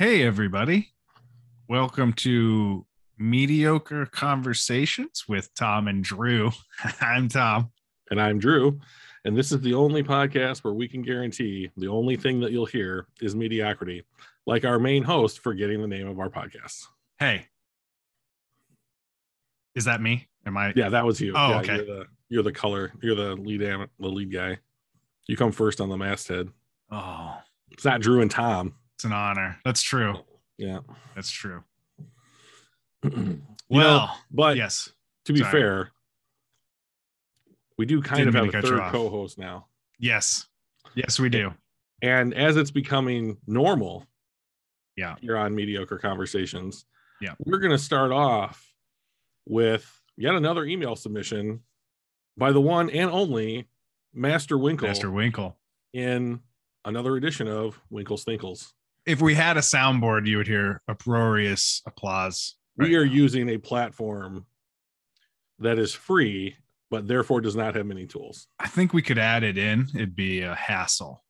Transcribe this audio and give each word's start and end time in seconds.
Hey, 0.00 0.22
everybody. 0.22 0.94
Welcome 1.68 2.14
to 2.14 2.86
Mediocre 3.18 4.06
Conversations 4.06 5.26
with 5.28 5.52
Tom 5.52 5.88
and 5.88 6.02
Drew. 6.02 6.52
I'm 7.02 7.28
Tom. 7.28 7.70
And 8.10 8.18
I'm 8.18 8.38
Drew. 8.38 8.80
And 9.26 9.36
this 9.36 9.52
is 9.52 9.60
the 9.60 9.74
only 9.74 10.02
podcast 10.02 10.64
where 10.64 10.72
we 10.72 10.88
can 10.88 11.02
guarantee 11.02 11.70
the 11.76 11.88
only 11.88 12.16
thing 12.16 12.40
that 12.40 12.50
you'll 12.50 12.64
hear 12.64 13.08
is 13.20 13.36
mediocrity, 13.36 14.02
like 14.46 14.64
our 14.64 14.78
main 14.78 15.02
host 15.02 15.40
forgetting 15.40 15.82
the 15.82 15.86
name 15.86 16.08
of 16.08 16.18
our 16.18 16.30
podcast. 16.30 16.82
Hey, 17.18 17.48
is 19.74 19.84
that 19.84 20.00
me? 20.00 20.28
Am 20.46 20.56
I? 20.56 20.72
Yeah, 20.74 20.88
that 20.88 21.04
was 21.04 21.20
you. 21.20 21.34
Oh, 21.36 21.50
yeah, 21.50 21.58
okay. 21.58 21.76
You're 21.76 21.84
the, 21.84 22.06
you're 22.30 22.42
the 22.42 22.52
color. 22.52 22.90
You're 23.02 23.16
the 23.16 23.36
lead, 23.36 23.60
the 23.60 24.08
lead 24.08 24.32
guy. 24.32 24.60
You 25.26 25.36
come 25.36 25.52
first 25.52 25.78
on 25.78 25.90
the 25.90 25.98
masthead. 25.98 26.48
Oh, 26.90 27.36
It's 27.70 27.84
not 27.84 28.00
Drew 28.00 28.22
and 28.22 28.30
Tom. 28.30 28.76
It's 29.00 29.06
an 29.06 29.12
honor. 29.14 29.56
That's 29.64 29.80
true. 29.80 30.14
Yeah. 30.58 30.80
That's 31.14 31.30
true. 31.30 31.62
Well, 33.72 33.98
know, 33.98 34.10
but 34.32 34.56
yes. 34.56 34.90
to 35.26 35.32
be 35.32 35.38
sorry. 35.38 35.52
fair, 35.52 35.90
we 37.78 37.86
do 37.86 38.02
kind 38.02 38.18
Didn't 38.24 38.34
of 38.34 38.52
have 38.52 38.64
a 38.64 38.66
third 38.66 38.80
co-host 38.90 39.38
now. 39.38 39.68
Yes. 40.00 40.48
Yes, 40.96 41.20
we 41.20 41.28
do. 41.28 41.54
And 42.02 42.34
as 42.34 42.56
it's 42.56 42.72
becoming 42.72 43.36
normal, 43.46 44.08
Yeah. 44.96 45.14
you're 45.20 45.36
on 45.36 45.54
mediocre 45.54 45.98
conversations. 45.98 46.84
Yeah. 47.20 47.34
we're 47.38 47.58
going 47.60 47.70
to 47.70 47.78
start 47.78 48.10
off 48.10 48.74
with 49.46 49.88
yet 50.16 50.34
another 50.34 50.64
email 50.64 50.96
submission 50.96 51.60
by 52.36 52.50
the 52.50 52.60
one 52.60 52.90
and 52.90 53.08
only 53.08 53.68
Master 54.12 54.58
Winkle 54.58 54.88
Master 54.88 55.12
Winkle. 55.12 55.56
in 55.92 56.40
another 56.84 57.14
edition 57.16 57.46
of 57.46 57.80
Winkle's 57.88 58.24
Thinkles. 58.24 58.74
If 59.10 59.20
we 59.20 59.34
had 59.34 59.56
a 59.56 59.60
soundboard, 59.60 60.26
you 60.26 60.36
would 60.36 60.46
hear 60.46 60.82
uproarious 60.88 61.82
applause. 61.86 62.54
We 62.76 62.94
are 62.96 63.04
now. 63.04 63.12
using 63.12 63.48
a 63.50 63.58
platform 63.58 64.46
that 65.58 65.78
is 65.78 65.92
free, 65.92 66.56
but 66.90 67.06
therefore 67.08 67.40
does 67.40 67.56
not 67.56 67.74
have 67.74 67.86
many 67.86 68.06
tools 68.06 68.46
I 68.58 68.68
think 68.68 68.92
we 68.94 69.02
could 69.02 69.18
add 69.18 69.42
it 69.42 69.58
in. 69.58 69.88
It'd 69.94 70.14
be 70.16 70.42
a 70.42 70.54
hassle. 70.54 71.22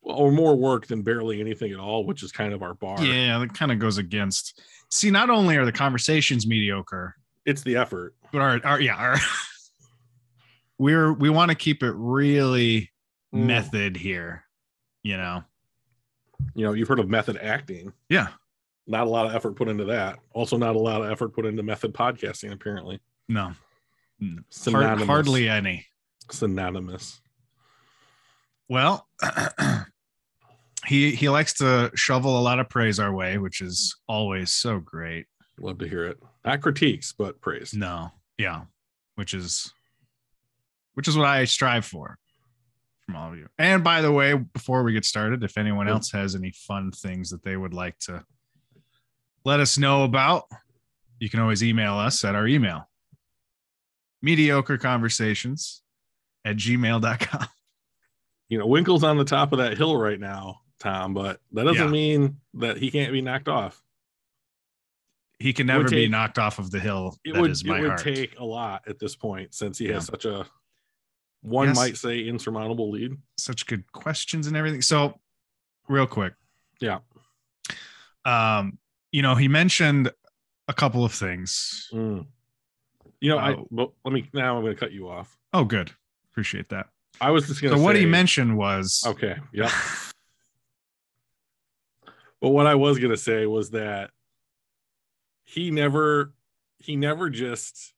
or 0.00 0.32
more 0.32 0.56
work 0.56 0.86
than 0.88 1.02
barely 1.02 1.40
anything 1.40 1.72
at 1.72 1.78
all, 1.78 2.04
which 2.04 2.22
is 2.24 2.32
kind 2.32 2.52
of 2.52 2.62
our 2.62 2.74
bar. 2.74 3.00
Yeah, 3.04 3.38
that 3.38 3.54
kind 3.54 3.70
of 3.70 3.78
goes 3.78 3.98
against. 3.98 4.60
See, 4.90 5.10
not 5.10 5.30
only 5.30 5.56
are 5.56 5.64
the 5.64 5.70
conversations 5.72 6.46
mediocre, 6.46 7.14
It's 7.46 7.62
the 7.62 7.76
effort. 7.76 8.14
but 8.32 8.40
our, 8.40 8.60
our 8.64 8.80
yeah, 8.80 8.96
our 8.96 9.16
we're 10.78 11.12
we 11.12 11.30
want 11.30 11.50
to 11.50 11.54
keep 11.54 11.82
it 11.82 11.92
really 11.96 12.88
Mm. 13.34 13.46
method 13.46 13.96
here. 13.96 14.44
You 15.02 15.16
know, 15.16 15.42
You 16.54 16.66
know, 16.66 16.72
you've 16.72 16.88
heard 16.88 16.98
of 17.00 17.08
method 17.08 17.38
acting. 17.40 17.92
yeah, 18.08 18.28
Not 18.86 19.06
a 19.06 19.10
lot 19.10 19.26
of 19.26 19.34
effort 19.34 19.56
put 19.56 19.68
into 19.68 19.84
that. 19.86 20.18
Also, 20.32 20.56
not 20.56 20.76
a 20.76 20.78
lot 20.78 21.02
of 21.02 21.10
effort 21.10 21.30
put 21.30 21.46
into 21.46 21.62
method 21.62 21.92
podcasting, 21.94 22.52
apparently. 22.52 23.00
no, 23.28 23.52
Hard, 24.68 25.00
hardly 25.02 25.48
any. 25.48 25.86
synonymous. 26.30 27.20
Well, 28.68 29.06
he 30.86 31.14
he 31.14 31.28
likes 31.28 31.54
to 31.54 31.90
shovel 31.94 32.38
a 32.38 32.40
lot 32.42 32.58
of 32.58 32.68
praise 32.68 32.98
our 32.98 33.12
way, 33.12 33.38
which 33.38 33.60
is 33.60 33.96
always 34.08 34.52
so 34.52 34.78
great. 34.78 35.26
Love 35.58 35.78
to 35.78 35.88
hear 35.88 36.06
it. 36.06 36.18
Not 36.44 36.60
critiques, 36.60 37.12
but 37.12 37.40
praise. 37.40 37.74
No, 37.74 38.10
yeah, 38.38 38.62
which 39.16 39.34
is 39.34 39.72
which 40.94 41.08
is 41.08 41.16
what 41.16 41.26
I 41.26 41.44
strive 41.44 41.84
for 41.84 42.18
from 43.06 43.16
all 43.16 43.32
of 43.32 43.38
you. 43.38 43.48
And 43.58 43.82
by 43.82 44.00
the 44.00 44.12
way, 44.12 44.34
before 44.34 44.82
we 44.82 44.92
get 44.92 45.04
started, 45.04 45.42
if 45.42 45.58
anyone 45.58 45.88
else 45.88 46.10
has 46.12 46.34
any 46.34 46.52
fun 46.52 46.90
things 46.92 47.30
that 47.30 47.42
they 47.42 47.56
would 47.56 47.74
like 47.74 47.98
to 48.00 48.24
let 49.44 49.60
us 49.60 49.76
know 49.78 50.04
about, 50.04 50.44
you 51.18 51.28
can 51.28 51.40
always 51.40 51.62
email 51.62 51.94
us 51.94 52.24
at 52.24 52.34
our 52.34 52.46
email 52.46 52.88
mediocre 54.22 54.78
conversations 54.78 55.82
at 56.44 56.56
gmail.com. 56.56 57.46
You 58.48 58.58
know, 58.58 58.66
Winkle's 58.66 59.02
on 59.02 59.16
the 59.16 59.24
top 59.24 59.52
of 59.52 59.58
that 59.58 59.76
hill 59.76 59.96
right 59.96 60.20
now, 60.20 60.60
Tom, 60.78 61.14
but 61.14 61.40
that 61.52 61.64
doesn't 61.64 61.86
Yeah. 61.86 61.90
mean 61.90 62.36
that 62.54 62.76
he 62.76 62.90
can't 62.90 63.12
be 63.12 63.22
knocked 63.22 63.48
off. 63.48 63.82
He 65.38 65.52
can 65.52 65.66
never 65.66 65.88
be 65.88 66.06
knocked 66.06 66.38
off 66.38 66.60
of 66.60 66.70
the 66.70 66.78
hill. 66.78 67.18
It 67.24 67.36
would, 67.36 67.50
it 67.50 67.66
would 67.80 67.98
take 67.98 68.38
a 68.38 68.44
lot 68.44 68.82
at 68.86 68.98
this 69.00 69.16
point 69.16 69.54
since 69.54 69.76
he 69.78 69.86
has 69.86 70.06
such 70.06 70.24
a 70.24 70.46
one 71.42 71.68
Yes. 71.68 71.76
might 71.76 71.96
say 71.96 72.20
insurmountable 72.26 72.90
lead. 72.90 73.16
Such 73.36 73.66
good 73.66 73.90
questions 73.92 74.46
and 74.46 74.56
everything. 74.56 74.80
So, 74.82 75.20
real 75.88 76.06
quick, 76.06 76.34
Yeah. 76.80 77.00
um, 78.24 78.78
you 79.10 79.22
know, 79.22 79.34
he 79.34 79.48
mentioned 79.48 80.10
a 80.68 80.72
couple 80.72 81.04
of 81.04 81.12
things. 81.12 81.88
Mm. 81.92 82.26
You 83.20 83.28
know, 83.28 83.38
I 83.38 83.52
Oh. 83.54 83.68
but 83.70 83.92
let 84.04 84.12
me 84.14 84.28
now 84.32 84.56
I'm 84.56 84.62
gonna 84.64 84.74
cut 84.76 84.92
you 84.92 85.08
off. 85.08 85.36
Oh, 85.52 85.64
good. 85.64 85.92
Appreciate 86.30 86.68
that. 86.70 86.88
I 87.20 87.30
was 87.30 87.46
just 87.46 87.60
gonna 87.60 87.76
So 87.76 87.82
what 87.82 87.94
he 87.96 88.06
mentioned 88.06 88.56
was 88.56 89.04
Okay. 89.06 89.36
Yeah. 89.52 89.70
But 92.40 92.50
what 92.50 92.66
I 92.66 92.74
was 92.74 92.98
gonna 92.98 93.16
say 93.16 93.46
was 93.46 93.70
that 93.70 94.10
he 95.44 95.70
never 95.70 96.34
he 96.78 96.96
never 96.96 97.30
just 97.30 97.94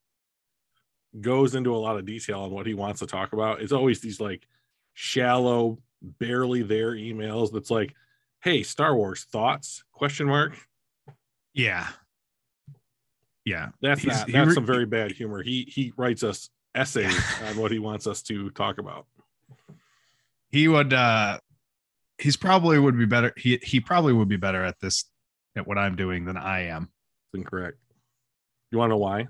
goes 1.21 1.55
into 1.55 1.75
a 1.75 1.79
lot 1.79 1.97
of 1.97 2.05
detail 2.07 2.41
on 2.41 2.51
what 2.51 2.67
he 2.67 2.75
wants 2.75 3.01
to 3.01 3.07
talk 3.07 3.33
about. 3.33 3.61
It's 3.63 3.73
always 3.73 4.01
these 4.01 4.21
like 4.21 4.47
shallow, 4.95 5.79
barely 6.03 6.63
there 6.63 6.93
emails 6.93 7.53
that's 7.53 7.71
like, 7.71 7.95
hey, 8.43 8.63
Star 8.63 8.95
Wars 8.97 9.25
thoughts? 9.31 9.85
Question 9.93 10.27
mark. 10.27 10.57
yeah. 11.53 11.89
Yeah. 13.45 13.69
That's 13.83 14.01
He's- 14.03 14.19
not 14.21 14.33
that's 14.33 14.49
re- 14.49 14.55
some 14.55 14.67
very 14.67 14.87
bad 14.87 15.13
humor. 15.13 15.43
He 15.43 15.65
he 15.71 15.93
writes 15.97 16.23
us 16.23 16.49
essays 16.75 17.15
on 17.47 17.57
what 17.59 17.71
he 17.71 17.79
wants 17.79 18.07
us 18.07 18.23
to 18.23 18.51
talk 18.51 18.79
about. 18.79 19.07
He 20.51 20.67
would 20.69 20.93
uh 20.93 21.39
he's 22.19 22.37
probably 22.37 22.79
would 22.79 22.97
be 22.99 23.05
better 23.07 23.33
he 23.37 23.59
he 23.63 23.81
probably 23.81 24.13
would 24.13 24.29
be 24.29 24.37
better 24.37 24.65
at 24.65 24.81
this 24.81 25.05
at 25.57 25.67
what 25.67 25.77
I'm 25.79 25.95
doing 25.95 26.25
than 26.25 26.37
I 26.37 26.69
am. 26.69 26.89
Incorrect. 27.35 27.77
You 28.71 28.79
wanna 28.79 28.91
know 28.95 28.99
why? 28.99 29.29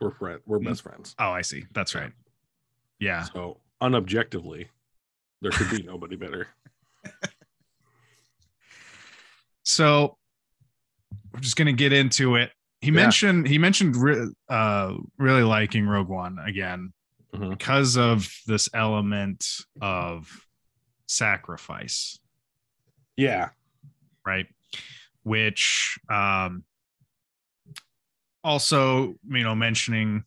We're 0.00 0.10
friend 0.12 0.40
we're 0.46 0.58
Mm. 0.60 0.64
best 0.66 0.82
friends. 0.82 1.14
Oh, 1.18 1.30
I 1.30 1.42
see. 1.42 1.64
That's 1.72 1.94
right. 1.94 2.12
Yeah. 3.00 3.22
So 3.24 3.60
unobjectively, 3.82 4.68
there 5.40 5.50
could 5.50 5.70
be 5.70 5.82
nobody 5.82 6.16
better. 6.16 6.48
So 9.64 10.16
we're 11.32 11.40
just 11.40 11.56
gonna 11.56 11.72
get 11.72 11.92
into 11.92 12.36
it. 12.36 12.52
He 12.80 12.86
Yeah. 12.88 12.92
mentioned 12.94 13.46
he 13.48 13.58
mentioned 13.58 13.96
re- 13.96 14.32
uh 14.48 14.94
really 15.18 15.42
liking 15.42 15.86
Rogue 15.86 16.08
One 16.08 16.38
again 16.38 16.92
Mhm. 17.34 17.50
because 17.50 17.96
of 17.98 18.30
this 18.46 18.68
element 18.72 19.46
of 19.80 20.46
sacrifice. 21.06 22.18
Yeah. 23.16 23.50
right 24.26 24.46
which 25.22 25.98
um 26.10 26.64
also 28.44 29.14
you 29.28 29.42
know 29.42 29.54
mentioning 29.54 30.24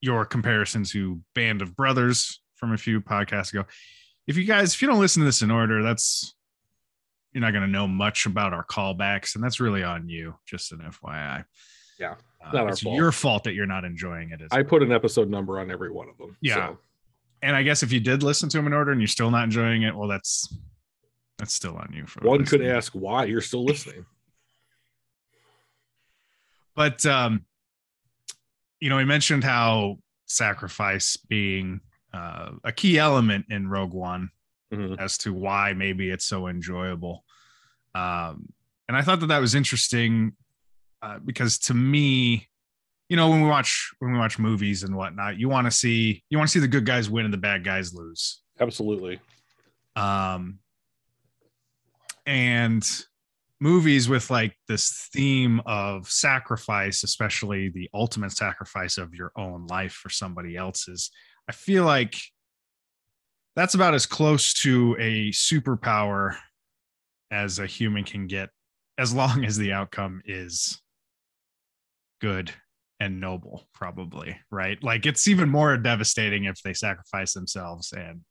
your 0.00 0.24
comparison 0.24 0.84
to 0.84 1.20
band 1.34 1.62
of 1.62 1.76
brothers 1.76 2.40
from 2.56 2.72
a 2.72 2.76
few 2.78 3.00
podcasts 3.00 3.52
ago 3.52 3.64
if 4.26 4.36
you 4.36 4.44
guys 4.44 4.74
if 4.74 4.82
you 4.82 4.88
don't 4.88 5.00
listen 5.00 5.20
to 5.20 5.26
this 5.26 5.42
in 5.42 5.50
order 5.50 5.82
that's 5.82 6.34
you're 7.32 7.40
not 7.40 7.52
going 7.52 7.62
to 7.64 7.70
know 7.70 7.86
much 7.88 8.26
about 8.26 8.52
our 8.52 8.64
callbacks 8.64 9.34
and 9.34 9.42
that's 9.44 9.60
really 9.60 9.82
on 9.82 10.08
you 10.08 10.34
just 10.46 10.72
an 10.72 10.78
fyi 10.80 11.44
Yeah, 11.98 12.14
uh, 12.44 12.52
not 12.52 12.62
our 12.64 12.68
it's 12.70 12.82
fault. 12.82 12.96
your 12.96 13.12
fault 13.12 13.44
that 13.44 13.54
you're 13.54 13.66
not 13.66 13.84
enjoying 13.84 14.30
it 14.30 14.42
as 14.42 14.48
I 14.50 14.62
put 14.62 14.82
an 14.82 14.92
episode 14.92 15.28
number 15.30 15.58
on 15.60 15.70
every 15.70 15.90
one 15.90 16.08
of 16.08 16.18
them. 16.18 16.36
Yeah. 16.40 16.54
So, 16.68 16.78
and 17.44 17.56
i 17.56 17.62
guess 17.62 17.82
if 17.82 17.90
you 17.90 18.00
did 18.00 18.22
listen 18.22 18.48
to 18.50 18.56
them 18.58 18.66
in 18.66 18.72
order 18.72 18.92
and 18.92 19.00
you're 19.00 19.08
still 19.08 19.30
not 19.30 19.44
enjoying 19.44 19.82
it 19.82 19.96
well 19.96 20.08
that's 20.08 20.56
that's 21.38 21.52
still 21.52 21.76
on 21.76 21.92
you 21.92 22.06
for 22.06 22.20
one 22.20 22.44
could 22.44 22.64
ask 22.64 22.92
why 22.92 23.24
you're 23.24 23.40
still 23.40 23.64
listening. 23.64 24.04
But 26.74 27.04
um 27.06 27.44
you 28.80 28.88
know 28.88 28.98
he 28.98 29.04
mentioned 29.04 29.44
how 29.44 29.96
sacrifice 30.26 31.16
being 31.16 31.80
uh, 32.14 32.50
a 32.64 32.72
key 32.72 32.98
element 32.98 33.46
in 33.50 33.68
rogue 33.68 33.94
one 33.94 34.30
Mhm. 34.72 34.98
as 34.98 35.18
to 35.18 35.34
why 35.34 35.74
maybe 35.74 36.08
it's 36.08 36.24
so 36.24 36.46
enjoyable 36.46 37.24
um 37.94 38.46
and 38.88 38.96
i 38.96 39.02
thought 39.02 39.20
that 39.20 39.26
that 39.26 39.38
was 39.40 39.54
interesting 39.54 40.32
uh, 41.02 41.18
because 41.18 41.58
to 41.58 41.74
me 41.74 42.48
you 43.10 43.16
know 43.16 43.28
when 43.28 43.42
we 43.42 43.48
watch 43.48 43.90
when 43.98 44.12
we 44.12 44.18
watch 44.18 44.38
movies 44.38 44.82
and 44.82 44.96
whatnot 44.96 45.38
you 45.38 45.50
want 45.50 45.66
to 45.66 45.70
see 45.70 46.24
you 46.30 46.38
want 46.38 46.48
to 46.48 46.52
see 46.52 46.58
the 46.60 46.68
good 46.68 46.86
guys 46.86 47.10
win 47.10 47.26
and 47.26 47.34
the 47.34 47.38
bad 47.38 47.62
guys 47.64 47.92
lose 47.92 48.40
Absolutely. 48.60 49.20
um 49.96 50.58
and 52.26 53.04
movies 53.62 54.08
with 54.08 54.28
like 54.28 54.56
this 54.66 55.08
theme 55.12 55.60
of 55.66 56.10
sacrifice 56.10 57.04
especially 57.04 57.68
the 57.68 57.88
ultimate 57.94 58.32
sacrifice 58.32 58.98
of 58.98 59.14
your 59.14 59.30
own 59.36 59.66
life 59.68 59.92
for 59.92 60.10
somebody 60.10 60.56
else's. 60.56 61.10
I 61.48 61.52
feel 61.52 61.84
like 61.84 62.16
that's 63.54 63.74
about 63.74 63.94
as 63.94 64.04
close 64.04 64.52
to 64.62 64.96
a 64.98 65.30
superpower 65.30 66.36
as 67.30 67.60
a 67.60 67.66
human 67.66 68.02
can 68.02 68.26
get 68.26 68.50
as 68.98 69.14
long 69.14 69.44
as 69.44 69.56
the 69.56 69.72
outcome 69.72 70.22
is 70.24 70.80
good 72.20 72.52
and 72.98 73.20
noble 73.20 73.68
probably 73.72 74.36
right? 74.50 74.82
Like 74.82 75.06
it's 75.06 75.28
even 75.28 75.48
more 75.48 75.76
devastating 75.76 76.44
if 76.44 76.60
they 76.62 76.74
sacrifice 76.74 77.32
themselves 77.32 77.92
and 77.92 78.22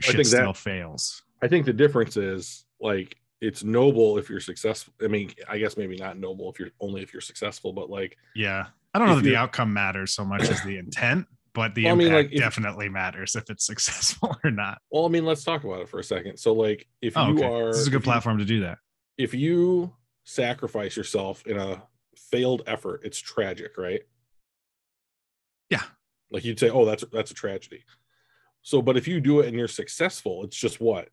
shit 0.00 0.16
think 0.16 0.28
that- 0.30 0.36
still 0.36 0.54
fails. 0.54 1.22
I 1.42 1.48
think 1.48 1.64
the 1.64 1.72
difference 1.72 2.16
is 2.16 2.66
like 2.80 3.16
it's 3.40 3.64
noble 3.64 4.18
if 4.18 4.28
you're 4.28 4.40
successful. 4.40 4.92
I 5.02 5.06
mean, 5.06 5.32
I 5.48 5.58
guess 5.58 5.76
maybe 5.76 5.96
not 5.96 6.18
noble 6.18 6.50
if 6.50 6.58
you're 6.58 6.70
only 6.80 7.02
if 7.02 7.12
you're 7.12 7.20
successful, 7.20 7.72
but 7.72 7.90
like 7.90 8.16
yeah 8.34 8.66
i 8.92 8.98
don't 8.98 9.08
know 9.08 9.16
that 9.16 9.22
the 9.22 9.36
outcome 9.36 9.72
matters 9.72 10.12
so 10.12 10.24
much 10.24 10.42
as 10.48 10.60
the 10.62 10.76
intent 10.84 11.26
but 11.52 11.74
the 11.74 11.84
Well, 11.84 11.94
I 11.94 11.96
mean, 11.96 12.06
impact 12.08 12.26
like, 12.26 12.34
if- 12.34 12.40
definitely 12.40 12.88
matters 12.88 13.36
if 13.36 13.50
it's 13.50 13.64
successful 13.72 14.36
or 14.44 14.50
not 14.50 14.78
well, 14.90 15.06
I 15.06 15.08
mean, 15.08 15.24
let's 15.24 15.44
talk 15.44 15.64
about 15.64 15.80
it 15.80 15.88
for 15.88 15.98
a 16.00 16.04
second. 16.04 16.36
So 16.38 16.52
like 16.52 16.86
if 17.00 17.16
oh, 17.16 17.28
you 17.28 17.34
okay. 17.38 17.46
are 17.46 17.66
this 17.68 17.78
is 17.78 17.86
a 17.86 17.90
good 17.90 18.00
you- 18.00 18.04
platform 18.04 18.38
to 18.38 18.44
do 18.44 18.60
that 18.60 18.78
if 19.18 19.34
you 19.34 19.92
sacrifice 20.24 20.96
yourself 20.96 21.46
in 21.46 21.58
a 21.58 21.82
failed 22.16 22.62
effort, 22.66 23.02
it's 23.04 23.18
tragic, 23.18 23.76
right? 23.76 24.00
Yeah. 25.68 25.82
Like 26.30 26.44
you'd 26.44 26.58
say, 26.58 26.70
oh, 26.70 26.84
that's 26.84 27.04
that's 27.12 27.30
a 27.30 27.34
tragedy. 27.34 27.84
So, 28.62 28.80
but 28.82 28.96
if 28.96 29.08
you 29.08 29.20
do 29.20 29.40
it 29.40 29.48
and 29.48 29.56
you're 29.56 29.68
successful, 29.68 30.44
it's 30.44 30.56
just 30.56 30.80
what? 30.80 31.08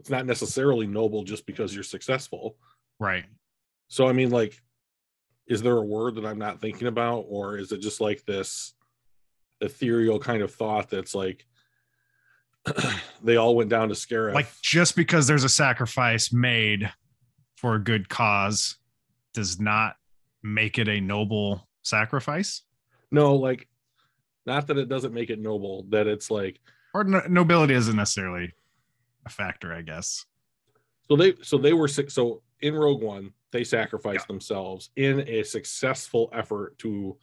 It's 0.00 0.10
not 0.10 0.26
necessarily 0.26 0.86
noble 0.86 1.24
just 1.24 1.46
because 1.46 1.74
you're 1.74 1.84
successful. 1.84 2.56
right 2.98 3.24
So, 3.88 4.08
I 4.08 4.12
mean, 4.12 4.30
like, 4.30 4.60
is 5.46 5.62
there 5.62 5.76
a 5.76 5.84
word 5.84 6.16
that 6.16 6.26
I'm 6.26 6.38
not 6.38 6.60
thinking 6.60 6.88
about, 6.88 7.26
or 7.28 7.58
is 7.58 7.72
it 7.72 7.80
just 7.80 8.00
like 8.00 8.24
this 8.24 8.74
ethereal 9.60 10.18
kind 10.18 10.42
of 10.42 10.52
thought 10.54 10.88
that's 10.90 11.14
like 11.14 11.44
they 13.22 13.36
all 13.36 13.54
went 13.54 13.70
down 13.70 13.88
to 13.88 13.94
Scarif? 13.94 14.34
like 14.34 14.48
just 14.62 14.96
because 14.96 15.26
there's 15.26 15.44
a 15.44 15.48
sacrifice 15.48 16.32
made 16.32 16.90
for 17.56 17.74
a 17.74 17.82
good 17.82 18.08
cause 18.08 18.76
does 19.34 19.60
not 19.60 19.96
make 20.42 20.78
it 20.78 20.88
a 20.88 21.00
noble 21.00 21.68
sacrifice 21.82 22.62
no, 23.10 23.34
like, 23.34 23.68
not 24.46 24.68
that 24.68 24.78
it 24.78 24.88
doesn't 24.88 25.12
make 25.12 25.30
it 25.30 25.40
noble, 25.40 25.84
that 25.90 26.06
it's 26.06 26.30
like 26.30 26.60
or 26.94 27.04
no- 27.04 27.26
nobility 27.28 27.74
isn't 27.74 27.96
necessarily 27.96 28.52
a 29.26 29.28
factor 29.30 29.72
i 29.72 29.82
guess 29.82 30.24
So 31.08 31.16
they 31.16 31.34
so 31.42 31.58
they 31.58 31.72
were. 31.72 31.88
So 31.88 32.42
in 32.60 32.74
Rogue 32.74 33.02
One, 33.02 33.32
they 33.52 33.64
sacrificed 33.64 34.28
themselves 34.28 34.90
in 34.96 35.20
a 35.28 35.42
successful 35.42 36.28
effort 36.32 36.78
to 36.78 37.16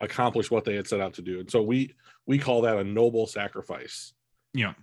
accomplish 0.00 0.50
what 0.50 0.64
they 0.64 0.74
had 0.76 0.86
set 0.88 1.00
out 1.00 1.14
to 1.14 1.22
do. 1.22 1.40
And 1.40 1.50
so 1.50 1.62
we 1.62 1.94
we 2.26 2.38
call 2.38 2.62
that 2.62 2.78
a 2.78 2.84
noble 2.84 3.26
sacrifice. 3.26 4.14
you 4.54 4.64
know 4.66 4.74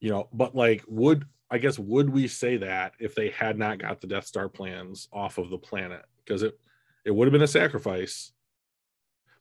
You 0.00 0.10
know, 0.10 0.28
but 0.32 0.54
like 0.54 0.82
would 0.88 1.26
I 1.50 1.58
guess 1.58 1.78
would 1.78 2.08
we 2.10 2.26
say 2.26 2.56
that 2.56 2.94
if 2.98 3.14
they 3.14 3.28
had 3.30 3.58
not 3.58 3.78
got 3.78 4.00
the 4.00 4.06
Death 4.06 4.26
Star 4.26 4.48
plans 4.48 5.08
off 5.12 5.36
of 5.38 5.50
the 5.50 5.58
planet? 5.58 6.04
Because 6.24 6.42
it 6.42 6.58
it 7.04 7.10
would 7.14 7.26
have 7.26 7.32
been 7.32 7.42
a 7.42 7.46
sacrifice. 7.46 8.32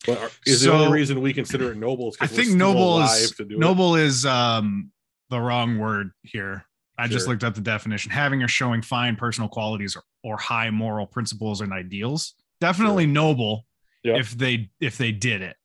But 0.06 0.18
are- 0.20 0.30
is 0.46 0.62
the 0.62 0.66
So- 0.66 0.74
only 0.74 0.92
reason 1.00 1.22
we 1.22 1.34
consider 1.34 1.72
it 1.72 1.78
noble 1.78 2.14
i 2.20 2.28
think 2.28 2.50
noble 2.56 2.98
alive 2.98 3.18
is 3.22 3.32
to 3.32 3.46
do 3.46 3.58
noble 3.58 3.96
is 3.96 4.26
um 4.26 4.92
the 5.30 5.40
wrong 5.40 5.78
word 5.80 6.12
here. 6.24 6.66
I 6.98 7.08
just 7.08 7.28
looked 7.28 7.44
up 7.44 7.56
the 7.56 7.62
definition. 7.62 8.12
Having 8.12 8.42
or 8.44 8.48
showing 8.48 8.82
fine 8.82 9.16
personal 9.18 9.50
qualities 9.50 9.96
or, 9.98 10.04
or 10.24 10.38
high 10.38 10.70
moral 10.70 11.06
principles 11.06 11.60
and 11.62 11.74
ideals. 11.74 12.36
Definitely 12.62 13.06
noble 13.06 13.66
Yep. 14.04 14.20
if 14.20 14.32
they 14.38 14.70
if 14.80 14.98
they 14.98 15.12
did 15.12 15.42
it. 15.42 15.56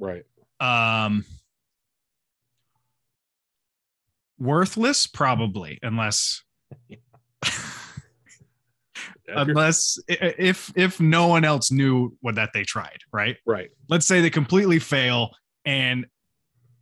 Right. 0.00 0.24
um 0.60 1.24
worthless 4.38 5.06
probably 5.06 5.78
unless 5.82 6.42
Yeah, 6.88 6.96
if 7.42 7.52
you're- 9.28 9.50
unless 9.50 9.98
if 10.08 10.72
if 10.76 11.00
no 11.00 11.26
one 11.28 11.44
else 11.44 11.70
knew 11.70 12.16
what 12.20 12.34
that 12.36 12.50
they 12.52 12.64
tried 12.64 12.98
right? 13.12 13.36
Right. 13.46 13.70
let's 13.88 14.06
say 14.06 14.20
they 14.20 14.30
completely 14.30 14.78
fail 14.78 15.30
and 15.64 16.06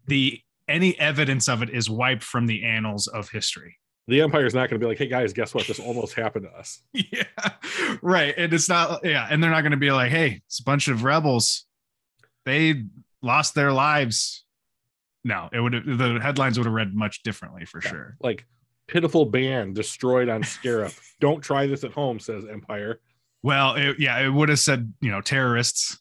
the 0.07 0.41
any 0.71 0.99
evidence 0.99 1.49
of 1.49 1.63
it 1.63 1.71
is 1.71 1.91
wiped 1.91 2.23
from 2.23 2.47
the 2.47 2.65
annals 2.65 3.07
of 3.09 3.29
history 3.31 3.77
The 4.09 4.21
empire 4.23 4.47
is 4.47 4.55
not 4.55 4.71
going 4.71 4.81
to 4.81 4.85
be 4.85 4.89
like, 4.89 4.99
hey 4.99 5.07
guys, 5.09 5.33
guess 5.33 5.55
what? 5.55 5.67
This 5.67 5.79
almost 5.81 6.15
happened 6.15 6.47
to 6.51 6.59
us. 6.59 6.81
yeah 6.95 7.25
right 8.03 8.35
and 8.37 8.53
it's 8.53 8.69
not 8.69 9.01
yeah 9.05 9.27
and 9.31 9.43
they're 9.43 9.51
not 9.51 9.61
going 9.63 9.71
to 9.73 9.77
be 9.79 9.91
like 9.93 10.11
hey 10.11 10.41
it's 10.47 10.61
a 10.61 10.65
bunch 10.65 10.89
of 10.89 11.05
rebels 11.05 11.65
they 12.47 12.85
lost 13.23 13.55
their 13.55 13.73
lives 13.73 14.45
no 15.25 15.49
it 15.53 15.61
would 15.61 15.73
the 15.87 16.19
headlines 16.23 16.59
would 16.59 16.65
have 16.67 16.73
read 16.75 16.95
much 16.95 17.23
differently 17.23 17.65
for 17.67 17.81
Yeah. 17.85 17.91
sure 17.91 18.17
like 18.21 18.47
pitiful 18.87 19.25
band 19.27 19.75
destroyed 19.77 20.29
on 20.29 20.43
Scarif. 20.43 20.99
Don't 21.21 21.41
try 21.41 21.67
this 21.69 21.85
at 21.85 21.93
home, 21.93 22.19
says 22.19 22.45
Empire. 22.51 23.01
well 23.43 23.75
it, 23.75 23.99
yeah 24.01 24.19
it 24.19 24.29
would 24.31 24.49
have 24.49 24.59
said 24.59 24.93
you 25.01 25.11
know 25.11 25.21
terrorists 25.21 25.99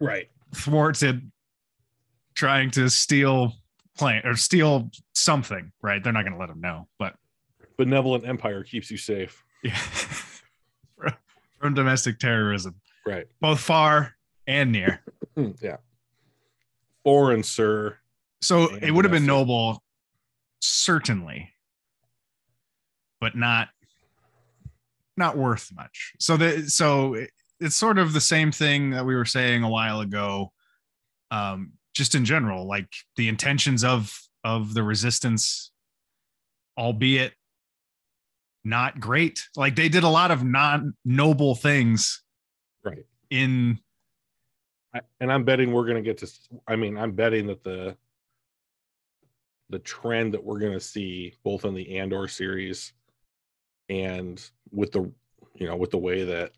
Right. 0.00 0.28
thwarted 0.54 1.30
trying 2.34 2.70
to 2.72 2.88
steal 2.90 3.52
plane 3.96 4.22
or 4.24 4.34
steal 4.36 4.90
something 5.14 5.70
right 5.82 6.02
they're 6.02 6.12
not 6.12 6.22
going 6.22 6.32
to 6.32 6.38
let 6.38 6.48
them 6.48 6.60
know 6.60 6.88
but 6.98 7.14
Benevolent 7.78 8.26
Empire 8.26 8.62
keeps 8.64 8.90
you 8.90 8.96
safe. 8.96 9.42
yeah 9.62 9.76
from 11.58 11.74
domestic 11.74 12.18
terrorism 12.18 12.74
Right. 13.06 13.26
both 13.40 13.60
far 13.60 14.14
and 14.46 14.70
near 14.72 15.00
yeah. 15.60 15.76
Foreign, 17.04 17.42
sir. 17.42 17.96
so 18.40 18.68
And 18.68 18.82
it 18.84 18.90
would 18.92 19.04
have 19.04 19.12
been 19.12 19.26
noble 19.26 19.82
certainly 20.60 21.50
but 23.20 23.34
not 23.36 23.68
not 25.16 25.36
worth 25.36 25.70
much 25.74 26.12
so 26.18 26.36
the 26.36 26.68
so 26.70 27.14
it- 27.14 27.30
it's 27.60 27.76
sort 27.76 27.96
of 27.98 28.12
the 28.12 28.20
same 28.20 28.50
thing 28.50 28.90
that 28.90 29.06
we 29.06 29.14
were 29.14 29.24
saying 29.24 29.62
a 29.62 29.68
while 29.68 30.00
ago 30.00 30.50
um 31.30 31.72
just 31.94 32.14
in 32.14 32.24
general 32.24 32.66
like 32.66 32.88
the 33.16 33.28
intentions 33.28 33.84
of 33.84 34.18
of 34.44 34.74
the 34.74 34.82
resistance 34.82 35.70
albeit 36.78 37.32
not 38.64 39.00
great 39.00 39.42
like 39.56 39.76
they 39.76 39.88
did 39.88 40.04
a 40.04 40.08
lot 40.08 40.30
of 40.30 40.44
non 40.44 40.94
noble 41.04 41.54
things 41.54 42.22
Right. 42.84 43.04
in 43.30 43.78
I, 44.94 45.00
and 45.20 45.32
I'm 45.32 45.44
betting 45.44 45.72
we're 45.72 45.86
going 45.86 45.96
to 45.96 46.02
get 46.02 46.18
to. 46.18 46.30
I 46.66 46.76
mean, 46.76 46.98
I'm 46.98 47.12
betting 47.12 47.46
that 47.46 47.62
the 47.64 47.96
the 49.70 49.78
trend 49.78 50.34
that 50.34 50.44
we're 50.44 50.58
going 50.58 50.74
to 50.74 50.80
see 50.80 51.34
both 51.42 51.64
in 51.64 51.74
the 51.74 51.98
Andor 51.98 52.28
series 52.28 52.92
and 53.88 54.44
with 54.70 54.92
the 54.92 55.10
you 55.54 55.66
know 55.66 55.76
with 55.76 55.90
the 55.90 55.98
way 55.98 56.24
that 56.24 56.52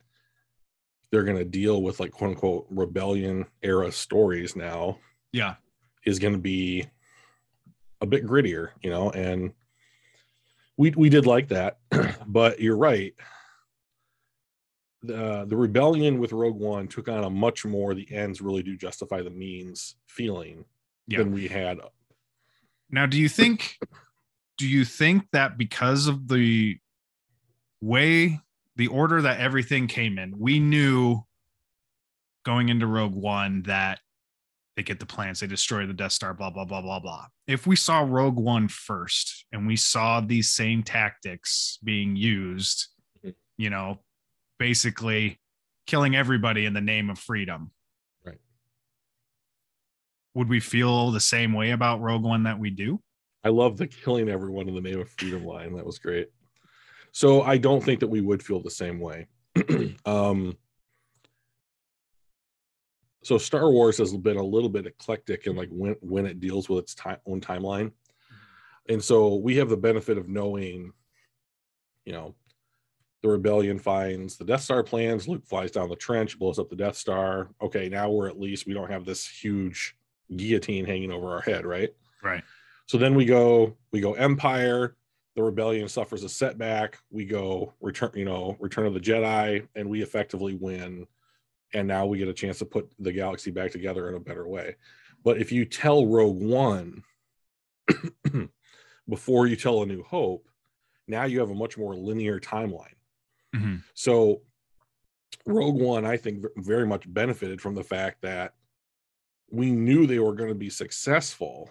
they're 1.11 1.23
going 1.23 1.38
to 1.38 1.44
deal 1.44 1.82
with 1.82 2.00
like 2.00 2.11
quote 2.11 2.30
unquote 2.30 2.66
rebellion 2.70 3.44
era 3.62 3.92
stories 3.92 4.56
now 4.56 4.99
yeah 5.35 5.55
is 6.07 6.19
going 6.19 6.33
to 6.35 6.38
be 6.38 6.87
a 8.00 8.07
bit 8.07 8.26
grittier, 8.26 8.69
you 8.83 8.91
know, 8.91 9.11
and 9.11 9.53
we 10.76 10.91
we 10.91 11.09
did 11.09 11.26
like 11.26 11.49
that, 11.49 11.79
but 12.26 12.61
you're 12.61 12.76
right. 12.76 13.14
The 15.03 15.45
the 15.47 15.57
rebellion 15.57 16.19
with 16.19 16.33
Rogue 16.33 16.59
One 16.59 16.88
took 16.88 17.09
on 17.09 17.25
a 17.25 17.31
much 17.31 17.64
more 17.64 17.95
the 17.95 18.11
ends 18.12 18.41
really 18.41 18.62
do 18.62 18.76
justify 18.76 19.23
the 19.23 19.31
means 19.31 19.97
feeling 20.07 20.64
Yeah. 21.09 21.19
than 21.19 21.33
we 21.33 21.49
had. 21.49 21.79
Now, 22.91 23.07
do 23.07 23.19
you 23.21 23.29
think 23.29 23.79
do 24.57 24.67
you 24.69 24.85
think 24.85 25.25
that 25.33 25.59
because 25.59 26.07
of 26.07 26.29
the 26.29 26.79
way 27.81 28.41
the 28.76 28.87
order 28.88 29.23
that 29.23 29.41
everything 29.41 29.87
came 29.87 30.19
in, 30.19 30.38
we 30.38 30.59
knew 30.59 31.23
going 32.45 32.69
into 32.69 32.87
Rogue 32.87 33.14
One 33.14 33.62
that 33.62 34.00
they 34.76 34.83
get 34.83 34.99
the 35.00 35.07
plans, 35.07 35.40
they 35.40 35.47
destroy 35.47 35.87
the 35.87 35.93
Death 35.93 36.12
Star, 36.12 36.35
blah 36.35 36.50
blah 36.50 36.64
blah 36.64 36.81
blah 36.83 36.99
blah. 37.00 37.26
If 37.47 37.66
we 37.66 37.76
saw 37.76 38.00
Rogue 38.00 38.38
One 38.38 38.69
first 38.69 39.47
and 39.52 39.66
we 39.66 39.76
saw 39.76 40.21
these 40.21 40.52
same 40.52 40.83
tactics 40.83 41.78
being 41.85 42.16
used, 42.16 42.88
Mhm. 43.25 43.35
you 43.57 43.71
know, 43.71 44.00
basically 44.59 45.40
killing 45.87 46.16
everybody 46.16 46.64
in 46.66 46.73
the 46.73 46.81
name 46.81 47.11
of 47.11 47.19
freedom. 47.19 47.71
Right. 48.25 48.38
Would 50.35 50.49
we 50.49 50.61
feel 50.61 51.11
the 51.11 51.21
same 51.21 51.52
way 51.52 51.71
about 51.71 52.00
Rogue 52.00 52.23
One 52.25 52.45
that 52.45 52.59
we 52.59 52.71
do? 52.71 53.00
I 53.45 53.50
love 53.50 53.76
the 53.76 53.87
killing 53.87 54.28
everyone 54.28 54.69
in 54.69 54.75
the 54.75 54.81
name 54.81 55.00
of 55.00 55.11
freedom 55.11 55.45
line. 55.45 55.75
That 55.76 55.85
was 55.85 55.99
great. 55.99 56.31
So 57.12 57.43
I 57.43 57.59
don't 57.59 57.85
think 57.85 58.00
that 58.00 58.09
we 58.09 58.21
would 58.23 58.43
feel 58.43 58.61
the 58.62 58.71
same 58.71 58.99
way. 58.99 59.28
um, 60.07 60.57
so 63.25 63.38
Star 63.38 63.71
Wars 63.71 63.99
has 63.99 64.16
been 64.16 64.37
a 64.37 64.43
little 64.43 64.69
bit 64.69 64.87
eclectic 64.87 65.47
in 65.47 65.57
like 65.57 65.71
mm-hmm. 65.71 65.78
when 65.78 65.97
when 66.00 66.26
it 66.26 66.40
deals 66.40 66.69
with 66.69 66.85
its 66.85 66.95
time 66.95 67.19
own 67.26 67.40
timeline, 67.40 67.87
mm-hmm. 67.87 68.93
and 68.93 69.02
so 69.02 69.37
we 69.37 69.57
have 69.57 69.69
the 69.69 69.76
benefit 69.76 70.19
of 70.19 70.28
knowing, 70.28 70.93
you 72.04 72.12
know, 72.12 72.35
the 73.23 73.28
rebellion 73.28 73.78
finds 73.78 74.37
the 74.37 74.45
Death 74.45 74.61
Star 74.61 74.83
plans. 74.83 75.26
Luke 75.26 75.47
flies 75.47 75.71
down 75.71 75.88
the 75.88 75.97
trench, 75.97 76.38
blows 76.38 76.59
up 76.59 76.69
the 76.69 76.76
Death 76.76 76.97
Star. 76.97 77.49
Okay, 77.62 77.88
now 77.88 78.11
we're 78.11 78.28
at 78.28 78.38
least 78.38 78.66
we 78.66 78.75
don't 78.75 78.90
have 78.90 79.07
this 79.07 79.26
huge 79.26 79.97
guillotine 80.37 80.85
hanging 80.85 81.11
over 81.11 81.33
our 81.33 81.40
head, 81.40 81.64
right? 81.64 81.90
Right. 82.23 82.45
So 82.87 82.99
then 82.99 83.14
we 83.14 83.25
go 83.25 83.76
we 83.93 84.00
go 84.00 84.12
Empire. 84.12 84.97
The 85.37 85.43
rebellion 85.43 85.88
suffers 85.88 86.23
a 86.23 86.28
setback. 86.28 86.99
We 87.11 87.25
go 87.25 87.73
return, 87.81 88.11
you 88.14 88.25
know, 88.25 88.57
Return 88.61 88.87
of 88.87 88.95
the 88.95 89.00
Jedi, 89.00 89.66
and 89.75 89.88
we 89.88 90.02
effectively 90.02 90.54
win. 90.54 91.07
And 91.75 91.88
now 91.88 92.07
we 92.07 92.19
get 92.19 92.28
a 92.28 92.33
chance 92.33 92.59
to 92.61 92.64
put 92.64 92.90
the 92.99 93.12
galaxy 93.12 93.50
back 93.50 93.73
together 93.73 94.09
in 94.09 94.14
a 94.14 94.21
better 94.21 94.47
way. 94.47 94.76
But 95.25 95.40
if 95.40 95.50
you 95.50 95.64
tell 95.64 96.07
Rogue 96.07 96.40
One 96.40 97.02
before 99.09 99.47
you 99.47 99.57
tell 99.57 99.83
A 99.83 99.87
New 99.87 100.02
Hope, 100.02 100.49
now 101.09 101.25
you 101.25 101.40
have 101.40 101.50
a 101.50 101.54
much 101.54 101.76
more 101.76 101.95
linear 101.95 102.38
timeline. 102.40 102.95
Mhm. 103.54 103.83
So 103.95 104.43
Rogue 105.47 105.81
One, 105.81 106.04
I 106.07 106.16
think, 106.16 106.45
very 106.57 106.87
much 106.87 107.12
benefited 107.12 107.61
from 107.61 107.75
the 107.75 107.85
fact 107.85 108.23
that 108.23 108.54
we 109.50 109.73
knew 109.73 110.07
they 110.07 110.21
were 110.21 110.35
going 110.35 110.49
to 110.49 110.54
be 110.54 110.71
successful, 110.71 111.71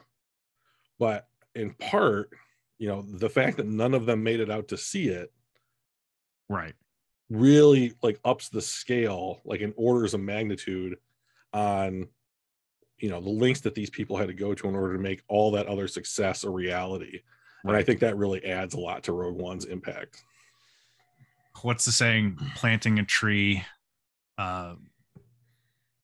but 1.00 1.28
in 1.56 1.74
part, 1.74 2.30
you 2.78 2.88
know, 2.88 3.02
the 3.02 3.30
fact 3.30 3.58
that 3.58 3.66
none 3.66 3.94
of 3.94 4.06
them 4.06 4.22
made 4.24 4.40
it 4.40 4.52
out 4.52 4.68
to 4.68 4.78
see 4.78 5.08
it 5.08 5.32
Right. 6.50 6.76
Really 7.30 7.94
like 8.02 8.20
ups 8.26 8.50
the 8.50 8.62
scale 8.62 9.42
like 9.46 9.62
in 9.62 9.74
orders 9.78 10.14
of 10.14 10.20
magnitude 10.22 10.98
on 11.54 12.08
you 12.98 13.10
know 13.10 13.20
the 13.22 13.30
links 13.30 13.62
that 13.62 13.74
these 13.76 13.90
people 13.90 14.16
had 14.18 14.28
to 14.28 14.34
go 14.34 14.54
to 14.54 14.68
in 14.68 14.76
order 14.76 14.94
to 14.96 15.02
make 15.02 15.24
all 15.28 15.52
that 15.52 15.68
other 15.68 15.88
success 15.88 16.44
a 16.44 16.50
reality 16.50 17.22
and 17.64 17.76
i 17.76 17.82
think 17.82 18.00
that 18.00 18.18
really 18.18 18.44
adds 18.46 18.74
a 18.74 18.80
lot 18.80 19.04
to 19.04 19.12
rogue 19.14 19.36
one's 19.38 19.66
impact 19.66 20.24
What's 21.62 21.86
the 21.86 21.92
saying? 21.92 22.40
Planting 22.56 22.98
a 22.98 23.06
tree, 23.06 23.64
uh, 24.40 24.74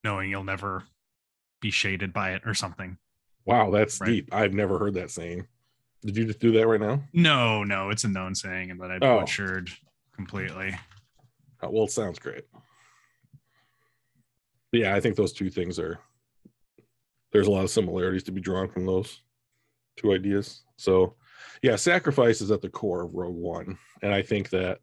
knowing 0.03 0.29
you'll 0.29 0.43
never 0.43 0.83
be 1.59 1.71
shaded 1.71 2.13
by 2.13 2.33
it 2.33 2.43
or 2.45 2.53
something. 2.53 2.97
wow 3.45 3.69
that's 3.71 3.99
Right. 3.99 4.07
deep 4.11 4.29
i've 4.33 4.53
never 4.53 4.77
heard 4.79 4.93
that 4.93 5.09
saying 5.11 5.47
did 6.05 6.15
you 6.15 6.25
just 6.25 6.39
do 6.39 6.51
that 6.53 6.67
right 6.67 6.79
now 6.79 7.01
No, 7.13 7.63
no, 7.63 7.89
it's 7.89 8.03
a 8.03 8.07
known 8.07 8.35
saying, 8.35 8.71
and 8.71 8.79
that 8.79 8.91
I 8.91 8.97
Oh. 9.01 9.19
butchered 9.19 9.69
completely. 10.15 10.73
Oh, 11.61 11.69
well 11.69 11.83
it 11.85 11.91
sounds 11.91 12.19
great. 12.19 12.45
But 14.71 14.81
yeah 14.81 14.95
i 14.95 14.99
think 14.99 15.15
those 15.15 15.33
two 15.33 15.49
things 15.49 15.79
are 15.79 15.99
there's 17.31 17.47
a 17.47 17.51
lot 17.51 17.63
of 17.63 17.69
similarities 17.69 18.23
to 18.23 18.31
be 18.31 18.41
drawn 18.41 18.69
from 18.69 18.85
those 18.85 19.21
two 19.97 20.13
ideas. 20.13 20.63
So 20.77 21.15
yeah 21.63 21.75
sacrifice 21.75 22.41
is 22.41 22.51
at 22.51 22.61
the 22.61 22.69
core 22.69 23.03
of 23.03 23.13
rogue 23.13 23.35
one 23.35 23.77
and 24.01 24.13
i 24.13 24.21
think 24.21 24.49
that 24.51 24.79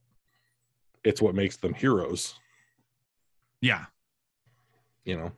it's 1.04 1.23
what 1.23 1.37
makes 1.37 1.56
them 1.56 1.73
heroes. 1.73 2.35
Yeah. 3.61 3.85
you 5.04 5.16
know? 5.16 5.33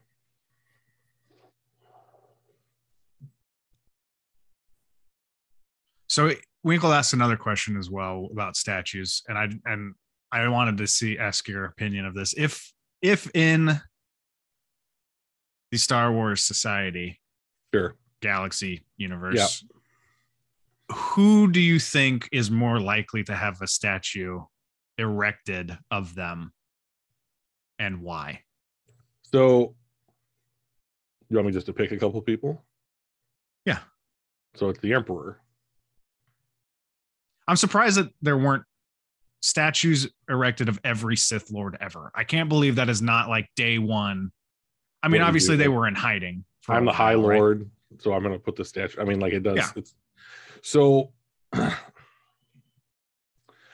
So 6.09 6.31
Winkle 6.65 6.93
asked 6.93 7.13
another 7.13 7.37
question 7.37 7.77
as 7.77 7.91
well 7.91 8.29
about 8.33 8.57
statues, 8.57 9.23
and 9.29 9.39
I 9.39 9.49
and 9.67 9.95
I 10.31 10.47
wanted 10.49 10.77
to 10.79 10.87
see 10.87 11.19
ask 11.19 11.49
your 11.49 11.65
opinion 11.65 12.05
of 12.05 12.15
this. 12.15 12.35
If 12.37 12.73
if 13.01 13.31
in 13.35 13.81
the 15.71 15.79
Star 15.79 16.13
Wars 16.13 16.43
Society 16.45 17.21
sure 17.75 17.97
galaxy 18.21 18.85
universe, 18.97 19.65
who 20.93 21.51
do 21.51 21.61
you 21.61 21.79
think 21.79 22.29
is 22.33 22.51
more 22.51 22.81
likely 22.81 23.23
to 23.25 23.35
have 23.35 23.61
a 23.63 23.67
statue 23.67 24.41
erected 24.99 25.77
of 25.91 26.15
them, 26.15 26.53
and 27.79 28.01
why? 28.03 28.43
so 29.23 29.75
you 31.29 31.37
want 31.37 31.47
me 31.47 31.53
just 31.53 31.67
to 31.67 31.73
pick 31.75 31.93
a 31.93 31.97
couple 31.99 32.19
people 32.23 32.65
Yeah. 33.67 33.81
so 34.55 34.71
it's 34.71 34.81
the 34.81 34.95
emperor 34.95 35.39
I'm 37.47 37.57
surprised 37.57 37.99
that 37.99 38.09
there 38.23 38.39
weren't 38.39 38.65
statues 39.41 40.09
erected 40.29 40.69
of 40.69 40.81
every 40.85 41.17
Sith 41.17 41.51
Lord 41.51 41.77
ever. 41.81 42.11
I 42.15 42.25
can't 42.25 42.49
believe 42.49 42.77
that 42.77 42.89
is 42.89 43.01
not 43.03 43.29
like 43.29 43.49
day 43.57 43.79
one. 43.79 44.33
I 45.03 45.09
mean, 45.09 45.23
obviously 45.23 45.57
they 45.57 45.69
were 45.69 45.87
in 45.87 45.95
hiding. 45.95 46.45
i'm 46.69 46.85
the 46.85 46.93
high 46.93 47.15
right? 47.15 47.39
lord 47.39 47.71
so 47.99 48.13
i'm 48.13 48.23
going 48.23 48.35
to 48.35 48.39
put 48.39 48.57
the 48.57 48.65
statue 48.65 49.01
i 49.01 49.05
mean 49.05 49.21
like 49.21 49.33
it 49.33 49.43
does 49.43 49.57
Yeah. 49.57 49.71
it's 49.77 49.95
so 50.61 51.13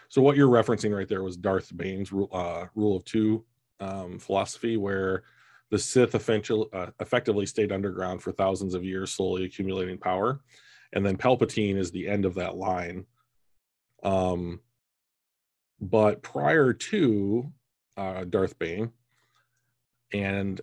so 0.09 0.23
what 0.23 0.37
you're 0.37 0.49
referencing 0.49 0.95
right 0.97 1.09
there 1.09 1.23
was 1.25 1.37
darth 1.37 1.77
bane's 1.77 2.13
rule 2.13 2.29
uh 2.33 2.67
rule 2.75 2.97
of 2.97 3.05
two 3.05 3.45
um 3.81 4.19
philosophy 4.19 4.77
where 4.77 5.25
the 5.71 5.79
sith 5.79 6.15
effectively, 6.15 6.67
uh, 6.73 6.87
effectively 7.01 7.47
stayed 7.47 7.73
underground 7.73 8.23
for 8.23 8.31
thousands 8.33 8.75
of 8.75 8.85
years 8.85 9.11
slowly 9.13 9.45
accumulating 9.45 9.99
power 9.99 10.41
and 10.93 11.05
then 11.05 11.17
palpatine 11.17 11.77
is 11.77 11.91
the 11.91 12.07
end 12.07 12.25
of 12.25 12.35
that 12.35 12.55
line 12.57 13.05
um 14.05 14.61
but 15.81 16.23
prior 16.23 16.73
to 16.73 17.51
uh 17.97 18.25
darth 18.25 18.59
bane 18.59 18.91
and 20.13 20.61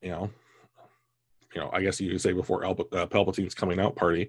you 0.00 0.10
know 0.10 0.30
you 1.54 1.60
know, 1.60 1.70
I 1.72 1.82
guess 1.82 2.00
you 2.00 2.10
could 2.10 2.20
say 2.20 2.32
before 2.32 2.64
Al- 2.64 2.88
uh, 2.92 3.06
Palpatine's 3.06 3.54
coming 3.54 3.78
out 3.78 3.96
party, 3.96 4.28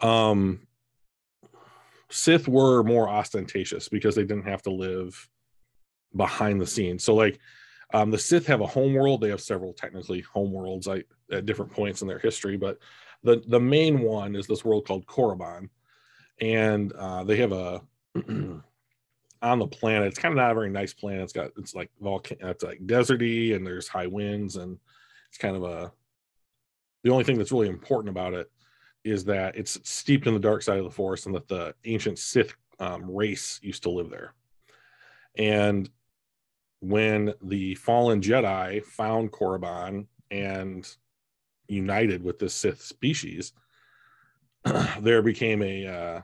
um, 0.00 0.60
Sith 2.10 2.48
were 2.48 2.82
more 2.82 3.08
ostentatious 3.08 3.88
because 3.88 4.14
they 4.14 4.24
didn't 4.24 4.48
have 4.48 4.62
to 4.62 4.70
live 4.70 5.28
behind 6.14 6.60
the 6.60 6.66
scenes. 6.66 7.04
So, 7.04 7.14
like, 7.14 7.38
um, 7.92 8.10
the 8.10 8.18
Sith 8.18 8.46
have 8.46 8.60
a 8.60 8.66
home 8.66 8.94
world. 8.94 9.20
They 9.20 9.30
have 9.30 9.40
several 9.40 9.72
technically 9.72 10.20
home 10.20 10.52
worlds 10.52 10.86
like, 10.86 11.06
at 11.32 11.46
different 11.46 11.72
points 11.72 12.02
in 12.02 12.08
their 12.08 12.18
history, 12.18 12.56
but 12.56 12.78
the 13.22 13.42
the 13.48 13.60
main 13.60 14.00
one 14.00 14.36
is 14.36 14.46
this 14.46 14.64
world 14.64 14.86
called 14.86 15.06
Korriban, 15.06 15.70
and 16.40 16.92
uh, 16.92 17.24
they 17.24 17.36
have 17.38 17.52
a 17.52 17.82
on 19.42 19.58
the 19.58 19.66
planet. 19.66 20.08
It's 20.08 20.18
kind 20.18 20.32
of 20.32 20.36
not 20.36 20.50
a 20.50 20.54
very 20.54 20.70
nice 20.70 20.92
planet. 20.92 21.22
It's 21.22 21.32
got 21.32 21.50
it's 21.56 21.74
like 21.74 21.90
volcan. 22.00 22.38
It's 22.40 22.64
like 22.64 22.86
deserty, 22.86 23.54
and 23.54 23.66
there's 23.66 23.88
high 23.88 24.06
winds, 24.06 24.56
and 24.56 24.78
it's 25.28 25.38
kind 25.38 25.56
of 25.56 25.64
a 25.64 25.92
the 27.04 27.10
only 27.10 27.24
thing 27.24 27.38
that's 27.38 27.52
really 27.52 27.68
important 27.68 28.10
about 28.10 28.34
it 28.34 28.50
is 29.04 29.24
that 29.24 29.56
it's 29.56 29.78
steeped 29.88 30.26
in 30.26 30.34
the 30.34 30.40
dark 30.40 30.62
side 30.62 30.78
of 30.78 30.84
the 30.84 30.90
force 30.90 31.26
and 31.26 31.34
that 31.34 31.48
the 31.48 31.74
ancient 31.84 32.18
Sith 32.18 32.54
um, 32.80 33.10
race 33.10 33.60
used 33.62 33.82
to 33.84 33.90
live 33.90 34.10
there. 34.10 34.34
And 35.36 35.88
when 36.80 37.32
the 37.42 37.74
fallen 37.76 38.20
Jedi 38.20 38.84
found 38.84 39.32
Korriban 39.32 40.06
and 40.30 40.88
united 41.68 42.22
with 42.22 42.38
this 42.38 42.54
Sith 42.54 42.82
species, 42.82 43.52
there 45.00 45.22
became 45.22 45.62
a 45.62 45.86
uh, 45.86 46.20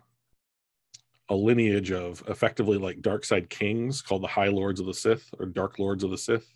a 1.29 1.35
lineage 1.35 1.91
of 1.91 2.23
effectively 2.29 2.77
like 2.79 3.01
dark 3.01 3.25
side 3.25 3.49
kings 3.49 4.03
called 4.03 4.23
the 4.23 4.29
High 4.29 4.49
Lords 4.49 4.81
of 4.81 4.87
the 4.87 4.95
Sith 4.95 5.29
or 5.39 5.47
Dark 5.47 5.79
Lords 5.79 6.05
of 6.05 6.11
the 6.11 6.19
Sith. 6.19 6.55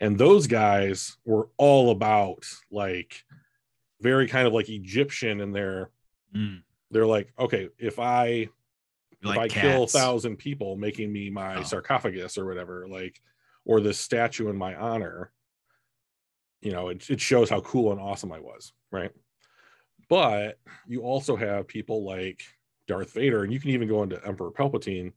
And 0.00 0.16
those 0.16 0.46
guys 0.46 1.18
were 1.26 1.48
all 1.58 1.90
about 1.90 2.46
like 2.70 3.24
very 4.00 4.26
kind 4.26 4.46
of 4.46 4.54
like 4.54 4.68
Egyptian 4.68 5.40
in 5.40 5.52
their 5.52 5.90
Mm, 6.34 6.62
they're 6.90 7.06
like, 7.06 7.32
okay, 7.38 7.68
if 7.78 7.98
I 7.98 8.48
like 9.22 9.50
if 9.50 9.56
I 9.56 9.60
kill 9.60 9.84
a 9.84 9.88
thousand 9.88 10.36
people 10.36 10.76
making 10.76 11.12
me 11.12 11.28
my 11.28 11.56
Oh. 11.56 11.62
sarcophagus 11.62 12.38
or 12.38 12.46
whatever, 12.46 12.86
like, 12.88 13.20
or 13.64 13.80
this 13.80 13.98
statue 13.98 14.48
in 14.48 14.56
my 14.56 14.74
honor, 14.76 15.32
you 16.62 16.72
know, 16.72 16.88
it, 16.88 17.08
it 17.10 17.20
shows 17.20 17.50
how 17.50 17.60
cool 17.62 17.92
and 17.92 18.00
awesome 18.00 18.32
I 18.32 18.38
was, 18.40 18.72
right? 18.90 19.10
But 20.08 20.58
you 20.86 21.02
also 21.02 21.36
have 21.36 21.66
people 21.66 22.04
like 22.04 22.42
Darth 22.90 23.12
Vader, 23.12 23.44
and 23.44 23.52
you 23.52 23.60
can 23.60 23.70
even 23.70 23.86
go 23.88 24.02
into 24.02 24.20
Emperor 24.26 24.50
Palpatine, 24.50 25.12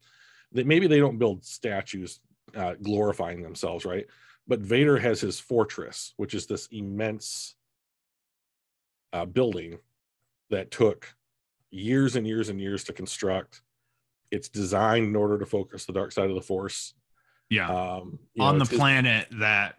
that 0.51 0.67
maybe 0.67 0.85
they 0.85 0.99
don't 0.99 1.17
build 1.17 1.43
statues 1.43 2.19
uh, 2.55 2.75
glorifying 2.81 3.41
themselves, 3.41 3.83
right? 3.83 4.05
But 4.47 4.59
Vader 4.59 4.99
has 4.99 5.19
his 5.19 5.39
fortress, 5.39 6.13
which 6.17 6.35
is 6.35 6.45
this 6.45 6.67
immense 6.71 7.55
uh, 9.11 9.25
building 9.25 9.79
that 10.51 10.69
took 10.69 11.15
years 11.71 12.15
and 12.15 12.27
years 12.27 12.49
and 12.49 12.61
years 12.61 12.83
to 12.83 12.93
construct. 12.93 13.61
It's 14.29 14.49
designed 14.49 15.07
in 15.07 15.15
order 15.15 15.39
to 15.39 15.45
focus 15.47 15.85
the 15.85 15.93
dark 15.93 16.11
side 16.11 16.29
of 16.29 16.35
the 16.35 16.41
force. 16.41 16.93
Yeah. 17.49 17.67
Um, 17.69 18.19
you 18.35 18.41
know, 18.41 18.49
on 18.49 18.57
the 18.59 18.63
it's 18.63 18.69
his- 18.71 18.79
planet 18.79 19.27
that 19.39 19.75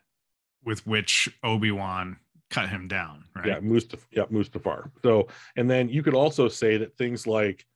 with 0.64 0.84
which 0.86 1.28
Obi-Wan 1.44 2.16
cut 2.50 2.68
him 2.68 2.88
down, 2.88 3.24
right? 3.36 3.46
Yeah, 3.46 3.60
Mustaf- 3.60 4.06
yeah, 4.10 4.24
Mustafar. 4.24 4.90
So, 5.02 5.28
and 5.56 5.70
then 5.70 5.88
you 5.88 6.02
could 6.02 6.14
also 6.14 6.48
say 6.48 6.76
that 6.78 6.96
things 6.96 7.26
like 7.26 7.66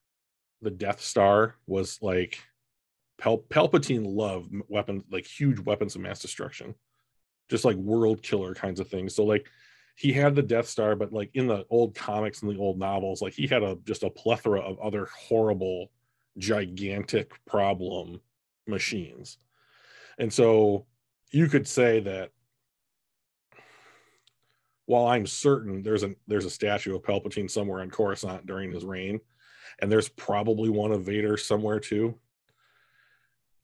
the 0.62 0.70
Death 0.70 1.00
Star 1.00 1.54
was 1.66 1.98
like 2.02 2.38
Pal- 3.18 3.44
Palpatine 3.50 4.04
loved 4.06 4.52
weapons, 4.68 5.04
like 5.10 5.26
huge 5.26 5.58
weapons 5.60 5.94
of 5.94 6.02
mass 6.02 6.20
destruction, 6.20 6.74
just 7.48 7.64
like 7.64 7.76
world 7.76 8.22
killer 8.22 8.54
kinds 8.54 8.80
of 8.80 8.88
things. 8.88 9.14
So, 9.14 9.24
like 9.24 9.46
he 9.96 10.12
had 10.12 10.34
the 10.34 10.42
Death 10.42 10.68
Star, 10.68 10.94
but 10.94 11.12
like 11.12 11.30
in 11.34 11.46
the 11.46 11.66
old 11.70 11.94
comics 11.94 12.42
and 12.42 12.50
the 12.50 12.58
old 12.58 12.78
novels, 12.78 13.20
like 13.20 13.34
he 13.34 13.46
had 13.46 13.62
a 13.62 13.76
just 13.84 14.04
a 14.04 14.10
plethora 14.10 14.60
of 14.60 14.78
other 14.78 15.08
horrible, 15.28 15.90
gigantic 16.38 17.32
problem 17.46 18.20
machines. 18.66 19.38
And 20.18 20.32
so 20.32 20.86
you 21.32 21.48
could 21.48 21.66
say 21.66 22.00
that 22.00 22.30
while 24.86 25.06
I'm 25.06 25.26
certain 25.26 25.82
there's 25.82 26.02
a 26.02 26.14
there's 26.26 26.44
a 26.46 26.50
statue 26.50 26.94
of 26.94 27.02
Palpatine 27.02 27.50
somewhere 27.50 27.80
on 27.80 27.90
Coruscant 27.90 28.46
during 28.46 28.72
his 28.72 28.84
reign, 28.84 29.20
and 29.78 29.90
there's 29.90 30.08
probably 30.08 30.68
one 30.70 30.92
of 30.92 31.02
Vader 31.04 31.36
somewhere 31.36 31.80
too. 31.80 32.14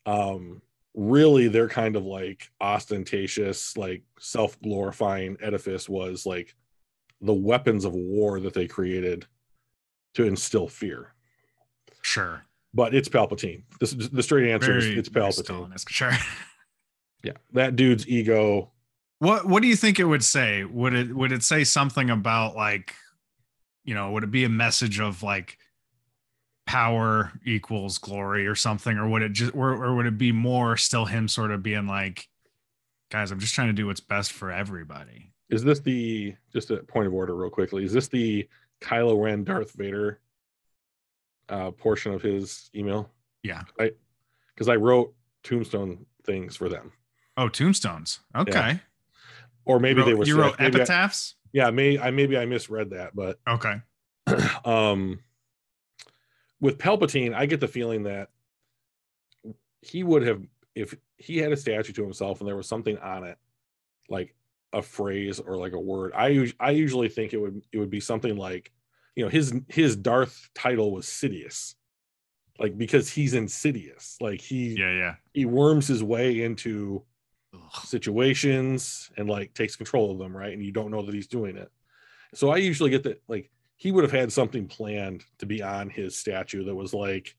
Um, 0.07 0.61
really, 0.95 1.49
their 1.49 1.69
kind 1.69 1.97
of 1.97 2.05
like 2.05 2.51
ostentatious, 2.61 3.77
like 3.77 4.03
self-glorifying 4.19 5.37
edifice 5.41 5.89
was 5.89 6.27
like 6.27 6.55
the 7.21 7.35
weapons 7.35 7.85
of 7.85 7.95
war 7.95 8.41
that 8.41 8.55
they 8.55 8.67
created 8.67 9.27
to 10.15 10.25
instill 10.25 10.69
fear. 10.69 11.15
Sure. 12.03 12.43
But 12.75 12.95
it's 12.95 13.09
Palpatine. 13.09 13.63
This 13.81 13.93
the 13.93 14.23
straight 14.23 14.51
answer 14.51 14.77
is 14.77 14.85
Very- 14.85 14.99
it's 14.99 15.09
Palpatine. 15.09 15.89
Sure. 15.89 16.13
Yeah, 17.23 17.33
that 17.55 17.75
dude's 17.75 18.07
ego. 18.07 18.71
What 19.19 19.47
What 19.47 19.63
do 19.63 19.69
you 19.69 19.77
think 19.77 19.99
it 19.99 20.05
would 20.05 20.23
say? 20.23 20.63
Would 20.65 20.93
it 20.93 21.17
Would 21.17 21.33
it 21.33 21.43
say 21.43 21.65
something 21.65 22.11
about 22.11 22.55
like, 22.55 22.95
you 23.83 23.95
know, 23.95 24.11
would 24.13 24.25
it 24.25 24.31
be 24.31 24.45
a 24.45 24.51
message 24.51 25.01
of 25.01 25.23
like 25.23 25.57
power 26.67 27.33
equals 27.45 27.99
glory 27.99 28.47
or 28.47 28.55
something, 28.55 28.97
or 28.97 29.09
would 29.09 29.23
it 29.23 29.33
just, 29.33 29.55
or, 29.55 29.71
or 29.73 29.95
would 29.97 30.07
it 30.07 30.19
be 30.19 30.33
more 30.33 30.77
still 30.77 31.05
him 31.05 31.29
sort 31.29 31.51
of 31.51 31.63
being 31.63 31.87
like, 31.87 32.29
guys, 33.11 33.31
I'm 33.31 33.39
just 33.39 33.55
trying 33.55 33.69
to 33.69 33.73
do 33.75 33.87
what's 33.87 34.01
best 34.01 34.33
for 34.33 34.51
everybody. 34.51 35.33
Is 35.51 35.63
this 35.63 35.81
the 35.81 36.35
just 36.53 36.71
a 36.71 36.79
point 36.79 37.07
of 37.07 37.13
order 37.15 37.35
real 37.35 37.51
quickly? 37.51 37.85
Is 37.85 37.93
this 37.93 38.09
the 38.09 38.49
Kylo 38.81 39.23
Ren 39.23 39.45
Darth 39.45 39.73
Vader 39.73 40.21
uh 41.51 41.71
portion 41.73 42.13
of 42.15 42.23
his 42.23 42.71
email? 42.75 43.11
Yeah. 43.43 43.63
I 43.79 43.91
because 44.55 44.69
I 44.69 44.77
wrote 44.77 45.15
tombstone 45.43 46.07
things 46.25 46.57
for 46.57 46.69
them. 46.71 46.93
Oh, 47.37 47.49
tombstones. 47.49 48.21
Okay. 48.35 48.81
Or 49.67 49.79
maybe 49.79 50.01
you 50.01 50.07
they 50.07 50.15
were 50.15 50.25
you 50.25 50.41
wrote 50.41 50.59
Maybe 50.59 50.79
I- 50.79 50.81
epitaphs. 50.81 51.35
yeah, 51.53 51.71
may 51.71 51.99
I 51.99 52.11
maybe 52.11 52.39
I 52.39 52.47
misread 52.47 52.91
that, 52.91 53.15
but 53.15 53.39
Okay. 53.47 53.75
um 54.65 55.21
with 56.61 56.79
Palpatine, 56.79 57.35
I 57.35 57.47
get 57.47 57.61
the 57.61 57.69
feeling 57.69 58.05
that 58.05 58.29
he 59.83 60.03
would 60.03 60.27
have 60.27 60.43
if 60.75 60.95
he 61.19 61.39
had 61.39 61.53
a 61.53 61.57
statue 61.57 61.93
to 61.93 62.03
himself 62.03 62.41
and 62.41 62.49
there 62.49 62.57
was 62.57 62.69
something 62.69 62.99
on 62.99 63.25
it, 63.25 63.39
like 64.09 64.35
a 64.73 64.83
phrase 64.83 65.39
or 65.41 65.57
like 65.57 65.73
a 65.73 65.79
word. 65.81 66.13
I 66.17 66.53
I 66.59 66.71
usually 66.71 67.09
think 67.09 67.33
it 67.33 67.39
would 67.39 67.63
it 67.73 67.79
would 67.79 67.91
be 67.91 68.01
something 68.01 68.37
like, 68.37 68.73
you 69.15 69.25
know, 69.25 69.31
his 69.31 69.55
his 69.69 69.95
Darth 69.97 70.49
title 70.55 70.91
was 70.93 71.07
Sidious, 71.07 71.75
like 72.59 72.77
because 72.77 73.09
he's 73.11 73.35
insidious, 73.35 74.17
like 74.21 74.41
he 74.41 74.75
Yeah. 74.75 74.93
Yeah. 74.93 75.15
he 75.33 75.45
worms 75.45 75.87
his 75.87 76.03
way 76.03 76.43
into 76.43 77.05
Ugh. 77.55 77.85
situations 77.85 79.11
and 79.17 79.29
like 79.29 79.55
takes 79.55 79.77
control 79.77 80.11
of 80.11 80.19
them, 80.19 80.37
right? 80.37 80.53
And 80.53 80.65
you 80.65 80.73
don't 80.73 80.91
know 80.91 81.03
that 81.03 81.15
he's 81.15 81.29
doing 81.29 81.57
it. 81.57 81.71
So 82.35 82.51
I 82.51 82.57
usually 82.57 82.91
get 82.91 83.05
that 83.05 83.23
like 83.29 83.51
he 83.77 83.93
would 83.93 84.05
have 84.05 84.13
had 84.13 84.33
something 84.33 84.67
planned 84.67 85.25
to 85.39 85.47
be 85.47 85.63
on 85.63 85.91
his 85.91 86.17
statue 86.17 86.65
that 86.65 86.75
was 86.75 86.95
like 86.95 87.35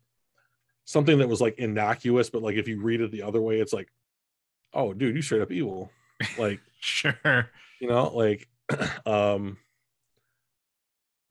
something 0.85 1.17
that 1.19 1.29
was 1.29 1.41
like 1.41 1.57
innocuous, 1.57 2.29
but 2.29 2.41
like 2.43 2.55
if 2.57 2.67
you 2.67 2.81
read 2.81 3.01
it 3.01 3.11
the 3.11 3.23
other 3.23 3.41
way, 3.41 3.59
it's 3.59 3.73
like, 3.73 3.89
oh 4.73 4.93
dude, 4.93 5.15
you 5.15 5.21
straight 5.21 5.41
up 5.41 5.51
evil. 5.51 5.91
Like, 6.37 6.59
Sure. 6.79 7.49
you 7.81 7.87
know, 7.87 8.09
like 8.15 8.47
um 9.05 9.57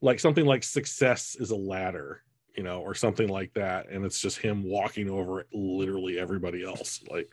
like 0.01 0.19
something 0.21 0.45
like 0.45 0.63
success 0.65 1.37
is 1.39 1.51
a 1.51 1.57
ladder, 1.57 2.23
you 2.57 2.63
know, 2.63 2.81
or 2.81 2.95
something 2.95 3.29
like 3.29 3.55
that. 3.55 3.89
And 3.91 4.05
it's 4.05 4.21
just 4.21 4.39
him 4.39 4.65
walking 4.65 5.09
over 5.09 5.47
literally 5.53 6.19
everybody 6.19 6.65
else. 6.65 7.03
Like 7.11 7.31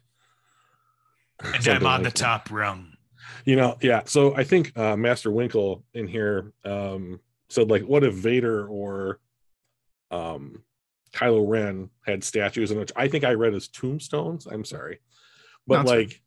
And 1.43 1.67
I'm 1.67 1.85
on 1.85 2.03
like 2.03 2.03
the 2.03 2.09
that 2.09 2.15
top 2.15 2.51
rung. 2.51 2.93
you 3.45 3.55
know 3.55 3.77
yeah 3.81 4.01
so 4.05 4.35
i 4.35 4.43
think 4.43 4.75
uh 4.77 4.95
master 4.95 5.31
winkle 5.31 5.83
in 5.93 6.07
here 6.07 6.51
um 6.65 7.19
said 7.51 7.69
like 7.69 7.83
what 7.83 8.03
if 8.03 8.13
vader 8.13 8.67
or 8.67 9.19
um 10.09 10.63
kylo 11.13 11.43
ren 11.47 11.89
had 12.05 12.23
statues 12.23 12.71
in 12.71 12.79
which 12.79 12.91
i 12.95 13.07
think 13.07 13.23
i 13.23 13.33
read 13.33 13.53
as 13.53 13.67
tombstones 13.67 14.45
i'm 14.47 14.63
sorry 14.65 14.99
but 15.67 15.85
fine. 15.85 15.85
like 15.85 16.21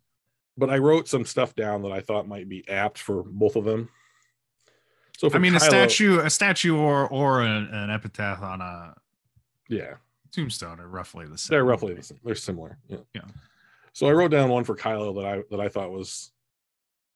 but 0.59 0.71
i 0.71 0.79
wrote 0.79 1.09
some 1.09 1.25
stuff 1.25 1.55
down 1.55 1.83
that 1.83 1.93
i 1.93 2.01
thought 2.01 2.29
might 2.29 2.49
be 2.49 2.69
apt 2.69 2.99
for 2.99 3.23
both 3.23 3.57
of 3.57 3.65
them 3.65 3.89
so 5.17 5.31
I 5.33 5.39
mean, 5.39 5.55
a 5.55 5.61
statue, 5.61 6.19
a 6.19 6.29
statue, 6.29 6.77
or 6.77 7.07
or 7.09 7.41
an, 7.43 7.69
an 7.69 7.89
epitaph 7.89 8.43
on 8.43 8.61
a 8.61 8.95
yeah 9.69 9.95
tombstone 10.33 10.81
are 10.81 10.89
roughly 10.89 11.25
the 11.27 11.39
same. 11.39 11.55
they're 11.55 11.65
roughly 11.65 11.95
the 11.95 12.03
same. 12.03 12.19
they're 12.25 12.35
similar 12.35 12.79
yeah 12.89 12.99
Yeah. 13.15 13.23
so 13.93 14.09
i 14.09 14.13
wrote 14.13 14.33
down 14.33 14.51
one 14.51 14.65
for 14.65 14.75
kylo 14.75 15.15
that 15.15 15.25
i 15.25 15.43
that 15.53 15.61
i 15.61 15.69
thought 15.69 15.93
was 15.93 16.33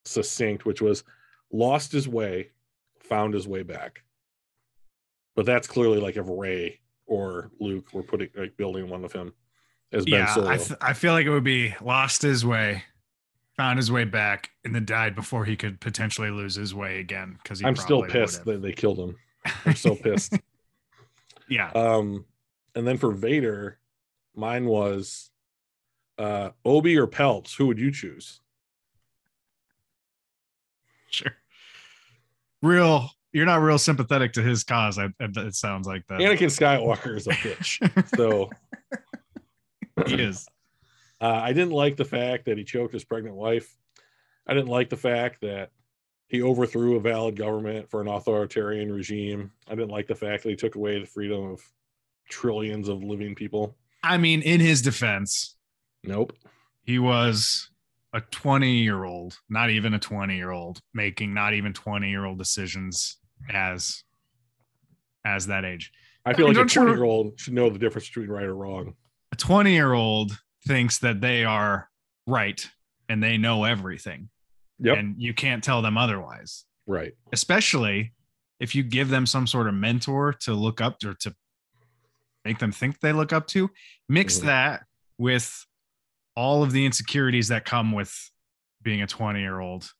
succinct 0.04 0.64
which 0.64 0.80
was 0.80 1.02
lost 1.50 1.90
his 1.90 2.06
way 2.08 2.52
found 3.08 3.34
his 3.34 3.48
way 3.48 3.62
back. 3.62 4.02
But 5.34 5.46
that's 5.46 5.66
clearly 5.66 5.98
like 5.98 6.16
if 6.16 6.26
Rey 6.28 6.80
or 7.06 7.50
luke 7.58 7.92
were 7.92 8.02
putting 8.02 8.28
like 8.36 8.56
building 8.56 8.88
one 8.88 9.04
of 9.04 9.12
him 9.12 9.32
as 9.92 10.04
ben 10.04 10.20
Yeah, 10.20 10.34
solo. 10.34 10.48
I, 10.48 10.56
th- 10.58 10.78
I 10.80 10.92
feel 10.92 11.12
like 11.12 11.26
it 11.26 11.30
would 11.30 11.44
be 11.44 11.74
lost 11.80 12.22
his 12.22 12.44
way, 12.44 12.84
found 13.56 13.78
his 13.78 13.90
way 13.90 14.04
back, 14.04 14.50
and 14.64 14.74
then 14.74 14.84
died 14.84 15.14
before 15.14 15.44
he 15.44 15.56
could 15.56 15.80
potentially 15.80 16.30
lose 16.30 16.54
his 16.54 16.74
way 16.74 17.00
again. 17.00 17.38
Because 17.42 17.64
i'm 17.64 17.76
still 17.76 18.02
pissed 18.02 18.44
that 18.44 18.62
they 18.62 18.72
killed 18.72 18.98
him. 18.98 19.16
I'm 19.64 19.74
so 19.74 19.94
pissed. 19.94 20.38
Yeah, 21.48 21.70
um 21.72 22.26
and 22.74 22.86
then 22.86 22.98
for 22.98 23.12
vader 23.12 23.78
mine 24.34 24.66
was 24.66 25.30
uh 26.18 26.50
obi 26.64 26.96
or 26.98 27.06
pelts 27.06 27.54
who 27.54 27.66
would 27.66 27.78
you 27.78 27.90
choose? 27.90 28.40
Sure. 31.10 31.32
Real, 32.62 33.10
you're 33.32 33.46
not 33.46 33.60
real 33.62 33.78
sympathetic 33.78 34.32
to 34.34 34.42
his 34.42 34.64
cause. 34.64 34.98
I, 34.98 35.06
it, 35.20 35.36
it 35.36 35.54
sounds 35.54 35.86
like 35.86 36.06
that. 36.08 36.20
anakin 36.20 36.48
skywalker 36.48 37.16
is 37.16 37.26
a 37.26 37.30
bitch 37.30 38.16
so 38.16 38.50
he 40.06 40.14
is. 40.14 40.46
Uh, 41.20 41.40
I 41.42 41.52
didn't 41.52 41.72
like 41.72 41.96
the 41.96 42.04
fact 42.04 42.44
that 42.46 42.58
he 42.58 42.64
choked 42.64 42.92
his 42.92 43.04
pregnant 43.04 43.34
wife. 43.36 43.76
I 44.46 44.54
didn't 44.54 44.68
like 44.68 44.88
the 44.88 44.96
fact 44.96 45.40
that 45.42 45.70
he 46.28 46.42
overthrew 46.42 46.96
a 46.96 47.00
valid 47.00 47.36
government 47.36 47.90
for 47.90 48.00
an 48.00 48.08
authoritarian 48.08 48.92
regime. 48.92 49.50
I 49.66 49.74
didn't 49.74 49.90
like 49.90 50.06
the 50.06 50.14
fact 50.14 50.42
that 50.42 50.50
he 50.50 50.56
took 50.56 50.74
away 50.76 51.00
the 51.00 51.06
freedom 51.06 51.44
of 51.52 51.60
trillions 52.28 52.88
of 52.88 53.02
living 53.02 53.34
people. 53.34 53.76
I 54.02 54.16
mean, 54.18 54.42
in 54.42 54.60
his 54.60 54.80
defense, 54.82 55.56
Nope. 56.04 56.32
he 56.84 56.98
was 56.98 57.70
a 58.14 58.20
20 58.20 58.70
year 58.82 59.04
old, 59.04 59.36
not 59.48 59.70
even 59.70 59.94
a 59.94 59.98
20 59.98 60.36
year 60.36 60.50
old, 60.50 60.80
making 60.94 61.34
not 61.34 61.54
even 61.54 61.72
20 61.72 62.08
year 62.08 62.24
old 62.24 62.38
decisions 62.38 63.18
as 63.52 64.02
as 65.24 65.46
that 65.48 65.64
age. 65.64 65.92
I 66.24 66.34
feel 66.34 66.46
mean, 66.48 66.56
like 66.56 66.66
a 66.66 66.68
20 66.68 66.90
year 66.92 67.04
old 67.04 67.38
should 67.40 67.52
know 67.54 67.68
the 67.70 67.78
difference 67.78 68.08
between 68.08 68.28
right 68.28 68.44
or 68.44 68.54
wrong. 68.54 68.94
A 69.32 69.36
20 69.36 69.72
year 69.72 69.92
old 69.92 70.38
thinks 70.66 70.98
that 70.98 71.20
they 71.20 71.44
are 71.44 71.88
right 72.26 72.66
and 73.08 73.22
they 73.22 73.36
know 73.38 73.64
everything, 73.64 74.28
Yep. 74.80 74.96
and 74.98 75.14
you 75.18 75.34
can't 75.34 75.62
tell 75.62 75.82
them 75.82 75.96
otherwise. 75.98 76.64
right. 76.86 77.12
Especially 77.34 78.14
if 78.60 78.74
you 78.74 78.82
give 78.82 79.10
them 79.10 79.26
some 79.26 79.46
sort 79.46 79.68
of 79.68 79.74
mentor 79.74 80.32
to 80.32 80.54
look 80.54 80.80
up 80.80 80.98
to 81.00 81.10
or 81.10 81.14
to 81.14 81.34
make 82.46 82.58
them 82.58 82.72
think 82.72 82.98
they 83.00 83.12
look 83.12 83.30
up 83.32 83.46
to. 83.48 83.70
Mix 84.08 84.38
Mhm. 84.38 84.44
that 84.46 84.86
with 85.18 85.66
all 86.38 86.62
of 86.62 86.70
the 86.70 86.86
insecurities 86.86 87.48
that 87.48 87.64
come 87.64 87.90
with 87.90 88.14
being 88.82 89.02
a 89.02 89.06
20 89.08 89.40
year 89.40 89.58
old 89.58 89.90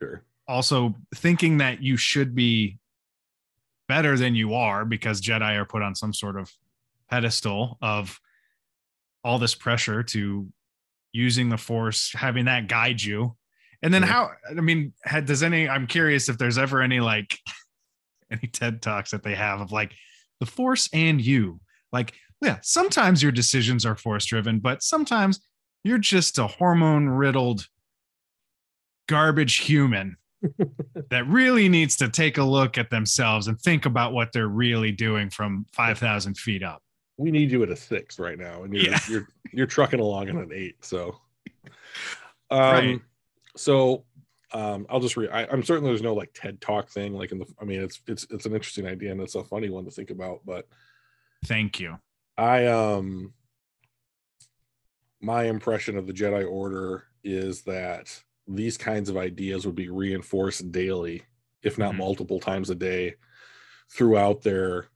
Sure. 0.00 0.22
also 0.46 0.94
thinking 1.16 1.58
that 1.58 1.82
you 1.82 1.96
should 1.96 2.32
be 2.36 2.78
better 3.88 4.16
than 4.16 4.36
you 4.36 4.54
are 4.54 4.84
because 4.84 5.20
Jedi 5.20 5.56
are 5.56 5.64
put 5.64 5.82
on 5.82 5.96
some 5.96 6.14
sort 6.14 6.38
of 6.38 6.48
pedestal 7.10 7.76
of 7.82 8.20
all 9.24 9.40
this 9.40 9.56
pressure 9.56 10.04
to 10.04 10.46
using 11.12 11.48
the 11.48 11.56
force, 11.56 12.12
having 12.14 12.44
that 12.44 12.68
guide 12.68 13.02
you. 13.02 13.36
And 13.82 13.92
then 13.92 14.02
Yeah. 14.02 14.08
how 14.08 14.30
I 14.48 14.60
mean, 14.60 14.92
had, 15.02 15.26
does 15.26 15.42
any 15.42 15.68
I'm 15.68 15.88
curious 15.88 16.28
if 16.28 16.38
there's 16.38 16.58
ever 16.58 16.82
any 16.82 17.00
like 17.00 17.36
any 18.30 18.46
TED 18.46 18.80
talks 18.80 19.10
that 19.10 19.24
they 19.24 19.34
have 19.34 19.60
of 19.60 19.72
like 19.72 19.92
the 20.38 20.46
force 20.46 20.88
and 20.92 21.20
you. 21.20 21.60
Like, 21.92 22.12
yeah, 22.42 22.58
sometimes 22.62 23.22
your 23.22 23.32
decisions 23.32 23.84
are 23.86 23.96
force 23.96 24.26
driven, 24.26 24.58
but 24.60 24.82
sometimes 24.82 25.40
you're 25.84 25.98
just 25.98 26.38
a 26.38 26.46
hormone 26.46 27.08
riddled 27.08 27.66
garbage 29.08 29.56
human 29.58 30.16
that 31.10 31.26
really 31.26 31.68
needs 31.68 31.96
to 31.96 32.08
take 32.08 32.38
a 32.38 32.42
look 32.44 32.78
at 32.78 32.90
themselves 32.90 33.48
and 33.48 33.58
think 33.60 33.86
about 33.86 34.12
what 34.12 34.30
they're 34.32 34.48
really 34.48 34.92
doing 34.92 35.30
from 35.30 35.66
5,000 35.72 36.36
feet 36.36 36.62
up. 36.62 36.82
We 37.16 37.30
need 37.32 37.50
you 37.50 37.62
at 37.64 37.70
a 37.70 37.76
six 37.76 38.18
right 38.20 38.38
now, 38.38 38.62
and 38.62 38.72
you're 38.72 38.92
Yeah. 38.92 38.98
you're 39.08 39.28
you're 39.52 39.66
trucking 39.66 39.98
along 39.98 40.28
at 40.28 40.36
an 40.36 40.50
eight. 40.54 40.84
So, 40.84 41.18
um, 42.50 42.60
Right. 42.60 43.00
so 43.56 44.04
um, 44.52 44.86
I'll 44.88 45.00
just 45.00 45.16
read. 45.16 45.28
I'm 45.30 45.64
certain 45.64 45.84
there's 45.84 46.00
no 46.00 46.14
like 46.14 46.30
TED 46.32 46.60
Talk 46.60 46.88
thing. 46.88 47.14
Like 47.14 47.32
in 47.32 47.38
the, 47.40 47.46
I 47.60 47.64
mean, 47.64 47.82
it's 47.82 48.00
it's 48.06 48.24
it's 48.30 48.46
an 48.46 48.54
interesting 48.54 48.86
idea 48.86 49.10
and 49.10 49.20
it's 49.20 49.34
a 49.34 49.42
funny 49.42 49.68
one 49.68 49.84
to 49.86 49.90
think 49.90 50.10
about. 50.10 50.42
But 50.46 50.68
Thank 51.46 51.80
you. 51.80 51.98
I 52.38 52.66
um, 52.66 53.34
my 55.20 55.44
impression 55.44 55.96
of 55.96 56.06
the 56.06 56.12
Jedi 56.12 56.48
Order 56.48 57.04
is 57.24 57.62
that 57.62 58.22
these 58.46 58.78
kinds 58.78 59.08
of 59.08 59.16
ideas 59.16 59.66
would 59.66 59.74
be 59.74 59.90
reinforced 59.90 60.70
daily, 60.72 61.22
if 61.62 61.76
not 61.76 61.94
Mhm. 61.94 61.98
multiple 61.98 62.40
times 62.40 62.70
a 62.70 62.74
day, 62.74 63.16
throughout 63.90 64.42
their, 64.42 64.88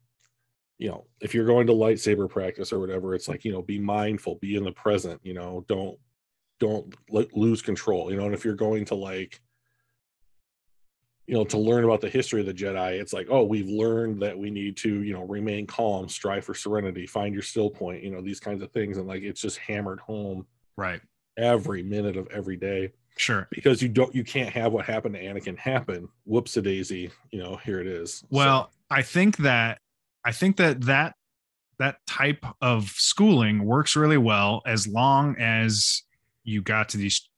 you 0.78 0.88
know, 0.90 1.08
if 1.20 1.34
you're 1.34 1.46
going 1.46 1.66
to 1.68 1.74
lightsaber 1.74 2.28
practice 2.28 2.72
or 2.72 2.80
whatever, 2.80 3.14
it's 3.14 3.28
like, 3.28 3.44
you 3.44 3.52
know, 3.52 3.62
be 3.62 3.78
mindful, 3.78 4.36
be 4.36 4.56
in 4.56 4.64
the 4.64 4.72
present, 4.72 5.20
you 5.24 5.34
know, 5.34 5.64
don't 5.68 5.98
don't 6.60 6.94
let, 7.10 7.36
lose 7.36 7.62
control, 7.62 8.10
you 8.10 8.16
know, 8.16 8.26
and 8.26 8.34
if 8.34 8.44
you're 8.44 8.54
going 8.54 8.84
to 8.86 8.94
like 8.94 9.40
you 11.26 11.34
know 11.34 11.44
to 11.44 11.58
learn 11.58 11.84
about 11.84 12.00
the 12.00 12.08
history 12.08 12.40
of 12.40 12.46
the 12.46 12.54
jedi 12.54 13.00
it's 13.00 13.12
like 13.12 13.28
oh 13.30 13.42
we've 13.44 13.68
learned 13.68 14.20
that 14.20 14.36
we 14.36 14.50
need 14.50 14.76
to 14.76 15.02
you 15.02 15.12
know 15.12 15.24
remain 15.24 15.66
calm 15.66 16.08
strive 16.08 16.44
for 16.44 16.54
serenity 16.54 17.06
find 17.06 17.32
your 17.32 17.42
still 17.42 17.70
point 17.70 18.02
you 18.02 18.10
know 18.10 18.20
these 18.20 18.40
kinds 18.40 18.60
of 18.62 18.70
things 18.72 18.98
and 18.98 19.06
like 19.06 19.22
it's 19.22 19.40
just 19.40 19.58
hammered 19.58 20.00
home 20.00 20.46
Right. 20.76 21.00
every 21.38 21.82
minute 21.82 22.16
of 22.16 22.26
every 22.28 22.56
day 22.56 22.92
Sure. 23.18 23.46
because 23.50 23.82
you 23.82 23.88
don't 23.88 24.14
you 24.14 24.24
can't 24.24 24.48
have 24.50 24.72
what 24.72 24.84
happened 24.86 25.14
to 25.14 25.22
anakin 25.22 25.56
happen 25.58 26.08
whoops 26.24 26.56
a 26.56 26.62
daisy 26.62 27.10
you 27.30 27.42
know 27.42 27.56
here 27.56 27.78
it 27.80 27.86
is 27.86 28.16
So, 28.18 28.26
Well, 28.30 28.70
I 28.90 29.02
think 29.02 29.36
that 29.38 29.78
I 30.24 30.32
think 30.32 30.56
that 30.56 30.80
that 30.82 31.14
that 31.78 31.96
type 32.06 32.44
of 32.60 32.88
schooling 32.90 33.64
works 33.64 33.96
really 33.96 34.16
well 34.18 34.62
as 34.66 34.86
long 34.86 35.36
as 35.38 36.02
you 36.44 36.62
got 36.62 36.88
to 36.90 36.96
these 36.96 37.28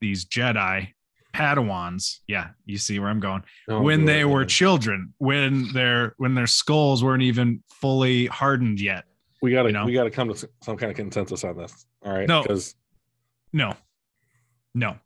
these 0.00 0.24
Jedi 0.26 0.92
Padawans. 1.36 2.20
Yeah, 2.26 2.48
you 2.64 2.78
see 2.78 2.98
where 2.98 3.08
I'm 3.08 3.20
going. 3.20 3.42
oh, 3.68 3.80
when 3.82 4.00
good, 4.00 4.08
they 4.08 4.24
were 4.24 4.44
children, 4.44 5.12
when 5.18 5.72
their 5.72 6.14
when 6.18 6.34
their 6.34 6.46
skulls 6.46 7.04
weren't 7.04 7.22
even 7.22 7.62
fully 7.70 8.26
hardened 8.26 8.80
yet. 8.80 9.04
we 9.42 9.50
gotta 9.52 9.68
you 9.68 9.72
know? 9.74 9.84
we 9.84 9.92
gotta 9.92 10.10
come 10.10 10.32
to 10.32 10.48
some 10.62 10.76
kind 10.76 10.90
of 10.90 10.96
consensus 10.96 11.44
on 11.44 11.56
this 11.56 11.86
all 12.04 12.12
right 12.12 12.26
No. 12.28 12.42
because 12.42 12.74
No. 13.52 13.74
No. 14.74 14.96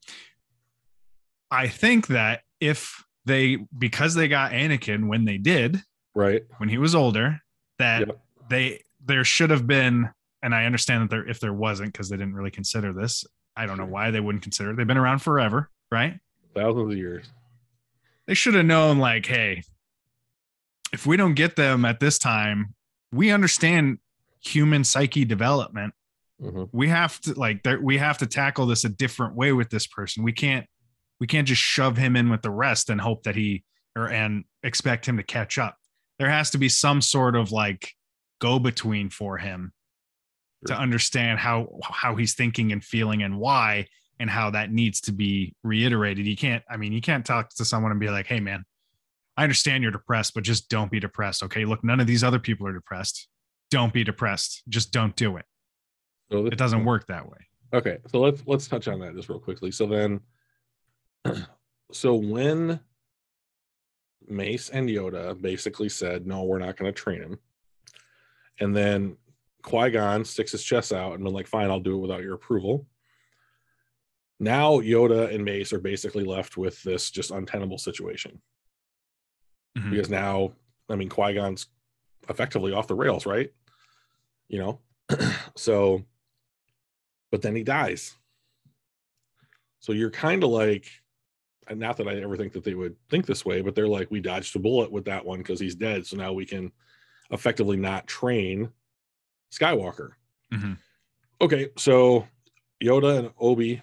I 1.50 1.68
think 1.68 2.06
that 2.08 2.42
if 2.60 3.04
they 3.24 3.58
because 3.76 4.14
they 4.14 4.28
got 4.28 4.52
Anakin 4.52 5.08
when 5.08 5.24
they 5.24 5.36
did, 5.38 5.80
right 6.14 6.42
when 6.58 6.68
he 6.68 6.78
was 6.78 6.94
older 6.94 7.40
that 7.78 8.06
Yep. 8.06 8.20
they 8.48 8.82
there 9.04 9.24
should 9.24 9.50
have 9.50 9.66
been 9.66 10.08
and 10.42 10.54
i 10.54 10.64
understand 10.66 11.02
that 11.02 11.10
there 11.10 11.26
if 11.28 11.38
there 11.40 11.52
wasn't 11.52 11.92
because 11.92 12.08
they 12.08 12.16
didn't 12.16 12.34
really 12.34 12.50
consider 12.50 12.92
this 12.92 13.24
i 13.56 13.64
don't 13.64 13.78
know 13.78 13.86
why 13.86 14.10
they 14.10 14.20
wouldn't 14.20 14.42
consider 14.42 14.70
it 14.70 14.76
they've 14.76 14.86
been 14.86 14.98
around 14.98 15.20
forever 15.20 15.70
right? 15.90 16.18
Thousands 16.54 16.92
of 16.92 16.98
years. 16.98 17.26
They 18.26 18.34
should 18.34 18.54
have 18.54 18.66
known 18.66 18.98
like 18.98 19.26
hey 19.26 19.62
if 20.92 21.06
we 21.06 21.16
don't 21.16 21.34
get 21.34 21.56
them 21.56 21.84
at 21.84 22.00
this 22.00 22.18
time 22.18 22.74
we 23.12 23.30
understand 23.30 23.98
human 24.42 24.84
psyche 24.84 25.24
development. 25.24 25.94
Mhm. 26.40 26.68
we 26.72 26.88
have 26.88 27.20
to 27.22 27.34
like 27.34 27.66
we 27.82 27.98
have 27.98 28.16
to 28.18 28.26
tackle 28.26 28.66
this 28.66 28.84
a 28.84 28.88
different 28.88 29.34
way 29.34 29.52
with 29.52 29.68
this 29.68 29.86
person. 29.86 30.22
We 30.22 30.32
can't 30.32 30.66
we 31.18 31.26
can't 31.26 31.46
just 31.46 31.60
shove 31.60 31.96
him 31.98 32.16
in 32.16 32.30
with 32.30 32.40
the 32.42 32.50
rest 32.50 32.88
and 32.88 33.00
hope 33.00 33.24
that 33.24 33.36
he 33.36 33.64
or 33.96 34.08
and 34.08 34.44
expect 34.62 35.06
him 35.06 35.16
to 35.18 35.22
catch 35.22 35.58
up. 35.58 35.76
There 36.18 36.30
has 36.30 36.50
to 36.52 36.58
be 36.58 36.68
some 36.70 37.02
sort 37.02 37.36
of 37.36 37.52
like 37.52 37.94
go 38.40 38.58
between 38.58 39.10
for 39.10 39.36
him 39.38 39.72
to 40.66 40.74
understand 40.78 41.38
how 41.40 41.78
how 41.82 42.16
he's 42.16 42.34
thinking 42.34 42.72
and 42.72 42.82
feeling 42.82 43.22
and 43.22 43.38
why 43.38 43.86
and 44.20 44.30
how 44.30 44.50
that 44.50 44.70
needs 44.70 45.00
to 45.00 45.12
be 45.12 45.54
reiterated. 45.64 46.26
You 46.26 46.36
can't 46.36 46.62
i 46.70 46.76
mean 46.76 46.92
you 46.92 47.00
can't 47.00 47.24
talk 47.26 47.48
to 47.54 47.64
someone 47.64 47.90
and 47.90 47.98
be 47.98 48.08
like 48.10 48.26
hey 48.26 48.38
man 48.38 48.64
i 49.36 49.42
understand 49.42 49.82
you're 49.82 49.90
depressed 49.90 50.34
but 50.34 50.44
just 50.44 50.68
don't 50.68 50.90
be 50.90 51.00
depressed 51.00 51.42
okay? 51.42 51.64
Look 51.64 51.82
none 51.82 51.98
of 51.98 52.06
these 52.06 52.22
other 52.22 52.38
people 52.38 52.66
are 52.68 52.72
depressed. 52.72 53.26
Don't 53.70 53.92
be 53.92 54.04
depressed. 54.04 54.62
Just 54.68 54.92
don't 54.92 55.16
do 55.16 55.36
it. 55.36 55.46
So 56.30 56.42
this- 56.44 56.52
it 56.52 56.58
doesn't 56.58 56.84
work 56.84 57.06
that 57.08 57.26
way. 57.28 57.38
Okay, 57.72 57.98
so 58.08 58.20
let's 58.20 58.42
let's 58.46 58.68
touch 58.68 58.88
on 58.88 58.98
that 59.00 59.14
just 59.14 59.28
real 59.28 59.38
quickly. 59.38 59.70
So 59.70 59.86
then, 59.86 60.20
so 61.92 62.14
when 62.16 62.80
Mace 64.28 64.70
and 64.70 64.88
Yoda 64.88 65.40
basically 65.40 65.88
said, 65.88 66.26
"No, 66.26 66.42
we're 66.42 66.58
not 66.58 66.76
going 66.76 66.92
to 66.92 67.00
train 67.00 67.22
him," 67.22 67.38
and 68.58 68.76
then 68.76 69.16
Qui 69.62 69.90
Gon 69.90 70.24
sticks 70.24 70.50
his 70.52 70.64
chest 70.64 70.92
out 70.92 71.14
and 71.14 71.22
been 71.22 71.32
like, 71.32 71.46
"Fine, 71.46 71.70
I'll 71.70 71.78
do 71.78 71.94
it 71.94 72.00
without 72.00 72.22
your 72.22 72.34
approval." 72.34 72.88
Now 74.42 74.80
Yoda 74.80 75.32
and 75.34 75.44
Mace 75.44 75.72
are 75.72 75.78
basically 75.78 76.24
left 76.24 76.56
with 76.56 76.82
this 76.82 77.10
just 77.10 77.30
untenable 77.30 77.76
situation 77.78 78.40
Mhm. 79.76 79.90
because 79.90 80.08
now, 80.10 80.54
I 80.88 80.96
mean, 80.96 81.08
Qui 81.10 81.34
Gon's 81.34 81.66
effectively 82.28 82.72
off 82.72 82.88
the 82.88 82.94
rails, 82.94 83.26
right? 83.26 83.52
You 84.48 84.58
know, 84.58 84.80
so, 85.56 86.04
but 87.30 87.42
then 87.42 87.54
he 87.54 87.62
dies. 87.62 88.16
So 89.80 89.92
you're 89.92 90.10
kind 90.10 90.42
of 90.42 90.50
like, 90.50 90.86
and 91.68 91.78
not 91.78 91.96
that 91.98 92.08
I 92.08 92.16
ever 92.20 92.36
think 92.36 92.52
that 92.54 92.64
they 92.64 92.74
would 92.74 92.96
think 93.08 93.26
this 93.26 93.44
way, 93.44 93.60
but 93.60 93.74
they're 93.74 93.88
like, 93.88 94.10
we 94.10 94.20
dodged 94.20 94.56
a 94.56 94.58
bullet 94.58 94.90
with 94.90 95.04
that 95.04 95.24
one 95.24 95.38
because 95.38 95.60
he's 95.60 95.74
dead. 95.74 96.06
So 96.06 96.16
now 96.16 96.32
we 96.32 96.44
can 96.46 96.72
effectively 97.30 97.76
not 97.76 98.06
train 98.06 98.72
Skywalker. 99.52 100.10
Mhm. 100.52 100.78
Okay, 101.40 101.70
so 101.76 102.26
Yoda 102.82 103.18
and 103.20 103.32
Obi 103.38 103.82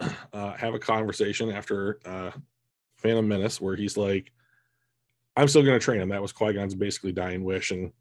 uh, 0.32 0.52
have 0.54 0.74
a 0.74 0.78
conversation 0.78 1.50
after 1.50 1.98
uh, 2.04 2.30
Phantom 2.96 3.26
Menace 3.26 3.60
where 3.60 3.76
he's 3.76 3.96
like, 3.96 4.32
I'm 5.36 5.48
still 5.48 5.62
going 5.62 5.78
to 5.78 5.84
train 5.84 6.00
him. 6.00 6.10
That 6.10 6.22
was 6.22 6.32
Qui 6.32 6.52
Gon's 6.52 6.74
basically 6.74 7.12
dying 7.12 7.42
wish. 7.44 7.70
And 7.72 7.92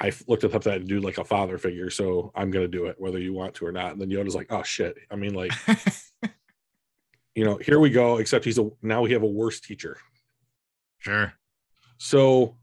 I 0.00 0.12
looked 0.26 0.44
up 0.44 0.62
that 0.62 0.86
dude 0.86 1.04
like 1.04 1.18
a 1.18 1.24
father 1.24 1.58
figure. 1.58 1.90
So 1.90 2.32
I'm 2.34 2.50
going 2.50 2.64
to 2.64 2.68
do 2.78 2.86
it, 2.86 2.96
whether 2.98 3.18
you 3.18 3.32
want 3.34 3.54
to 3.56 3.66
or 3.66 3.72
not. 3.72 3.92
And 3.92 4.00
then 4.00 4.08
Yoda's 4.08 4.34
like, 4.34 4.50
oh 4.50 4.62
shit. 4.62 4.96
I 5.10 5.16
mean, 5.16 5.34
like, 5.34 5.52
you 7.34 7.44
know, 7.44 7.56
here 7.58 7.78
we 7.78 7.90
go. 7.90 8.16
Except 8.16 8.44
he's 8.44 8.58
a, 8.58 8.70
now 8.80 9.02
we 9.02 9.12
have 9.12 9.22
a 9.22 9.26
worse 9.26 9.60
teacher. 9.60 9.98
sure 10.98 11.32
So, 11.98 12.56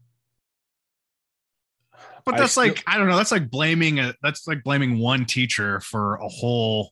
but 2.24 2.34
I 2.34 2.38
that's 2.38 2.52
still- 2.52 2.64
like 2.64 2.84
i 2.86 2.98
don't 2.98 3.08
know 3.08 3.16
that's 3.16 3.32
like 3.32 3.50
blaming 3.50 3.98
a 3.98 4.14
that's 4.22 4.46
like 4.46 4.62
blaming 4.62 4.98
one 4.98 5.24
teacher 5.24 5.80
for 5.80 6.16
a 6.16 6.28
whole 6.28 6.90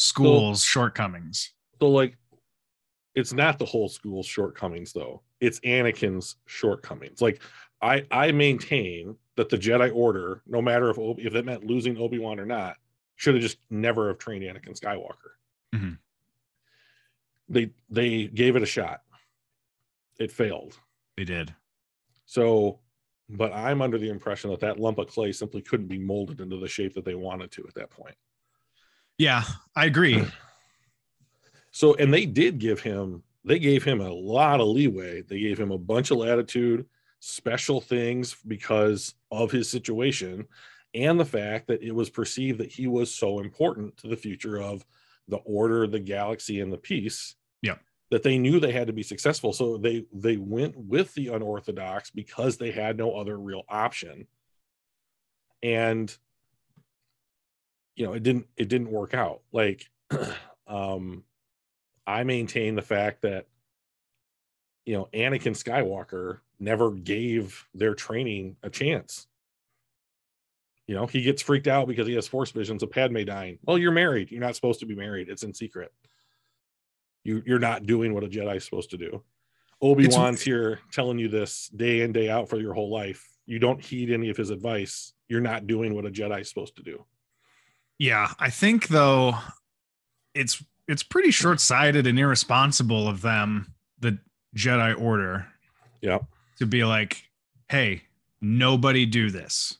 school's 0.00 0.62
shortcomings 0.62 1.52
so 1.80 1.88
like, 1.88 2.16
it's 3.14 3.32
not 3.32 3.58
the 3.58 3.64
whole 3.64 3.88
school's 3.88 4.26
shortcomings 4.26 4.92
though. 4.92 5.22
It's 5.40 5.58
Anakin's 5.60 6.36
shortcomings. 6.46 7.22
Like, 7.22 7.40
I 7.80 8.06
I 8.10 8.32
maintain 8.32 9.16
that 9.36 9.48
the 9.48 9.56
Jedi 9.56 9.90
Order, 9.94 10.42
no 10.46 10.60
matter 10.60 10.90
if 10.90 10.98
Obi, 10.98 11.24
if 11.24 11.34
it 11.34 11.46
meant 11.46 11.64
losing 11.64 11.96
Obi 11.96 12.18
Wan 12.18 12.38
or 12.38 12.44
not, 12.44 12.76
should 13.16 13.34
have 13.34 13.42
just 13.42 13.56
never 13.70 14.08
have 14.08 14.18
trained 14.18 14.44
Anakin 14.44 14.78
Skywalker. 14.78 15.32
Mhm. 15.74 15.98
They 17.48 17.70
they 17.88 18.26
gave 18.26 18.56
it 18.56 18.62
a 18.62 18.66
shot. 18.66 19.00
It 20.18 20.30
failed. 20.30 20.78
they 21.16 21.24
did 21.24 21.54
So, 22.26 22.80
but 23.30 23.52
I'm 23.52 23.80
under 23.80 23.96
the 23.98 24.10
impression 24.10 24.50
that 24.50 24.60
that 24.60 24.78
lump 24.78 24.98
of 24.98 25.08
clay 25.08 25.32
simply 25.32 25.62
couldn't 25.62 25.88
be 25.88 25.98
molded 25.98 26.40
into 26.40 26.58
the 26.58 26.68
shape 26.68 26.94
that 26.94 27.04
they 27.06 27.14
wanted 27.14 27.50
to 27.52 27.66
at 27.66 27.74
that 27.74 27.90
point. 27.90 28.16
Yeah 29.20 29.42
i 29.76 29.84
agree 29.84 30.24
So, 31.72 31.94
and 31.94 32.12
they 32.12 32.26
did 32.26 32.58
give 32.58 32.80
him, 32.80 33.22
they 33.44 33.58
gave 33.58 33.84
him 33.84 34.00
a 34.00 34.12
lot 34.12 34.60
of 34.60 34.68
leeway. 34.68 35.22
They 35.22 35.40
gave 35.40 35.58
him 35.58 35.70
a 35.70 35.78
bunch 35.78 36.10
of 36.10 36.18
latitude, 36.18 36.86
special 37.20 37.80
things 37.80 38.36
because 38.46 39.14
of 39.30 39.50
his 39.50 39.68
situation 39.68 40.46
and 40.94 41.20
the 41.20 41.24
fact 41.24 41.68
that 41.68 41.82
it 41.82 41.94
was 41.94 42.10
perceived 42.10 42.58
that 42.58 42.72
he 42.72 42.88
was 42.88 43.14
so 43.14 43.38
important 43.38 43.96
to 43.98 44.08
the 44.08 44.16
future 44.16 44.60
of 44.60 44.84
the 45.28 45.36
order, 45.38 45.86
the 45.86 46.00
galaxy, 46.00 46.60
and 46.60 46.72
the 46.72 46.78
peace. 46.78 47.36
Yeah. 47.62 47.76
That 48.10 48.24
they 48.24 48.38
knew 48.38 48.58
they 48.58 48.72
had 48.72 48.88
to 48.88 48.92
be 48.92 49.04
successful. 49.04 49.52
So 49.52 49.76
they 49.76 50.04
they 50.12 50.36
went 50.36 50.76
with 50.76 51.14
the 51.14 51.28
unorthodox 51.28 52.10
because 52.10 52.56
they 52.56 52.72
had 52.72 52.98
no 52.98 53.14
other 53.14 53.38
real 53.38 53.62
option. 53.68 54.26
And 55.62 56.14
you 57.96 58.06
know, 58.06 58.12
it 58.12 58.22
didn't 58.22 58.46
it 58.56 58.68
didn't 58.68 58.90
work 58.90 59.14
out. 59.14 59.40
Like 59.52 59.86
um 60.66 61.24
I 62.06 62.24
maintain 62.24 62.74
the 62.74 62.82
fact 62.82 63.22
that 63.22 63.46
you 64.84 64.94
know 64.94 65.08
Anakin 65.14 65.56
Skywalker 65.56 66.38
never 66.58 66.90
gave 66.90 67.66
their 67.74 67.94
training 67.94 68.56
a 68.62 68.70
chance. 68.70 69.26
You 70.86 70.96
know, 70.96 71.06
he 71.06 71.22
gets 71.22 71.40
freaked 71.40 71.68
out 71.68 71.86
because 71.86 72.08
he 72.08 72.14
has 72.14 72.26
force 72.26 72.50
visions 72.50 72.82
of 72.82 72.90
Padme 72.90 73.22
dying. 73.22 73.58
Well, 73.64 73.78
you're 73.78 73.92
married. 73.92 74.32
You're 74.32 74.40
not 74.40 74.56
supposed 74.56 74.80
to 74.80 74.86
be 74.86 74.96
married. 74.96 75.28
It's 75.28 75.44
in 75.44 75.54
secret. 75.54 75.92
You 77.22 77.42
you're 77.46 77.58
not 77.58 77.86
doing 77.86 78.12
what 78.12 78.24
a 78.24 78.28
Jedi 78.28 78.56
is 78.56 78.64
supposed 78.64 78.90
to 78.90 78.96
do. 78.96 79.22
Obi 79.82 80.08
Wan's 80.08 80.42
here 80.42 80.80
telling 80.92 81.18
you 81.18 81.28
this 81.28 81.68
day 81.68 82.02
in 82.02 82.12
day 82.12 82.28
out 82.28 82.48
for 82.48 82.58
your 82.58 82.74
whole 82.74 82.90
life. 82.90 83.26
You 83.46 83.58
don't 83.58 83.80
heed 83.80 84.10
any 84.10 84.30
of 84.30 84.36
his 84.36 84.50
advice. 84.50 85.12
You're 85.28 85.40
not 85.40 85.66
doing 85.66 85.94
what 85.94 86.06
a 86.06 86.10
Jedi 86.10 86.40
is 86.40 86.48
supposed 86.48 86.76
to 86.76 86.82
do. 86.82 87.04
Yeah, 88.00 88.32
I 88.38 88.48
think 88.48 88.88
though 88.88 89.34
it's 90.34 90.64
it's 90.88 91.02
pretty 91.02 91.30
short-sighted 91.30 92.06
and 92.06 92.18
irresponsible 92.18 93.06
of 93.06 93.20
them, 93.20 93.74
the 93.98 94.18
Jedi 94.56 94.98
Order, 94.98 95.46
Yep. 96.00 96.24
to 96.60 96.66
be 96.66 96.82
like, 96.82 97.28
"Hey, 97.68 98.04
nobody 98.40 99.04
do 99.04 99.30
this." 99.30 99.76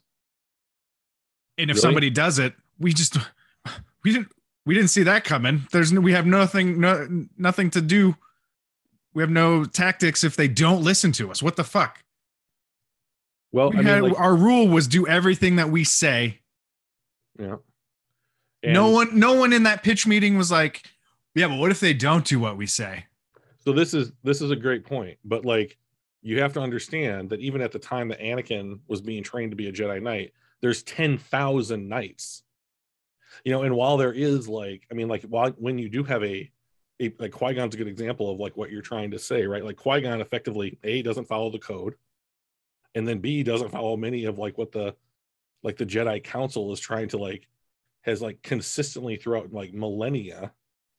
And 1.56 1.70
if 1.70 1.76
Really? 1.76 1.80
somebody 1.80 2.10
does 2.10 2.38
it, 2.38 2.54
we 2.78 2.92
just 2.92 3.16
we 4.04 4.12
didn't 4.12 4.30
we 4.66 4.74
didn't 4.74 4.90
see 4.90 5.02
that 5.04 5.24
coming. 5.24 5.66
There's 5.72 5.90
we 5.90 6.12
have 6.12 6.26
nothing, 6.26 6.78
no, 6.78 7.26
nothing 7.38 7.70
to 7.70 7.80
do. 7.80 8.16
We 9.14 9.22
have 9.22 9.30
no 9.30 9.64
tactics 9.64 10.22
if 10.24 10.36
they 10.36 10.46
don't 10.46 10.82
listen 10.84 11.10
to 11.12 11.30
us. 11.30 11.42
What 11.42 11.56
the 11.56 11.64
fuck? 11.64 12.04
Well, 13.50 13.70
We 13.70 13.78
I 13.78 13.82
had- 13.82 14.02
mean, 14.02 14.10
like, 14.12 14.20
our 14.20 14.36
rule 14.36 14.68
was 14.68 14.86
do 14.86 15.06
everything 15.06 15.56
that 15.56 15.70
we 15.70 15.84
say. 15.84 16.42
yeah. 17.38 17.56
No 18.64 18.90
one, 18.90 19.18
no 19.18 19.34
one 19.34 19.52
in 19.52 19.62
that 19.64 19.82
pitch 19.82 20.06
meeting 20.06 20.36
was 20.36 20.50
like, 20.50 20.82
"Yeah, 21.34 21.48
but 21.48 21.58
what 21.58 21.70
if 21.70 21.80
they 21.80 21.94
don't 21.94 22.24
do 22.24 22.38
what 22.38 22.56
we 22.56 22.66
say?" 22.66 23.06
So 23.64 23.72
this 23.72 23.94
is 23.94 24.12
this 24.22 24.40
is 24.40 24.50
a 24.50 24.56
great 24.56 24.84
point, 24.84 25.18
but 25.24 25.44
like 25.44 25.76
you 26.22 26.40
have 26.40 26.52
to 26.54 26.60
understand 26.60 27.30
that 27.30 27.40
even 27.40 27.60
at 27.60 27.72
the 27.72 27.78
time 27.78 28.08
that 28.08 28.20
Anakin 28.20 28.80
was 28.88 29.00
being 29.00 29.22
trained 29.22 29.52
to 29.52 29.56
be 29.56 29.68
a 29.68 29.72
Jedi 29.72 30.02
Knight, 30.02 30.32
there's 30.60 30.82
ten 30.82 31.18
thousand 31.18 31.88
knights. 31.88 32.42
You 33.44 33.52
know, 33.52 33.62
and 33.62 33.74
while 33.74 33.96
there 33.96 34.12
is 34.12 34.48
like, 34.48 34.86
I 34.90 34.94
mean, 34.94 35.08
like 35.08 35.22
while 35.22 35.50
when 35.52 35.78
you 35.78 35.88
do 35.88 36.02
have 36.04 36.22
a, 36.24 36.50
a 37.00 37.12
like 37.18 37.32
Qui 37.32 37.54
Gon's 37.54 37.74
a 37.74 37.78
good 37.78 37.88
example 37.88 38.30
of 38.30 38.38
like 38.38 38.56
what 38.56 38.70
you're 38.70 38.82
trying 38.82 39.10
to 39.12 39.18
say, 39.18 39.46
right? 39.46 39.64
Like 39.64 39.76
Qui 39.76 40.00
Gon 40.00 40.20
effectively 40.20 40.78
a 40.84 41.02
doesn't 41.02 41.28
follow 41.28 41.50
the 41.50 41.58
code, 41.58 41.94
and 42.94 43.06
then 43.06 43.18
b 43.18 43.42
doesn't 43.42 43.70
follow 43.70 43.96
many 43.96 44.24
of 44.24 44.38
like 44.38 44.58
what 44.58 44.72
the 44.72 44.94
like 45.62 45.76
the 45.76 45.86
Jedi 45.86 46.22
Council 46.22 46.72
is 46.72 46.80
trying 46.80 47.08
to 47.08 47.18
like 47.18 47.46
has 48.02 48.22
like 48.22 48.42
consistently 48.42 49.16
throughout 49.16 49.52
like 49.52 49.72
millennia 49.72 50.52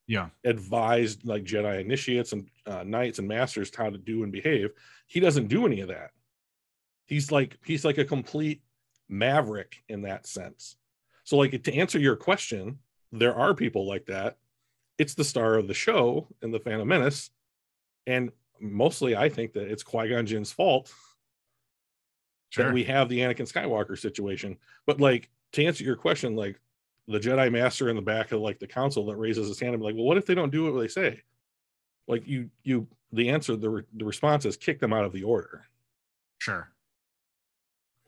Yeah, 0.08 0.30
advised 0.44 1.26
like 1.26 1.44
Jedi 1.44 1.82
initiates 1.82 2.34
and 2.34 2.48
uh, 2.66 2.84
knights 2.84 3.20
and 3.20 3.28
masters 3.28 3.72
how 3.76 3.90
to 3.90 3.98
do 3.98 4.24
and 4.24 4.32
behave. 4.32 4.72
He 5.08 5.20
doesn't 5.20 5.48
do 5.48 5.66
any 5.66 5.82
of 5.82 5.88
that. 5.90 6.12
He's 7.06 7.32
like 7.32 7.58
he's 7.66 7.86
like 7.86 7.98
a 7.98 8.06
complete 8.06 8.62
maverick 9.10 9.84
in 9.90 10.04
that 10.04 10.26
sense. 10.28 10.78
So 11.24 11.38
like 11.38 11.64
to 11.64 11.74
answer 11.74 12.00
your 12.00 12.16
question, 12.16 12.80
there 13.12 13.36
are 13.36 13.54
people 13.54 13.88
like 13.88 14.06
that. 14.06 14.38
It's 14.98 15.16
the 15.16 15.24
star 15.24 15.56
of 15.56 15.68
the 15.68 15.74
show 15.74 16.28
in 16.42 16.52
the 16.52 16.60
Phantom 16.60 16.88
Menace, 16.88 17.30
and 18.06 18.32
mostly 18.60 19.16
I 19.16 19.30
think 19.30 19.54
that 19.54 19.70
it's 19.72 19.84
Qui 19.84 20.10
Gon 20.10 20.26
Jinn's 20.26 20.52
fault 20.52 20.94
sure. 22.50 22.66
that 22.66 22.74
we 22.74 22.84
have 22.84 23.10
the 23.10 23.20
Anakin 23.20 23.52
Skywalker 23.52 23.98
situation. 23.98 24.58
But 24.86 25.02
like 25.02 25.30
to 25.54 25.66
answer 25.66 25.84
your 25.84 25.96
question, 25.96 26.36
like 26.36 26.60
the 27.08 27.20
Jedi 27.20 27.52
Master 27.52 27.90
in 27.90 27.96
the 27.96 28.02
back 28.02 28.32
of 28.32 28.42
like 28.42 28.60
the 28.60 28.68
council 28.68 29.06
that 29.08 29.16
raises 29.16 29.48
his 29.48 29.60
hand 29.60 29.74
and 29.74 29.82
be 29.82 29.86
like, 29.86 29.96
well, 29.96 30.06
what 30.06 30.18
if 30.18 30.26
they 30.26 30.36
don't 30.36 30.52
do 30.52 30.72
what 30.72 30.80
they 30.80 30.88
say? 30.88 31.22
Like 32.08 32.28
you, 32.28 32.50
you, 32.64 32.88
the 33.12 33.30
answer, 33.30 33.56
the 33.56 33.70
re- 33.70 33.84
the 33.94 34.06
response 34.06 34.46
is 34.46 34.58
kick 34.58 34.80
them 34.80 34.94
out 34.94 35.06
of 35.06 35.12
the 35.14 35.24
order. 35.24 35.66
Sure. 36.40 36.72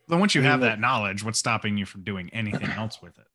Then 0.08 0.20
once 0.20 0.34
you 0.34 0.40
I 0.40 0.44
mean, 0.44 0.50
have 0.50 0.60
like- 0.60 0.70
that 0.70 0.80
knowledge, 0.80 1.24
what's 1.24 1.38
stopping 1.38 1.76
you 1.76 1.86
from 1.86 2.02
doing 2.02 2.30
anything 2.32 2.70
else 2.76 3.00
with 3.02 3.18
it? 3.18 3.26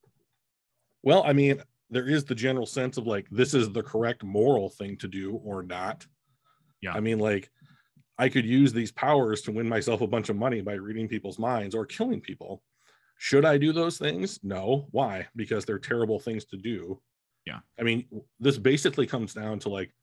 Well, 1.04 1.24
I 1.26 1.34
mean, 1.34 1.62
there 1.90 2.08
is 2.08 2.26
the 2.26 2.36
general 2.36 2.66
sense 2.66 2.98
of 2.98 3.08
like 3.08 3.28
this 3.32 3.54
is 3.54 3.72
the 3.72 3.82
correct 3.84 4.24
moral 4.24 4.70
thing 4.70 4.98
to 4.98 5.08
do 5.08 5.40
or 5.44 5.64
not. 5.64 6.06
Yeah. 6.82 6.94
I 6.94 7.00
mean, 7.00 7.20
like 7.20 7.50
I 8.18 8.30
could 8.30 8.46
use 8.46 8.74
these 8.74 8.92
powers 8.92 9.42
to 9.44 9.52
win 9.52 9.68
myself 9.68 10.02
a 10.02 10.08
bunch 10.08 10.30
of 10.30 10.36
money 10.36 10.62
by 10.62 10.74
reading 10.74 11.08
people's 11.08 11.40
minds 11.40 11.74
or 11.74 11.86
killing 11.86 12.22
people. 12.22 12.62
Should 13.22 13.44
I 13.44 13.58
do 13.58 13.74
those 13.74 13.98
things? 13.98 14.40
No. 14.44 14.88
Why? 14.92 15.28
Because 15.36 15.66
they're 15.66 15.78
terrible 15.78 16.22
things 16.22 16.46
to 16.46 16.58
do. 16.58 17.02
Yeah. 17.46 17.60
I 17.78 17.84
mean, 17.84 18.06
this 18.40 18.58
basically 18.58 19.06
comes 19.06 19.34
down 19.34 19.60
to 19.60 19.70
like 19.70 19.94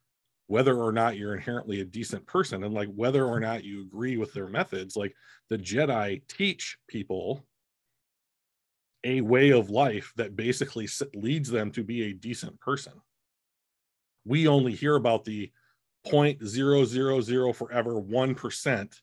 whether 0.48 0.76
or 0.76 0.92
not 0.92 1.16
you're 1.16 1.34
inherently 1.34 1.80
a 1.80 1.84
decent 1.86 2.26
person 2.26 2.62
and 2.62 2.74
like 2.74 2.88
whether 2.94 3.24
or 3.24 3.40
not 3.40 3.64
you 3.64 3.80
agree 3.80 4.18
with 4.18 4.34
their 4.34 4.48
methods. 4.48 4.96
Like 4.96 5.16
the 5.48 5.56
Jedi 5.56 6.20
teach 6.28 6.76
people 6.88 7.46
a 9.02 9.22
way 9.22 9.50
of 9.50 9.70
life 9.70 10.12
that 10.16 10.36
basically 10.36 10.86
leads 11.14 11.48
them 11.48 11.70
to 11.70 11.82
be 11.82 12.02
a 12.02 12.12
decent 12.12 12.60
person. 12.60 12.92
We 14.26 14.46
only 14.46 14.74
hear 14.74 14.96
about 14.96 15.24
the 15.24 15.50
0.000 16.06 17.54
forever 17.54 17.94
1% 17.94 19.00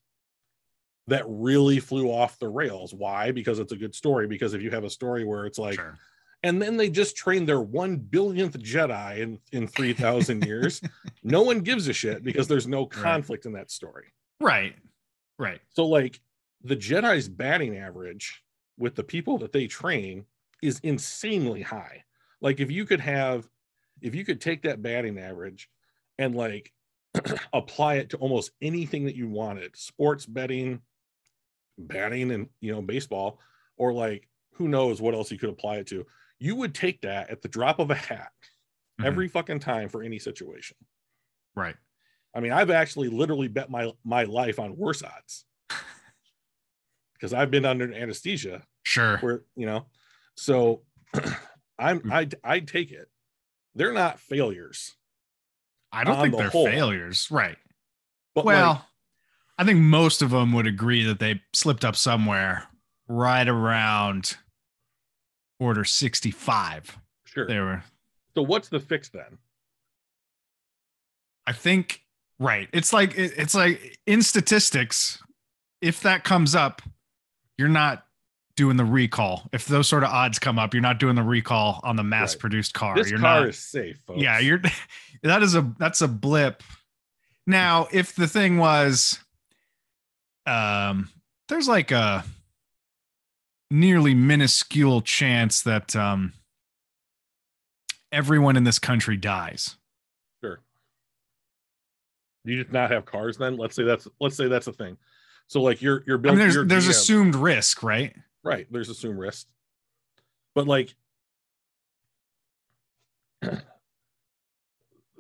that 1.08 1.24
really 1.28 1.80
flew 1.80 2.08
off 2.08 2.40
the 2.40 2.48
rails. 2.48 2.94
Why? 2.94 3.32
Because 3.32 3.60
it's 3.60 3.72
a 3.72 3.78
good 3.78 3.94
story. 3.94 4.28
Because 4.28 4.54
if 4.54 4.62
you 4.62 4.72
have 4.72 4.84
a 4.84 4.90
story 4.90 5.26
where 5.26 5.46
it's 5.46 5.60
like, 5.60 5.76
sure. 5.76 5.98
and 6.44 6.62
then 6.62 6.78
they 6.78 6.90
just 6.90 7.16
trained 7.16 7.48
their 7.48 7.62
one 7.62 7.98
billionth 7.98 8.58
Jedi 8.58 9.20
in, 9.20 9.40
in 9.52 9.68
3,000 9.68 10.46
years, 10.46 10.82
no 11.24 11.42
one 11.42 11.60
gives 11.60 11.88
a 11.88 11.94
shit 11.94 12.24
because 12.24 12.48
there's 12.48 12.68
no 12.68 12.86
conflict 12.86 13.46
in 13.46 13.54
that 13.54 13.72
story. 13.72 14.14
Right. 14.40 14.76
Right. 15.38 15.60
So, 15.70 15.86
like, 15.86 16.20
the 16.64 16.78
Jedi's 16.78 17.28
batting 17.28 17.78
average 17.78 18.44
with 18.78 18.96
the 18.96 19.04
people 19.04 19.38
that 19.40 19.52
they 19.52 19.68
train 19.68 20.26
is 20.62 20.80
insanely 20.84 21.62
high. 21.62 22.04
Like, 22.40 22.62
if 22.62 22.72
you 22.72 22.86
could 22.86 23.02
have, 23.02 23.48
if 24.02 24.16
you 24.16 24.24
could 24.24 24.40
take 24.40 24.64
that 24.64 24.82
batting 24.82 25.20
average 25.20 25.70
and 26.18 26.36
like 26.36 26.72
apply 27.54 27.96
it 27.96 28.10
to 28.12 28.18
almost 28.18 28.52
anything 28.62 29.06
that 29.06 29.16
you 29.16 29.28
wanted 29.28 29.76
sports 29.76 30.26
betting, 30.26 30.82
batting, 31.78 32.32
and, 32.32 32.50
you 32.62 32.72
know, 32.72 32.82
baseball, 32.82 33.40
or 33.78 33.94
like 33.94 34.28
who 34.54 34.68
knows 34.68 35.02
what 35.02 35.14
else 35.16 35.32
you 35.32 35.38
could 35.38 35.50
apply 35.50 35.78
it 35.78 35.88
to, 35.88 36.06
you 36.40 36.56
would 36.56 36.76
take 36.76 37.02
that 37.02 37.30
at 37.30 37.42
the 37.42 37.48
drop 37.48 37.80
of 37.80 37.90
a 37.92 37.96
hat 37.96 38.32
Mhm. 39.02 39.06
every 39.06 39.28
fucking 39.28 39.60
time 39.60 39.90
for 39.90 40.04
any 40.04 40.20
situation. 40.20 40.78
Right. 41.56 41.76
I 42.36 42.40
mean, 42.40 42.52
I've 42.52 42.70
actually 42.72 43.10
literally 43.10 43.48
bet 43.48 43.70
my 43.70 43.92
my 44.04 44.24
life 44.24 44.60
on 44.60 44.76
worse 44.78 45.02
odds 45.04 45.46
because 47.14 47.34
I've 47.34 47.52
been 47.52 47.66
under 47.66 47.92
anesthesia 47.94 48.66
Sure. 48.84 49.18
where 49.20 49.44
you 49.56 49.66
know. 49.66 49.88
So 50.36 50.84
I'm 51.80 52.02
Mm. 52.02 52.12
I 52.44 52.54
I'd 52.56 52.68
take 52.68 52.92
it. 52.92 53.10
They're 53.76 53.94
not 53.94 54.20
failures, 54.20 54.96
I 55.92 56.04
don't 56.04 56.22
think 56.22 56.32
the 56.34 56.38
they're 56.38 56.50
whole. 56.50 56.66
failures. 56.68 57.30
Right. 57.32 57.58
but 58.36 58.46
well, 58.46 58.74
like, 58.74 58.82
I 59.58 59.64
think 59.64 59.80
most 59.80 60.22
of 60.22 60.32
them 60.32 60.52
would 60.54 60.68
agree 60.68 61.04
that 61.04 61.20
they 61.20 61.42
slipped 61.54 61.86
up 61.86 61.96
somewhere 61.96 62.68
right 63.08 63.48
around 63.48 64.38
order 65.60 65.84
65. 65.84 66.98
sure. 67.26 67.48
They 67.48 67.60
were, 67.60 67.84
So 68.36 68.42
what's 68.42 68.70
the 68.70 68.80
fix 68.80 69.10
then? 69.10 69.38
I 71.46 71.52
think, 71.52 72.02
right. 72.40 72.68
It's 72.74 72.94
like, 72.94 73.14
it's 73.16 73.54
like 73.54 74.00
in 74.08 74.22
statistics, 74.22 75.22
if 75.82 76.02
that 76.02 76.24
comes 76.24 76.56
up, 76.56 76.82
you're 77.58 77.68
not 77.68 78.06
doing 78.56 78.78
the 78.78 78.86
recall. 78.86 79.44
If 79.52 79.66
those 79.66 79.88
sort 79.88 80.04
of 80.04 80.10
odds 80.10 80.40
come 80.40 80.58
up, 80.58 80.74
you're 80.74 80.82
not 80.82 81.00
doing 81.00 81.16
the 81.16 81.24
recall 81.24 81.80
on 81.84 81.96
the 81.96 82.04
mass 82.04 82.36
produced 82.36 82.74
car. 82.74 82.96
This 82.96 83.10
you're 83.10 83.20
car 83.20 83.42
not, 83.42 83.50
is 83.50 83.60
safe, 83.60 84.00
folks. 84.08 84.22
yeah, 84.22 84.40
you're, 84.40 84.62
that 85.24 85.44
is 85.44 85.56
a, 85.56 85.74
that's 85.78 86.02
a 86.02 86.08
blip. 86.08 86.64
Now, 87.46 87.88
if 87.92 88.16
the 88.16 88.28
thing 88.28 88.58
was, 88.58 89.20
um, 90.46 91.10
there's 91.50 91.68
like 91.68 91.92
a 91.92 92.24
nearly 93.72 94.14
minuscule 94.14 95.02
chance 95.02 95.62
that 95.64 95.96
um, 95.96 96.34
everyone 98.12 98.56
in 98.56 98.64
this 98.64 98.80
country 98.80 99.18
dies. 99.18 99.76
sure. 100.44 100.60
You 102.46 102.62
just 102.62 102.72
not 102.74 102.92
have 102.92 103.06
cars 103.06 103.38
then? 103.38 103.58
Let's 103.58 103.76
say 103.76 103.84
that's 103.84 104.08
let's 104.20 104.36
say 104.36 104.48
that's 104.48 104.68
a 104.68 104.74
thing. 104.74 104.98
So 105.48 105.62
like 105.62 105.82
you're 105.82 106.04
you're 106.06 106.18
I 106.18 106.22
building 106.22 106.40
mean, 106.40 106.54
there's 106.54 106.68
there's 106.68 106.88
assumed 106.88 107.36
risk, 107.36 107.84
right? 107.84 108.16
right. 108.44 108.68
There's 108.72 108.90
assumed 108.90 109.20
risk, 109.20 109.48
but 110.56 110.68
like 110.68 110.94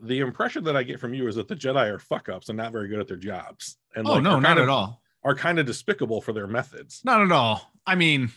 the 0.01 0.19
impression 0.19 0.63
that 0.65 0.75
I 0.75 0.83
get 0.83 0.99
from 0.99 1.13
you 1.13 1.27
is 1.27 1.36
that 1.36 1.47
the 1.47 1.55
Jedi 1.55 1.88
are 1.89 1.99
fuck 1.99 2.29
ups 2.29 2.49
and 2.49 2.57
not 2.57 2.71
very 2.71 2.88
good 2.88 2.99
at 2.99 3.07
their 3.07 3.17
jobs. 3.17 3.77
And 3.95 4.07
Oh 4.07 4.13
like, 4.13 4.23
no, 4.23 4.39
not 4.39 4.57
kind 4.57 4.59
at 4.59 4.69
all. 4.69 5.01
Are 5.25 5.36
kind 5.36 5.57
of 5.59 5.65
despicable 5.65 6.21
for 6.21 6.33
their 6.33 6.47
methods. 6.47 7.01
Not 7.05 7.21
at 7.21 7.31
all. 7.31 7.71
I 7.86 7.95
mean, 7.95 8.31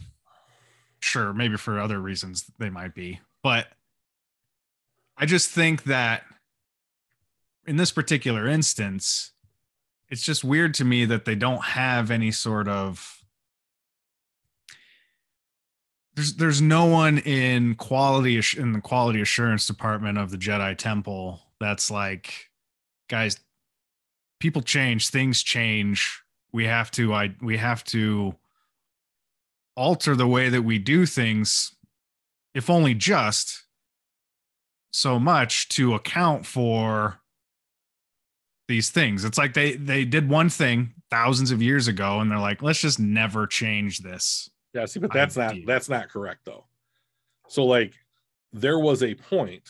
sure, 1.01 1.33
maybe 1.33 1.57
for 1.57 1.81
other 1.81 2.01
reasons 2.01 2.51
they 2.59 2.71
might 2.71 2.95
be, 2.95 3.21
but 3.43 3.67
I 5.17 5.27
just 5.27 5.51
think 5.51 5.85
that 5.85 6.23
in 7.67 7.77
this 7.77 7.91
particular 7.91 8.47
instance, 8.47 9.33
it's 10.09 10.23
just 10.23 10.45
weird 10.45 10.75
to 10.75 10.85
me 10.85 11.05
that 11.07 11.25
they 11.25 11.35
don't 11.35 11.65
have 11.65 12.11
any 12.11 12.31
sort 12.31 12.69
of 12.69 13.17
there's 16.15 16.35
there's 16.35 16.63
no 16.63 16.87
one 16.87 17.19
in 17.19 17.75
quality 17.75 18.41
in 18.57 18.73
the 18.73 18.81
quality 18.81 19.21
assurance 19.21 19.67
department 19.67 20.19
of 20.19 20.31
the 20.31 20.39
Jedi 20.39 20.77
Temple 20.77 21.41
that's 21.61 21.91
like 21.91 22.51
guys 23.09 23.39
people 24.41 24.63
change 24.63 25.11
things 25.11 25.43
change 25.43 26.23
we 26.57 26.67
have 26.67 26.91
to 26.91 27.15
i 27.15 27.33
we 27.41 27.57
have 27.57 27.85
to 27.85 28.35
alter 29.77 30.17
the 30.17 30.27
way 30.27 30.49
that 30.49 30.63
we 30.63 30.79
do 30.79 31.07
things 31.07 31.75
if 32.55 32.71
only 32.71 32.95
just 32.95 33.65
so 34.91 35.19
much 35.19 35.69
to 35.69 35.95
account 35.95 36.47
for 36.47 37.21
these 38.69 38.91
things 38.91 39.25
it's 39.25 39.39
like 39.39 39.55
they 39.55 39.77
they 39.77 40.05
did 40.05 40.29
one 40.29 40.49
thing 40.49 40.93
thousands 41.11 41.51
of 41.53 41.63
years 41.63 41.87
ago 41.87 42.21
and 42.21 42.31
they're 42.31 42.39
like 42.39 42.63
let's 42.63 42.81
just 42.81 42.99
never 42.99 43.47
change 43.47 44.01
this 44.01 44.51
Yeah, 44.77 44.85
see, 44.85 45.01
but 45.01 45.13
that's 45.13 45.37
not 45.37 45.55
that's 45.67 45.89
not 45.89 46.11
correct 46.11 46.41
though. 46.45 46.67
So 47.49 47.65
like 47.65 47.95
there 48.53 48.79
was 48.79 49.03
a 49.03 49.15
point 49.15 49.63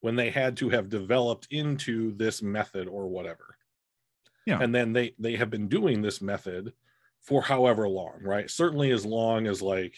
when 0.00 0.14
they 0.14 0.30
had 0.30 0.56
to 0.58 0.68
have 0.68 0.88
developed 0.88 1.48
into 1.50 2.12
this 2.12 2.40
method 2.40 2.86
or 2.86 3.08
whatever. 3.08 3.51
Yeah. 4.46 4.60
And 4.60 4.74
then 4.74 4.92
they 4.92 5.14
they 5.18 5.36
have 5.36 5.50
been 5.50 5.68
doing 5.68 6.02
this 6.02 6.20
method 6.20 6.72
for 7.20 7.42
however 7.42 7.88
long, 7.88 8.18
right? 8.22 8.50
Certainly 8.50 8.90
as 8.90 9.06
long 9.06 9.46
as 9.46 9.62
like 9.62 9.94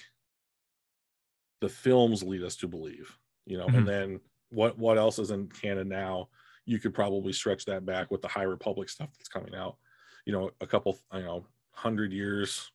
the 1.60 1.68
films 1.68 2.22
lead 2.22 2.42
us 2.42 2.56
to 2.56 2.68
believe, 2.68 3.16
you 3.46 3.56
know, 3.56 3.66
Mhm. 3.66 3.78
and 3.78 3.88
then 3.88 4.20
what 4.50 4.78
what 4.78 4.98
else 4.98 5.18
is 5.18 5.30
in 5.30 5.48
canon 5.48 5.88
now? 5.88 6.28
You 6.66 6.78
could 6.78 6.94
probably 6.94 7.32
stretch 7.32 7.64
that 7.66 7.84
back 7.86 8.10
with 8.10 8.22
the 8.22 8.28
High 8.28 8.42
Republic 8.44 8.88
stuff 8.88 9.10
that's 9.16 9.28
coming 9.28 9.54
out, 9.54 9.78
you 10.26 10.32
know, 10.32 10.50
a 10.60 10.66
couple, 10.66 10.98
you 11.12 11.20
know, 11.20 11.46
hundred 11.72 12.12
years 12.12 12.70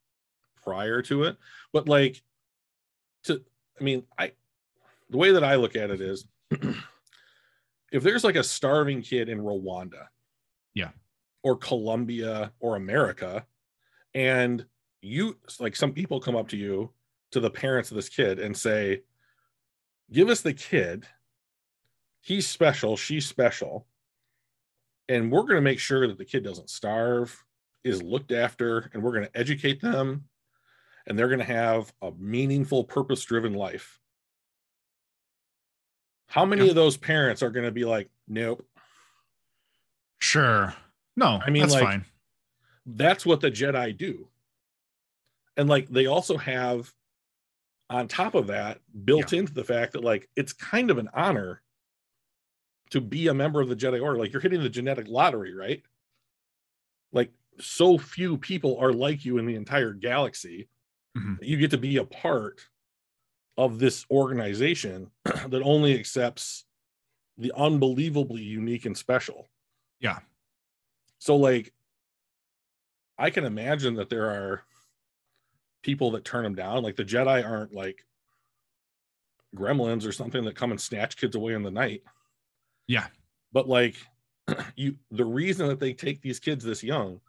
prior 0.64 1.02
to 1.04 1.24
it. 1.24 1.38
But 1.72 1.88
like 1.88 2.22
to 3.24 3.44
I 3.80 3.84
mean, 3.84 4.06
I 4.18 4.34
the 5.10 5.18
way 5.18 5.32
that 5.32 5.44
I 5.44 5.56
look 5.56 5.76
at 5.76 5.90
it 5.92 6.02
is 6.02 6.26
if 7.92 8.04
there's 8.04 8.24
like 8.24 8.36
a 8.36 8.44
starving 8.44 9.02
kid 9.02 9.30
in 9.30 9.40
Rwanda, 9.40 10.08
Yeah. 10.74 10.92
Or 11.43 11.56
Colombia 11.56 12.52
or 12.60 12.75
America, 12.75 13.45
and 14.13 14.65
you 15.02 15.38
like 15.60 15.75
some 15.75 15.93
people 15.93 16.19
come 16.19 16.36
up 16.36 16.47
to 16.49 16.58
you 16.58 16.91
to 17.32 17.39
the 17.39 17.49
parents 17.49 17.91
of 17.91 17.95
this 17.95 18.10
kid 18.10 18.39
and 18.39 18.56
say, 18.58 19.02
Give 20.12 20.30
us 20.30 20.41
the 20.41 20.54
kid. 20.54 21.06
He's 22.21 22.47
special, 22.47 22.97
she's 22.97 23.25
special. 23.28 23.88
And 25.08 25.32
we're 25.32 25.43
going 25.43 25.56
to 25.56 25.62
make 25.62 25.80
sure 25.80 26.08
that 26.08 26.17
the 26.17 26.25
kid 26.25 26.43
doesn't 26.43 26.69
starve, 26.69 27.43
is 27.84 28.04
looked 28.04 28.32
after, 28.32 28.89
and 28.93 29.02
we're 29.02 29.13
going 29.13 29.25
to 29.25 29.38
educate 29.38 29.82
them, 29.82 30.25
and 31.08 31.17
they're 31.17 31.28
going 31.30 31.39
to 31.39 31.45
have 31.45 31.91
a 32.02 32.12
meaningful, 32.12 32.84
purpose 32.84 33.23
driven 33.23 33.54
life. 33.54 33.99
How 36.28 36.45
many 36.45 36.63
Yeah. 36.65 36.69
of 36.69 36.75
those 36.75 36.97
parents 36.97 37.41
are 37.41 37.49
going 37.49 37.65
to 37.65 37.71
be 37.71 37.86
like, 37.86 38.10
nope, 38.28 38.65
Sure. 40.21 40.73
No, 41.20 41.40
I 41.46 41.50
mean, 41.50 41.62
that's 41.64 41.74
like- 41.74 41.84
fine. 41.84 42.06
that's 42.86 43.26
what 43.26 43.42
the 43.42 43.52
Jedi 43.52 43.96
do. 43.98 44.30
And 45.58 45.68
like 45.68 45.90
they 45.90 46.06
also 46.06 46.38
have 46.38 46.94
on 47.90 48.08
top 48.08 48.36
of 48.36 48.48
that 48.48 48.80
built 49.04 49.34
into 49.34 49.54
the 49.54 49.64
fact 49.64 49.94
that 49.94 50.04
like 50.04 50.30
it's 50.36 50.54
kind 50.54 50.90
of 50.90 50.98
an 50.98 51.10
honor 51.14 51.62
to 52.92 53.02
be 53.02 53.28
a 53.28 53.34
member 53.34 53.60
of 53.60 53.68
the 53.68 53.76
Jedi 53.76 54.02
Order. 54.02 54.18
Like 54.18 54.32
you're 54.32 54.42
hitting 54.42 54.64
the 54.64 54.70
genetic 54.70 55.08
lottery, 55.10 55.54
right? 55.54 55.84
Like 57.12 57.32
so 57.60 57.98
few 57.98 58.38
people 58.38 58.78
are 58.80 58.94
like 58.94 59.26
you 59.26 59.38
in 59.38 59.46
the 59.46 59.56
entire 59.56 59.92
galaxy. 59.94 60.70
Mhm. 61.18 61.40
You 61.42 61.58
get 61.58 61.72
to 61.72 61.78
be 61.78 61.98
a 61.98 62.06
part 62.06 62.62
of 63.58 63.80
this 63.80 64.06
organization 64.10 65.12
that 65.26 65.62
only 65.64 66.00
accepts 66.00 66.64
the 67.38 67.52
unbelievably 67.58 68.42
unique 68.42 68.86
and 68.86 68.98
special. 68.98 69.48
Yeah. 70.00 70.20
So 71.20 71.36
like 71.36 71.74
I 73.18 73.30
can 73.30 73.44
imagine 73.46 73.96
that 73.96 74.10
there 74.10 74.28
are 74.30 74.64
people 75.84 76.12
that 76.12 76.26
turn 76.26 76.44
them 76.44 76.56
down. 76.56 76.84
Like 76.84 76.96
the 76.96 77.06
Jedi 77.06 77.46
aren't 77.48 77.74
like 77.74 78.06
gremlins 79.56 80.08
or 80.08 80.12
something 80.12 80.44
that 80.46 80.56
come 80.56 80.72
and 80.72 80.80
snatch 80.80 81.18
kids 81.18 81.36
away 81.36 81.54
in 81.54 81.64
the 81.64 81.72
night. 81.72 82.04
Yeah. 82.88 83.08
But 83.52 83.68
like 83.68 83.96
you 84.76 84.96
the 85.12 85.26
reason 85.26 85.68
that 85.68 85.80
they 85.80 85.94
take 85.94 86.22
these 86.22 86.40
kids 86.40 86.64
this 86.64 86.84
young 86.84 87.20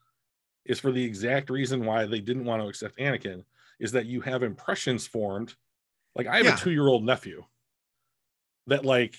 is 0.64 0.79
for 0.79 0.92
the 0.92 1.03
exact 1.05 1.50
reason 1.50 1.85
why 1.85 2.07
they 2.07 2.20
didn't 2.20 2.44
want 2.44 2.62
to 2.62 2.68
accept 2.68 2.98
Anakin 2.98 3.44
is 3.81 3.92
that 3.92 4.07
you 4.07 4.20
have 4.20 4.42
impressions 4.42 5.07
formed. 5.07 5.55
Like 6.14 6.26
I 6.26 6.37
have 6.37 6.46
Yeah. 6.46 6.55
a 6.55 6.59
2-year-old 6.59 7.05
nephew 7.05 7.44
that 8.66 8.85
like 8.85 9.14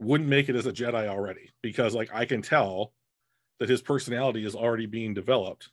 wouldn't 0.00 0.28
make 0.28 0.48
it 0.48 0.56
as 0.56 0.66
a 0.66 0.72
Jedi 0.72 1.06
already 1.06 1.50
because 1.62 1.94
like 1.94 2.12
I 2.12 2.24
can 2.24 2.42
tell 2.42 2.92
that 3.58 3.68
his 3.68 3.82
personality 3.82 4.44
is 4.44 4.54
already 4.54 4.86
being 4.86 5.14
developed. 5.14 5.70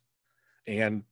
And 0.66 1.02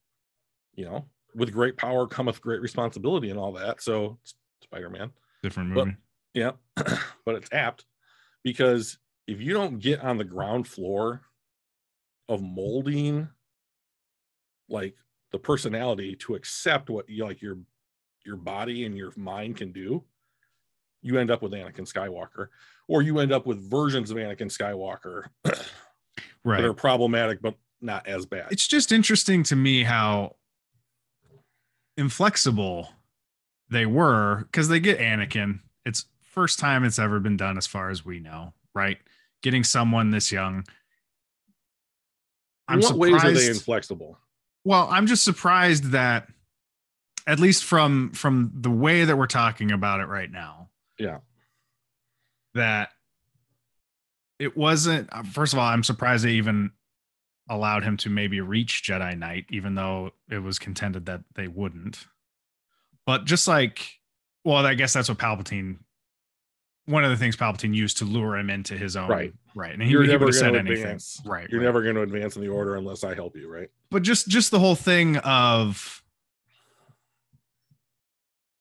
you 0.75 0.85
know 0.87 1.07
with 1.35 1.53
great 1.53 1.77
power 1.77 2.07
cometh 2.07 2.41
great 2.41 2.61
responsibility 2.61 3.31
and 3.31 3.39
all 3.39 3.53
that. 3.53 3.83
So 3.83 4.19
spider-man. 4.63 5.11
Different 5.43 5.75
Well, 5.75 5.87
movie. 5.87 5.97
yeah 6.35 6.53
but 6.77 7.35
it's 7.35 7.49
apt 7.53 7.85
because 8.45 8.99
if 9.27 9.41
you 9.41 9.53
don't 9.53 9.79
get 9.79 10.01
on 10.01 10.19
the 10.19 10.25
ground 10.25 10.67
floor 10.69 11.23
of 12.29 12.41
molding 12.43 13.29
like 14.69 14.95
the 15.33 15.39
personality 15.39 16.17
to 16.17 16.35
accept 16.35 16.89
what 16.91 17.09
you 17.09 17.25
like 17.25 17.43
your 17.43 17.59
your 18.25 18.37
body 18.37 18.85
and 18.85 18.97
your 18.97 19.13
mind 19.17 19.57
can 19.57 19.73
do 19.73 20.05
you 21.03 21.19
end 21.19 21.31
up 21.31 21.43
with 21.43 21.53
Anakin 21.53 21.91
Skywalker 21.93 22.47
or 22.89 23.03
you 23.03 23.19
end 23.19 23.33
up 23.33 23.45
with 23.47 23.69
versions 23.71 24.11
of 24.11 24.17
Anakin 24.17 24.51
Skywalker 24.57 25.25
right. 26.45 26.61
that 26.61 26.69
are 26.69 26.75
problematic 26.75 27.41
but 27.41 27.55
not 27.81 28.07
as 28.07 28.27
bad. 28.27 28.47
it's 28.51 28.67
just 28.67 28.93
interesting 28.93 29.43
to 29.43 29.57
me 29.57 29.83
how 29.83 30.37
inflexible 31.97 32.89
they 33.69 33.87
were 33.87 34.45
because 34.51 34.69
they 34.69 34.81
get 34.81 34.99
Anakin. 34.99 35.61
It's 35.85 36.07
first 36.21 36.59
time 36.59 36.85
it's 36.85 36.99
ever 36.99 37.21
been 37.21 37.37
done 37.37 37.59
as 37.59 37.67
far 37.67 37.91
as 37.91 38.05
we 38.05 38.21
know, 38.21 38.53
right? 38.75 38.99
Getting 39.43 39.65
someone 39.65 40.11
this 40.11 40.31
young. 40.31 40.65
I'm 42.69 42.81
what 42.81 42.97
ways 42.97 43.25
are 43.25 43.33
they 43.33 43.49
inflexible? 43.49 44.19
well, 44.65 44.89
I'm 44.91 45.07
just 45.07 45.25
surprised 45.25 45.91
that 45.91 46.29
at 47.27 47.41
least 47.41 47.65
from 47.65 48.13
from 48.13 48.53
the 48.55 48.71
way 48.71 49.05
that 49.05 49.17
we're 49.17 49.27
talking 49.27 49.73
about 49.73 50.01
it 50.01 50.07
right 50.07 50.31
now. 50.31 50.69
Yeah. 50.99 51.19
That 52.55 52.91
it 54.39 54.57
wasn't 54.57 55.09
uh, 55.13 55.23
first 55.23 55.53
of 55.53 55.59
all, 55.59 55.67
I'm 55.67 55.83
surprised 55.85 56.25
they 56.25 56.33
even 56.33 56.71
allowed 57.49 57.83
him 57.85 57.97
to 57.99 58.09
maybe 58.11 58.41
reach 58.41 58.83
Jedi 58.87 59.17
Knight, 59.19 59.47
even 59.51 59.75
though 59.75 60.13
it 60.31 60.39
was 60.39 60.59
contended 60.59 61.07
that 61.07 61.23
they 61.35 61.49
wouldn't. 61.49 62.07
But 63.07 63.25
just 63.25 63.49
like, 63.49 63.81
well, 64.45 64.65
I 64.65 64.75
guess 64.75 64.93
that's 64.93 65.09
what 65.09 65.19
Palpatine. 65.19 65.79
One 66.87 67.05
of 67.05 67.11
the 67.11 67.17
things 67.17 67.37
Palpatine 67.37 67.75
used 67.75 67.99
to 67.99 68.05
lure 68.05 68.37
him 68.37 68.51
into 68.51 68.77
his 68.77 68.97
own 68.97 69.09
Right. 69.09 69.33
right, 69.55 69.73
and 69.73 69.83
he, 69.83 69.91
You're 69.91 70.03
he 70.03 70.09
never 70.09 70.25
would 70.27 70.35
have 70.35 70.39
said 70.41 70.47
gonna 70.55 70.59
anything, 70.61 70.83
advance. 70.85 71.21
right? 71.25 71.49
You're 71.49 71.61
right. 71.61 71.67
never 71.67 71.83
going 71.83 71.95
to 71.95 72.03
advance 72.03 72.35
in 72.35 72.43
the 72.43 72.49
order 72.49 72.75
unless 72.77 73.05
I 73.05 73.15
help 73.15 73.37
you, 73.37 73.49
right? 73.53 73.69
but 73.91 74.03
just 74.03 74.27
just 74.29 74.51
the 74.51 74.59
whole 74.59 74.75
thing 74.75 75.17
of 75.19 76.03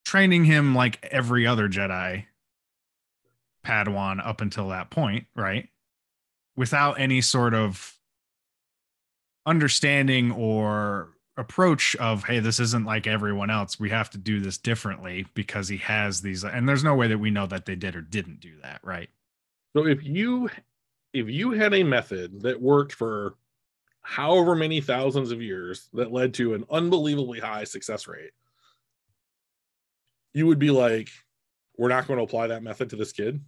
training 0.06 0.46
him 0.46 0.76
like 0.76 1.04
every 1.12 1.48
other 1.48 1.68
Jedi 1.70 2.26
Padawan 3.66 4.26
up 4.26 4.42
until 4.42 4.70
that 4.70 4.90
point, 4.90 5.26
right? 5.36 5.70
Without 6.56 7.00
any 7.00 7.22
sort 7.22 7.54
of 7.54 7.98
understanding 9.46 10.32
or 10.32 11.10
approach 11.38 11.96
of 11.96 12.26
hey 12.26 12.40
this 12.40 12.60
isn't 12.60 12.86
like 12.86 13.08
everyone 13.08 13.50
else 13.50 13.80
we 13.80 13.90
have 13.90 14.10
to 14.10 14.18
do 14.18 14.40
this 14.40 14.58
differently 14.58 15.26
because 15.34 15.68
he 15.70 15.78
has 15.78 16.22
these 16.22 16.44
and 16.44 16.70
there's 16.70 16.84
no 16.84 16.94
way 16.94 17.08
that 17.08 17.18
we 17.18 17.32
know 17.32 17.48
that 17.48 17.66
they 17.66 17.74
did 17.74 17.96
or 17.96 18.02
didn't 18.02 18.40
do 18.40 18.52
that 18.62 18.80
right 18.84 19.10
So 19.74 19.88
if 19.88 20.04
you 20.04 20.50
if 21.14 21.30
you 21.30 21.52
had 21.52 21.74
a 21.74 21.84
method 21.84 22.42
that 22.42 22.62
worked 22.62 22.94
for 22.94 23.36
however 24.02 24.56
many 24.56 24.82
thousands 24.82 25.32
of 25.32 25.42
years 25.42 25.90
that 25.94 26.12
led 26.12 26.34
to 26.36 26.54
an 26.54 26.66
unbelievably 26.70 27.40
high 27.40 27.64
success 27.64 28.08
rate, 28.08 28.32
you 30.34 30.48
would 30.48 30.60
be 30.60 30.72
like, 30.72 31.10
we're 31.78 31.90
not 31.90 32.08
going 32.08 32.18
to 32.18 32.24
apply 32.24 32.48
that 32.48 32.64
method 32.64 32.90
to 32.90 32.96
this 32.96 33.12
kid. 33.12 33.42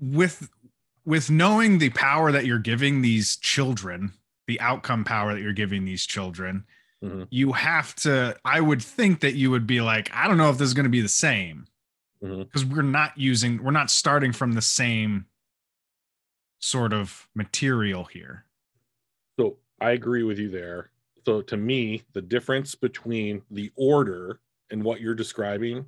With 0.00 0.50
with 1.04 1.30
knowing 1.30 1.78
the 1.78 1.90
power 1.90 2.32
that 2.32 2.44
you're 2.46 2.58
giving 2.58 3.02
these 3.02 3.36
children 3.36 4.12
the 4.46 4.60
outcome 4.60 5.04
power 5.04 5.34
that 5.34 5.40
you're 5.42 5.52
giving 5.52 5.84
these 5.84 6.06
children 6.06 6.64
Mhm. 7.02 7.28
you 7.30 7.52
have 7.52 7.94
to 7.96 8.36
i 8.44 8.60
would 8.60 8.82
think 8.82 9.20
that 9.20 9.34
you 9.34 9.50
would 9.50 9.66
be 9.66 9.80
like 9.80 10.10
i 10.14 10.26
don't 10.26 10.38
know 10.38 10.50
if 10.50 10.58
this 10.58 10.68
is 10.68 10.74
going 10.74 10.84
to 10.84 10.90
be 10.90 11.00
the 11.02 11.08
same 11.08 11.66
because 12.20 12.64
we're 12.64 12.82
not 12.82 13.12
using 13.16 13.62
we're 13.62 13.70
not 13.70 13.90
starting 13.90 14.32
from 14.32 14.52
the 14.52 14.62
same 14.62 15.26
sort 16.58 16.92
of 16.92 17.28
material 17.34 18.04
here 18.04 18.44
So 19.38 19.58
I 19.80 19.90
agree 19.90 20.22
with 20.22 20.38
you 20.38 20.48
there. 20.48 20.90
So 21.26 21.42
to 21.42 21.56
me, 21.58 22.02
the 22.14 22.22
difference 22.22 22.74
between 22.74 23.42
the 23.50 23.70
order 23.76 24.40
and 24.70 24.82
what 24.82 25.00
you're 25.00 25.14
describing 25.14 25.84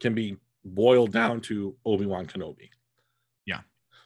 can 0.00 0.14
be 0.14 0.36
boiled 0.64 1.10
down 1.12 1.40
to 1.42 1.74
Obi-Wan 1.84 2.26
Kenobi. 2.26 2.68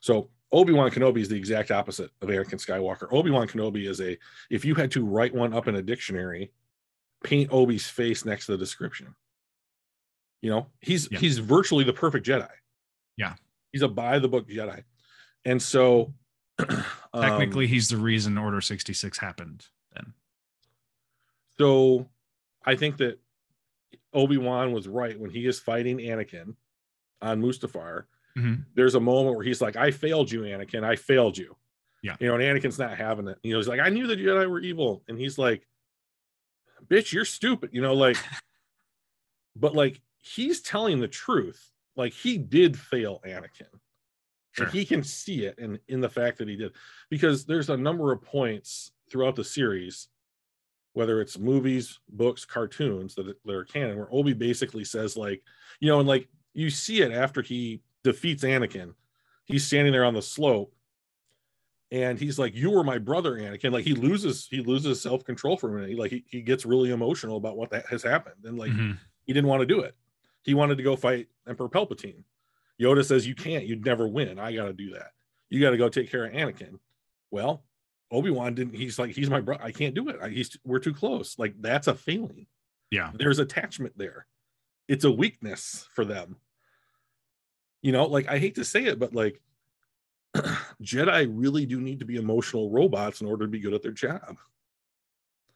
So 0.00 0.30
Obi-Wan 0.52 0.90
Kenobi 0.90 1.20
is 1.20 1.28
the 1.28 1.36
exact 1.36 1.70
opposite 1.70 2.10
of 2.20 2.28
Anakin 2.28 2.54
Skywalker. 2.54 3.06
Obi-Wan 3.12 3.46
Kenobi 3.46 3.88
is 3.88 4.00
a 4.00 4.18
if 4.50 4.64
you 4.64 4.74
had 4.74 4.90
to 4.92 5.04
write 5.04 5.34
one 5.34 5.52
up 5.54 5.68
in 5.68 5.76
a 5.76 5.82
dictionary, 5.82 6.52
paint 7.22 7.50
Obi's 7.50 7.88
face 7.88 8.24
next 8.24 8.46
to 8.46 8.52
the 8.52 8.58
description. 8.58 9.14
You 10.42 10.50
know, 10.50 10.66
he's 10.80 11.08
Yeah. 11.10 11.18
he's 11.18 11.38
virtually 11.38 11.84
the 11.84 11.92
perfect 11.92 12.26
Jedi. 12.26 12.48
Yeah. 13.16 13.34
He's 13.72 13.82
a 13.82 13.88
by 13.88 14.18
the 14.18 14.28
book 14.28 14.48
Jedi. 14.48 14.82
And 15.44 15.62
so 15.62 16.12
um, 16.58 16.84
technically 17.22 17.66
he's 17.66 17.88
the 17.88 17.96
reason 17.96 18.36
order 18.36 18.60
66 18.60 19.16
happened 19.18 19.66
then 19.94 20.12
So 21.58 22.08
I 22.64 22.74
think 22.74 22.96
that 22.98 23.18
Obi-Wan 24.12 24.72
was 24.72 24.88
right 24.88 25.18
when 25.18 25.30
he 25.30 25.46
is 25.46 25.60
fighting 25.60 25.98
Anakin 25.98 26.56
on 27.22 27.40
Mustafar. 27.40 28.04
Mhm. 28.40 28.64
There's 28.74 28.94
a 28.94 29.00
moment 29.00 29.36
where 29.36 29.44
he's 29.44 29.60
like, 29.60 29.76
I 29.76 29.90
failed 29.90 30.30
you, 30.30 30.42
Anakin. 30.42 30.84
I 30.84 30.96
failed 30.96 31.36
you. 31.36 31.56
Yeah. 32.02 32.16
You 32.18 32.28
know, 32.28 32.36
and 32.36 32.42
Anakin's 32.42 32.78
not 32.78 32.96
having 32.96 33.28
it. 33.28 33.38
You 33.42 33.52
know, 33.52 33.58
he's 33.58 33.68
like, 33.68 33.80
I 33.80 33.88
knew 33.90 34.06
the 34.06 34.16
Jedi 34.16 34.48
were 34.48 34.60
evil. 34.60 35.02
And 35.08 35.18
he's 35.18 35.38
like, 35.38 35.66
bitch, 36.88 37.12
you're 37.12 37.24
stupid. 37.24 37.70
You 37.72 37.82
know, 37.82 37.94
like, 37.94 38.16
but 39.56 39.74
like 39.74 40.00
he's 40.18 40.60
telling 40.60 41.00
the 41.00 41.08
truth. 41.08 41.70
Like 41.96 42.12
he 42.12 42.38
did 42.38 42.78
fail 42.78 43.20
Anakin. 43.26 43.66
Sure. 44.52 44.64
And 44.66 44.74
he 44.74 44.84
can 44.84 45.02
see 45.02 45.44
it 45.44 45.58
in, 45.58 45.78
in 45.88 46.00
the 46.00 46.08
fact 46.08 46.38
that 46.38 46.48
he 46.48 46.56
did. 46.56 46.72
Because 47.10 47.44
there's 47.44 47.70
a 47.70 47.76
number 47.76 48.12
of 48.12 48.22
points 48.22 48.92
throughout 49.10 49.36
the 49.36 49.44
series, 49.44 50.08
whether 50.94 51.20
it's 51.20 51.38
movies, 51.38 52.00
books, 52.08 52.44
cartoons 52.44 53.14
that, 53.14 53.26
that 53.44 53.54
are 53.54 53.64
canon, 53.64 53.96
where 53.96 54.12
Obi 54.12 54.32
basically 54.32 54.84
says, 54.84 55.16
like, 55.16 55.42
you 55.80 55.88
know, 55.88 55.98
and 55.98 56.08
like 56.08 56.28
you 56.54 56.70
see 56.70 57.02
it 57.02 57.12
after 57.12 57.42
he 57.42 57.80
defeats 58.04 58.44
Anakin. 58.44 58.94
He's 59.44 59.64
standing 59.66 59.92
there 59.92 60.04
on 60.04 60.14
the 60.14 60.22
slope 60.22 60.74
and 61.90 62.18
he's 62.18 62.38
like, 62.38 62.54
You 62.54 62.70
were 62.70 62.84
my 62.84 62.98
brother, 62.98 63.32
Anakin. 63.32 63.72
Like 63.72 63.84
he 63.84 63.94
loses, 63.94 64.46
he 64.48 64.60
loses 64.62 65.00
self-control 65.00 65.56
for 65.56 65.76
a 65.76 65.80
minute. 65.80 65.98
Like 65.98 66.10
he, 66.10 66.24
he 66.28 66.40
gets 66.42 66.64
really 66.64 66.90
emotional 66.90 67.36
about 67.36 67.56
what 67.56 67.70
that 67.70 67.86
has 67.86 68.02
happened. 68.02 68.44
And 68.44 68.58
like 68.58 68.70
Mhm. 68.72 68.98
he 69.26 69.32
didn't 69.32 69.48
want 69.48 69.60
to 69.60 69.66
do 69.66 69.80
it. 69.80 69.94
He 70.42 70.54
wanted 70.54 70.76
to 70.78 70.82
go 70.84 70.96
fight 70.96 71.28
Emperor 71.48 71.68
Palpatine. 71.68 72.22
Yoda 72.80 73.04
says, 73.04 73.26
You 73.26 73.34
can't, 73.34 73.66
you'd 73.66 73.84
never 73.84 74.06
win. 74.08 74.38
I 74.38 74.54
gotta 74.54 74.72
do 74.72 74.90
that. 74.94 75.12
You 75.50 75.60
gotta 75.60 75.76
go 75.76 75.88
take 75.88 76.10
care 76.10 76.24
of 76.24 76.32
Anakin. 76.32 76.78
Well, 77.30 77.64
Obi-Wan 78.12 78.54
didn't, 78.54 78.74
he's 78.74 78.98
like, 78.98 79.14
he's 79.14 79.30
my 79.30 79.40
brother. 79.40 79.62
I 79.62 79.70
can't 79.70 79.94
do 79.94 80.08
it. 80.08 80.16
I, 80.22 80.28
he's 80.30 80.56
we're 80.64 80.78
too 80.80 80.94
close. 80.94 81.38
Like 81.38 81.54
that's 81.60 81.88
a 81.88 81.94
failing. 81.94 82.46
Yeah. 82.90 83.10
There's 83.14 83.38
attachment 83.38 83.96
there. 83.98 84.26
It's 84.88 85.04
a 85.04 85.10
weakness 85.10 85.86
for 85.94 86.04
them. 86.04 86.36
You 87.82 87.92
know, 87.92 88.06
like 88.06 88.28
I 88.28 88.38
hate 88.38 88.56
to 88.56 88.64
say 88.64 88.84
it, 88.84 88.98
but 88.98 89.14
like 89.14 89.40
Jedi 90.82 91.30
really 91.30 91.66
do 91.66 91.80
need 91.80 92.00
to 92.00 92.04
be 92.04 92.16
emotional 92.16 92.70
robots 92.70 93.20
in 93.20 93.26
order 93.26 93.44
to 93.46 93.50
be 93.50 93.60
good 93.60 93.74
at 93.74 93.82
their 93.82 93.92
job. 93.92 94.36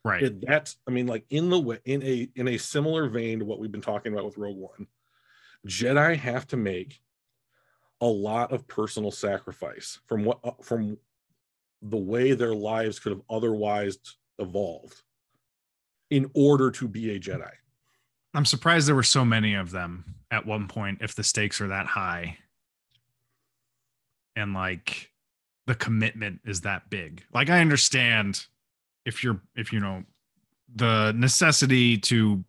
Right. 0.04 0.22
It, 0.22 0.46
that's 0.46 0.76
I 0.86 0.90
mean, 0.90 1.06
like 1.06 1.24
in 1.30 1.48
the 1.48 1.58
way 1.58 1.78
in 1.84 2.02
a 2.02 2.28
in 2.36 2.48
a 2.48 2.58
similar 2.58 3.08
vein 3.08 3.38
to 3.38 3.44
what 3.44 3.58
we've 3.58 3.72
been 3.72 3.80
talking 3.80 4.12
about 4.12 4.26
with 4.26 4.38
Rogue 4.38 4.58
One, 4.58 4.86
Jedi 5.66 6.16
have 6.16 6.46
to 6.48 6.56
make 6.56 7.00
a 8.00 8.06
lot 8.06 8.52
of 8.52 8.68
personal 8.68 9.10
sacrifice 9.10 10.00
from 10.06 10.24
what 10.24 10.38
uh, 10.44 10.52
from 10.62 10.98
the 11.80 11.96
way 11.96 12.32
their 12.32 12.54
lives 12.54 12.98
could 12.98 13.12
have 13.12 13.22
otherwise 13.30 13.98
evolved 14.38 15.02
in 16.10 16.30
order 16.34 16.70
to 16.70 16.88
be 16.88 17.14
a 17.14 17.20
Jedi. 17.20 17.50
I'm 18.34 18.44
surprised 18.44 18.88
there 18.88 18.94
were 18.94 19.02
so 19.02 19.24
many 19.24 19.54
of 19.54 19.70
them 19.70 20.04
at 20.30 20.44
one 20.46 20.66
point 20.66 20.98
if 21.00 21.14
the 21.14 21.22
stakes 21.22 21.60
are 21.60 21.68
that 21.68 21.86
high. 21.86 22.38
And 24.36 24.52
like 24.52 25.12
the 25.66 25.74
commitment 25.76 26.40
is 26.44 26.62
that 26.62 26.90
big. 26.90 27.22
Like 27.32 27.48
I 27.48 27.60
understand 27.60 28.44
if 29.06 29.22
you're 29.22 29.40
if 29.54 29.72
you 29.72 29.78
know 29.80 30.02
the 30.74 31.12
necessity 31.16 31.96
to 31.98 32.44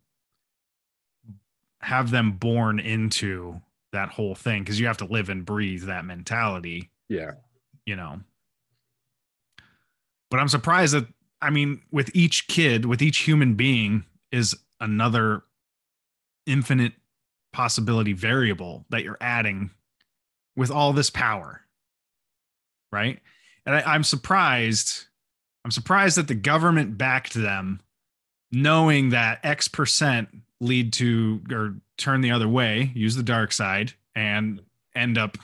have 1.81 2.09
them 2.09 2.31
born 2.31 2.79
into 2.79 3.61
that 3.91 4.09
whole 4.09 4.33
thing 4.33 4.63
because 4.63 4.79
you 4.79 4.87
have 4.87 4.97
to 4.97 5.05
live 5.05 5.29
and 5.29 5.45
breathe 5.45 5.83
that 5.83 6.03
mentality, 6.03 6.89
Yeah. 7.07 7.33
you 7.85 7.95
know. 7.95 8.21
But 10.31 10.39
I'm 10.39 10.47
surprised 10.47 10.95
that 10.95 11.05
I 11.41 11.51
mean 11.51 11.81
with 11.91 12.09
each 12.15 12.47
kid, 12.47 12.85
with 12.85 13.03
each 13.03 13.19
human 13.19 13.53
being 13.53 14.05
is 14.31 14.55
another 14.79 15.43
infinite 16.45 16.93
possibility 17.53 18.13
variable 18.13 18.85
that 18.89 19.03
you're 19.03 19.17
adding 19.21 19.71
with 20.55 20.69
all 20.71 20.93
this 20.93 21.09
power 21.09 21.61
right 22.91 23.19
and 23.65 23.75
I, 23.75 23.81
i'm 23.93 24.03
surprised 24.03 25.05
i'm 25.63 25.71
surprised 25.71 26.17
that 26.17 26.27
the 26.27 26.35
government 26.35 26.97
backed 26.97 27.33
them 27.33 27.81
knowing 28.51 29.09
that 29.09 29.39
x 29.43 29.67
percent 29.67 30.29
lead 30.59 30.93
to 30.93 31.41
or 31.51 31.75
turn 31.97 32.21
the 32.21 32.31
other 32.31 32.47
way 32.47 32.91
use 32.93 33.15
the 33.15 33.23
dark 33.23 33.51
side 33.51 33.93
and 34.15 34.61
end 34.95 35.17
up 35.17 35.37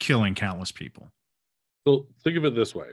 killing 0.00 0.34
countless 0.34 0.72
people 0.72 1.10
So 1.86 2.06
think 2.22 2.36
of 2.36 2.44
it 2.44 2.54
this 2.54 2.74
way. 2.74 2.88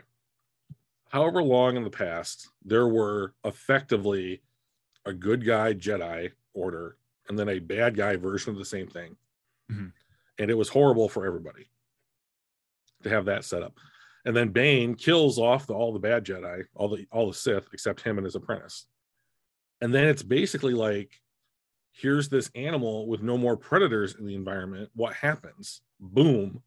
However 1.09 1.41
long 1.43 1.75
in 1.75 1.83
the 1.83 1.89
past, 1.89 2.49
there 2.63 2.87
were 2.87 3.33
effectively 3.43 4.41
a 5.05 5.13
good 5.13 5.45
guy 5.45 5.73
Jedi 5.73 6.31
order 6.53 6.97
and 7.29 7.37
then 7.37 7.49
a 7.49 7.59
bad 7.59 7.95
guy 7.95 8.15
version 8.15 8.51
of 8.51 8.57
the 8.57 8.65
same 8.65 8.87
thing. 8.87 9.15
Mhm. 9.71 9.93
And 10.37 10.51
it 10.51 10.57
was 10.57 10.69
horrible 10.69 11.07
for 11.07 11.25
everybody 11.25 11.69
to 13.03 13.09
have 13.09 13.25
that 13.25 13.45
set 13.45 13.63
up. 13.63 13.77
And 14.25 14.35
then 14.35 14.49
Bane 14.49 14.95
kills 14.95 15.39
off 15.39 15.65
the, 15.65 15.73
all 15.73 15.93
the 15.93 15.99
bad 15.99 16.25
Jedi, 16.25 16.65
all 16.75 16.89
the 16.89 17.07
all 17.11 17.27
the 17.27 17.33
Sith, 17.33 17.69
except 17.73 18.01
him 18.01 18.17
and 18.17 18.25
his 18.25 18.35
apprentice. 18.35 18.85
And 19.81 19.93
then 19.93 20.07
it's 20.07 20.23
basically 20.23 20.73
like, 20.73 21.19
here's 21.91 22.29
this 22.29 22.51
animal 22.53 23.07
with 23.07 23.23
no 23.23 23.37
more 23.37 23.57
predators 23.57 24.15
in 24.15 24.25
the 24.25 24.35
environment. 24.35 24.89
What 24.93 25.13
happens? 25.13 25.81
Boom, 25.99 26.61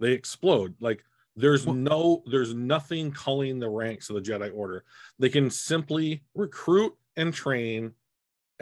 they 0.00 0.12
explode. 0.12 0.74
Like 0.80 1.04
there's 1.36 1.66
no, 1.66 2.22
there's 2.26 2.54
nothing 2.54 3.12
culling 3.12 3.58
the 3.58 3.68
ranks 3.68 4.08
of 4.08 4.16
the 4.16 4.22
Jedi 4.22 4.50
Order. 4.54 4.84
They 5.18 5.28
can 5.28 5.50
simply 5.50 6.22
recruit 6.34 6.94
and 7.16 7.32
train 7.32 7.92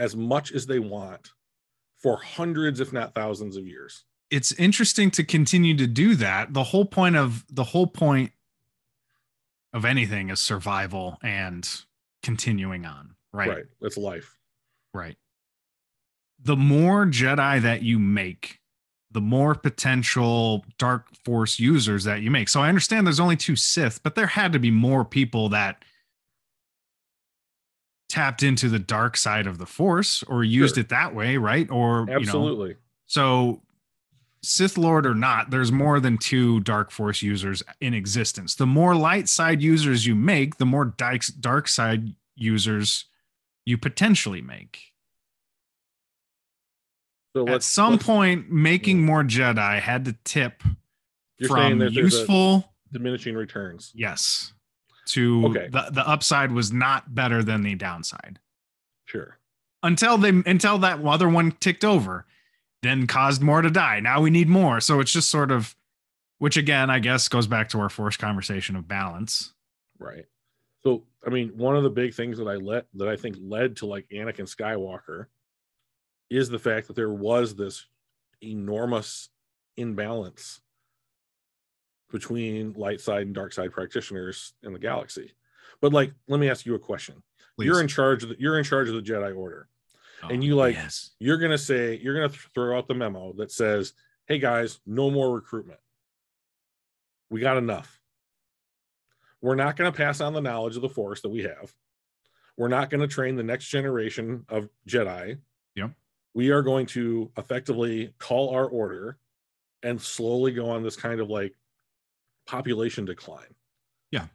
as 0.02 0.16
much 0.16 0.50
as 0.52 0.66
they 0.66 0.80
want 0.80 1.30
for 1.96 2.16
hundreds, 2.16 2.80
if 2.80 2.92
not 2.92 3.14
thousands, 3.14 3.56
of 3.56 3.64
years. 3.66 4.04
it's 4.30 4.50
interesting 4.52 5.10
to 5.12 5.22
continue 5.22 5.76
to 5.76 5.86
do 5.86 6.16
that 6.16 6.52
the 6.52 6.64
whole 6.64 6.84
point 6.84 7.14
of 7.16 7.44
the 7.48 7.62
whole 7.62 7.86
point 7.86 8.32
of 9.72 9.84
anything 9.84 10.30
is 10.30 10.40
survival 10.40 11.18
and 11.22 11.68
continuing 12.22 12.84
on 12.84 13.14
right 13.32 13.48
Right. 13.48 13.64
That's 13.80 13.96
life. 13.96 14.36
Right. 14.92 15.16
The 16.42 16.56
more 16.56 17.06
Jedi 17.06 17.62
that 17.62 17.82
you 17.82 17.98
make, 17.98 18.58
the 19.12 19.20
more 19.20 19.54
potential 19.54 20.64
dark 20.78 21.06
force 21.24 21.58
users 21.58 22.04
that 22.04 22.20
you 22.22 22.30
make. 22.30 22.48
So 22.48 22.60
I 22.60 22.68
understand 22.68 23.06
there's 23.06 23.20
only 23.20 23.36
two 23.36 23.56
Sith, 23.56 24.02
but 24.02 24.14
there 24.16 24.26
had 24.26 24.52
to 24.52 24.58
be 24.58 24.70
more 24.70 25.04
people 25.04 25.50
that 25.50 25.84
tapped 28.12 28.42
into 28.42 28.68
the 28.68 28.78
dark 28.78 29.16
side 29.16 29.46
of 29.46 29.56
the 29.56 29.64
force 29.64 30.22
or 30.24 30.44
used 30.44 30.74
Sure. 30.74 30.82
it 30.82 30.90
that 30.90 31.14
way, 31.14 31.38
right? 31.38 31.68
Or 31.70 32.00
you 32.00 32.06
know 32.06 32.16
Absolutely. 32.16 32.76
so 33.06 33.62
Sith 34.42 34.76
Lord 34.76 35.06
or 35.06 35.14
not, 35.14 35.48
there's 35.50 35.72
more 35.72 35.98
than 35.98 36.18
two 36.18 36.60
Dark 36.60 36.90
Force 36.90 37.22
users 37.22 37.62
in 37.80 37.94
existence. 37.94 38.56
The 38.56 38.66
more 38.66 38.94
light 38.94 39.28
side 39.28 39.62
users 39.62 40.04
you 40.04 40.14
make, 40.16 40.58
the 40.58 40.66
more 40.66 40.84
dark 41.40 41.68
side 41.68 42.14
users 42.34 43.04
you 43.64 43.78
potentially 43.78 44.42
make. 44.42 44.92
So 47.36 47.48
At 47.48 47.62
some 47.62 47.98
point, 47.98 48.50
making 48.50 49.00
more 49.06 49.22
Jedi 49.22 49.80
had 49.80 50.04
to 50.04 50.16
tip 50.24 50.62
you're 51.38 51.48
from 51.48 51.78
that 51.78 51.94
there's 51.94 52.14
a 52.14 52.18
useful, 52.18 52.74
diminishing 52.92 53.34
returns. 53.36 53.90
yes, 53.94 54.52
to 55.12 55.46
Okay. 55.46 55.68
the, 55.70 55.88
the 55.92 56.06
upside 56.08 56.52
was 56.52 56.72
not 56.72 57.14
better 57.14 57.42
than 57.42 57.62
the 57.62 57.74
downside. 57.74 58.38
Sure. 59.06 59.38
until 59.82 60.16
they 60.18 60.30
until 60.46 60.78
that 60.78 61.04
other 61.04 61.28
one 61.28 61.52
ticked 61.52 61.84
over 61.84 62.24
then 62.82 63.06
caused 63.06 63.42
more 63.42 63.60
to 63.62 63.70
die 63.70 64.00
now 64.00 64.20
we 64.20 64.30
need 64.30 64.48
more 64.48 64.80
so 64.80 65.00
it's 65.00 65.12
just 65.12 65.30
sort 65.30 65.50
of 65.50 65.74
which 66.38 66.56
again 66.56 66.88
i 66.88 66.98
guess 66.98 67.28
goes 67.28 67.46
back 67.46 67.68
to 67.68 67.78
our 67.78 67.88
forced 67.90 68.18
conversation 68.18 68.74
of 68.76 68.86
balance 68.88 69.52
Right. 69.98 70.24
So 70.82 71.04
I 71.24 71.30
mean, 71.30 71.50
one 71.56 71.76
of 71.76 71.84
the 71.84 71.90
big 71.90 72.12
things 72.12 72.38
that 72.38 72.48
I 72.48 72.56
let 72.56 72.86
that 72.94 73.06
I 73.06 73.14
think 73.14 73.36
led 73.40 73.76
to 73.76 73.86
like 73.86 74.08
Anakin 74.12 74.52
Skywalker 74.52 75.26
is 76.28 76.48
the 76.48 76.58
fact 76.58 76.88
that 76.88 76.96
there 76.96 77.12
was 77.12 77.54
this 77.54 77.86
enormous 78.40 79.28
imbalance 79.76 80.60
between 82.12 82.72
light 82.74 83.00
side 83.00 83.22
and 83.22 83.34
dark 83.34 83.52
side 83.52 83.72
practitioners 83.72 84.54
in 84.62 84.72
the 84.72 84.78
galaxy. 84.78 85.32
But 85.80 85.92
like, 85.92 86.12
let 86.28 86.38
me 86.38 86.48
ask 86.48 86.64
you 86.64 86.74
a 86.74 86.78
question. 86.78 87.22
You're 87.58 87.80
in 87.80 87.88
charge 87.88 88.22
of 88.22 88.30
the, 88.30 88.36
you're 88.38 88.58
in 88.58 88.64
charge 88.64 88.88
of 88.88 88.94
the 88.94 89.02
Jedi 89.02 89.36
Order. 89.36 89.68
and 90.22 90.42
oh, 90.42 90.44
you, 90.44 90.54
like- 90.54 90.76
Oh, 90.76 90.80
yes 90.80 91.10
You're 91.18 91.38
gonna 91.38 91.58
say 91.58 91.98
you're 92.02 92.14
gonna 92.14 92.38
throw 92.54 92.78
out 92.78 92.86
the 92.88 92.94
memo 92.94 93.32
that 93.34 93.50
says, 93.50 93.92
"Hey 94.26 94.38
guys, 94.38 94.78
no 94.86 95.10
more 95.10 95.34
recruitment. 95.34 95.80
We 97.30 97.40
got 97.40 97.56
enough. 97.56 98.00
We're 99.40 99.56
not 99.56 99.76
going 99.76 99.90
to 99.90 99.96
pass 99.96 100.20
on 100.20 100.34
the 100.34 100.40
knowledge 100.40 100.76
of 100.76 100.82
the 100.82 100.88
Force 100.88 101.20
that 101.22 101.30
we 101.30 101.42
have. 101.42 101.74
We're 102.56 102.68
not 102.68 102.90
going 102.90 103.00
to 103.00 103.08
train 103.08 103.34
the 103.34 103.42
next 103.42 103.66
generation 103.68 104.44
of 104.48 104.68
Jedi. 104.88 105.38
Yep. 105.74 105.90
We 106.34 106.50
are 106.50 106.62
going 106.62 106.86
to 106.86 107.30
effectively 107.36 108.14
call 108.18 108.50
our 108.50 108.66
order 108.66 109.18
and 109.82 110.00
slowly 110.00 110.52
go 110.52 110.70
on 110.70 110.82
this 110.82 110.94
kind 110.94 111.20
of 111.20 111.28
like 111.28 111.54
population 112.46 113.04
decline. 113.04 113.54
Yeah. 114.10 114.26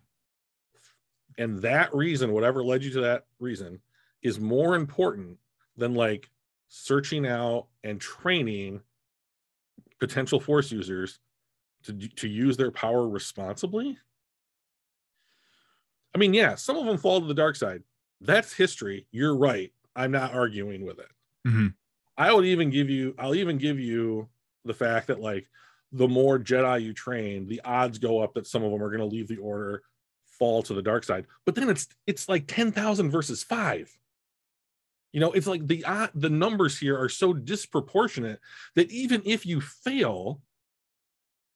And 1.37 1.61
that 1.61 1.93
reason, 1.93 2.33
whatever 2.33 2.63
led 2.63 2.83
you 2.83 2.91
to 2.91 3.01
that 3.01 3.25
reason, 3.39 3.81
is 4.23 4.39
more 4.39 4.75
important 4.75 5.37
than 5.75 5.93
like 5.93 6.29
searching 6.69 7.27
out 7.27 7.67
and 7.83 8.01
training 8.01 8.81
potential 9.99 10.39
force 10.39 10.71
users 10.71 11.19
to 11.83 11.93
to 11.93 12.27
use 12.27 12.57
their 12.57 12.71
power 12.71 13.07
responsibly 13.07 13.97
i 16.13 16.17
mean 16.17 16.33
yeah 16.33 16.55
some 16.55 16.77
of 16.77 16.85
them 16.85 16.97
fall 16.97 17.19
to 17.21 17.27
the 17.27 17.33
dark 17.33 17.55
side 17.55 17.83
that's 18.21 18.53
history 18.53 19.07
you're 19.11 19.35
right 19.35 19.71
i'm 19.95 20.11
not 20.11 20.33
arguing 20.33 20.85
with 20.85 20.99
it 20.99 21.07
Mhm. 21.47 21.73
i 22.17 22.31
would 22.31 22.45
even 22.45 22.69
give 22.69 22.89
you 22.89 23.15
i'll 23.17 23.35
even 23.35 23.57
give 23.57 23.79
you 23.79 24.29
the 24.65 24.73
fact 24.73 25.07
that 25.07 25.19
like 25.19 25.47
the 25.91 26.07
more 26.07 26.37
jedi 26.37 26.81
you 26.83 26.93
train 26.93 27.47
the 27.47 27.61
odds 27.63 27.97
go 27.97 28.19
up 28.21 28.33
that 28.33 28.45
some 28.45 28.63
of 28.63 28.71
them 28.71 28.83
are 28.83 28.89
going 28.89 28.99
to 28.99 29.05
leave 29.05 29.27
the 29.27 29.37
order 29.37 29.83
fall 30.37 30.61
to 30.61 30.73
the 30.75 30.81
dark 30.83 31.03
side. 31.03 31.25
But 31.45 31.55
then 31.55 31.69
it's 31.69 31.87
it's 32.05 32.29
like 32.29 32.45
10,000 32.47 33.09
versus 33.09 33.43
5 33.43 33.97
you 35.13 35.19
know 35.19 35.31
it's 35.31 35.47
like 35.47 35.65
the 35.65 35.83
uh, 35.85 36.07
the 36.13 36.29
numbers 36.29 36.77
here 36.77 36.99
are 36.99 37.09
so 37.09 37.33
disproportionate 37.33 38.39
that 38.75 38.91
even 38.91 39.21
if 39.25 39.45
you 39.45 39.61
fail 39.61 40.41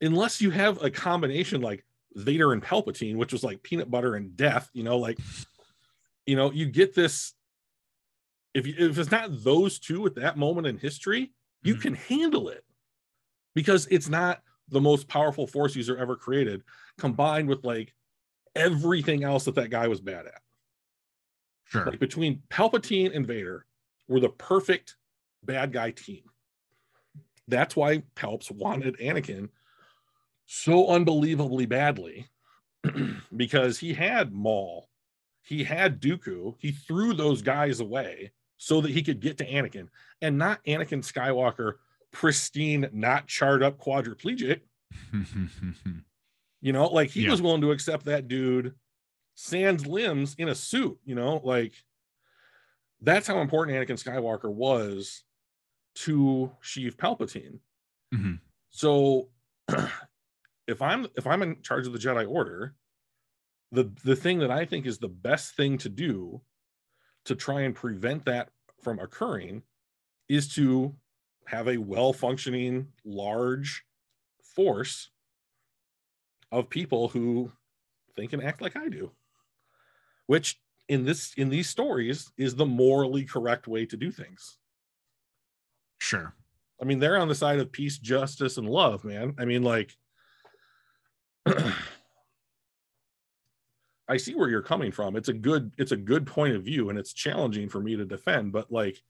unless 0.02 0.42
you 0.42 0.50
have 0.50 0.82
a 0.82 0.90
combination 0.90 1.62
like 1.62 1.86
Vader 2.16 2.54
and 2.54 2.64
Palpatine 2.64 3.18
which 3.18 3.34
was 3.34 3.44
like 3.44 3.62
peanut 3.62 3.92
butter 3.92 4.16
and 4.16 4.36
death 4.36 4.70
you 4.74 4.84
know 4.84 4.98
like 4.98 5.20
you 6.26 6.36
know 6.36 6.52
you 6.52 6.66
get 6.66 6.96
this 6.96 7.34
if 8.54 8.66
you, 8.66 8.74
if 8.78 8.98
it's 8.98 9.12
not 9.12 9.30
those 9.44 9.78
two 9.80 10.06
at 10.08 10.16
that 10.16 10.38
moment 10.38 10.66
in 10.66 10.78
history 10.78 11.32
you 11.62 11.76
Mhm. 11.76 11.82
can 11.82 11.94
handle 11.96 12.50
it 12.50 12.64
because 13.54 13.88
it's 13.92 14.10
not 14.10 14.42
the 14.70 14.82
most 14.82 15.08
powerful 15.08 15.48
force 15.48 15.76
user 15.76 15.98
ever 15.98 16.16
created 16.16 16.64
combined 16.98 17.48
with 17.50 17.64
like 17.64 17.94
everything 18.56 19.24
else 19.24 19.46
that 19.46 19.56
that 19.56 19.70
guy 19.70 19.88
was 19.88 20.02
bad 20.02 20.26
at 20.28 20.42
Sure. 21.66 21.86
like 21.86 22.00
between 22.00 22.42
Palpatine 22.50 23.16
and 23.16 23.26
Vader 23.26 23.66
were 24.08 24.20
the 24.20 24.30
perfect 24.30 24.98
bad 25.44 25.72
guy 25.72 25.92
team. 25.92 26.24
That's 27.48 27.76
why 27.78 28.04
Palps 28.16 28.52
wanted 28.52 28.98
Anakin 28.98 29.48
so 30.46 30.90
unbelievably 30.90 31.66
badly 31.66 32.28
because 33.38 33.78
he 33.80 33.94
had 33.94 34.34
Maul, 34.34 34.90
he 35.44 35.64
had 35.64 36.02
Dooku, 36.02 36.56
he 36.60 36.72
threw 36.72 37.14
those 37.14 37.42
guys 37.42 37.80
away 37.80 38.32
so 38.58 38.82
that 38.82 38.92
he 38.92 39.02
could 39.02 39.22
get 39.22 39.38
to 39.38 39.50
Anakin 39.50 39.88
and 40.22 40.38
not 40.38 40.64
Anakin 40.66 41.00
Skywalker, 41.00 41.76
pristine, 42.12 42.90
not 42.94 43.28
charred 43.28 43.64
up 43.64 43.78
quadriplegic. 43.78 44.62
You 46.62 46.74
know, 46.74 46.88
like 46.88 47.10
he 47.10 47.24
Yeah. 47.24 47.32
was 47.32 47.42
willing 47.42 47.62
to 47.62 47.72
accept 47.72 48.06
that 48.06 48.28
dude 48.28 48.76
sans 49.36 49.88
limbs 49.88 50.36
in 50.38 50.50
a 50.50 50.56
suit, 50.56 51.00
you 51.04 51.16
know, 51.16 51.38
like 51.44 51.74
that's 53.02 53.28
how 53.28 53.40
important 53.42 53.76
Anakin 53.78 53.98
Skywalker 54.02 54.54
was 54.54 55.24
to 55.96 56.56
Sheev 56.62 56.96
Palpatine. 56.98 57.60
Mhm. 58.14 58.40
So 58.70 59.32
if 60.68 60.82
I'm 60.82 61.08
if 61.18 61.26
I'm 61.26 61.42
in 61.42 61.62
charge 61.64 61.88
of 61.88 61.94
the 61.94 62.00
Jedi 62.00 62.30
Order, 62.30 62.76
the 63.72 63.86
the 64.04 64.16
thing 64.16 64.40
that 64.40 64.52
I 64.52 64.66
think 64.66 64.86
is 64.86 65.00
the 65.00 65.10
best 65.10 65.56
thing 65.56 65.78
to 65.80 65.90
do 65.90 66.42
to 67.26 67.36
try 67.36 67.62
and 67.62 67.76
prevent 67.76 68.26
that 68.26 68.52
from 68.84 69.00
occurring 69.00 69.64
is 70.30 70.54
to 70.56 70.96
have 71.48 71.68
a 71.68 71.78
well-functioning 71.78 72.88
large 73.04 73.84
force 74.56 75.10
of 76.52 76.70
people 76.70 77.08
who 77.08 77.52
think 78.16 78.34
and 78.34 78.44
act 78.44 78.62
like 78.62 78.76
I 78.76 78.90
do. 78.90 79.12
Which 80.28 80.60
in 80.88 81.06
this 81.06 81.34
in 81.38 81.50
these 81.50 81.70
stories 81.70 82.32
is 82.38 82.56
the 82.56 82.66
morally 82.66 83.24
correct 83.24 83.68
way 83.68 83.86
to 83.86 83.98
do 83.98 84.12
things. 84.12 84.58
Sure. 86.00 86.34
I 86.82 86.86
mean, 86.86 87.00
they're 87.00 87.18
on 87.18 87.28
the 87.28 87.36
side 87.36 87.60
of 87.60 87.72
peace, 87.72 87.98
justice, 87.98 88.58
and 88.58 88.68
love, 88.68 89.04
man. 89.04 89.36
I 89.38 89.46
mean, 89.46 89.62
like, 89.62 89.96
I 94.08 94.18
see 94.18 94.34
where 94.34 94.50
you're 94.50 94.64
coming 94.64 94.92
from. 94.92 95.16
It's 95.16 95.30
a 95.30 95.34
good, 95.34 95.74
it's 95.78 95.92
a 95.92 95.98
good 95.98 96.26
point 96.26 96.56
of 96.56 96.64
view, 96.64 96.90
and 96.90 96.98
it's 96.98 97.14
challenging 97.14 97.70
for 97.70 97.80
me 97.80 97.96
to 97.96 98.04
defend, 98.04 98.52
but 98.52 98.72
like, 98.72 99.02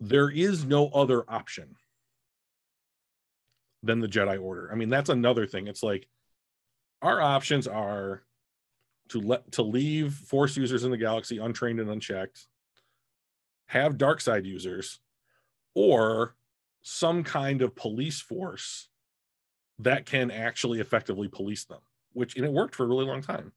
there 0.00 0.30
is 0.30 0.64
no 0.64 0.88
other 0.88 1.24
option 1.28 1.76
than 3.82 4.00
the 4.00 4.08
Jedi 4.08 4.40
Order. 4.40 4.70
I 4.72 4.76
mean, 4.76 4.88
that's 4.88 5.10
another 5.10 5.46
thing. 5.46 5.66
It's 5.66 5.82
like 5.82 6.08
our 7.02 7.20
options 7.20 7.66
are 7.66 8.22
to 9.10 9.20
let 9.20 9.52
to 9.52 9.62
leave 9.62 10.12
Force 10.14 10.56
users 10.56 10.84
in 10.84 10.90
the 10.90 10.96
galaxy 10.96 11.38
untrained 11.38 11.80
and 11.80 11.90
unchecked, 11.90 12.46
have 13.66 13.98
dark 13.98 14.20
side 14.20 14.46
users, 14.46 15.00
or 15.74 16.34
some 16.82 17.22
kind 17.22 17.62
of 17.62 17.74
police 17.74 18.20
force 18.20 18.88
that 19.78 20.06
can 20.06 20.30
actually 20.30 20.80
effectively 20.80 21.28
police 21.28 21.64
them, 21.64 21.80
which 22.12 22.36
and 22.36 22.44
it 22.44 22.52
worked 22.52 22.74
for 22.74 22.84
a 22.84 22.88
really 22.88 23.04
long 23.04 23.22
time 23.22 23.52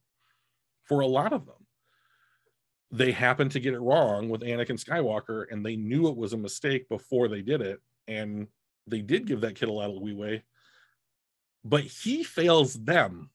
for 0.84 1.02
a 1.02 1.08
lot 1.08 1.34
of 1.34 1.46
them. 1.46 1.56
They 2.92 3.12
happened 3.12 3.52
to 3.52 3.60
get 3.60 3.74
it 3.74 3.80
wrong 3.80 4.28
with 4.30 4.42
Anakin 4.42 4.84
Skywalker, 4.84 5.46
and 5.50 5.66
they 5.66 5.76
knew 5.76 6.08
it 6.08 6.18
was 6.18 6.34
a 6.34 6.38
mistake 6.38 6.90
before 6.90 7.28
they 7.28 7.42
did 7.42 7.62
it. 7.62 7.80
And 8.08 8.48
they 8.88 9.02
did 9.02 9.28
give 9.28 9.42
that 9.42 9.56
kid 9.56 9.70
a 9.70 9.74
lot 9.74 9.90
of 9.90 10.02
leeway, 10.02 10.44
but 11.64 11.84
he 11.84 12.24
fails 12.24 12.74
them. 12.74 13.30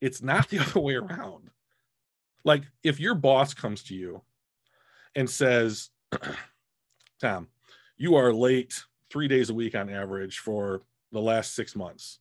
It's 0.00 0.22
not 0.22 0.48
the 0.50 0.58
other 0.58 0.80
way 0.80 0.94
around. 0.94 1.50
Like 2.44 2.64
if 2.82 3.00
your 3.00 3.14
boss 3.14 3.54
comes 3.54 3.82
to 3.84 3.94
you 3.94 4.22
and 5.14 5.28
says, 5.28 5.90
Tom, 7.20 7.48
you 7.96 8.16
are 8.16 8.32
late 8.32 8.82
three 9.10 9.28
days 9.28 9.50
a 9.50 9.54
week 9.54 9.74
on 9.74 9.88
average 9.88 10.38
for 10.38 10.82
the 11.12 11.20
last 11.20 11.54
six 11.54 11.74
months. 11.76 12.18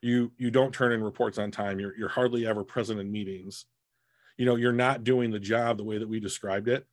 You 0.00 0.30
you 0.38 0.50
don't 0.50 0.72
turn 0.72 0.92
in 0.92 1.02
reports 1.02 1.38
on 1.38 1.50
time. 1.50 1.80
You're 1.80 1.96
you're 1.96 2.08
hardly 2.08 2.46
ever 2.46 2.64
present 2.64 3.00
in 3.00 3.10
meetings. 3.10 3.66
You 4.36 4.46
know, 4.46 4.56
you're 4.56 4.72
not 4.72 5.04
doing 5.04 5.30
the 5.30 5.40
job 5.40 5.78
the 5.78 5.84
way 5.84 5.98
that 5.98 6.08
we 6.08 6.20
described 6.20 6.68
it. 6.68 6.86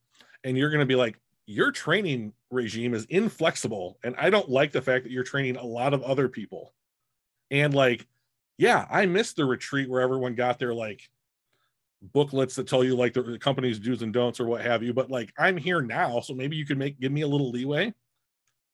And 0.43 0.57
you're 0.57 0.69
gonna 0.69 0.85
be 0.85 0.95
like, 0.95 1.19
your 1.45 1.71
training 1.71 2.33
regime 2.51 2.93
is 2.93 3.05
inflexible. 3.05 3.97
And 4.03 4.15
I 4.17 4.29
don't 4.29 4.49
like 4.49 4.71
the 4.71 4.81
fact 4.81 5.03
that 5.03 5.11
you're 5.11 5.23
training 5.23 5.57
a 5.57 5.65
lot 5.65 5.93
of 5.93 6.03
other 6.03 6.29
people. 6.29 6.73
And 7.51 7.73
like, 7.73 8.07
yeah, 8.57 8.85
I 8.89 9.05
missed 9.05 9.35
the 9.35 9.45
retreat 9.45 9.89
where 9.89 10.01
everyone 10.01 10.35
got 10.35 10.59
their 10.59 10.73
like 10.73 11.09
booklets 12.01 12.55
that 12.55 12.67
tell 12.67 12.83
you 12.83 12.95
like 12.95 13.13
the, 13.13 13.23
the 13.23 13.39
company's 13.39 13.79
do's 13.79 14.01
and 14.01 14.13
don'ts 14.13 14.39
or 14.39 14.45
what 14.45 14.61
have 14.61 14.83
you. 14.83 14.93
But 14.93 15.09
like, 15.09 15.33
I'm 15.37 15.57
here 15.57 15.81
now, 15.81 16.19
so 16.19 16.33
maybe 16.33 16.55
you 16.55 16.65
could 16.65 16.77
make 16.77 16.99
give 16.99 17.11
me 17.11 17.21
a 17.21 17.27
little 17.27 17.51
leeway. 17.51 17.93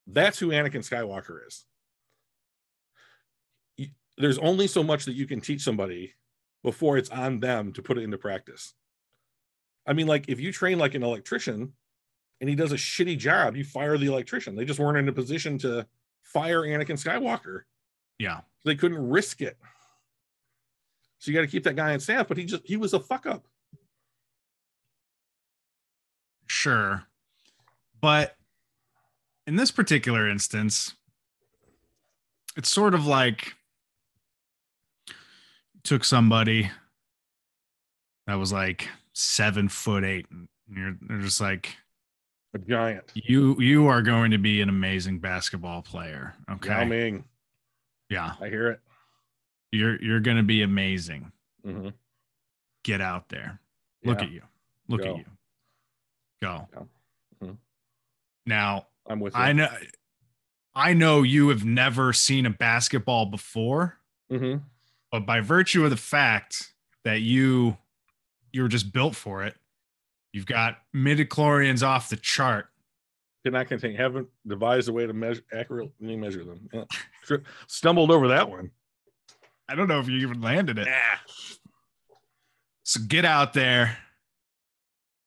That's 0.08 0.40
who 0.40 0.50
Anakin 0.50 0.88
Skywalker 0.88 1.40
is. 1.48 1.66
There's 4.18 4.40
only 4.40 4.68
so 4.68 4.84
much 4.84 5.06
that 5.06 5.14
you 5.14 5.26
can 5.28 5.40
teach 5.40 5.62
somebody 5.62 6.14
before 6.64 6.98
it's 6.98 7.10
on 7.10 7.40
them 7.40 7.72
to 7.74 7.82
put 7.82 7.98
it 7.98 8.04
into 8.04 8.18
practice. 8.18 8.74
I 9.86 9.94
mean, 9.94 10.08
like 10.08 10.30
if 10.30 10.40
you 10.40 10.52
train 10.52 10.78
like 10.78 10.96
an 10.96 11.04
electrician 11.04 11.74
and 12.42 12.50
he 12.50 12.56
does 12.56 12.72
a 12.72 12.76
shitty 12.76 13.18
job, 13.18 13.56
you 13.56 13.64
fire 13.64 13.98
the 13.98 14.08
electrician. 14.08 14.56
They 14.56 14.66
just 14.66 14.80
weren't 14.80 14.98
in 14.98 15.10
a 15.10 15.14
position 15.14 15.58
to 15.60 15.86
fire 16.24 16.62
Anakin 16.62 17.02
Skywalker. 17.02 17.62
Yeah. 18.20 18.42
They 18.66 18.76
couldn't 18.76 19.10
risk 19.10 19.42
it. 19.42 19.58
So 21.20 21.32
you 21.32 21.36
got 21.36 21.42
to 21.42 21.48
keep 21.48 21.64
that 21.64 21.76
guy 21.76 21.94
on 21.94 22.00
staff, 22.00 22.28
but 22.28 22.38
he 22.38 22.46
just 22.46 22.66
he 22.66 22.78
was 22.78 22.94
a 22.94 23.00
fuck 23.00 23.26
up. 23.26 23.46
Sure. 26.48 27.04
But 28.02 28.36
in 29.46 29.56
this 29.56 29.72
particular 29.72 30.30
instance, 30.30 30.96
it's 32.56 32.70
sort 32.70 32.94
of 32.94 33.06
like 33.06 33.54
took 35.90 36.04
somebody 36.04 36.70
that 38.28 38.36
was 38.36 38.54
like 38.54 38.88
seven 39.14 39.68
foot 39.68 40.04
eight, 40.04 40.28
and 40.30 40.48
you're 40.72 40.96
they're 41.02 41.18
just 41.20 41.42
like, 41.42 41.76
A 42.54 42.60
giant. 42.60 43.12
you 43.16 43.60
you 43.60 43.88
are 43.88 44.04
going 44.04 44.30
to 44.32 44.38
be 44.38 44.62
an 44.62 44.70
amazing 44.70 45.18
basketball 45.18 45.82
player. 45.82 46.36
Okay, 46.50 46.70
Yao 46.70 46.86
Ming. 46.86 47.24
Yeah. 48.08 48.34
I 48.40 48.50
hear 48.50 48.68
it. 48.70 48.80
You're 49.72 50.00
you're 50.02 50.20
gonna 50.20 50.44
be 50.44 50.62
amazing. 50.62 51.32
Mhm. 51.66 51.94
Get 52.84 53.02
out 53.02 53.28
there. 53.30 53.60
Look 54.04 54.20
Yeah, 54.20 54.26
at 54.26 54.32
you. 54.32 54.42
Look 54.88 55.02
Go. 55.02 55.10
at 55.12 55.18
you. 55.18 55.26
Go. 56.42 56.68
Yeah. 56.72 57.48
Mhm. 57.48 57.58
Now 58.46 58.88
I'm 59.08 59.20
with 59.20 59.34
you. 59.34 59.40
I 59.42 59.54
know 59.54 59.68
I 60.76 60.94
know 60.94 61.24
you 61.24 61.50
have 61.50 61.66
never 61.66 62.14
seen 62.14 62.46
a 62.46 62.52
basketball 62.52 63.26
before, 63.26 63.98
Mhm. 64.32 64.62
But 65.12 65.26
by 65.26 65.42
virtue 65.42 65.84
of 65.84 65.90
the 65.90 65.98
fact 65.98 66.74
that 67.04 67.22
you 67.22 67.78
you 68.52 68.62
were 68.64 68.68
just 68.68 68.92
built 68.92 69.16
for 69.16 69.44
it, 69.44 69.56
you've 70.34 70.46
got 70.46 70.78
midichlorians 70.96 71.86
off 71.86 72.10
the 72.10 72.18
chart. 72.18 72.68
Did 73.44 73.54
not 73.54 73.68
contain. 73.68 73.96
Haven't 73.96 74.28
devised 74.48 74.90
a 74.90 74.94
way 74.94 75.08
to 75.08 75.14
measure 75.14 75.44
accurately 75.54 76.16
measure 76.16 76.44
them. 76.44 76.70
Yeah. 76.74 77.38
Stumbled 77.68 78.12
over 78.12 78.28
that 78.30 78.50
one. 78.50 78.72
I 79.70 79.76
don't 79.76 79.88
know 79.88 80.00
if 80.00 80.10
you 80.10 80.18
even 80.18 80.42
landed 80.42 80.80
it. 80.80 80.88
Ah. 80.90 81.22
So 82.84 83.02
get 83.08 83.24
out 83.24 83.54
there, 83.54 83.98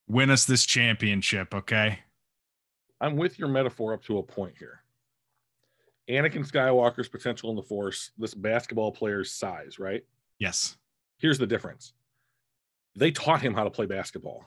Win 0.07 0.29
us 0.29 0.45
this 0.45 0.65
championship, 0.65 1.55
okay? 1.55 1.99
I'm 2.99 3.15
with 3.15 3.39
your 3.39 3.47
metaphor 3.47 3.93
up 3.93 4.03
to 4.03 4.17
a 4.17 4.23
point 4.23 4.53
here. 4.59 4.82
Anakin 6.09 6.45
Skywalker's 6.49 7.07
potential 7.07 7.49
in 7.49 7.55
the 7.55 7.61
Force, 7.63 8.11
this 8.17 8.33
basketball 8.33 8.91
player's 8.91 9.31
size, 9.31 9.79
right? 9.79 10.03
Yes. 10.39 10.77
Here's 11.17 11.37
the 11.37 11.47
difference. 11.47 11.93
They 12.95 13.11
taught 13.11 13.41
him 13.41 13.53
how 13.53 13.63
to 13.63 13.69
play 13.71 13.85
basketball 13.85 14.45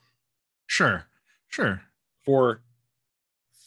Sure. 0.67 1.05
Sure. 1.49 1.81
for 2.25 2.61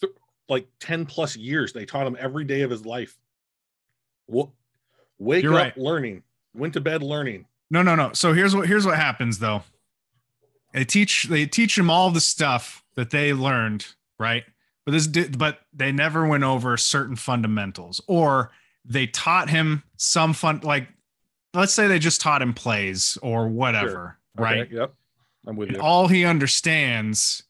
th- 0.02 0.14
like 0.50 0.68
10 0.80 1.06
plus 1.06 1.36
years. 1.36 1.74
They 1.74 1.86
taught 1.86 2.06
him 2.06 2.16
every 2.20 2.44
day 2.44 2.62
of 2.62 2.70
his 2.70 2.86
life. 2.86 3.18
Wo- 4.28 4.52
wake 5.18 5.44
You're 5.44 5.54
up 5.56 5.60
right. 5.64 5.78
learning, 5.78 6.24
went 6.54 6.74
to 6.74 6.82
bed 6.82 7.02
learning. 7.02 7.46
No, 7.72 7.82
no, 7.82 7.96
no. 7.96 8.12
So 8.14 8.34
here's 8.34 8.56
what 8.56 8.68
here's 8.68 8.86
what 8.86 8.96
happens 8.98 9.40
though. 9.40 9.64
They 10.74 10.86
teach 10.86 11.24
they 11.24 11.46
teach 11.46 11.78
him 11.78 11.90
all 11.90 12.12
the 12.12 12.22
stuff 12.22 12.84
that 12.96 13.10
they 13.12 13.34
learned, 13.34 13.88
right? 14.20 14.44
But 14.90 14.94
this 14.94 15.28
but 15.38 15.60
they 15.74 15.92
never 15.92 16.26
went 16.28 16.44
over 16.44 16.76
certain 16.78 17.16
fundamentals 17.16 18.02
or 18.08 18.52
they 18.86 19.08
taught 19.08 19.50
him 19.50 19.84
some 19.98 20.34
fun 20.34 20.62
like 20.64 20.88
let's 21.54 21.74
say 21.74 21.88
they 21.88 22.00
just 22.00 22.22
taught 22.22 22.42
him 22.42 22.54
plays 22.54 23.18
or 23.22 23.48
whatever, 23.48 24.18
right? 24.36 24.60
Okay, 24.62 24.76
Yep. 24.76 24.94
I'm 25.48 25.56
with 25.56 25.70
And 25.70 25.78
you. 25.78 25.84
all 25.84 26.08
he 26.08 26.26
understands 26.26 27.44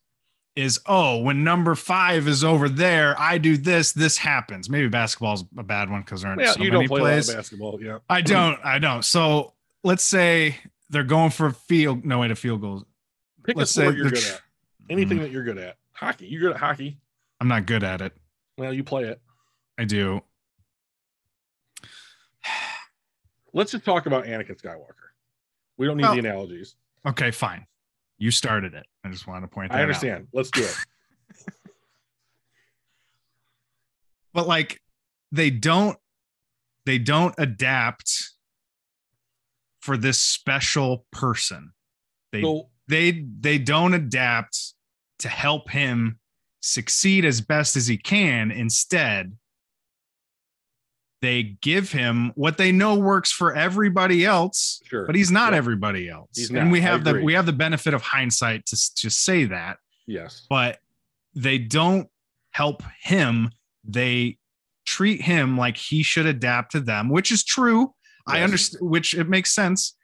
is 0.56 0.80
oh, 0.86 1.20
when 1.20 1.44
number 1.44 1.74
5 1.76 2.28
is 2.28 2.44
over 2.44 2.68
there, 2.68 3.16
I 3.20 3.38
do 3.38 3.56
this, 3.56 3.94
this 3.94 4.18
happens. 4.18 4.70
Maybe 4.70 4.88
basketball's 4.90 5.46
a 5.58 5.64
bad 5.64 5.90
one 5.90 6.04
cuz 6.04 6.22
there 6.22 6.32
aren't 6.32 6.42
Yeah, 6.42 6.52
so 6.52 6.60
you 6.64 6.72
many 6.72 6.88
don't 6.88 6.88
play 6.90 7.00
plays. 7.02 7.30
a 7.30 7.32
lot 7.32 7.36
of 7.36 7.40
basketball. 7.44 7.80
Yeah. 7.82 7.98
I 8.10 8.22
don't. 8.22 8.60
I 8.64 8.80
don't. 8.80 9.04
So 9.06 9.54
let's 9.84 10.04
say 10.04 10.58
they're 10.90 11.04
going 11.04 11.32
for 11.32 11.52
field. 11.52 12.04
No 12.06 12.20
way 12.20 12.28
to 12.28 12.36
field 12.36 12.62
goals. 12.62 12.84
Pick 13.46 13.56
Let's 13.56 13.72
a 13.72 13.74
say 13.74 13.82
sport 13.84 13.96
you're 13.96 14.10
good 14.10 14.18
at. 14.24 14.42
Anything 14.90 15.20
Mhm. 15.20 15.22
that 15.22 15.32
you're 15.32 15.44
good 15.44 15.58
at. 15.58 15.78
Hockey. 15.94 16.28
You're 16.28 16.42
good 16.42 16.52
at 16.54 16.58
hockey. 16.60 16.98
I'm 17.40 17.48
not 17.48 17.66
good 17.66 17.84
at 17.84 18.02
it. 18.02 18.14
Well, 18.58 18.74
you 18.74 18.84
play 18.84 19.06
it. 19.06 19.22
I 19.78 19.86
do. 19.86 20.22
Let's 23.54 23.72
just 23.72 23.86
talk 23.86 24.06
about 24.06 24.26
Anakin 24.26 24.60
Skywalker. 24.62 25.10
We 25.78 25.88
don't 25.88 25.98
need 25.98 26.04
Well, 26.04 26.14
the 26.14 26.20
analogies. 26.20 26.76
Okay, 27.06 27.32
fine. 27.32 27.66
You 28.18 28.32
started 28.32 28.74
it. 28.74 28.86
I 29.04 29.10
just 29.10 29.26
wanted 29.26 29.42
to 29.42 29.48
point 29.48 29.72
that 29.72 29.78
I 29.78 29.80
out. 29.80 29.84
understand. 29.84 30.28
Let's 30.34 30.52
do 30.52 30.64
it. 30.64 30.76
But 34.32 34.48
like 34.48 34.80
they 35.32 35.50
don't 35.50 35.98
they 36.86 37.00
don't 37.00 37.34
adapt 37.40 38.32
for 39.82 39.98
this 39.98 40.20
special 40.20 41.06
person. 41.12 41.74
They 42.32 42.44
So 42.44 42.70
they 42.88 43.26
they 43.40 43.58
don't 43.58 43.96
adapt 43.96 44.76
to 45.20 45.30
help 45.30 45.72
him 45.72 46.20
succeed 46.62 47.26
as 47.26 47.41
best 47.41 47.76
as 47.76 47.88
he 47.88 47.97
can 47.97 48.51
instead 48.51 49.34
they 51.22 51.57
give 51.62 51.91
him 51.91 52.32
what 52.36 52.57
they 52.57 52.72
know 52.72 52.95
works 52.95 53.32
for 53.32 53.53
everybody 53.55 54.26
else 54.26 54.82
sure. 54.86 55.05
but 55.05 55.16
he's 55.16 55.32
not 55.32 55.51
Yeah. 55.53 55.57
everybody 55.57 56.10
else 56.10 56.30
He's 56.36 56.49
and 56.49 56.66
not. 56.66 56.72
we 56.72 56.82
have 56.82 57.03
the 57.03 57.22
we 57.22 57.34
have 57.34 57.45
the 57.45 57.53
benefit 57.53 57.93
of 57.93 58.01
hindsight 58.01 58.66
to 58.68 58.78
to 58.95 59.10
say 59.10 59.45
that 59.45 59.78
yes. 60.07 60.45
but 60.49 60.80
they 61.36 61.57
don't 61.57 62.07
help 62.51 62.84
him 63.01 63.51
they 63.84 64.38
treat 64.86 65.22
him 65.22 65.57
like 65.57 65.78
he 65.78 66.03
should 66.03 66.26
adapt 66.26 66.72
to 66.72 66.80
them 66.80 67.10
which 67.10 67.32
is 67.32 67.43
true 67.43 67.93
i 68.28 68.41
understand 68.41 68.89
which 68.89 69.14
it 69.14 69.30
makes 69.30 69.53
sense 69.53 69.95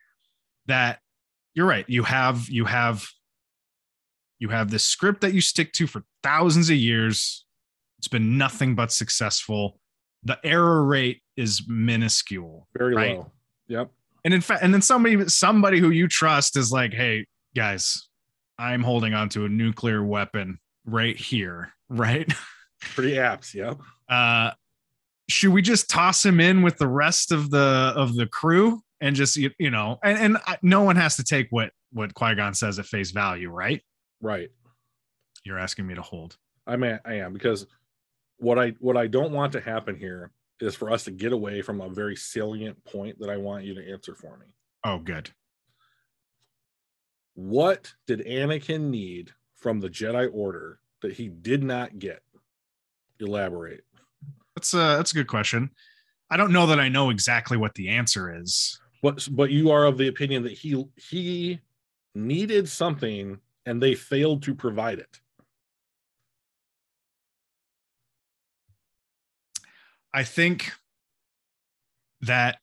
that 0.67 0.99
you're 1.53 1.65
right 1.65 1.85
you 1.89 2.03
have 2.03 2.47
you 2.49 2.65
have 2.65 3.05
you 4.39 4.49
have 4.49 4.69
this 4.69 4.83
script 4.83 5.21
that 5.21 5.33
you 5.33 5.41
stick 5.41 5.71
to 5.73 5.87
for 5.87 6.03
thousands 6.23 6.69
of 6.69 6.75
years 6.75 7.45
it's 7.99 8.07
been 8.07 8.37
nothing 8.37 8.75
but 8.75 8.91
successful 8.91 9.79
the 10.23 10.37
error 10.43 10.83
rate 10.83 11.21
is 11.37 11.63
minuscule 11.67 12.67
Very 12.77 12.95
right. 12.95 13.17
low. 13.17 13.31
Yep. 13.67 13.91
and 14.23 14.33
in 14.33 14.41
fact 14.41 14.63
and 14.63 14.73
then 14.73 14.81
somebody 14.81 15.27
somebody 15.27 15.79
who 15.79 15.89
you 15.89 16.07
trust 16.07 16.55
is 16.57 16.71
like 16.71 16.93
hey 16.93 17.25
guys 17.55 18.07
i'm 18.59 18.83
holding 18.83 19.13
on 19.13 19.29
to 19.29 19.45
a 19.45 19.49
nuclear 19.49 20.03
weapon 20.03 20.59
right 20.85 21.17
here 21.17 21.73
right 21.89 22.31
Pretty 22.81 23.17
apt. 23.17 23.53
Yep. 23.55 23.79
uh 24.09 24.51
should 25.27 25.51
we 25.51 25.61
just 25.63 25.89
toss 25.89 26.23
him 26.23 26.39
in 26.39 26.61
with 26.61 26.77
the 26.77 26.87
rest 26.87 27.31
of 27.31 27.49
the 27.49 27.93
of 27.95 28.15
the 28.15 28.27
crew 28.27 28.81
and 29.01 29.15
just 29.15 29.35
you, 29.37 29.49
you 29.57 29.71
know 29.71 29.97
and 30.03 30.17
and 30.19 30.37
I, 30.45 30.57
no 30.61 30.83
one 30.83 30.95
has 30.97 31.15
to 31.15 31.23
take 31.23 31.47
what 31.49 31.71
what 31.93 32.13
qui-gon 32.13 32.53
says 32.53 32.77
at 32.77 32.85
face 32.85 33.09
value 33.11 33.49
right 33.49 33.81
Right. 34.25 34.49
you're 35.43 35.59
asking 35.59 35.85
me 35.85 35.93
to 35.95 36.01
hold 36.01 36.37
I 36.65 36.77
mean, 36.77 36.99
I 37.05 37.15
am 37.15 37.31
because 37.31 37.67
what 38.37 38.57
I 38.57 38.69
what 38.79 38.97
I 38.97 39.05
don't 39.07 39.31
want 39.31 39.53
to 39.53 39.61
happen 39.61 39.95
here 39.95 40.31
is 40.59 40.73
for 40.75 40.89
us 40.91 41.03
to 41.03 41.11
get 41.11 41.31
away 41.31 41.61
from 41.61 41.79
a 41.79 41.89
very 41.89 42.15
salient 42.15 42.83
point 42.85 43.19
that 43.19 43.29
I 43.29 43.37
want 43.37 43.65
you 43.65 43.75
to 43.75 43.91
answer 43.91 44.15
for 44.15 44.35
me. 44.37 44.47
oh 44.83 44.97
good 44.97 45.29
What 47.35 47.93
did 48.07 48.21
Anakin 48.25 48.89
need 48.89 49.31
from 49.55 49.79
the 49.79 49.89
Jedi 49.89 50.29
Order 50.33 50.79
that 51.01 51.13
he 51.13 51.27
did 51.29 51.63
not 51.63 51.99
get? 51.99 52.21
Elaborate. 53.19 53.83
that's 54.55 54.73
a 54.73 54.77
that's 54.97 55.11
a 55.11 55.15
good 55.15 55.27
question 55.27 55.69
i 56.31 56.35
don't 56.35 56.51
know 56.51 56.65
that 56.67 56.79
i 56.81 56.89
know 56.89 57.11
exactly 57.11 57.55
what 57.57 57.73
the 57.75 57.87
answer 57.89 58.35
is 58.41 58.77
But 59.03 59.27
but 59.31 59.51
you 59.51 59.69
are 59.71 59.85
of 59.85 59.97
the 59.97 60.07
opinion 60.09 60.43
that 60.43 60.51
he 60.53 60.83
he 60.97 61.59
needed 62.15 62.67
something 62.67 63.39
and 63.65 63.81
they 63.81 63.95
failed 63.95 64.43
to 64.43 64.53
provide 64.55 64.99
it. 64.99 65.19
I 70.13 70.23
think 70.23 70.71
that 72.21 72.57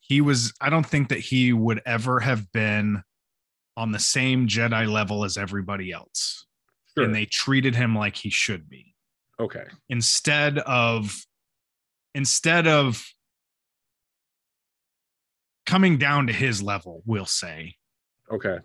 he 0.00 0.20
was, 0.20 0.52
I 0.60 0.70
don't 0.70 0.86
think 0.86 1.08
that 1.08 1.18
he 1.18 1.52
would 1.52 1.82
ever 1.84 2.20
have 2.20 2.50
been 2.52 3.02
on 3.76 3.92
the 3.92 3.98
same 3.98 4.46
Jedi 4.46 4.90
level 4.90 5.24
as 5.24 5.36
everybody 5.36 5.92
else. 5.92 6.46
Sure. 6.96 7.04
And 7.04 7.14
they 7.14 7.26
treated 7.26 7.74
him 7.74 7.94
like 7.96 8.16
he 8.16 8.30
should 8.30 8.68
be. 8.68 8.94
okay. 9.40 9.64
Instead 9.88 10.58
of, 10.60 11.14
instead 12.14 12.66
of 12.66 13.04
coming 15.66 15.98
down 15.98 16.26
to 16.28 16.32
his 16.32 16.62
level, 16.62 17.02
we'll 17.04 17.26
say, 17.26 17.74
Okay. 18.30 18.58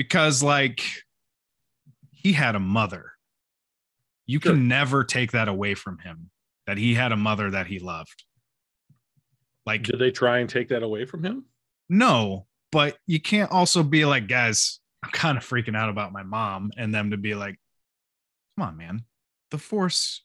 Because 0.00 0.42
like 0.42 0.80
he 2.10 2.32
had 2.32 2.54
a 2.54 2.58
mother. 2.58 3.12
You 4.24 4.40
Sure. 4.40 4.52
can 4.52 4.66
never 4.66 5.04
take 5.04 5.32
that 5.32 5.46
away 5.46 5.74
from 5.74 5.98
him 5.98 6.30
that 6.66 6.78
he 6.78 6.94
had 6.94 7.12
a 7.12 7.16
mother 7.18 7.50
that 7.50 7.66
he 7.66 7.78
loved. 7.80 8.24
Like, 9.66 9.82
Did 9.82 9.98
they 9.98 10.10
try 10.10 10.38
and 10.38 10.48
take 10.48 10.68
that 10.68 10.82
away 10.82 11.04
from 11.04 11.22
him? 11.22 11.44
no, 11.90 12.46
but 12.72 12.96
you 13.06 13.20
can't 13.20 13.50
also 13.50 13.82
be 13.82 14.06
like, 14.06 14.26
guys, 14.26 14.80
I'm 15.02 15.10
kind 15.10 15.36
of 15.36 15.44
freaking 15.46 15.76
out 15.76 15.90
about 15.90 16.12
my 16.12 16.22
mom, 16.22 16.70
and 16.78 16.94
them 16.94 17.10
to 17.10 17.18
be 17.18 17.34
like, 17.34 17.56
come 18.56 18.68
on, 18.68 18.76
man, 18.78 19.04
the 19.50 19.58
force 19.58 20.22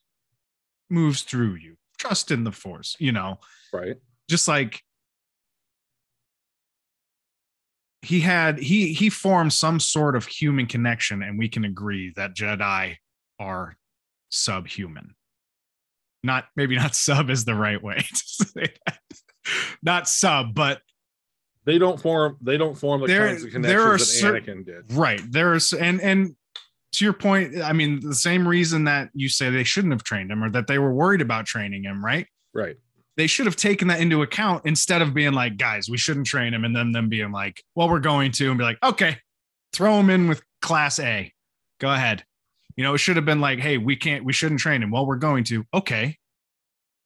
moves 0.89 1.23
through 1.23 1.55
you. 1.55 1.75
Trust 1.97 2.31
in 2.31 2.45
the 2.45 2.51
force, 2.53 2.95
you 2.99 3.11
know, 3.11 3.39
Right. 3.73 3.97
just 4.29 4.47
like 4.47 4.83
he 8.05 8.19
had 8.21 8.59
he 8.59 8.93
he 8.93 9.09
formed 9.09 9.51
some 9.53 9.79
sort 9.79 10.15
of 10.15 10.25
human 10.25 10.65
connection 10.67 11.21
and 11.23 11.37
we 11.39 11.49
can 11.49 11.65
agree 11.65 12.13
that 12.15 12.35
jedi 12.35 12.95
are 13.39 13.75
subhuman 14.29 15.15
not 16.23 16.45
maybe 16.55 16.75
not 16.75 16.95
sub 16.95 17.29
is 17.29 17.45
the 17.45 17.55
right 17.55 17.81
way 17.83 17.97
to 18.09 18.15
say 18.25 18.73
that 18.85 18.99
not 19.83 20.07
sub 20.07 20.53
but 20.53 20.81
They 21.65 21.77
don't 21.77 21.99
form 21.99 22.37
they 22.41 22.57
don't 22.57 22.75
form 22.77 23.01
the 23.01 23.07
There- 23.07 23.27
kinds 23.27 23.43
of 23.43 23.51
there 23.61 23.81
are 23.81 23.97
connections 23.97 24.21
that 24.21 24.21
cer- 24.21 24.33
Anakin 24.41 24.65
did. 24.65 24.93
right 24.93 25.21
there's 25.29 25.73
and 25.73 25.99
and 26.01 26.35
to 26.93 27.03
your 27.05 27.13
point 27.13 27.59
i 27.61 27.73
mean 27.73 27.99
the 27.99 28.15
same 28.15 28.47
reason 28.47 28.85
that 28.85 29.09
you 29.13 29.29
say 29.29 29.49
they 29.49 29.63
shouldn't 29.63 29.93
have 29.93 30.03
trained 30.03 30.31
him 30.31 30.43
or 30.43 30.49
that 30.51 30.67
they 30.67 30.77
were 30.79 30.93
worried 30.93 31.21
about 31.21 31.45
training 31.45 31.83
him 31.83 32.03
right 32.05 32.27
Right. 32.53 32.77
They 33.17 33.27
should 33.27 33.45
have 33.45 33.55
taken 33.55 33.87
that 33.87 34.01
into 34.01 34.21
account 34.21 34.65
instead 34.65 35.01
of 35.01 35.13
being 35.13 35.33
like, 35.33 35.57
guys, 35.57 35.89
we 35.89 35.97
shouldn't 35.97 36.27
train 36.27 36.53
him, 36.53 36.65
and 36.65 36.75
then 36.75 36.91
them 36.91 37.09
being 37.09 37.31
like, 37.31 37.63
well, 37.75 37.89
we're 37.89 37.99
going 37.99 38.31
to, 38.33 38.49
and 38.49 38.57
be 38.57 38.63
like, 38.63 38.77
okay, 38.83 39.17
throw 39.73 39.99
him 39.99 40.09
in 40.09 40.27
with 40.27 40.41
class 40.61 40.99
A. 40.99 41.31
Go 41.79 41.91
ahead. 41.91 42.23
You 42.75 42.83
know, 42.83 42.93
it 42.93 42.97
should 42.97 43.15
have 43.15 43.25
been 43.25 43.41
like, 43.41 43.59
hey, 43.59 43.77
we 43.77 43.95
can't, 43.95 44.25
we 44.25 44.33
shouldn't 44.33 44.59
train 44.59 44.83
him. 44.83 44.91
Well, 44.91 45.05
we're 45.05 45.15
going 45.15 45.45
to. 45.45 45.65
Okay. 45.73 46.17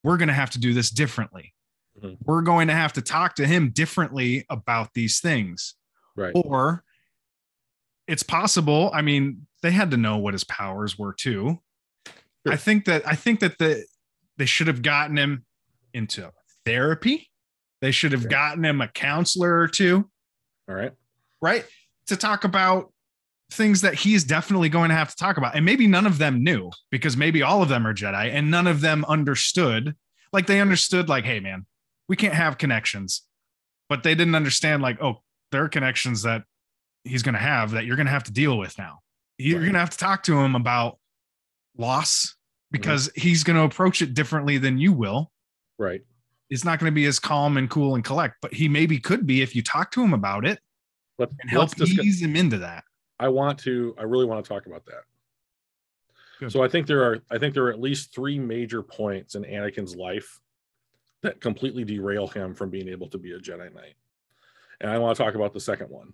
We're 0.03 0.17
going 0.17 0.29
to 0.29 0.33
have 0.33 0.49
to 0.51 0.59
do 0.59 0.73
this 0.73 0.89
differently. 0.89 1.53
Mhm. 2.01 2.17
We're 2.23 2.41
going 2.41 2.69
to 2.69 2.73
have 2.73 2.93
to 2.93 3.01
talk 3.01 3.35
to 3.35 3.45
him 3.45 3.69
differently 3.69 4.45
about 4.49 4.93
these 4.93 5.19
things. 5.19 5.75
Right. 6.15 6.31
Or 6.33 6.83
it's 8.07 8.23
possible. 8.23 8.89
I 8.93 9.01
mean, 9.01 9.45
they 9.61 9.71
had 9.71 9.91
to 9.91 9.97
know 9.97 10.17
what 10.17 10.33
his 10.33 10.43
powers 10.43 10.97
were 10.97 11.13
too. 11.13 11.59
Sure. 12.07 12.53
I 12.53 12.55
think 12.55 12.85
that 12.85 13.07
I 13.07 13.15
think 13.15 13.41
that 13.41 13.57
the 13.57 13.85
they 14.37 14.45
should 14.45 14.67
have 14.67 14.81
gotten 14.81 15.17
him 15.17 15.45
into 15.93 16.31
therapy. 16.65 17.29
They 17.81 17.91
should 17.91 18.11
have 18.11 18.29
gotten 18.29 18.65
him 18.65 18.81
a 18.81 18.87
counselor 18.87 19.59
or 19.59 19.67
two, 19.67 20.09
All 20.67 20.75
right. 20.75 20.91
right? 21.41 21.65
To 22.07 22.17
talk 22.17 22.43
about 22.43 22.91
things 23.51 23.81
that 23.81 23.95
he's 23.95 24.23
definitely 24.23 24.69
going 24.69 24.89
to 24.89 24.95
have 24.95 25.09
to 25.09 25.15
talk 25.15 25.37
about. 25.37 25.55
And 25.55 25.65
maybe 25.65 25.87
none 25.87 26.05
of 26.05 26.17
them 26.17 26.43
knew 26.43 26.71
because 26.91 27.15
maybe 27.17 27.41
all 27.41 27.63
of 27.63 27.69
them 27.69 27.87
are 27.87 27.93
Jedi 27.93 28.31
and 28.33 28.51
none 28.51 28.67
of 28.67 28.81
them 28.81 29.05
understood. 29.07 29.95
Like 30.33 30.45
they 30.45 30.59
understood, 30.61 31.09
like, 31.09 31.23
hey, 31.25 31.39
man, 31.39 31.65
we 32.07 32.15
can't 32.15 32.33
have 32.33 32.57
connections. 32.57 33.23
But 33.87 34.03
they 34.03 34.13
didn't 34.13 34.35
understand, 34.35 34.83
like, 34.83 35.01
oh, 35.01 35.23
there 35.51 35.63
are 35.63 35.69
connections 35.69 36.21
that 36.23 36.43
he's 37.03 37.23
going 37.23 37.33
to 37.33 37.39
have 37.39 37.71
that 37.71 37.85
you're 37.85 37.95
going 37.95 38.05
to 38.05 38.11
have 38.11 38.25
to 38.25 38.31
deal 38.31 38.57
with 38.57 38.77
now. 38.77 38.99
You're 39.37 39.57
Right. 39.57 39.63
going 39.65 39.73
to 39.73 39.79
have 39.79 39.89
to 39.91 39.97
talk 39.97 40.21
to 40.23 40.37
him 40.37 40.53
about 40.55 40.99
loss 41.77 42.25
mm-hmm. 42.25 42.33
because 42.73 43.09
he's 43.15 43.43
going 43.43 43.57
to 43.57 43.63
approach 43.63 44.01
it 44.03 44.13
differently 44.13 44.57
than 44.59 44.77
you 44.77 44.91
will. 44.93 45.31
Right. 45.79 46.01
It's 46.51 46.65
not 46.65 46.77
going 46.79 46.91
to 46.91 46.95
be 46.95 47.05
as 47.05 47.19
calm 47.19 47.57
and 47.57 47.69
cool 47.69 47.95
and 47.95 48.03
collect, 48.03 48.35
but 48.41 48.53
he 48.53 48.67
maybe 48.67 48.99
could 48.99 49.25
be 49.25 49.41
if 49.41 49.55
you 49.55 49.63
talk 49.63 49.91
to 49.91 50.03
him 50.03 50.13
about 50.13 50.45
it 50.45 50.59
Let, 51.17 51.29
and 51.41 51.49
help 51.49 51.61
let's 51.61 51.75
discuss. 51.75 52.05
ease 52.05 52.21
him 52.21 52.35
into 52.35 52.59
that. 52.59 52.83
I 53.19 53.29
want 53.29 53.57
to. 53.59 53.95
I 53.97 54.03
really 54.03 54.25
want 54.25 54.43
to 54.43 54.49
talk 54.49 54.65
about 54.65 54.85
that. 54.85 55.03
Good. 56.39 56.51
So 56.51 56.63
I 56.63 56.67
think 56.67 56.85
there 56.85 57.03
are. 57.03 57.19
I 57.31 57.37
think 57.37 57.53
there 57.53 57.65
are 57.65 57.71
at 57.71 57.79
least 57.79 58.13
three 58.13 58.39
major 58.39 58.81
points 58.83 59.35
in 59.35 59.43
Anakin's 59.43 59.95
life 59.95 60.39
that 61.21 61.41
completely 61.41 61.83
derail 61.83 62.27
him 62.27 62.53
from 62.55 62.69
being 62.69 62.87
able 62.87 63.09
to 63.09 63.17
be 63.17 63.33
a 63.33 63.39
Jedi 63.39 63.73
Knight. 63.73 63.95
And 64.81 64.89
I 64.89 64.97
want 64.97 65.17
to 65.17 65.23
talk 65.23 65.35
about 65.35 65.53
the 65.53 65.59
second 65.59 65.89
one. 65.89 66.13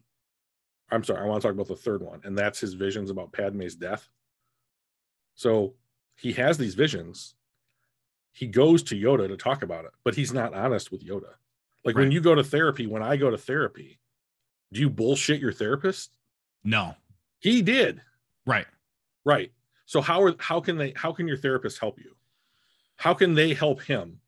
I'm 0.92 1.04
sorry. 1.04 1.22
I 1.22 1.26
want 1.26 1.42
to 1.42 1.48
talk 1.48 1.56
about 1.56 1.68
the 1.68 1.76
third 1.76 2.02
one, 2.02 2.22
and 2.24 2.38
that's 2.38 2.60
his 2.60 2.74
visions 2.74 3.10
about 3.10 3.32
Padme's 3.32 3.76
death. 3.76 4.08
So 5.36 5.76
he 6.16 6.34
has 6.34 6.58
these 6.58 6.76
visions. 6.76 7.36
He 8.36 8.48
goes 8.48 8.84
to 8.84 8.96
Yoda 8.96 9.30
to 9.30 9.38
talk 9.38 9.64
about 9.64 9.86
it, 9.86 9.92
but 10.04 10.14
he's 10.14 10.34
not 10.34 10.54
honest 10.54 10.92
with 10.92 11.08
Yoda. 11.08 11.36
Like 11.86 11.96
when 11.96 12.12
you 12.12 12.20
go 12.20 12.36
to 12.36 12.44
therapy, 12.44 12.86
when 12.86 13.02
I 13.02 13.16
go 13.16 13.30
to 13.30 13.38
therapy, 13.38 13.98
do 14.74 14.82
you 14.82 14.90
bullshit 14.90 15.40
your 15.40 15.54
therapist? 15.54 16.12
No. 16.62 16.96
He 17.40 17.62
did. 17.62 18.02
Right. 18.46 18.66
Right. 19.24 19.54
So 19.86 20.02
how 20.02 20.22
are 20.24 20.36
how 20.38 20.60
can 20.60 20.78
they 20.78 20.92
how 20.98 21.14
can 21.14 21.30
your 21.30 21.38
therapist 21.38 21.80
help 21.80 21.98
you? 21.98 22.14
How 22.98 23.14
can 23.14 23.36
they 23.36 23.54
help 23.54 23.82
him 23.82 24.20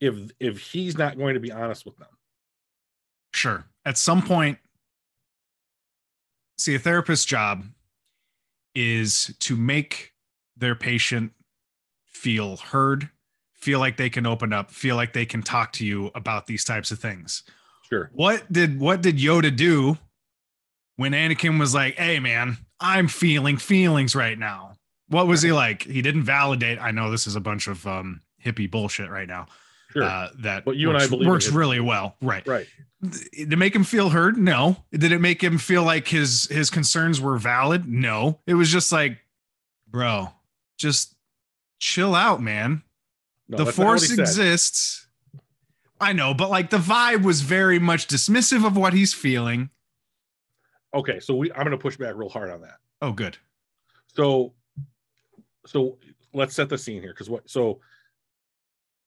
if 0.00 0.30
if 0.38 0.60
he's 0.60 0.96
not 0.96 1.18
going 1.18 1.34
to 1.34 1.40
be 1.40 1.50
honest 1.50 1.84
with 1.84 1.96
them? 1.96 2.08
Sure. 3.32 3.64
At 3.84 3.98
some 3.98 4.22
point, 4.22 4.58
see, 6.58 6.76
a 6.76 6.78
therapist's 6.78 7.24
job 7.24 7.64
is 8.76 9.34
to 9.40 9.56
make 9.56 10.12
their 10.56 10.76
patient 10.76 11.32
feel 12.04 12.56
heard, 12.58 13.10
feel 13.58 13.78
like 13.80 13.96
they 13.96 14.10
can 14.10 14.26
open 14.26 14.52
up, 14.52 14.70
feel 14.70 14.96
like 14.96 15.12
they 15.12 15.26
can 15.26 15.42
talk 15.42 15.72
to 15.74 15.84
you 15.86 16.10
about 16.14 16.46
these 16.46 16.64
types 16.64 16.90
of 16.90 16.98
things. 16.98 17.42
Sure. 17.88 18.10
What 18.12 18.50
did 18.52 18.80
what 18.80 19.00
did 19.02 19.18
Yoda 19.18 19.54
do 19.54 19.96
when 20.96 21.12
Anakin 21.12 21.58
was 21.58 21.74
like, 21.74 21.96
"Hey 21.96 22.20
man, 22.20 22.58
I'm 22.80 23.08
feeling 23.08 23.56
feelings 23.56 24.14
right 24.14 24.38
now." 24.38 24.74
What 25.08 25.26
was 25.26 25.40
he 25.42 25.52
like? 25.52 25.82
He 25.84 26.02
didn't 26.02 26.24
validate. 26.24 26.78
I 26.80 26.90
know 26.90 27.10
this 27.10 27.26
is 27.26 27.34
a 27.36 27.40
bunch 27.40 27.66
of 27.66 27.86
um 27.86 28.20
hippie 28.44 28.70
bullshit 28.70 29.10
right 29.10 29.26
now. 29.28 29.46
Sure. 29.92 30.02
Uh, 30.02 30.28
that 30.40 30.64
But 30.66 30.76
you 30.76 30.90
and 30.90 30.98
I 30.98 31.00
works, 31.02 31.10
believe 31.10 31.28
works 31.28 31.48
really 31.50 31.80
well, 31.80 32.16
right? 32.20 32.46
right. 32.46 32.66
It 33.32 33.56
make 33.58 33.74
him 33.74 33.84
feel 33.84 34.10
heard? 34.10 34.36
No. 34.36 34.84
Did 34.92 35.12
it 35.12 35.20
make 35.20 35.42
him 35.42 35.56
feel 35.56 35.82
like 35.82 36.06
his 36.08 36.46
his 36.50 36.68
concerns 36.68 37.20
were 37.20 37.38
valid? 37.38 37.88
No. 37.88 38.38
It 38.46 38.54
was 38.54 38.70
just 38.70 38.92
like, 38.92 39.16
bro, 39.88 40.28
just 40.76 41.14
chill 41.80 42.14
out, 42.14 42.42
man. 42.42 42.82
No, 43.48 43.58
the 43.58 43.64
that's 43.64 43.78
not 43.78 43.84
what 43.84 43.90
force 43.90 44.10
exists. 44.10 45.06
I 46.00 46.12
know, 46.12 46.34
but 46.34 46.50
like 46.50 46.70
the 46.70 46.78
vibe 46.78 47.22
was 47.24 47.40
very 47.40 47.78
much 47.78 48.06
dismissive 48.06 48.66
of 48.66 48.76
what 48.76 48.92
he's 48.92 49.12
feeling. 49.12 49.70
Okay, 50.94 51.20
so 51.20 51.34
we 51.34 51.50
I'm 51.52 51.60
going 51.64 51.70
to 51.70 51.78
push 51.78 51.96
back 51.96 52.14
real 52.14 52.28
hard 52.28 52.50
on 52.50 52.60
that. 52.62 52.78
Oh, 53.02 53.12
good. 53.12 53.36
So 54.14 54.54
so 55.66 55.98
let's 56.32 56.54
set 56.54 56.68
the 56.68 56.78
scene 56.78 57.02
here 57.02 57.12
cuz 57.14 57.28
what 57.28 57.48
so 57.48 57.80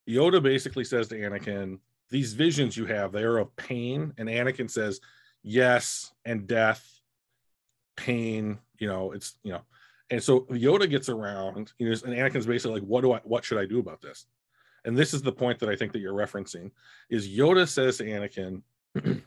Yoda 0.07 0.41
basically 0.41 0.83
says 0.83 1.07
to 1.09 1.15
Anakin, 1.15 1.79
these 2.09 2.33
visions 2.33 2.75
you 2.75 2.85
have, 2.85 3.11
they 3.11 3.23
are 3.23 3.37
of 3.37 3.55
pain 3.55 4.13
and 4.17 4.27
Anakin 4.27 4.69
says, 4.69 4.99
"Yes, 5.43 6.11
and 6.25 6.47
death, 6.47 7.01
pain, 7.95 8.59
you 8.79 8.87
know, 8.87 9.11
it's, 9.11 9.35
you 9.43 9.53
know." 9.53 9.61
And 10.11 10.21
so 10.21 10.41
Yoda 10.41 10.89
gets 10.89 11.09
around, 11.09 11.71
you 11.79 11.87
know, 11.89 11.93
and 12.05 12.13
Anakin's 12.13 12.45
basically 12.45 12.79
like, 12.81 12.87
"What 12.87 13.01
do 13.01 13.13
I 13.13 13.19
what 13.23 13.43
should 13.45 13.57
I 13.57 13.65
do 13.65 13.79
about 13.79 14.01
this?" 14.01 14.25
And 14.85 14.97
this 14.97 15.13
is 15.13 15.21
the 15.21 15.31
point 15.31 15.57
that 15.59 15.69
I 15.69 15.75
think 15.75 15.93
that 15.93 15.99
you're 15.99 16.13
referencing 16.13 16.71
is 17.09 17.29
Yoda 17.29 17.67
says 17.67 17.97
to 17.97 18.03
Anakin, 18.03 18.61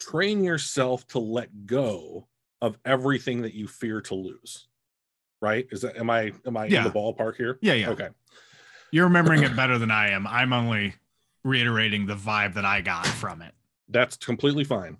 "Train 0.00 0.42
yourself 0.42 1.06
to 1.08 1.18
let 1.18 1.66
go 1.66 2.26
of 2.62 2.78
everything 2.84 3.42
that 3.42 3.52
you 3.54 3.68
fear 3.68 4.00
to 4.02 4.14
lose." 4.14 4.68
Right? 5.42 5.66
Is 5.70 5.82
that 5.82 5.96
am 5.96 6.08
I 6.08 6.32
am 6.46 6.56
I 6.56 6.64
Yeah. 6.66 6.78
in 6.78 6.84
the 6.84 6.98
ballpark 6.98 7.36
here? 7.36 7.58
Yeah, 7.60 7.74
yeah. 7.74 7.90
Okay. 7.90 8.08
You're 8.90 9.04
remembering 9.06 9.42
it 9.44 9.54
better 9.54 9.76
than 9.78 9.90
I 9.90 10.10
am. 10.10 10.26
I'm 10.26 10.52
only 10.54 10.94
reiterating 11.44 12.06
the 12.06 12.14
vibe 12.14 12.54
that 12.54 12.64
I 12.64 12.80
got 12.80 13.06
from 13.06 13.42
it. 13.42 13.52
That's 13.88 14.16
completely 14.16 14.64
fine. 14.64 14.96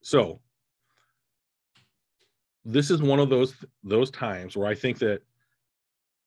So 0.00 0.40
this 2.64 2.90
is 2.90 3.02
one 3.02 3.18
of 3.18 3.28
those 3.28 3.54
those 3.82 4.10
times 4.10 4.56
where 4.56 4.66
I 4.66 4.74
think 4.74 4.98
that 4.98 5.22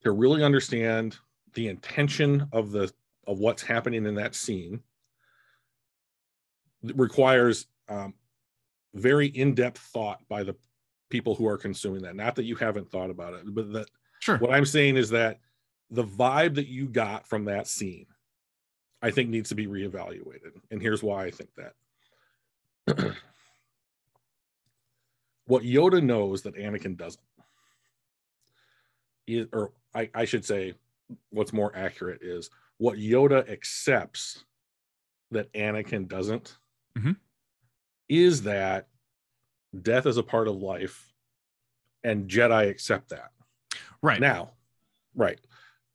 to 0.03 0.11
really 0.11 0.43
understand 0.43 1.17
the 1.53 1.67
intention 1.67 2.47
of 2.51 2.71
the 2.71 2.91
of 3.27 3.39
what's 3.39 3.61
happening 3.61 4.05
in 4.05 4.15
that 4.15 4.35
scene 4.35 4.81
requires 6.95 7.67
um, 7.87 8.13
very 8.93 9.27
in-depth 9.27 9.79
thought 9.79 10.19
by 10.27 10.43
the 10.43 10.55
people 11.09 11.35
who 11.35 11.47
are 11.47 11.57
consuming 11.57 12.01
that. 12.01 12.15
Not 12.15 12.35
that 12.35 12.43
you 12.43 12.55
haven't 12.55 12.89
thought 12.91 13.09
about 13.09 13.33
it, 13.33 13.41
but 13.45 13.71
that 13.73 13.87
Sure. 14.19 14.37
what 14.37 14.51
I'm 14.51 14.65
saying 14.65 14.97
is 14.97 15.09
that 15.11 15.39
the 15.89 16.03
vibe 16.03 16.55
that 16.55 16.67
you 16.67 16.87
got 16.87 17.27
from 17.27 17.45
that 17.45 17.67
scene, 17.67 18.07
I 19.01 19.11
think 19.11 19.29
needs 19.29 19.49
to 19.49 19.55
be 19.55 19.67
reevaluated. 19.67 20.51
And 20.71 20.81
here's 20.81 21.03
why 21.03 21.25
I 21.25 21.31
think 21.31 21.49
that. 21.55 23.15
what 25.45 25.63
Yoda 25.63 26.01
knows 26.01 26.41
that 26.43 26.55
Anakin 26.55 26.97
doesn't, 26.97 27.21
is, 29.27 29.47
or 29.53 29.71
I, 29.93 30.09
I 30.13 30.25
should 30.25 30.45
say, 30.45 30.73
what's 31.29 31.53
more 31.53 31.75
accurate 31.75 32.21
is 32.21 32.49
what 32.77 32.97
Yoda 32.97 33.47
accepts 33.49 34.45
that 35.31 35.51
Anakin 35.53 36.07
doesn't, 36.07 36.57
Mhm. 36.97 37.17
is 38.09 38.43
that 38.43 38.87
death 39.81 40.05
is 40.05 40.17
a 40.17 40.23
part 40.23 40.47
of 40.47 40.55
life, 40.55 41.13
and 42.03 42.29
Jedi 42.29 42.69
accept 42.69 43.09
that. 43.09 43.31
Right. 44.01 44.19
Now, 44.19 44.51
right. 45.15 45.39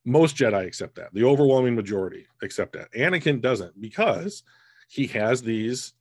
Most 0.05 0.37
Jedi 0.37 0.67
accept 0.67 0.95
that. 0.97 1.13
The 1.13 1.25
overwhelming 1.25 1.75
majority 1.75 2.27
accept 2.43 2.73
that. 2.73 2.91
Anakin 2.93 3.41
doesn't 3.41 3.81
because 3.81 4.43
he 4.89 5.07
has 5.09 5.43
these, 5.43 5.93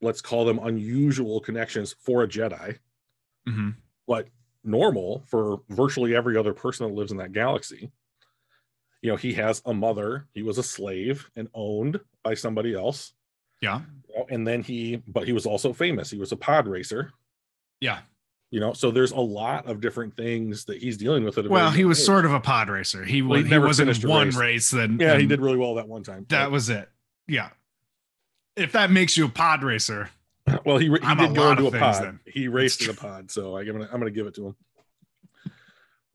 let's 0.00 0.20
call 0.20 0.44
them 0.44 0.58
unusual 0.62 1.40
connections 1.40 1.94
for 2.00 2.22
a 2.22 2.28
Jedi, 2.28 2.78
Mhm. 3.46 3.74
but 4.06 4.28
normal 4.64 5.22
for 5.26 5.62
virtually 5.68 6.14
every 6.14 6.36
other 6.36 6.52
person 6.54 6.86
that 6.86 6.94
lives 6.94 7.12
in 7.12 7.18
that 7.18 7.32
galaxy. 7.32 7.90
You 9.02 9.10
know, 9.10 9.16
he 9.16 9.32
has 9.34 9.62
a 9.64 9.72
mother, 9.72 10.26
he 10.34 10.42
was 10.42 10.58
a 10.58 10.62
slave 10.62 11.30
and 11.36 11.48
owned 11.54 12.00
by 12.22 12.34
somebody 12.34 12.74
else. 12.74 13.14
Yeah. 13.62 13.82
you 14.08 14.14
know, 14.16 14.26
And 14.30 14.46
then 14.46 14.62
he, 14.62 14.96
but 15.06 15.26
he 15.26 15.32
was 15.32 15.46
also 15.46 15.72
famous. 15.72 16.10
He 16.10 16.18
was 16.18 16.32
a 16.32 16.36
pod 16.36 16.66
racer, 16.66 17.12
Yeah. 17.80 18.00
you 18.50 18.58
know, 18.58 18.72
so 18.72 18.90
there's 18.90 19.12
a 19.12 19.20
lot 19.20 19.66
of 19.66 19.80
different 19.80 20.16
things 20.16 20.64
that 20.64 20.82
he's 20.82 20.96
dealing 20.96 21.24
with. 21.24 21.38
At 21.38 21.46
a 21.46 21.48
Well, 21.48 21.70
he 21.70 21.84
was 21.84 21.98
age. 22.00 22.06
sort 22.06 22.24
of 22.24 22.32
a 22.32 22.40
pod 22.40 22.68
racer. 22.68 23.04
He 23.04 23.22
Well, 23.22 23.32
was 23.32 23.40
he 23.42 23.44
he 23.44 23.50
never 23.50 23.66
wasn't 23.66 24.04
one 24.04 24.28
race. 24.28 24.36
race. 24.36 24.70
Then 24.70 24.98
Yeah, 24.98 25.16
he 25.18 25.26
did 25.26 25.40
really 25.40 25.56
well 25.58 25.74
that 25.76 25.88
one 25.88 26.02
time. 26.02 26.26
That 26.30 26.50
was 26.50 26.68
it. 26.70 26.88
Yeah. 27.28 27.50
If 28.56 28.72
that 28.72 28.90
makes 28.90 29.16
you 29.16 29.26
a 29.26 29.28
pod 29.28 29.62
racer, 29.62 30.10
well, 30.64 30.78
he, 30.78 30.86
he 30.88 31.14
did 31.14 31.34
go 31.34 31.50
into 31.50 31.66
a 31.66 31.70
things 31.70 31.80
pod. 31.80 32.02
then. 32.02 32.20
He 32.26 32.48
raced 32.48 32.82
in 32.82 32.90
a 32.90 32.94
pod, 32.94 33.30
so 33.30 33.56
I'm 33.56 33.66
gonna 33.66 33.88
I'm 33.92 34.00
gonna 34.00 34.10
give 34.10 34.26
it 34.26 34.34
to 34.36 34.48
him. 34.48 34.56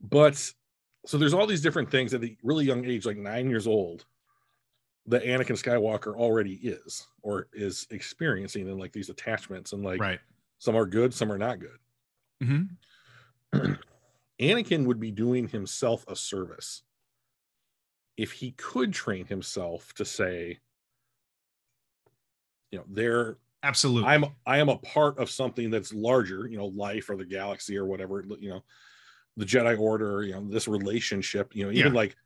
But 0.00 0.52
so 1.06 1.18
there's 1.18 1.34
all 1.34 1.46
these 1.46 1.62
different 1.62 1.90
things 1.90 2.14
at 2.14 2.20
the 2.20 2.36
really 2.42 2.64
young 2.64 2.84
age, 2.84 3.06
like 3.06 3.16
nine 3.16 3.48
years 3.48 3.66
old, 3.66 4.04
that 5.06 5.24
Anakin 5.24 5.56
Skywalker 5.56 6.14
already 6.14 6.54
is 6.54 7.06
or 7.22 7.48
is 7.52 7.86
experiencing 7.90 8.68
in 8.68 8.78
like 8.78 8.92
these 8.92 9.08
attachments, 9.08 9.72
and 9.72 9.82
like 9.82 10.00
right. 10.00 10.20
some 10.58 10.76
are 10.76 10.86
good, 10.86 11.14
some 11.14 11.32
are 11.32 11.38
not 11.38 11.58
good. 11.60 11.78
hmm 12.42 12.62
Anakin 14.40 14.84
would 14.84 15.00
be 15.00 15.10
doing 15.10 15.48
himself 15.48 16.04
a 16.08 16.16
service 16.16 16.82
if 18.16 18.32
he 18.32 18.50
could 18.52 18.92
train 18.92 19.26
himself 19.26 19.94
to 19.94 20.04
say, 20.04 20.58
you 22.76 22.82
know 22.82 22.84
they're 22.90 23.38
Absolutely. 23.62 24.08
I'm 24.08 24.26
I 24.44 24.58
am 24.58 24.68
a 24.68 24.76
part 24.76 25.18
of 25.18 25.30
something 25.30 25.70
that's 25.70 25.92
larger, 25.92 26.46
you 26.46 26.56
know, 26.56 26.66
life 26.66 27.08
or 27.10 27.16
the 27.16 27.24
galaxy 27.24 27.76
or 27.76 27.86
whatever, 27.86 28.22
you 28.38 28.50
know, 28.50 28.62
the 29.36 29.46
Jedi 29.46 29.76
Order, 29.78 30.22
you 30.22 30.34
know, 30.34 30.46
this 30.48 30.68
relationship, 30.68 31.56
you 31.56 31.64
know, 31.64 31.72
even 31.72 31.92
Yeah. 31.92 31.98
like 31.98 32.16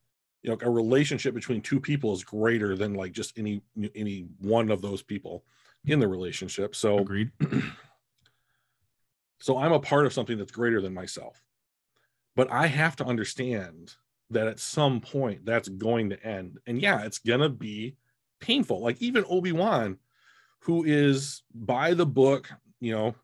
you 0.43 0.51
know, 0.51 0.59
a 0.61 0.69
relationship 0.71 1.33
between 1.35 1.61
two 1.61 1.79
people 1.81 2.13
is 2.13 2.25
greater 2.25 2.77
than 2.77 2.95
like 2.95 3.13
just 3.13 3.39
any 3.39 3.63
any 3.95 4.27
one 4.41 4.71
of 4.71 4.83
those 4.83 5.03
people 5.03 5.45
in 5.87 6.01
the 6.01 6.09
relationship. 6.09 6.75
So 6.75 6.99
Agreed. 6.99 7.31
So 9.43 9.57
I'm 9.57 9.73
a 9.73 9.81
part 9.81 10.05
of 10.05 10.13
something 10.13 10.37
that's 10.37 10.53
greater 10.53 10.83
than 10.83 10.93
myself. 10.93 11.43
But 12.37 12.51
I 12.53 12.67
have 12.67 12.97
to 12.97 13.07
understand 13.07 13.95
that 14.29 14.47
at 14.47 14.61
some 14.61 15.01
point 15.01 15.47
that's 15.47 15.69
going 15.69 16.11
to 16.11 16.23
end. 16.23 16.59
And 16.67 16.81
yeah, 16.81 17.05
it's 17.05 17.19
going 17.19 17.41
to 17.41 17.49
be 17.49 17.97
painful. 18.41 18.83
Like 18.83 19.01
even 19.01 19.25
Obi-Wan, 19.29 19.97
who 20.61 20.85
is 20.85 21.43
by 21.55 21.95
the 21.95 22.07
book, 22.07 22.51
you 22.81 22.93
know, 22.93 23.15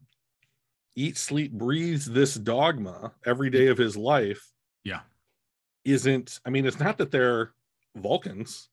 eat, 0.95 1.17
sleep, 1.17 1.53
breathes 1.53 2.07
this 2.07 2.35
dogma 2.35 3.13
every 3.25 3.51
day 3.51 3.67
of 3.69 3.79
his 3.79 3.97
life. 3.97 4.53
Yeah. 4.85 5.01
Isn't, 5.85 6.41
I 6.45 6.51
mean, 6.51 6.67
it's 6.67 6.81
not 6.81 6.99
that 6.99 7.11
they're 7.11 7.53
Vulcans 7.95 8.69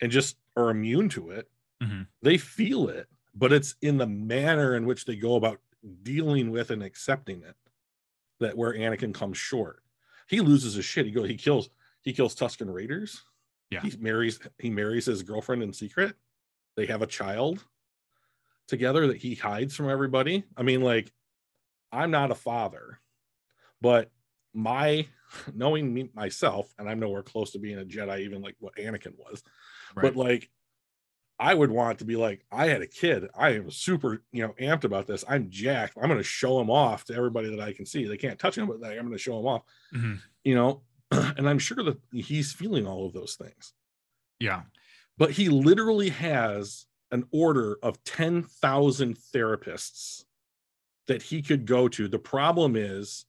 and 0.00 0.10
just 0.10 0.36
are 0.56 0.70
immune 0.70 1.08
to 1.10 1.30
it. 1.30 1.50
Mhm. 1.82 2.06
They 2.22 2.38
feel 2.38 2.88
it, 2.88 3.08
but 3.34 3.52
it's 3.52 3.74
in 3.82 3.98
the 3.98 4.06
manner 4.06 4.76
in 4.76 4.86
which 4.86 5.04
they 5.04 5.16
go 5.16 5.34
about 5.36 5.60
dealing 6.02 6.50
with 6.50 6.70
and 6.70 6.82
accepting 6.82 7.42
it 7.42 7.56
that 8.40 8.56
where 8.56 8.72
Anakin 8.72 9.12
comes 9.12 9.36
short. 9.36 9.82
He 10.28 10.40
loses 10.40 10.74
his 10.74 10.84
shit. 10.84 11.06
He 11.06 11.12
goes, 11.12 11.28
he 11.28 11.36
kills, 11.36 11.68
he 12.02 12.12
kills 12.12 12.34
Tusken 12.34 12.72
Raiders. 12.72 13.22
Yeah. 13.70 13.80
He 13.80 13.96
marries, 13.98 14.38
he 14.58 14.70
marries 14.70 15.06
his 15.06 15.22
girlfriend 15.22 15.62
in 15.62 15.72
secret. 15.72 16.16
They 16.76 16.86
have 16.86 17.02
a 17.02 17.06
child 17.06 17.64
together 18.68 19.06
that 19.08 19.18
he 19.18 19.34
hides 19.34 19.74
from 19.76 19.88
everybody. 19.90 20.44
I 20.56 20.62
mean, 20.62 20.80
like, 20.80 21.12
I'm 21.92 22.10
not 22.10 22.30
a 22.30 22.34
father, 22.34 23.00
but 23.80 24.10
my 24.52 25.06
knowing 25.54 25.92
me 25.92 26.10
myself, 26.14 26.72
and 26.78 26.88
I'm 26.88 27.00
nowhere 27.00 27.22
close 27.22 27.52
to 27.52 27.58
being 27.58 27.78
a 27.78 27.84
Jedi, 27.84 28.20
even 28.20 28.42
like 28.42 28.56
what 28.58 28.76
Anakin 28.76 29.16
was, 29.18 29.42
Right. 29.94 30.02
but 30.02 30.16
like 30.16 30.50
I 31.38 31.52
would 31.52 31.70
want 31.70 31.98
to 31.98 32.04
be 32.04 32.14
like, 32.14 32.44
I 32.52 32.66
had 32.66 32.80
a 32.80 32.86
kid. 32.86 33.26
I 33.36 33.50
am 33.54 33.68
super, 33.70 34.22
you 34.30 34.46
know, 34.46 34.54
amped 34.60 34.84
about 34.84 35.08
this. 35.08 35.24
I'm 35.28 35.50
jacked. 35.50 35.94
I'm 35.96 36.06
going 36.08 36.18
to 36.18 36.22
show 36.22 36.60
him 36.60 36.70
off 36.70 37.04
to 37.06 37.14
everybody 37.14 37.50
that 37.50 37.60
I 37.60 37.72
can 37.72 37.86
see. 37.86 38.04
They 38.04 38.16
can't 38.16 38.38
touch 38.38 38.56
him, 38.56 38.68
but 38.68 38.78
like, 38.80 38.92
I'm 38.92 39.00
going 39.04 39.10
to 39.12 39.18
show 39.18 39.38
him 39.40 39.46
off, 39.46 39.62
Mhm. 39.92 40.20
you 40.44 40.54
know. 40.54 40.82
And 41.36 41.48
I'm 41.48 41.58
sure 41.58 41.82
that 41.84 41.98
he's 42.12 42.52
feeling 42.52 42.86
all 42.86 43.04
of 43.06 43.12
those 43.12 43.34
things. 43.34 43.72
Yeah. 44.40 44.62
But 45.18 45.32
he 45.32 45.48
literally 45.48 46.10
has 46.10 46.86
an 47.14 47.24
order 47.30 47.78
of 47.80 48.02
10,000 48.02 49.16
therapists 49.32 50.24
that 51.06 51.22
he 51.22 51.40
could 51.42 51.64
go 51.64 51.86
to. 51.88 52.08
The 52.08 52.18
problem 52.18 52.74
is 52.74 53.24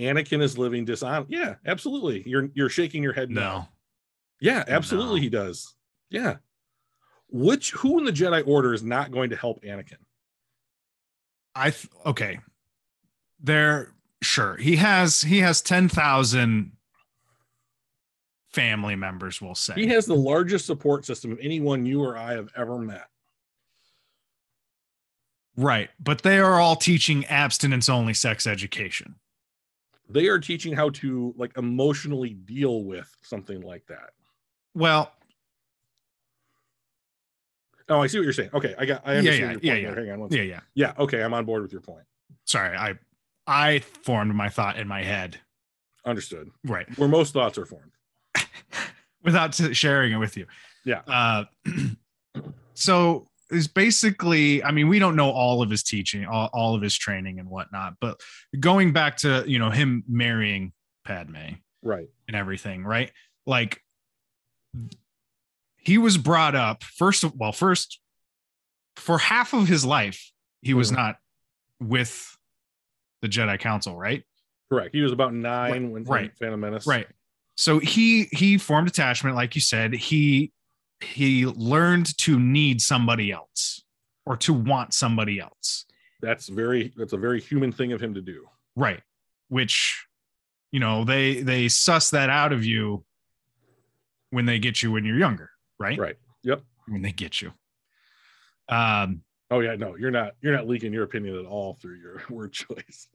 Anakin 0.00 0.40
is 0.40 0.56
living 0.56 0.84
dishonest. 0.84 1.32
Yeah, 1.32 1.56
absolutely. 1.66 2.22
You're 2.26 2.48
you're 2.54 2.68
shaking 2.68 3.02
your 3.02 3.12
head 3.12 3.30
No. 3.30 3.66
Yeah, 4.40 4.62
absolutely 4.68 5.16
No. 5.18 5.22
he 5.22 5.28
does. 5.30 5.74
Yeah. 6.10 6.36
Which 7.28 7.72
who 7.72 7.98
in 7.98 8.04
the 8.04 8.12
Jedi 8.12 8.46
Order 8.46 8.72
is 8.72 8.84
not 8.84 9.10
going 9.10 9.30
to 9.30 9.36
help 9.36 9.62
Anakin? 9.64 9.96
I 11.56 11.70
th- 11.70 11.88
okay. 12.06 12.38
There 13.40 13.94
sure. 14.22 14.56
He 14.58 14.76
has 14.76 15.22
he 15.22 15.40
has 15.40 15.60
10,000 15.60 16.70
family 18.52 18.94
members 18.94 19.42
we'll 19.42 19.56
say. 19.56 19.74
He 19.74 19.88
has 19.88 20.06
the 20.06 20.14
largest 20.14 20.66
support 20.66 21.04
system 21.04 21.32
of 21.32 21.40
anyone 21.42 21.84
you 21.84 22.00
or 22.00 22.16
I 22.16 22.34
have 22.34 22.50
ever 22.56 22.78
met. 22.78 23.08
Right. 25.56 25.90
But 25.98 26.22
they 26.22 26.38
are 26.38 26.60
all 26.60 26.76
teaching 26.76 27.24
abstinence 27.26 27.88
only 27.88 28.14
sex 28.14 28.46
education. 28.46 29.16
They 30.08 30.28
are 30.28 30.38
teaching 30.38 30.74
how 30.74 30.90
to 30.90 31.34
like 31.36 31.56
emotionally 31.56 32.30
deal 32.30 32.84
with 32.84 33.14
something 33.22 33.60
like 33.60 33.86
that. 33.86 34.10
Well, 34.74 35.12
Oh, 37.88 38.00
I 38.00 38.06
see 38.06 38.18
what 38.18 38.24
you're 38.24 38.32
saying. 38.32 38.50
Okay, 38.54 38.74
I 38.78 38.86
got 38.86 39.02
I 39.04 39.16
understand 39.16 39.40
yeah, 39.40 39.46
yeah, 39.46 39.48
your 39.48 39.52
point 39.52 39.64
yeah, 39.64 39.74
yeah. 39.74 39.94
Hang 39.94 40.10
on. 40.10 40.20
One 40.20 40.32
yeah, 40.32 40.42
yeah, 40.42 40.60
yeah. 40.74 40.92
Okay, 40.98 41.22
I'm 41.22 41.34
on 41.34 41.44
board 41.44 41.62
with 41.62 41.72
your 41.72 41.82
point. 41.82 42.04
Sorry, 42.46 42.76
I 42.76 42.94
I 43.46 43.80
formed 43.80 44.34
my 44.34 44.48
thought 44.48 44.78
in 44.78 44.88
my 44.88 45.02
head. 45.02 45.38
Understood. 46.06 46.50
Right. 46.64 46.86
Where 46.98 47.08
most 47.08 47.32
thoughts 47.32 47.58
are 47.58 47.66
formed. 47.66 47.92
without 49.22 49.54
sharing 49.54 50.12
it 50.12 50.16
with 50.16 50.36
you. 50.36 50.46
Yeah. 50.84 51.00
Uh, 51.06 51.44
so 52.74 53.26
is 53.54 53.68
basically, 53.68 54.62
I 54.62 54.70
mean, 54.70 54.88
we 54.88 54.98
don't 54.98 55.16
know 55.16 55.30
all 55.30 55.62
of 55.62 55.70
his 55.70 55.82
teaching, 55.82 56.26
all, 56.26 56.50
all 56.52 56.74
of 56.74 56.82
his 56.82 56.96
training 56.96 57.38
and 57.38 57.48
whatnot, 57.48 57.94
but 58.00 58.20
going 58.60 58.92
back 58.92 59.16
to, 59.18 59.44
you 59.46 59.58
know, 59.58 59.70
him 59.70 60.04
marrying 60.08 60.72
Padme 61.04 61.54
Right. 61.82 62.08
and 62.28 62.36
everything, 62.36 62.84
right? 62.84 63.12
Like 63.46 63.80
he 65.78 65.98
was 65.98 66.16
brought 66.16 66.54
up 66.54 66.82
first 66.82 67.24
of 67.24 67.34
well, 67.36 67.52
first 67.52 68.00
for 68.96 69.18
half 69.18 69.52
of 69.52 69.68
his 69.68 69.84
life, 69.84 70.30
he 70.62 70.72
was 70.74 70.90
Mhm. 70.90 70.96
not 70.96 71.16
with 71.80 72.36
the 73.22 73.28
Jedi 73.28 73.58
Council, 73.58 73.96
right? 73.96 74.24
Correct. 74.70 74.94
He 74.94 75.02
was 75.02 75.12
about 75.12 75.34
nine 75.34 75.90
when 75.90 76.04
right. 76.04 76.32
Phantom 76.38 76.58
Menace. 76.60 76.86
right 76.86 77.06
so 77.56 77.78
he 77.78 78.24
he 78.32 78.58
formed 78.58 78.88
attachment 78.88 79.36
like 79.36 79.54
you 79.54 79.60
said 79.60 79.92
he 79.92 80.50
he 81.00 81.46
learned 81.46 82.16
to 82.18 82.38
need 82.40 82.80
somebody 82.80 83.30
else 83.32 83.82
or 84.26 84.36
to 84.38 84.52
want 84.52 84.94
somebody 84.94 85.38
else 85.40 85.84
That's 86.22 86.48
very 86.48 86.92
that's 86.96 87.12
a 87.12 87.18
very 87.18 87.40
human 87.40 87.72
thing 87.72 87.92
of 87.92 88.00
him 88.00 88.14
to 88.14 88.20
do. 88.22 88.46
right 88.76 89.02
which 89.48 90.06
you 90.72 90.80
know 90.80 91.04
they 91.04 91.42
they 91.42 91.68
suss 91.68 92.10
that 92.10 92.30
out 92.30 92.52
of 92.52 92.64
you 92.64 93.04
when 94.30 94.46
they 94.46 94.58
get 94.58 94.82
you 94.82 94.90
when 94.92 95.04
you're 95.04 95.18
younger 95.18 95.50
right 95.78 95.98
Right. 95.98 96.16
Yep. 96.42 96.62
when 96.88 97.02
they 97.02 97.12
get 97.12 97.40
you 97.42 97.52
um 98.68 99.22
Oh 99.50 99.60
yeah, 99.60 99.76
no, 99.76 99.94
you're 99.94 100.10
not 100.10 100.32
you're 100.40 100.54
not 100.56 100.66
leaking 100.66 100.92
your 100.92 101.04
opinion 101.04 101.38
at 101.38 101.44
all 101.44 101.74
through 101.74 101.96
your 101.96 102.22
word 102.30 102.52
choice. 102.52 103.08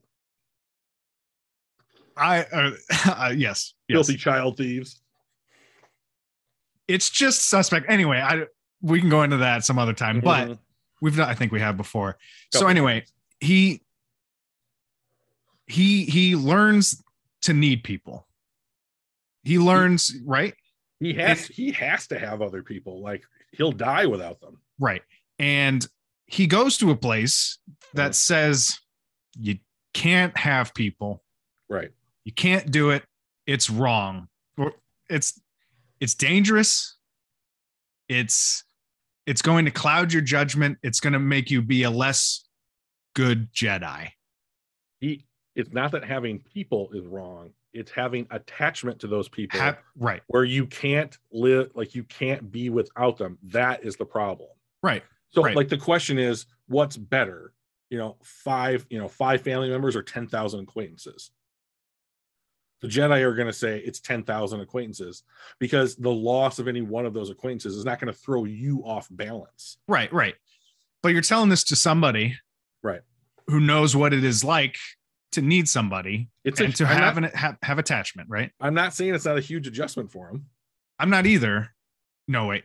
i 2.15 2.41
uh, 2.43 2.71
uh, 3.07 3.33
yes 3.35 3.73
yes 3.87 3.95
Filthy 3.95 4.15
child 4.15 4.55
thieves. 4.57 5.01
It's 6.89 7.09
just 7.09 7.47
suspect 7.47 7.85
anyway 7.89 8.19
i 8.19 8.43
we 8.81 8.99
can 8.99 9.09
go 9.09 9.21
into 9.23 9.37
that 9.37 9.63
some 9.63 9.77
other 9.79 9.93
time 9.93 10.19
but 10.21 10.47
Mhm. 10.49 10.59
we've 11.01 11.15
done 11.15 11.29
i 11.29 11.33
think 11.35 11.51
we 11.51 11.59
have 11.59 11.77
before 11.77 12.17
so 12.51 12.67
anyway 12.67 13.05
he 13.39 13.81
he 15.67 16.05
he 16.05 16.35
learns 16.35 17.01
to 17.41 17.53
need 17.53 17.83
people 17.83 18.27
he 19.43 19.57
learns 19.59 20.15
right 20.25 20.53
he 20.99 21.13
has 21.13 21.47
he 21.47 21.71
has 21.71 22.07
to 22.07 22.19
have 22.19 22.41
other 22.41 22.61
people. 22.61 23.01
Like 23.01 23.23
he'll 23.53 23.71
die 23.71 24.05
without 24.05 24.41
them. 24.41 24.59
right 24.79 25.01
and 25.37 25.87
he 26.25 26.45
goes 26.45 26.77
to 26.77 26.91
a 26.91 26.95
place 26.95 27.57
that 27.93 28.11
Mhm. 28.11 28.15
says 28.15 28.79
you 29.39 29.59
can't 29.93 30.35
have 30.37 30.73
people 30.73 31.23
Right. 31.69 31.91
you 32.25 32.33
can't 32.33 32.69
do 32.71 32.89
it 32.89 33.03
it's 33.45 33.69
wrong 33.69 34.27
Or 34.57 34.73
it's 35.09 35.39
it's 35.99 36.15
dangerous 36.15 36.95
it's 38.07 38.63
it's 39.25 39.41
going 39.41 39.65
to 39.65 39.71
cloud 39.71 40.11
your 40.11 40.21
judgment 40.21 40.77
it's 40.83 40.99
going 40.99 41.13
to 41.13 41.19
make 41.19 41.51
you 41.51 41.61
be 41.61 41.83
a 41.83 41.89
less 41.89 42.45
good 43.15 43.51
jedi 43.53 44.09
He 44.99 45.25
it's 45.55 45.73
not 45.73 45.91
that 45.91 46.05
having 46.05 46.39
people 46.39 46.89
is 46.93 47.05
wrong. 47.05 47.51
It's 47.73 47.91
having 47.91 48.25
attachment 48.31 48.99
to 48.99 49.07
those 49.07 49.27
people 49.27 49.59
Have, 49.59 49.77
right 49.97 50.21
where 50.27 50.45
you 50.45 50.65
can't 50.65 51.17
live 51.31 51.69
like 51.75 51.93
you 51.95 52.03
can't 52.05 52.51
be 52.51 52.69
without 52.69 53.17
them. 53.17 53.37
That 53.43 53.83
is 53.83 53.95
the 53.95 54.05
problem. 54.05 54.49
right 54.81 55.03
So 55.29 55.43
Right. 55.43 55.55
like 55.55 55.69
the 55.69 55.77
question 55.77 56.17
is 56.17 56.45
what's 56.67 56.97
better? 56.97 57.53
You 57.89 57.97
know, 57.97 58.17
five, 58.23 58.85
you 58.89 58.99
know, 58.99 59.07
five 59.07 59.41
family 59.41 59.69
members 59.69 59.95
or 59.95 60.03
10,000 60.03 60.59
acquaintances. 60.61 61.31
The 62.81 62.87
Jedi 62.87 63.21
are 63.23 63.33
going 63.35 63.47
to 63.47 63.53
say 63.53 63.79
it's 63.79 63.99
10,000 63.99 64.61
acquaintances 64.61 65.23
because 65.59 65.95
the 65.97 66.11
loss 66.11 66.59
of 66.59 66.67
any 66.67 66.81
one 66.81 67.05
of 67.05 67.13
those 67.13 67.29
acquaintances 67.29 67.75
is 67.75 67.83
not 67.85 67.99
going 67.99 68.11
to 68.13 68.17
throw 68.17 68.45
you 68.45 68.81
off 68.85 69.07
balance. 69.11 69.77
Right, 69.87 70.11
right. 70.13 70.35
But 71.03 71.09
you're 71.09 71.21
telling 71.21 71.49
this 71.49 71.63
to 71.65 71.75
somebody, 71.75 72.37
Right. 72.81 73.01
who 73.47 73.59
knows 73.59 73.95
what 73.95 74.13
it 74.13 74.23
is 74.23 74.43
like 74.43 74.77
to 75.33 75.41
need 75.41 75.67
somebody 75.67 76.29
It's 76.45 76.59
and 76.61 76.73
a, 76.73 76.77
to 76.77 76.85
I'm, 76.85 76.95
have 76.97 77.15
not, 77.15 77.31
an 77.31 77.37
have, 77.37 77.57
have 77.63 77.79
attachment, 77.79 78.29
right? 78.29 78.51
I'm 78.61 78.73
not 78.73 78.93
saying 78.93 79.13
it's 79.13 79.25
not 79.25 79.37
a 79.37 79.41
huge 79.41 79.67
adjustment 79.67 80.11
for 80.11 80.29
him. 80.29 80.45
I'm 80.97 81.09
not 81.09 81.25
either. 81.25 81.69
No, 82.27 82.47
wait. 82.47 82.63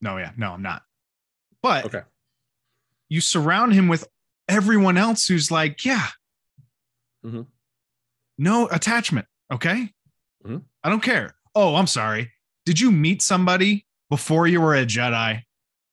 No, 0.00 0.18
yeah, 0.18 0.32
no, 0.36 0.52
I'm 0.52 0.62
not. 0.62 0.82
But 1.62 1.84
Okay. 1.86 2.02
you 3.08 3.20
surround 3.20 3.72
him 3.72 3.86
with 3.86 4.06
everyone 4.48 4.96
else 4.98 5.26
who's 5.28 5.50
like, 5.50 5.84
yeah, 5.84 6.08
Mhm. 7.24 7.46
No 8.42 8.68
attachment. 8.68 9.26
Okay. 9.52 9.92
Mhm. 10.44 10.64
I 10.82 10.88
don't 10.88 11.02
care. 11.02 11.34
Oh, 11.54 11.76
I'm 11.76 11.86
sorry. 11.86 12.32
Did 12.66 12.80
you 12.80 12.90
meet 12.90 13.22
somebody 13.22 13.86
before 14.10 14.46
you 14.46 14.60
were 14.60 14.74
a 14.74 14.84
Jedi, 14.84 15.42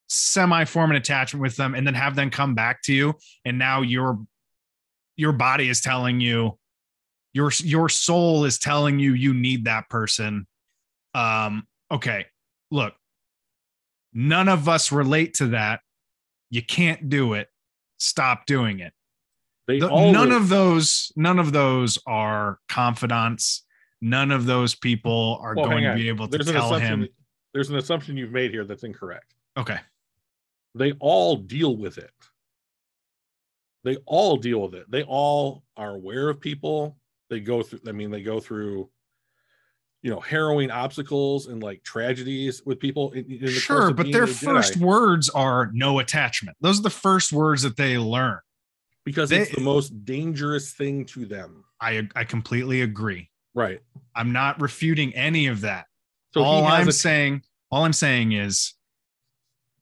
semi 0.08 0.66
form 0.66 0.90
an 0.90 0.98
attachment 0.98 1.42
with 1.42 1.56
them, 1.56 1.76
and 1.76 1.86
then 1.86 1.94
have 1.94 2.16
them 2.16 2.30
come 2.32 2.56
back 2.56 2.82
to 2.84 2.94
you? 2.94 3.14
And 3.46 3.60
now 3.60 3.82
your 3.82 4.26
your 5.16 5.32
body 5.34 5.70
is 5.70 5.82
telling 5.82 6.20
you, 6.22 6.58
your 7.34 7.52
your 7.60 7.90
soul 7.90 8.46
is 8.46 8.58
telling 8.58 9.00
you 9.00 9.14
you 9.14 9.34
need 9.34 9.66
that 9.66 9.90
person. 9.90 10.48
Um, 11.14 11.68
okay, 11.92 12.26
look, 12.72 12.96
none 14.14 14.48
of 14.48 14.68
us 14.68 14.92
relate 14.92 15.36
to 15.36 15.48
that. 15.48 15.82
You 16.50 16.64
can't 16.64 17.10
do 17.10 17.34
it. 17.34 17.50
Stop 18.00 18.46
doing 18.46 18.80
it. 18.80 18.94
They 19.70 19.80
The- 19.80 19.88
all 19.88 20.12
none 20.12 20.32
of 20.32 20.50
those 20.50 21.12
none 21.16 21.38
of 21.38 21.52
those 21.52 22.00
are 22.08 22.58
confidants. 22.68 23.64
None 24.02 24.32
of 24.32 24.48
those 24.48 24.74
people 24.74 25.38
are 25.44 25.54
Well, 25.54 25.66
going 25.66 25.84
to 25.84 25.94
be 25.94 26.08
able 26.08 26.28
to 26.28 26.40
there's 26.40 26.52
tell 26.52 26.74
him. 26.74 27.08
There's 27.54 27.70
an 27.70 27.76
assumption 27.76 28.18
you've 28.18 28.32
made 28.32 28.50
here 28.50 28.66
that's 28.66 28.84
incorrect. 28.84 29.36
Okay. 29.58 29.78
They 30.74 30.94
all 30.94 31.36
deal 31.36 31.78
with 31.78 32.00
it. 32.00 32.10
They 33.84 33.98
all 34.08 34.38
deal 34.38 34.64
with 34.64 34.74
it. 34.74 34.90
They 34.90 35.04
all 35.04 35.64
are 35.78 35.92
aware 35.92 36.30
of 36.30 36.42
people. 36.42 36.98
They 37.30 37.40
go 37.40 37.62
through. 37.62 37.82
I 37.88 37.92
mean, 37.92 38.10
they 38.10 38.24
go 38.24 38.40
through. 38.40 38.90
You 40.02 40.10
know, 40.10 40.20
harrowing 40.22 40.72
obstacles 40.72 41.46
and 41.48 41.62
like 41.62 41.84
tragedies 41.84 42.64
with 42.66 42.80
people. 42.80 43.12
In, 43.12 43.26
in 43.26 43.42
the 43.42 43.52
Sure, 43.52 43.94
but 43.94 44.12
their 44.12 44.26
first 44.26 44.76
Jedi, 44.76 44.82
words 44.82 45.30
are 45.30 45.70
no 45.74 46.00
attachment. 46.00 46.58
Those 46.60 46.80
are 46.80 46.84
the 46.84 46.90
first 46.90 47.32
words 47.32 47.62
that 47.62 47.78
they 47.78 48.00
learn. 48.00 48.40
Because 49.10 49.32
they- 49.32 49.40
it's 49.42 49.56
the 49.56 49.62
most 49.62 50.06
dangerous 50.06 50.74
thing 50.74 51.04
to 51.06 51.26
them. 51.26 51.64
I 51.82 52.08
I 52.16 52.24
completely 52.26 52.82
agree. 52.84 53.32
Right. 53.56 53.80
I'm 54.16 54.32
not 54.32 54.62
refuting 54.62 55.14
any 55.16 55.48
of 55.48 55.62
that. 55.62 55.88
So 56.36 56.44
all 56.44 56.66
I'm 56.68 56.88
a- 56.88 56.92
saying, 56.92 57.42
all 57.72 57.86
I'm 57.86 57.94
saying 57.94 58.34
is 58.34 58.76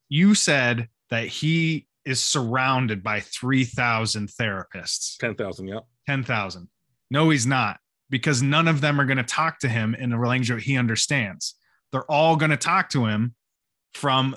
you 0.07 0.33
said 0.33 0.87
that 1.09 1.27
he 1.27 1.87
is 2.05 2.23
surrounded 2.23 3.03
by 3.03 3.19
3,000 3.19 4.29
therapists. 4.29 5.17
ten 5.17 5.35
thousand. 5.35 5.67
Yeah. 5.67 5.79
10,000. 6.07 6.69
No, 7.11 7.29
he's 7.29 7.45
not, 7.45 7.79
because 8.09 8.41
none 8.41 8.69
of 8.69 8.79
them 8.79 9.01
are 9.01 9.05
going 9.05 9.17
to 9.17 9.23
talk 9.23 9.59
to 9.59 9.67
him 9.67 9.93
in 9.93 10.13
a 10.13 10.21
language 10.21 10.47
that 10.47 10.61
he 10.61 10.77
understands. 10.77 11.55
They're 11.91 12.09
all 12.09 12.37
going 12.37 12.51
to 12.51 12.57
talk 12.57 12.89
to 12.91 13.05
him 13.07 13.35
from 13.93 14.35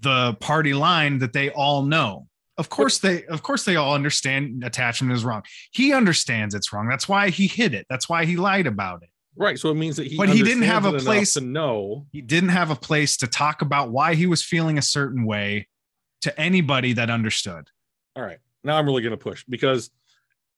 the 0.00 0.34
party 0.40 0.74
line 0.74 1.18
that 1.20 1.32
they 1.32 1.48
all 1.50 1.82
know. 1.82 2.27
Of 2.58 2.68
course 2.68 2.98
they 2.98 3.24
of 3.26 3.42
course 3.42 3.64
they 3.64 3.76
all 3.76 3.94
understand 3.94 4.64
attachment 4.64 5.12
is 5.12 5.24
wrong. 5.24 5.42
He 5.70 5.92
understands 5.92 6.54
it's 6.54 6.72
wrong. 6.72 6.88
That's 6.88 7.08
why 7.08 7.30
he 7.30 7.46
hid 7.46 7.72
it. 7.72 7.86
That's 7.88 8.08
why 8.08 8.24
he 8.24 8.36
lied 8.36 8.66
about 8.66 9.02
it. 9.04 9.10
Right. 9.36 9.56
So 9.58 9.70
it 9.70 9.74
means 9.76 9.96
that 9.96 10.08
he. 10.08 10.16
But 10.16 10.28
he 10.28 10.42
didn't 10.42 10.64
have 10.64 10.84
a 10.84 10.88
understands 10.88 11.06
it 11.06 11.08
enough 11.08 11.16
place- 11.18 11.34
to 11.34 11.40
know. 11.40 12.06
He 12.10 12.20
didn't 12.20 12.48
have 12.48 12.70
a 12.70 12.76
place 12.76 13.16
to 13.18 13.28
talk 13.28 13.62
about 13.62 13.92
why 13.92 14.16
he 14.16 14.26
was 14.26 14.42
feeling 14.42 14.76
a 14.76 14.82
certain 14.82 15.24
way 15.24 15.68
to 16.22 16.40
anybody 16.40 16.94
that 16.94 17.08
understood. 17.08 17.70
All 18.16 18.24
right. 18.24 18.38
Now 18.64 18.76
I'm 18.76 18.86
really 18.86 19.02
going 19.02 19.12
to 19.12 19.16
push 19.16 19.44
because 19.48 19.90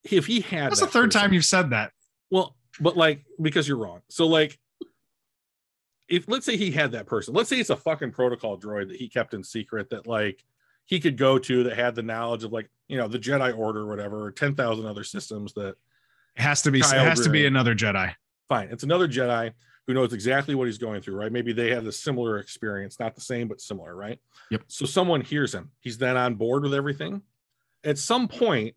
if 0.03 0.25
he 0.25 0.41
had 0.41 0.71
That's 0.71 0.79
the 0.79 0.87
third 0.87 1.11
person- 1.11 1.21
time 1.21 1.33
you've 1.33 1.45
said 1.45 1.69
that. 1.69 1.91
Well, 2.31 2.55
but 2.79 2.97
like 2.97 3.23
because 3.39 3.67
you're 3.67 3.77
wrong. 3.77 4.01
So 4.09 4.25
like 4.25 4.57
if 6.09 6.27
let's 6.27 6.47
say 6.47 6.57
he 6.57 6.71
had 6.71 6.93
that 6.93 7.05
person, 7.05 7.35
let's 7.35 7.49
say 7.49 7.59
it's 7.59 7.69
a 7.69 7.75
fucking 7.75 8.11
protocol 8.11 8.57
droid 8.59 8.87
that 8.87 8.97
he 8.97 9.07
kept 9.07 9.35
in 9.35 9.43
secret 9.43 9.91
that 9.91 10.07
like 10.07 10.43
he 10.85 10.99
could 10.99 11.17
go 11.17 11.37
to 11.39 11.63
that 11.63 11.77
had 11.77 11.95
the 11.95 12.03
knowledge 12.03 12.43
of 12.43 12.51
like, 12.51 12.69
you 12.87 12.97
know, 12.97 13.07
the 13.07 13.19
Jedi 13.19 13.57
Order 13.57 13.81
or 13.81 13.87
whatever, 13.87 14.25
or 14.25 14.31
10,000 14.31 14.85
other 14.85 15.03
systems 15.03 15.53
that 15.53 15.75
It 16.35 16.41
has 16.41 16.61
to 16.63 16.71
be 16.71 16.79
it 16.79 16.85
Kyle 16.85 17.05
has 17.05 17.21
to 17.21 17.29
be 17.29 17.45
another 17.45 17.75
Jedi. 17.75 18.13
fine. 18.49 18.69
It's 18.71 18.83
another 18.83 19.07
Jedi 19.07 19.53
who 19.87 19.93
knows 19.93 20.13
exactly 20.13 20.53
what 20.55 20.67
he's 20.67 20.77
going 20.77 21.01
through, 21.01 21.15
right? 21.15 21.31
Maybe 21.31 21.53
they 21.53 21.69
have 21.71 21.85
the 21.85 21.91
similar 21.91 22.37
experience, 22.37 22.99
not 22.99 23.15
the 23.15 23.21
same, 23.21 23.47
but 23.47 23.61
similar, 23.61 23.95
right? 23.95 24.19
Yep. 24.51 24.63
So 24.67 24.85
someone 24.85 25.21
hears 25.21 25.53
him. 25.53 25.71
He's 25.79 25.97
then 25.97 26.17
on 26.17 26.35
board 26.35 26.63
with 26.63 26.73
everything. 26.73 27.21
At 27.83 27.97
some 27.97 28.27
point, 28.27 28.75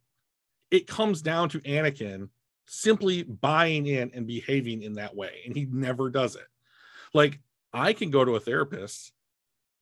it 0.70 0.86
comes 0.86 1.20
down 1.20 1.50
to 1.50 1.60
Anakin 1.60 2.28
simply 2.66 3.22
buying 3.22 3.86
in 3.86 4.10
and 4.14 4.26
behaving 4.26 4.82
in 4.82 4.94
that 4.94 5.14
way. 5.14 5.42
And 5.44 5.54
he 5.54 5.66
never 5.70 6.08
does 6.08 6.36
it. 6.36 6.46
Like, 7.12 7.40
I 7.72 7.92
can 7.92 8.10
go 8.10 8.24
to 8.24 8.36
a 8.36 8.40
therapist 8.40 9.12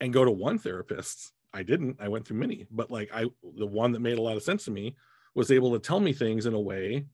and 0.01 0.13
go 0.13 0.25
to 0.25 0.31
one 0.31 0.59
therapist. 0.59 1.33
I 1.55 1.63
didn't. 1.63 1.97
I 2.01 2.09
went 2.09 2.27
through 2.27 2.39
many, 2.39 2.67
but 2.71 2.91
like 2.91 3.11
I 3.13 3.27
the 3.57 3.67
one 3.67 3.93
that 3.93 4.01
made 4.01 4.19
a 4.19 4.23
lot 4.23 4.37
of 4.37 4.43
sense 4.43 4.65
to 4.67 4.71
me 4.71 4.97
was 5.35 5.51
able 5.51 5.73
to 5.73 5.79
tell 5.79 6.01
me 6.01 6.13
things 6.13 6.47
in 6.47 6.55
a 6.55 6.61
way 6.61 7.07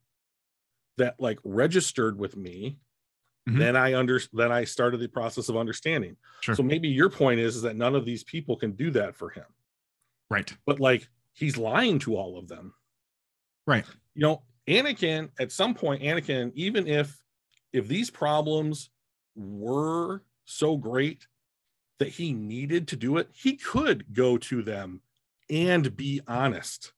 that 0.96 1.18
like 1.20 1.38
registered 1.44 2.18
with 2.18 2.36
me 2.36 2.78
Mhm. 3.48 3.58
then 3.58 3.76
i 3.76 3.94
under 3.94 4.20
then 4.34 4.50
i 4.52 4.64
started 4.64 4.98
the 5.00 5.08
process 5.08 5.48
of 5.48 5.56
understanding 5.56 6.16
Sure. 6.40 6.54
so 6.56 6.62
maybe 6.62 6.88
your 6.88 7.08
point 7.08 7.40
is, 7.40 7.56
is 7.56 7.62
that 7.62 7.76
none 7.76 7.94
of 7.94 8.04
these 8.04 8.22
people 8.24 8.56
can 8.56 8.72
do 8.72 8.90
that 8.90 9.14
for 9.16 9.30
him 9.30 9.44
right. 10.28 10.52
but 10.66 10.80
like 10.80 11.08
he's 11.32 11.56
lying 11.56 11.98
to 12.00 12.16
all 12.16 12.36
of 12.36 12.48
them 12.48 12.74
Right. 13.66 13.86
you 14.14 14.22
know 14.22 14.42
anakin 14.66 15.30
at 15.38 15.50
some 15.52 15.72
point 15.74 16.02
anakin 16.02 16.52
even 16.54 16.86
if 16.88 17.22
if 17.72 17.86
these 17.88 18.10
problems 18.10 18.90
were 19.36 20.24
so 20.44 20.76
great 20.76 21.26
that 21.98 22.08
he 22.08 22.32
needed 22.32 22.88
to 22.88 22.96
do 22.96 23.16
it 23.16 23.28
he 23.32 23.56
could 23.56 24.12
go 24.12 24.36
to 24.36 24.62
them 24.62 25.00
and 25.50 25.96
be 25.96 26.20
honest 26.26 26.92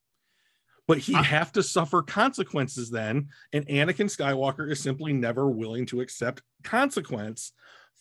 but 0.87 0.99
he'd 0.99 1.15
have 1.17 1.53
to 1.53 1.63
suffer 1.63 2.03
consequences 2.03 2.91
then 2.91 3.29
and 3.53 3.67
anakin 3.69 4.07
skywalker 4.07 4.71
is 4.71 4.81
simply 4.81 5.13
never 5.13 5.49
willing 5.49 5.87
to 5.87 6.01
accept 6.01 6.43
consequence 6.65 7.53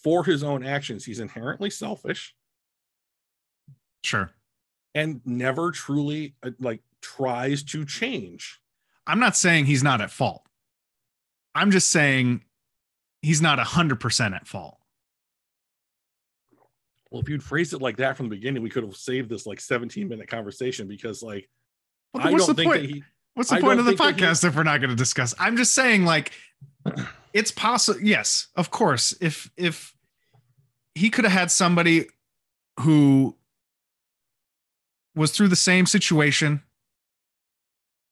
for 0.04 0.24
his 0.24 0.43
own 0.43 0.66
actions 0.66 1.06
he's 1.06 1.20
inherently 1.20 1.70
selfish 1.70 2.36
Sure. 4.04 4.32
and 4.95 5.20
never 5.26 5.72
truly 5.72 6.36
uh, 6.41 6.52
like 6.60 6.82
tries 7.02 7.64
to 7.64 7.86
change 7.86 8.60
I'm 9.08 9.20
not 9.20 9.36
saying 9.36 9.66
he's 9.66 9.82
not 9.82 10.02
at 10.02 10.12
fault. 10.12 10.45
I'm 11.56 11.72
just 11.72 11.89
saying 11.89 12.43
he's 13.24 13.41
not 13.41 13.58
100% 13.58 14.36
at 14.36 14.47
fault. 14.47 14.78
Well, 17.12 17.22
if 17.22 17.30
you'd 17.30 17.43
phrased 17.43 17.74
it 17.74 17.82
like 17.82 17.97
that 17.97 18.18
from 18.18 18.30
the 18.30 18.36
beginning, 18.36 18.62
we 18.62 18.70
could 18.70 18.84
have 18.84 18.95
saved 18.95 19.30
this 19.30 19.45
like 19.45 19.60
17 19.60 20.07
minute 20.07 20.28
conversation 20.28 20.88
because 20.88 21.24
like 21.24 21.49
Well, 22.14 22.28
I 22.28 22.32
what's 22.32 22.45
don't 22.45 22.55
the 22.55 22.62
think 22.64 22.72
point? 22.72 22.82
that 22.84 22.89
he 22.89 23.03
What's 23.36 23.49
the 23.49 23.55
I 23.57 23.62
point 23.62 23.80
of 23.80 23.86
the 23.86 23.93
that 23.95 24.16
he- 24.16 24.22
podcast 24.24 24.43
if 24.43 24.55
we're 24.55 24.64
not 24.64 24.80
going 24.80 24.89
to 24.89 24.95
discuss? 24.95 25.34
I'm 25.39 25.55
just 25.55 25.74
saying, 25.74 26.03
like, 26.03 26.34
it's 27.34 27.51
possible. 27.51 27.99
Yes, 28.01 28.47
of 28.55 28.70
course. 28.72 29.14
If 29.22 29.49
if 29.55 29.93
he 30.95 31.10
could 31.10 31.24
have 31.26 31.32
had 31.32 31.49
somebody 31.51 32.07
who 32.82 33.36
was 35.16 35.32
through 35.32 35.47
the 35.49 35.55
same 35.55 35.86
situation 35.86 36.64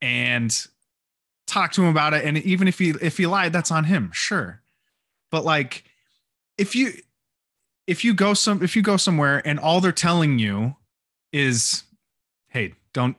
and 0.01 0.67
talked 1.45 1.75
to 1.75 1.81
him 1.83 1.89
about 1.89 2.13
it, 2.13 2.23
and 2.25 2.37
even 2.37 2.67
if 2.67 2.79
he 2.79 2.89
if 3.01 3.17
he 3.17 3.25
lied, 3.25 3.51
that's 3.53 3.71
on 3.71 3.83
him, 3.85 4.11
sure. 4.13 4.61
But 5.31 5.43
like, 5.43 5.83
if 6.57 6.75
you 6.75 6.93
if 7.88 8.03
you 8.05 8.13
go 8.13 8.33
some 8.33 8.61
if 8.61 8.75
you 8.75 8.81
go 8.81 8.97
somewhere 8.97 9.41
and 9.47 9.59
all 9.59 9.81
they're 9.81 9.91
telling 9.91 10.38
you 10.39 10.75
is, 11.33 11.83
hey, 12.49 12.73
don't 12.93 13.17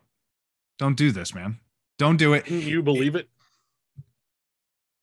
don't 0.78 0.96
do 0.96 1.10
this, 1.10 1.34
man. 1.34 1.58
Don't 1.98 2.16
do 2.16 2.34
it. 2.34 2.44
wouldn't 2.44 2.62
you 2.64 2.82
believe 2.82 3.16
it? 3.16 3.28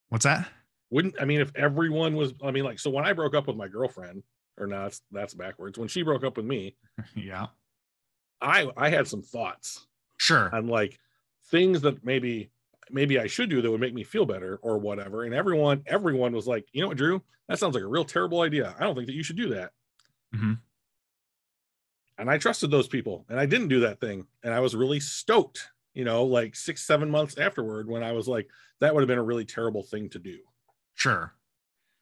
What's 0.10 0.24
that? 0.26 0.48
Wouldn't 0.92 1.16
I 1.20 1.26
mean 1.26 1.42
if 1.42 1.52
everyone 1.56 2.16
was 2.16 2.34
I 2.44 2.52
mean, 2.52 2.64
like 2.64 2.80
so 2.80 2.90
when 2.90 3.06
I 3.06 3.14
broke 3.14 3.36
up 3.36 3.48
with 3.48 3.58
my 3.58 3.68
girlfriend, 3.68 4.24
or 4.58 4.68
not 4.68 4.84
that's 4.84 5.02
that's 5.12 5.34
backwards. 5.34 5.78
When 5.78 5.88
she 5.88 6.04
broke 6.04 6.24
up 6.24 6.38
with 6.38 6.46
me, 6.46 6.76
Yeah. 7.16 7.48
I 8.42 8.70
I 8.78 8.90
had 8.90 9.08
some 9.08 9.22
thoughts 9.22 9.88
Sure. 10.18 10.54
on 10.56 10.68
like 10.68 11.00
things 11.50 11.82
that 11.82 12.06
maybe 12.06 12.50
maybe 12.92 13.20
I 13.20 13.28
should 13.28 13.50
do 13.50 13.62
that 13.62 13.72
would 13.72 13.82
make 13.82 13.94
me 13.94 14.04
feel 14.04 14.26
better 14.26 14.58
or 14.62 14.78
whatever. 14.78 15.24
And 15.24 15.34
everyone 15.34 15.84
everyone 15.88 16.34
was 16.34 16.48
like, 16.48 16.68
you 16.72 16.82
know 16.82 16.88
what, 16.90 16.98
Drew, 16.98 17.22
that 17.48 17.60
sounds 17.60 17.76
like 17.76 17.84
a 17.84 17.88
real 17.88 18.06
terrible 18.06 18.42
idea. 18.42 18.76
I 18.78 18.84
don't 18.84 18.96
think 18.96 19.08
that 19.08 19.16
you 19.16 19.24
should 19.24 19.38
do 19.38 19.50
that. 19.50 19.72
Mhm. 20.34 20.60
And 22.18 22.30
I 22.30 22.38
trusted 22.38 22.72
those 22.72 22.88
people, 22.88 23.26
and 23.30 23.40
I 23.40 23.46
didn't 23.46 23.68
do 23.68 23.82
that 23.82 24.00
thing. 24.00 24.26
And 24.44 24.54
I 24.54 24.62
was 24.62 24.76
really 24.76 25.00
stoked, 25.02 25.70
you 25.94 26.06
know, 26.06 26.24
like 26.24 26.56
six 26.56 26.82
seven 26.84 27.10
months 27.10 27.38
afterward 27.38 27.90
when 27.90 28.04
I 28.04 28.14
was 28.14 28.28
like, 28.28 28.50
that 28.80 28.94
would 28.94 29.02
have 29.02 29.08
been 29.08 29.18
a 29.18 29.24
really 29.24 29.46
terrible 29.46 29.84
thing 29.84 30.10
to 30.10 30.20
do, 30.20 30.40
Sure. 30.94 31.36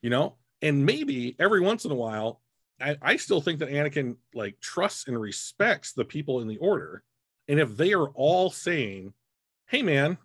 you 0.01 0.09
know. 0.09 0.38
And 0.61 0.86
maybe 0.86 1.36
every 1.39 1.61
once 1.61 1.84
in 1.86 1.91
a 1.91 1.95
while, 1.95 2.41
I, 2.79 2.97
I 3.01 3.15
still 3.17 3.41
think 3.41 3.59
that 3.59 3.69
Anakin 3.69 4.17
like 4.34 4.59
trusts 4.59 5.07
and 5.07 5.19
respects 5.19 5.93
the 5.93 6.05
people 6.05 6.41
in 6.41 6.47
the 6.47 6.57
order. 6.57 7.03
And 7.47 7.59
if 7.59 7.75
they 7.75 7.93
are 7.93 8.07
all 8.09 8.49
saying, 8.49 9.13
hey, 9.67 9.81
man, 9.81 10.17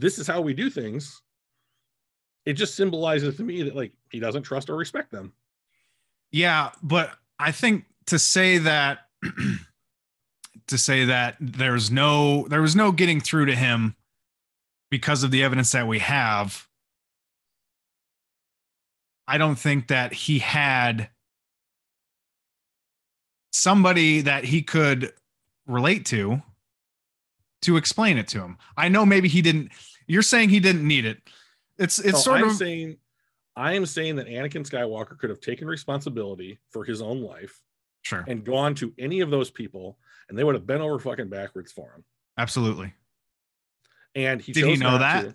this 0.00 0.18
is 0.18 0.26
how 0.26 0.40
we 0.40 0.54
do 0.54 0.70
things, 0.70 1.22
it 2.46 2.54
just 2.54 2.74
symbolizes 2.74 3.36
to 3.36 3.42
me 3.42 3.62
that 3.62 3.76
like 3.76 3.92
he 4.10 4.18
doesn't 4.18 4.42
trust 4.42 4.70
or 4.70 4.76
respect 4.76 5.10
them. 5.12 5.32
Yeah, 6.32 6.70
but 6.82 7.12
I 7.38 7.52
think 7.52 7.84
to 8.06 8.18
say 8.18 8.58
that 8.58 9.00
to 10.68 10.78
say 10.78 11.04
that 11.04 11.36
there's 11.40 11.90
no 11.90 12.46
there 12.48 12.62
was 12.62 12.74
no 12.74 12.92
getting 12.92 13.20
through 13.20 13.46
to 13.46 13.54
him 13.54 13.94
because 14.90 15.22
of 15.22 15.30
the 15.30 15.42
evidence 15.42 15.72
that 15.72 15.86
we 15.86 15.98
have 15.98 16.66
I 19.28 19.38
don't 19.38 19.56
think 19.56 19.88
that 19.88 20.12
he 20.12 20.40
had 20.40 21.08
somebody 23.52 24.22
that 24.22 24.44
he 24.44 24.62
could 24.62 25.12
relate 25.68 26.04
to 26.06 26.42
to 27.62 27.76
explain 27.76 28.18
it 28.18 28.28
to 28.28 28.40
him. 28.40 28.56
I 28.76 28.88
know 28.88 29.04
maybe 29.06 29.28
he 29.28 29.42
didn't 29.42 29.72
you're 30.06 30.22
saying 30.22 30.48
he 30.48 30.60
didn't 30.60 30.86
need 30.86 31.04
it. 31.04 31.18
It's 31.78 31.98
it's 31.98 32.12
No, 32.12 32.18
sort 32.18 32.40
I'm 32.40 32.50
of 32.50 32.56
saying 32.56 32.96
I 33.56 33.74
am 33.74 33.86
saying 33.86 34.16
that 34.16 34.26
Anakin 34.26 34.68
Skywalker 34.68 35.18
could 35.18 35.30
have 35.30 35.40
taken 35.40 35.66
responsibility 35.68 36.58
for 36.70 36.84
his 36.84 37.02
own 37.02 37.20
life 37.22 37.60
sure. 38.02 38.24
and 38.26 38.44
gone 38.44 38.74
to 38.76 38.92
any 38.98 39.20
of 39.20 39.30
those 39.30 39.50
people 39.50 39.98
and 40.28 40.38
they 40.38 40.44
would 40.44 40.54
have 40.54 40.66
bent 40.66 40.80
over 40.80 40.98
fucking 40.98 41.28
backwards 41.28 41.72
for 41.72 41.92
him. 41.92 42.04
Absolutely. 42.38 42.94
and 44.14 44.40
he 44.40 44.52
Did 44.52 44.66
he 44.66 44.76
know 44.76 44.98
that? 44.98 45.22
to. 45.22 45.34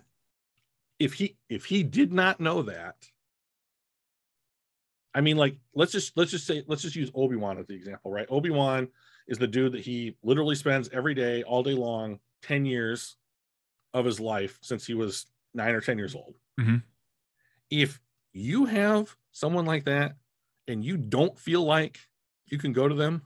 If 0.98 1.12
he 1.12 1.36
if 1.48 1.66
he 1.66 1.82
did 1.82 2.12
not 2.12 2.40
know 2.40 2.62
that, 2.62 2.96
I 5.14 5.20
mean, 5.20 5.36
like 5.36 5.56
let's 5.74 5.92
just 5.92 6.16
let's 6.16 6.30
just 6.30 6.46
say 6.46 6.62
let's 6.66 6.82
just 6.82 6.96
use 6.96 7.10
Obi 7.14 7.36
Wan 7.36 7.58
as 7.58 7.66
the 7.66 7.74
example, 7.74 8.10
right? 8.10 8.26
Obi 8.30 8.50
Wan 8.50 8.88
is 9.28 9.38
the 9.38 9.46
dude 9.46 9.72
that 9.72 9.80
he 9.82 10.16
literally 10.22 10.54
spends 10.54 10.88
every 10.90 11.14
day, 11.14 11.42
all 11.42 11.62
day 11.62 11.74
long, 11.74 12.20
ten 12.42 12.64
years 12.64 13.16
of 13.94 14.04
his 14.04 14.20
life 14.20 14.58
since 14.62 14.86
he 14.86 14.94
was 14.94 15.26
nine 15.54 15.74
or 15.74 15.80
ten 15.80 15.98
years 15.98 16.14
old. 16.14 16.34
Mhm. 16.60 16.82
If 17.70 18.00
you 18.32 18.66
have 18.66 19.16
someone 19.32 19.64
like 19.64 19.84
that 19.84 20.16
and 20.68 20.84
you 20.84 20.96
don't 20.96 21.38
feel 21.38 21.64
like 21.64 21.98
you 22.46 22.58
can 22.58 22.72
go 22.72 22.86
to 22.88 22.94
them 22.94 23.22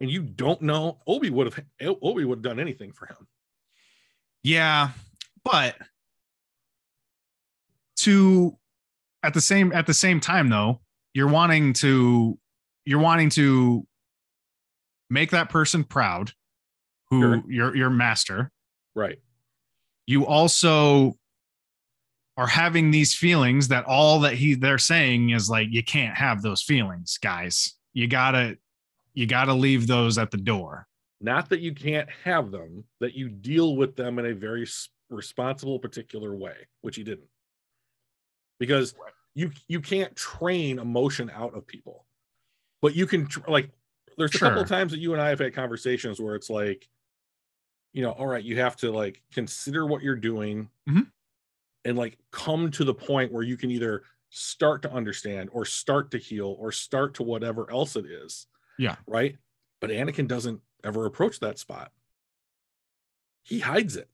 and 0.00 0.10
you 0.10 0.22
don't 0.22 0.60
know 0.62 0.98
obi 1.06 1.30
would 1.30 1.52
have 1.52 1.64
obi 2.02 2.24
would 2.24 2.38
have 2.38 2.42
done 2.42 2.60
anything 2.60 2.92
for 2.92 3.06
him 3.06 3.26
Yeah, 4.42 4.90
but 5.44 5.76
to 7.96 8.58
at 9.22 9.34
the 9.34 9.40
same 9.40 9.72
at 9.72 9.86
the 9.86 9.94
same 9.94 10.20
time 10.20 10.48
though, 10.48 10.80
you're 11.14 11.28
wanting 11.28 11.72
to 11.74 12.38
you're 12.84 13.00
wanting 13.00 13.30
to 13.30 13.86
make 15.10 15.30
that 15.30 15.48
person 15.50 15.84
proud 15.84 16.32
who 17.10 17.20
Sure. 17.20 17.42
your 17.48 17.76
your 17.76 17.90
master. 17.90 18.50
right 18.94 19.18
You 20.06 20.26
also 20.26 21.16
are 22.36 22.46
having 22.46 22.90
these 22.90 23.14
feelings 23.14 23.68
that 23.68 23.84
all 23.84 24.20
that 24.20 24.34
he 24.34 24.54
they're 24.54 24.78
saying 24.78 25.30
is 25.30 25.50
like 25.50 25.68
you 25.70 25.82
can't 25.84 26.16
have 26.16 26.40
those 26.42 26.62
feelings, 26.62 27.18
guys. 27.22 27.74
You 27.92 28.08
got 28.08 28.30
to 28.32 28.56
you 29.14 29.26
got 29.26 29.44
to 29.44 29.54
leave 29.54 29.86
those 29.86 30.16
at 30.16 30.30
the 30.30 30.38
door. 30.38 30.86
not 31.20 31.50
that 31.50 31.60
you 31.60 31.74
can't 31.74 32.08
have 32.24 32.50
them 32.50 32.82
that 33.00 33.12
you 33.14 33.28
deal 33.28 33.76
with 33.76 33.94
them 33.94 34.18
in 34.18 34.26
a 34.26 34.34
very 34.34 34.66
responsible 35.10 35.78
particular 35.78 36.34
way 36.34 36.54
which 36.80 36.96
he 36.96 37.04
didn't 37.04 37.28
because 38.58 38.94
you 39.34 39.50
you 39.68 39.78
can't 39.80 40.16
train 40.16 40.78
emotion 40.78 41.30
out 41.34 41.54
of 41.54 41.66
people 41.66 42.06
but 42.82 42.94
you 42.94 43.06
can 43.06 43.26
like 43.48 43.70
there's 44.18 44.34
a 44.34 44.38
couple 44.38 44.60
of 44.60 44.68
times 44.68 44.92
that 44.92 44.98
you 44.98 45.12
and 45.14 45.22
i 45.22 45.30
have 45.30 45.38
had 45.38 45.54
conversations 45.54 46.20
where 46.20 46.34
it's 46.34 46.50
like 46.50 46.88
you 47.94 48.02
know 48.02 48.10
all 48.10 48.26
right 48.26 48.44
you 48.44 48.58
have 48.58 48.76
to 48.76 48.90
like 48.92 49.22
consider 49.32 49.86
what 49.86 50.02
you're 50.02 50.16
doing 50.16 50.68
Mhm. 50.88 51.10
and 51.86 51.96
like 51.96 52.18
come 52.30 52.70
to 52.72 52.84
the 52.84 52.92
point 52.94 53.32
where 53.32 53.42
you 53.42 53.56
can 53.56 53.70
either 53.70 54.02
start 54.28 54.82
to 54.82 54.92
understand 54.92 55.48
or 55.52 55.64
start 55.64 56.10
to 56.10 56.18
heal 56.18 56.56
or 56.58 56.72
start 56.72 57.14
to 57.14 57.22
whatever 57.22 57.70
else 57.70 57.96
it 57.96 58.04
is 58.06 58.46
Yeah. 58.78 58.96
right 59.06 59.36
but 59.80 59.90
anakin 59.90 60.26
doesn't 60.28 60.60
ever 60.84 61.06
approach 61.06 61.40
that 61.40 61.58
spot 61.58 61.92
he 63.42 63.58
hides 63.60 63.96
it 63.96 64.08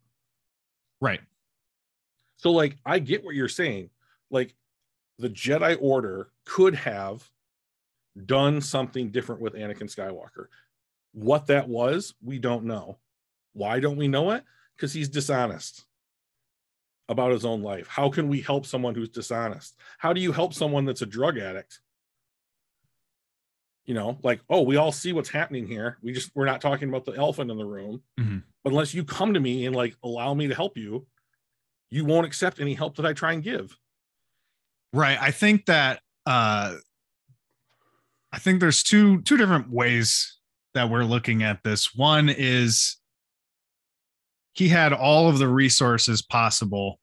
Right. 1.00 1.20
so 2.36 2.50
like 2.50 2.76
I 2.84 2.98
get 2.98 3.24
what 3.24 3.34
you're 3.36 3.48
saying. 3.48 3.90
Like 4.30 4.54
the 5.18 5.28
Jedi 5.30 5.76
Order 5.80 6.30
could 6.44 6.74
have 6.74 7.30
done 8.26 8.60
something 8.60 9.10
different 9.10 9.40
with 9.40 9.54
Anakin 9.54 9.82
Skywalker. 9.94 10.46
What 11.12 11.46
that 11.46 11.68
was, 11.68 12.14
we 12.22 12.38
don't 12.38 12.64
know. 12.64 12.98
Why 13.52 13.80
don't 13.80 13.96
we 13.96 14.08
know 14.08 14.30
it? 14.30 14.44
Because 14.76 14.92
he's 14.92 15.08
dishonest 15.08 15.84
about 17.08 17.32
his 17.32 17.44
own 17.44 17.62
life. 17.62 17.88
How 17.88 18.10
can 18.10 18.28
we 18.28 18.40
help 18.40 18.66
someone 18.66 18.94
who's 18.94 19.08
dishonest? 19.08 19.76
How 19.98 20.12
do 20.12 20.20
you 20.20 20.32
help 20.32 20.54
someone 20.54 20.84
that's 20.84 21.02
a 21.02 21.06
drug 21.06 21.38
addict? 21.38 21.80
You 23.86 23.94
know, 23.94 24.18
like, 24.22 24.40
oh, 24.50 24.62
we 24.62 24.76
all 24.76 24.92
see 24.92 25.14
what's 25.14 25.30
happening 25.30 25.66
here. 25.66 25.96
We 26.02 26.12
just 26.12 26.30
we're 26.34 26.44
not 26.44 26.60
talking 26.60 26.90
about 26.90 27.06
the 27.06 27.12
elephant 27.12 27.50
in 27.50 27.56
the 27.56 27.64
room. 27.64 28.02
Mhm. 28.20 28.42
But 28.62 28.70
unless 28.70 28.92
you 28.92 29.02
come 29.02 29.32
to 29.32 29.40
me 29.40 29.64
and 29.64 29.74
like 29.74 29.96
allow 30.02 30.34
me 30.34 30.46
to 30.48 30.54
help 30.54 30.76
you, 30.76 31.06
you 31.90 32.04
won't 32.04 32.26
accept 32.26 32.60
any 32.60 32.74
help 32.74 32.96
that 32.96 33.06
I 33.06 33.14
try 33.14 33.32
and 33.32 33.42
give. 33.42 33.74
Right. 34.92 35.18
I 35.20 35.30
think 35.30 35.66
that 35.66 36.02
uh 36.26 36.76
I 38.32 38.38
think 38.38 38.60
there's 38.60 38.82
two 38.82 39.22
two 39.22 39.36
different 39.36 39.70
ways 39.70 40.38
that 40.74 40.90
we're 40.90 41.04
looking 41.04 41.42
at 41.42 41.62
this. 41.64 41.94
One 41.94 42.28
is 42.28 42.96
he 44.52 44.68
had 44.68 44.92
all 44.92 45.28
of 45.28 45.38
the 45.38 45.48
resources 45.48 46.22
possible. 46.22 47.00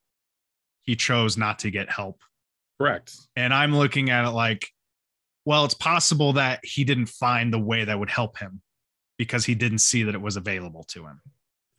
He 0.82 0.94
chose 0.94 1.36
not 1.36 1.58
to 1.60 1.70
get 1.70 1.90
help. 1.90 2.20
Correct. 2.78 3.12
And 3.34 3.52
I'm 3.52 3.74
looking 3.74 4.10
at 4.10 4.24
it 4.26 4.30
like, 4.30 4.68
well, 5.44 5.64
it's 5.64 5.74
possible 5.74 6.34
that 6.34 6.60
he 6.62 6.84
didn't 6.84 7.06
find 7.06 7.52
the 7.52 7.58
way 7.58 7.84
that 7.84 7.98
would 7.98 8.10
help 8.10 8.38
him 8.38 8.60
because 9.16 9.44
he 9.44 9.54
didn't 9.54 9.78
see 9.78 10.02
that 10.02 10.14
it 10.14 10.20
was 10.20 10.36
available 10.36 10.84
to 10.84 11.06
him. 11.06 11.20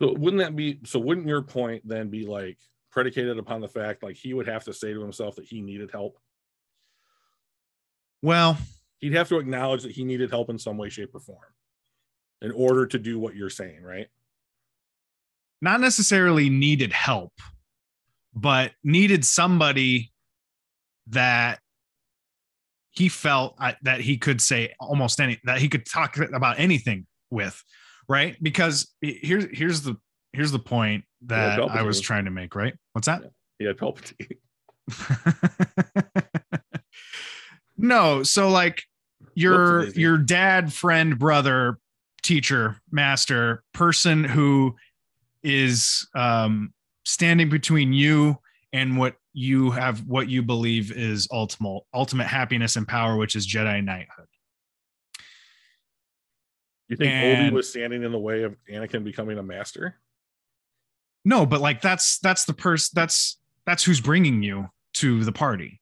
So 0.02 0.14
wouldn't 0.14 0.42
that 0.42 0.56
be 0.56 0.80
so 0.86 1.00
wouldn't 1.00 1.28
your 1.28 1.42
point 1.42 1.88
then 1.88 2.10
be 2.10 2.26
like 2.26 2.58
predicated 2.92 3.38
upon 3.38 3.62
the 3.62 3.68
fact 3.68 4.04
like 4.04 4.16
he 4.16 4.34
would 4.34 4.48
have 4.48 4.64
to 4.66 4.74
say 4.74 4.94
to 4.94 5.02
himself 5.02 5.36
that 5.36 5.46
he 5.46 5.62
needed 5.62 5.92
help? 5.92 6.18
Well, 8.22 8.58
He'd 9.00 9.14
have 9.14 9.30
to 9.30 9.38
acknowledge 9.38 9.84
that 9.84 9.92
he 9.92 10.04
needed 10.04 10.30
help 10.32 10.50
in 10.50 10.58
some 10.58 10.78
way, 10.78 10.90
shape, 10.90 11.14
or 11.14 11.20
form 11.20 11.40
in 12.42 12.52
order 12.52 12.86
to 12.86 13.00
do 13.00 13.20
what 13.20 13.36
you're 13.36 13.50
saying, 13.50 13.82
right? 13.84 14.08
not 15.62 15.82
necessarily 15.82 16.50
needed 16.50 16.94
help, 16.94 17.34
but 18.34 18.72
needed 18.84 19.26
somebody 19.26 20.12
that 21.08 21.60
he 22.92 23.10
felt 23.10 23.56
uh, 23.60 23.74
that 23.84 24.02
he 24.02 24.18
could 24.18 24.42
say 24.42 24.74
almost 24.80 25.20
any 25.20 25.40
that 25.44 25.60
he 25.60 25.70
could 25.70 25.86
talk 25.86 26.18
about 26.18 26.60
anything 26.60 27.06
with, 27.30 27.64
right? 28.08 28.36
Because 28.42 28.94
here's 29.02 29.46
here's 29.52 29.82
the 29.82 29.96
here's 30.34 30.52
the 30.52 30.60
point 30.60 31.06
that 31.26 31.60
I 31.60 31.82
was 31.84 32.02
trying 32.02 32.26
to 32.26 32.32
make, 32.32 32.56
right? 32.56 32.76
What's 32.94 33.08
that? 33.08 33.24
yeah, 33.60 33.70
had 33.70 33.78
Palpatine. 33.78 34.38
no, 37.78 38.24
so 38.24 38.50
like 38.50 38.84
your 39.36 39.88
your 39.90 40.18
dad, 40.18 40.74
friend, 40.74 41.18
brother, 41.18 41.78
teacher, 42.24 42.82
master, 42.92 43.64
person 43.74 44.24
who 44.24 44.76
is 45.44 46.08
um 46.16 46.74
standing 47.06 47.50
between 47.50 47.94
you 47.94 48.38
and 48.74 48.98
what 48.98 49.16
you 49.34 49.72
have 49.72 50.00
what 50.06 50.28
you 50.28 50.42
believe 50.42 50.92
is 50.92 51.28
ultimate 51.32 51.82
ultimate 51.94 52.28
happiness 52.28 52.76
and 52.76 52.88
power 52.88 53.16
which 53.16 53.36
is 53.36 53.48
Jedi 53.48 53.84
knighthood. 53.84 54.26
You 56.90 56.98
think 56.98 57.12
And- 57.12 57.48
Obi 57.48 57.56
was 57.56 57.70
standing 57.70 58.04
in 58.04 58.12
the 58.12 58.20
way 58.20 58.44
of 58.44 58.56
Anakin 58.72 59.04
becoming 59.04 59.38
a 59.38 59.44
master? 59.44 59.96
No, 61.26 61.46
but 61.46 61.62
like 61.62 61.82
that's 61.82 62.20
that's 62.20 62.46
the 62.46 62.54
person 62.54 62.94
that's 62.96 63.38
that's 63.66 63.84
who's 63.84 64.00
bringing 64.02 64.42
you 64.42 64.70
to 64.96 65.24
the 65.24 65.32
party. 65.34 65.82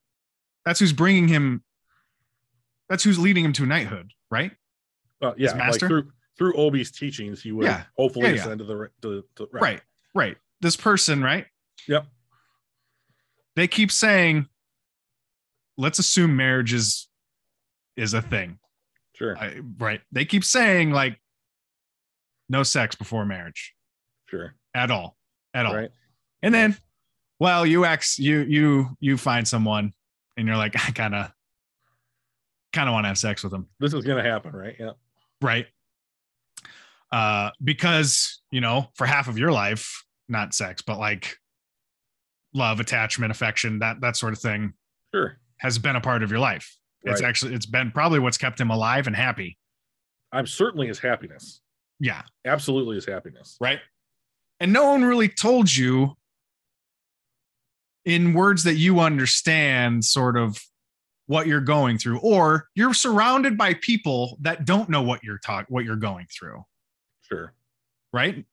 That's 0.65 0.80
who's 0.80 0.93
bringing 0.93 1.27
him 1.27 1.63
that's 2.89 3.03
who's 3.03 3.17
leading 3.19 3.43
him 3.45 3.53
to 3.53 3.65
knighthood, 3.65 4.11
right? 4.29 4.51
Uh, 5.21 5.33
yeah, 5.37 5.49
like 5.51 5.57
master? 5.57 5.87
through 5.87 6.11
through 6.37 6.53
Obi's 6.55 6.91
teachings, 6.91 7.41
he 7.41 7.51
would 7.53 7.65
Yeah. 7.65 7.83
hopefully 7.95 8.25
Yeah, 8.27 8.33
yeah. 8.35 8.41
ascend 8.41 8.59
to 8.59 8.65
the 8.65 8.89
to, 9.01 9.23
to, 9.37 9.47
right 9.53 9.81
right 10.13 10.37
this 10.61 10.75
person 10.75 11.23
right 11.23 11.45
Yep. 11.87 12.05
they 13.55 13.67
keep 13.67 13.91
saying 13.91 14.47
let's 15.77 15.99
assume 15.99 16.35
marriage 16.35 16.73
is 16.73 17.07
is 17.95 18.13
a 18.13 18.21
thing 18.21 18.59
Sure, 19.15 19.37
I, 19.37 19.61
right 19.77 20.01
they 20.11 20.25
keep 20.25 20.43
saying 20.43 20.91
like 20.91 21.19
no 22.49 22.63
sex 22.63 22.95
before 22.95 23.25
marriage 23.25 23.73
sure, 24.29 24.55
at 24.73 24.91
all 24.91 25.15
at 25.53 25.65
all 25.65 25.75
right. 25.75 25.91
and 26.41 26.53
then 26.53 26.75
well 27.39 27.65
you 27.65 27.85
ex 27.85 28.19
you 28.19 28.39
you 28.41 28.89
you 28.99 29.15
find 29.17 29.47
someone 29.47 29.93
and 30.35 30.47
you're 30.47 30.57
like 30.57 30.75
i 30.87 30.91
kind 30.91 31.15
of 31.15 31.31
kind 32.76 32.88
of 32.88 32.93
want 32.93 33.06
to 33.06 33.07
have 33.07 33.18
sex 33.18 33.43
with 33.43 33.53
him. 33.53 33.68
This 33.80 33.93
is 33.93 34.03
gonna 34.03 34.23
happen, 34.23 34.53
right? 34.53 34.76
Yeah, 34.80 34.91
right 35.41 35.65
uh 37.11 37.52
because 37.64 38.41
you 38.52 38.61
know 38.61 38.88
for 38.95 39.06
half 39.06 39.27
of 39.27 39.38
your 39.38 39.52
life 39.52 40.03
not 40.27 40.53
sex 40.53 40.81
but 40.81 40.97
like 40.97 41.38
love 42.53 42.80
attachment 42.80 43.31
affection 43.31 43.80
that 43.80 44.02
that 44.02 44.18
sort 44.18 44.34
of 44.34 44.39
thing 44.39 44.73
sure. 45.14 45.38
has 45.57 45.77
been 45.77 45.95
a 45.95 46.02
part 46.02 46.23
of 46.23 46.31
your 46.31 46.39
life 46.39 46.76
it's 47.03 47.22
actually 47.22 47.53
it's 47.53 47.68
been 47.68 47.91
probably 47.91 48.18
what's 48.18 48.38
kept 48.38 48.60
him 48.60 48.72
alive 48.72 49.06
and 49.06 49.15
happy 49.15 49.57
I'm 50.31 50.47
certainly 50.47 50.88
his 50.88 50.97
happiness. 50.99 51.61
yeah 51.99 52.23
Absolutely 52.43 52.95
his 52.95 53.06
happiness. 53.06 53.56
right 53.61 53.80
and 54.60 54.73
no 54.73 54.89
one 54.89 55.03
really 55.06 55.30
told 55.30 55.73
you 55.73 56.15
in 58.03 58.34
words 58.34 58.64
that 58.64 58.76
you 58.76 58.99
understand 58.99 60.03
sort 60.03 60.38
of 60.38 60.60
what 61.27 61.47
you're 61.47 61.61
going 61.61 61.97
through 61.97 62.19
or 62.19 62.68
you're 62.76 62.93
surrounded 62.93 63.57
by 63.57 63.73
people 63.76 64.38
that 64.41 64.65
don't 64.65 64.89
know 64.89 65.02
what 65.02 65.23
you're 65.23 65.39
talk 65.39 65.65
what 65.69 65.84
you're 65.84 65.95
going 65.95 66.27
through 66.27 66.64
Sure. 67.22 67.53
right? 68.14 68.45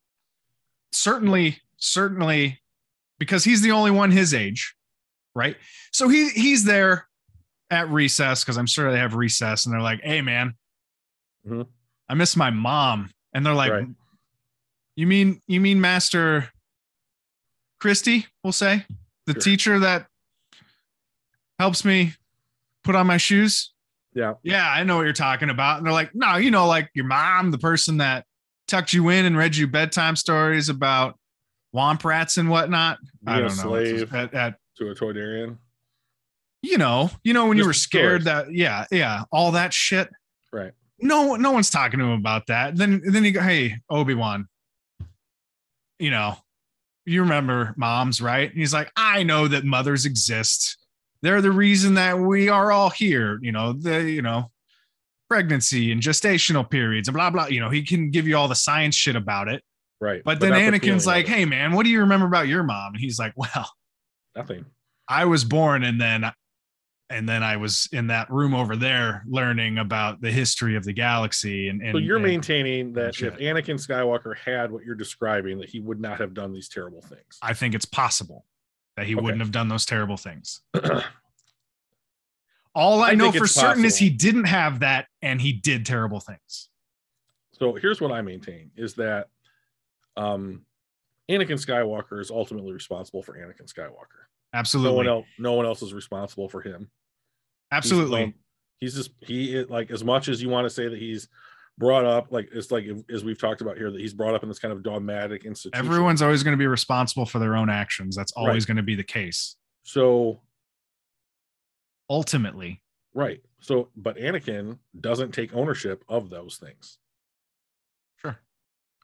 Certainly, 0.93 1.59
certainly, 1.77 2.61
because 3.19 3.44
he's 3.44 3.61
the 3.62 3.73
only 3.73 3.90
one 3.90 4.11
his 4.11 4.32
age, 4.35 4.74
right? 5.35 5.57
So 5.90 6.09
he 6.09 6.31
he's 6.31 6.65
there 6.65 7.09
at 7.70 7.89
recess 7.89 8.43
because 8.44 8.57
I'm 8.59 8.66
sure 8.66 8.90
they 8.93 8.99
have 8.99 9.15
recess, 9.15 9.65
and 9.66 9.73
they're 9.74 9.81
like, 9.82 10.01
"Hey, 10.03 10.20
man, 10.23 10.55
Mhm. 11.47 11.66
I 12.09 12.15
miss 12.15 12.36
my 12.36 12.51
mom," 12.51 13.11
and 13.32 13.44
they're 13.44 13.55
like, 13.55 13.73
Right. 13.73 13.89
You 14.97 15.07
mean 15.07 15.40
you 15.47 15.61
mean 15.61 15.81
Master 15.81 16.51
Christie, 17.81 18.27
we'll 18.44 18.53
say? 18.53 18.85
The 19.27 19.32
Sure. 19.32 19.43
teacher 19.43 19.78
that 19.78 20.09
helps 21.59 21.85
me 21.85 22.15
put 22.84 22.94
on 22.94 23.06
my 23.06 23.16
shoes? 23.16 23.72
Yeah. 24.14 24.34
Yeah, 24.42 24.68
I 24.68 24.82
know 24.84 24.96
what 24.96 25.04
you're 25.04 25.12
talking 25.12 25.50
about. 25.50 25.78
And 25.78 25.86
they're 25.86 25.92
like, 25.92 26.10
no, 26.14 26.36
you 26.36 26.50
know, 26.50 26.66
like 26.66 26.90
your 26.94 27.06
mom, 27.06 27.50
the 27.50 27.59
person 27.59 27.98
that 27.98 28.24
tucked 28.68 28.92
you 28.92 29.09
in 29.09 29.24
and 29.24 29.36
read 29.36 29.56
you 29.56 29.66
bedtime 29.66 30.16
stories 30.16 30.68
about 30.68 31.18
womp 31.74 32.04
rats 32.04 32.36
and 32.36 32.50
whatnot. 32.50 32.98
I 33.26 33.34
Being 33.34 33.46
a 33.46 33.48
don't 33.48 33.56
know. 33.56 33.62
Slave. 33.62 34.14
At, 34.14 34.34
at, 34.34 34.54
To 34.76 34.90
a 34.90 34.94
Toydarian. 34.94 35.56
you 36.62 36.76
know, 36.78 37.10
you 37.24 37.32
know, 37.32 37.46
when 37.46 37.56
you 37.56 37.64
were 37.66 37.72
scared 37.72 38.22
stories. 38.22 38.46
that, 38.46 38.54
yeah, 38.54 38.84
yeah, 38.90 39.24
all 39.32 39.52
that 39.52 39.72
shit. 39.72 40.09
Right. 40.52 40.72
No, 41.00 41.34
no 41.36 41.50
one's 41.50 41.70
talking 41.70 41.98
to 41.98 42.04
him 42.04 42.18
about 42.18 42.46
that. 42.48 42.76
Then, 42.76 43.00
then 43.04 43.24
you 43.24 43.32
go, 43.32 43.40
hey, 43.40 43.76
Obi 43.90 44.14
Wan, 44.14 44.46
you 45.98 46.10
know, 46.10 46.36
you 47.06 47.22
remember 47.22 47.74
moms, 47.76 48.20
right? 48.20 48.48
And 48.50 48.59
he's 48.59 48.72
like, 48.74 48.92
I 48.94 49.22
know 49.22 49.48
that 49.48 49.64
mothers 49.64 50.04
exist. 50.06 50.76
They're 51.23 51.40
the 51.40 51.53
reason 51.53 51.94
that 51.94 52.19
we 52.19 52.49
are 52.49 52.73
all 52.73 52.90
here. 52.90 53.39
You 53.43 53.53
know, 53.53 53.73
the 53.73 54.03
you 54.03 54.23
know, 54.23 54.51
pregnancy 55.28 55.93
and 55.93 56.03
gestational 56.03 56.69
periods 56.69 57.09
and 57.09 57.15
blah 57.16 57.31
blah. 57.31 57.47
You 57.47 57.61
know, 57.61 57.70
he 57.70 57.82
can 57.82 58.11
give 58.11 58.27
you 58.28 58.36
all 58.36 58.49
the 58.49 58.55
science 58.55 58.94
shit 58.94 59.16
about 59.16 59.49
it. 59.49 59.62
Right. 60.01 60.23
But, 60.24 60.40
then 60.40 60.51
not 60.51 60.59
the 60.59 60.81
Anakin's 60.81 61.07
like, 61.07 61.28
hey 61.28 61.44
man, 61.44 61.73
what 61.73 61.85
do 61.85 61.90
you 61.90 62.01
remember 62.01 62.27
about 62.27 62.49
your 62.49 62.65
mom? 62.65 62.94
And 62.94 63.01
he's 63.01 63.20
like, 63.20 63.32
well, 63.36 63.70
nothing. 64.35 64.65
I 65.09 65.27
was 65.27 65.44
born 65.44 65.85
and 65.85 66.01
then 66.01 66.31
and 67.09 67.28
then 67.28 67.43
I 67.43 67.57
was 67.59 67.89
in 67.93 68.07
that 68.09 68.31
room 68.31 68.55
over 68.55 68.74
there 68.74 69.23
learning 69.28 69.78
about 69.78 70.20
the 70.23 70.32
history 70.32 70.77
of 70.77 70.85
the 70.85 70.94
galaxy 70.94 71.69
and, 71.69 71.82
and 71.82 71.93
So 71.94 71.99
you're 71.99 72.16
and- 72.16 72.24
maintaining 72.24 72.94
that 72.94 73.20
if 73.20 73.36
Anakin 73.36 73.77
Skywalker 73.77 74.36
had 74.36 74.73
what 74.73 74.85
you're 74.85 74.94
describing, 74.94 75.59
that 75.59 75.69
he 75.69 75.78
would 75.78 76.01
not 76.01 76.19
have 76.19 76.35
done 76.35 76.53
these 76.53 76.69
terrible 76.69 77.03
things. 77.03 77.39
I 77.43 77.53
think 77.55 77.74
it's 77.74 77.85
possible 77.85 78.44
that 78.97 79.06
he 79.06 79.14
Okay. 79.14 79.23
wouldn't 79.23 79.40
have 79.40 79.52
done 79.52 79.69
those 79.69 79.86
terrible 79.86 80.16
things. 80.16 80.60
All 82.74 83.02
I, 83.02 83.10
I 83.10 83.14
know 83.14 83.31
for 83.32 83.47
certain 83.47 83.85
is 83.85 83.98
he 83.98 84.09
didn't 84.10 84.44
have 84.44 84.81
that 84.81 85.06
and 85.20 85.40
he 85.40 85.52
did 85.52 85.85
terrible 85.85 86.20
things. 86.20 86.69
so 87.52 87.74
here's 87.74 88.01
what 88.01 88.10
I 88.12 88.23
maintain 88.23 88.70
is 88.77 88.94
that 88.94 89.28
um 90.16 90.64
Anakin 91.31 91.60
Skywalker 91.64 92.20
is 92.20 92.31
ultimately 92.31 92.73
responsible 92.73 93.23
for 93.23 93.35
Anakin 93.36 93.66
Skywalker. 93.73 94.24
Absolutely. 94.55 94.55
No 94.55 94.59
Absolutely. 94.59 94.97
one 94.97 95.06
else 95.09 95.27
no 95.39 95.52
one 95.52 95.66
else 95.66 95.82
is 95.82 95.93
responsible 95.94 96.48
for 96.48 96.60
him. 96.62 96.81
He's 96.81 96.89
Absolutely. 97.77 98.35
He's 98.81 98.94
just 98.94 99.10
he 99.20 99.55
is- 99.55 99.69
like 99.69 99.90
as 99.90 100.02
much 100.02 100.28
as 100.28 100.43
you 100.43 100.48
want 100.48 100.64
to 100.64 100.70
say 100.70 100.89
that 100.89 100.98
he's 100.98 101.28
brought 101.82 102.04
up 102.04 102.30
like 102.30 102.48
it's 102.52 102.70
like 102.70 102.86
as 103.12 103.24
we've 103.24 103.38
talked 103.40 103.60
about 103.60 103.76
here 103.76 103.90
that 103.90 104.00
he's 104.00 104.14
brought 104.14 104.34
up 104.34 104.42
in 104.44 104.48
this 104.48 104.59
kind 104.60 104.72
of 104.72 104.82
dogmatic 104.84 105.44
institution. 105.44 105.84
Everyone's 105.84 106.22
always 106.22 106.42
going 106.44 106.52
to 106.52 106.59
be 106.59 106.66
responsible 106.68 107.26
for 107.26 107.38
their 107.40 107.56
own 107.56 107.68
actions. 107.68 108.14
That's 108.16 108.30
always 108.32 108.62
Right. 108.62 108.68
going 108.68 108.76
to 108.76 108.82
be 108.84 108.94
the 108.94 109.02
case. 109.04 109.56
so 109.82 110.40
Ultimately. 112.09 112.82
right. 113.14 113.40
So 113.60 113.88
but 113.96 114.16
Anakin 114.16 114.78
doesn't 115.00 115.32
take 115.32 115.54
ownership 115.54 116.04
of 116.09 116.30
those 116.30 116.56
things. 116.59 116.98
Sure. 118.16 118.38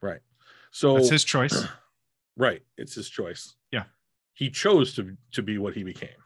Right. 0.03 0.21
So 0.71 0.95
That's 0.95 1.09
his 1.11 1.25
choice. 1.25 1.67
right. 2.37 2.63
It's 2.77 2.95
his 2.95 3.09
choice. 3.09 3.55
Yeah. 3.73 3.85
He 4.35 4.51
chose 4.51 4.95
to 4.97 5.17
to 5.33 5.43
be 5.43 5.59
what 5.59 5.75
he 5.75 5.83
became. 5.83 6.23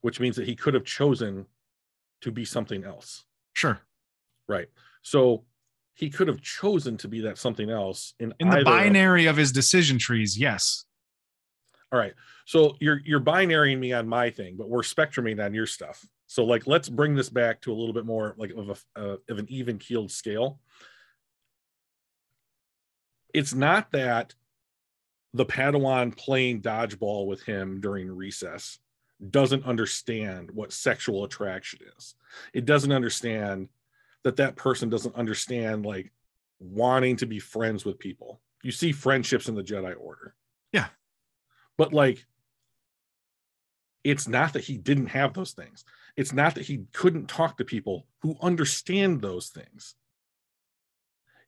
Which 0.00 0.18
means 0.20 0.36
that 0.36 0.46
he 0.46 0.56
could 0.56 0.74
have 0.74 0.84
chosen 0.84 1.46
to 2.22 2.30
be 2.32 2.44
something 2.44 2.82
else. 2.84 3.24
Sure. 3.54 3.80
Right. 4.48 4.68
So 5.02 5.44
he 5.94 6.10
could 6.10 6.28
have 6.28 6.40
chosen 6.40 6.96
to 6.98 7.08
be 7.08 7.20
that 7.22 7.38
something 7.38 7.68
else 7.70 8.14
in, 8.20 8.32
In 8.38 8.48
the 8.48 8.58
either 8.58 8.60
of- 8.60 8.66
binary 8.66 9.26
of 9.26 9.36
his 9.36 9.52
decision 9.52 9.98
trees, 9.98 10.38
yes. 10.38 10.84
All 11.92 11.98
right. 11.98 12.14
So 12.44 12.76
you're 12.80 13.00
you're 13.04 13.20
binarying 13.20 13.78
me 13.78 13.92
on 13.92 14.06
my 14.08 14.30
thing, 14.30 14.56
but 14.56 14.68
we're 14.68 14.82
spectruming 14.82 15.40
on 15.40 15.54
your 15.54 15.66
stuff. 15.66 16.04
So 16.26 16.44
like 16.44 16.66
let's 16.66 16.88
bring 16.88 17.14
this 17.14 17.30
back 17.30 17.60
to 17.62 17.72
a 17.72 17.76
little 17.76 17.94
bit 17.94 18.04
more 18.04 18.34
like 18.36 18.50
of 18.50 18.68
a 18.96 19.00
uh, 19.00 19.16
of 19.28 19.38
an 19.38 19.46
even 19.48 19.78
keeled 19.78 20.10
scale. 20.10 20.60
It's 23.34 23.54
not 23.54 23.92
that 23.92 24.34
the 25.34 25.46
Padawan 25.46 26.16
playing 26.16 26.62
dodgeball 26.62 27.26
with 27.26 27.42
him 27.42 27.80
during 27.80 28.10
recess 28.10 28.78
doesn't 29.30 29.64
understand 29.66 30.50
what 30.50 30.72
sexual 30.72 31.24
attraction 31.24 31.80
is. 31.96 32.14
It 32.54 32.64
doesn't 32.64 32.92
understand 32.92 33.68
that 34.24 34.36
that 34.36 34.56
person 34.56 34.88
doesn't 34.88 35.14
understand 35.14 35.86
like 35.86 36.12
wanting 36.60 37.16
to 37.16 37.26
be 37.26 37.38
friends 37.38 37.84
with 37.84 37.98
people. 37.98 38.40
You 38.62 38.72
see 38.72 38.92
friendships 38.92 39.48
in 39.48 39.54
the 39.54 39.62
Jedi 39.62 39.94
Order. 39.98 40.34
Yeah. 40.72 40.86
But 41.76 41.92
like 41.92 42.24
it's 44.04 44.28
not 44.28 44.52
that 44.54 44.64
he 44.64 44.76
didn't 44.76 45.08
have 45.08 45.34
those 45.34 45.52
things. 45.52 45.84
It's 46.16 46.32
not 46.32 46.54
that 46.54 46.64
he 46.64 46.84
couldn't 46.92 47.28
talk 47.28 47.58
to 47.58 47.64
people 47.64 48.06
who 48.22 48.36
understand 48.40 49.20
those 49.20 49.48
things. 49.48 49.94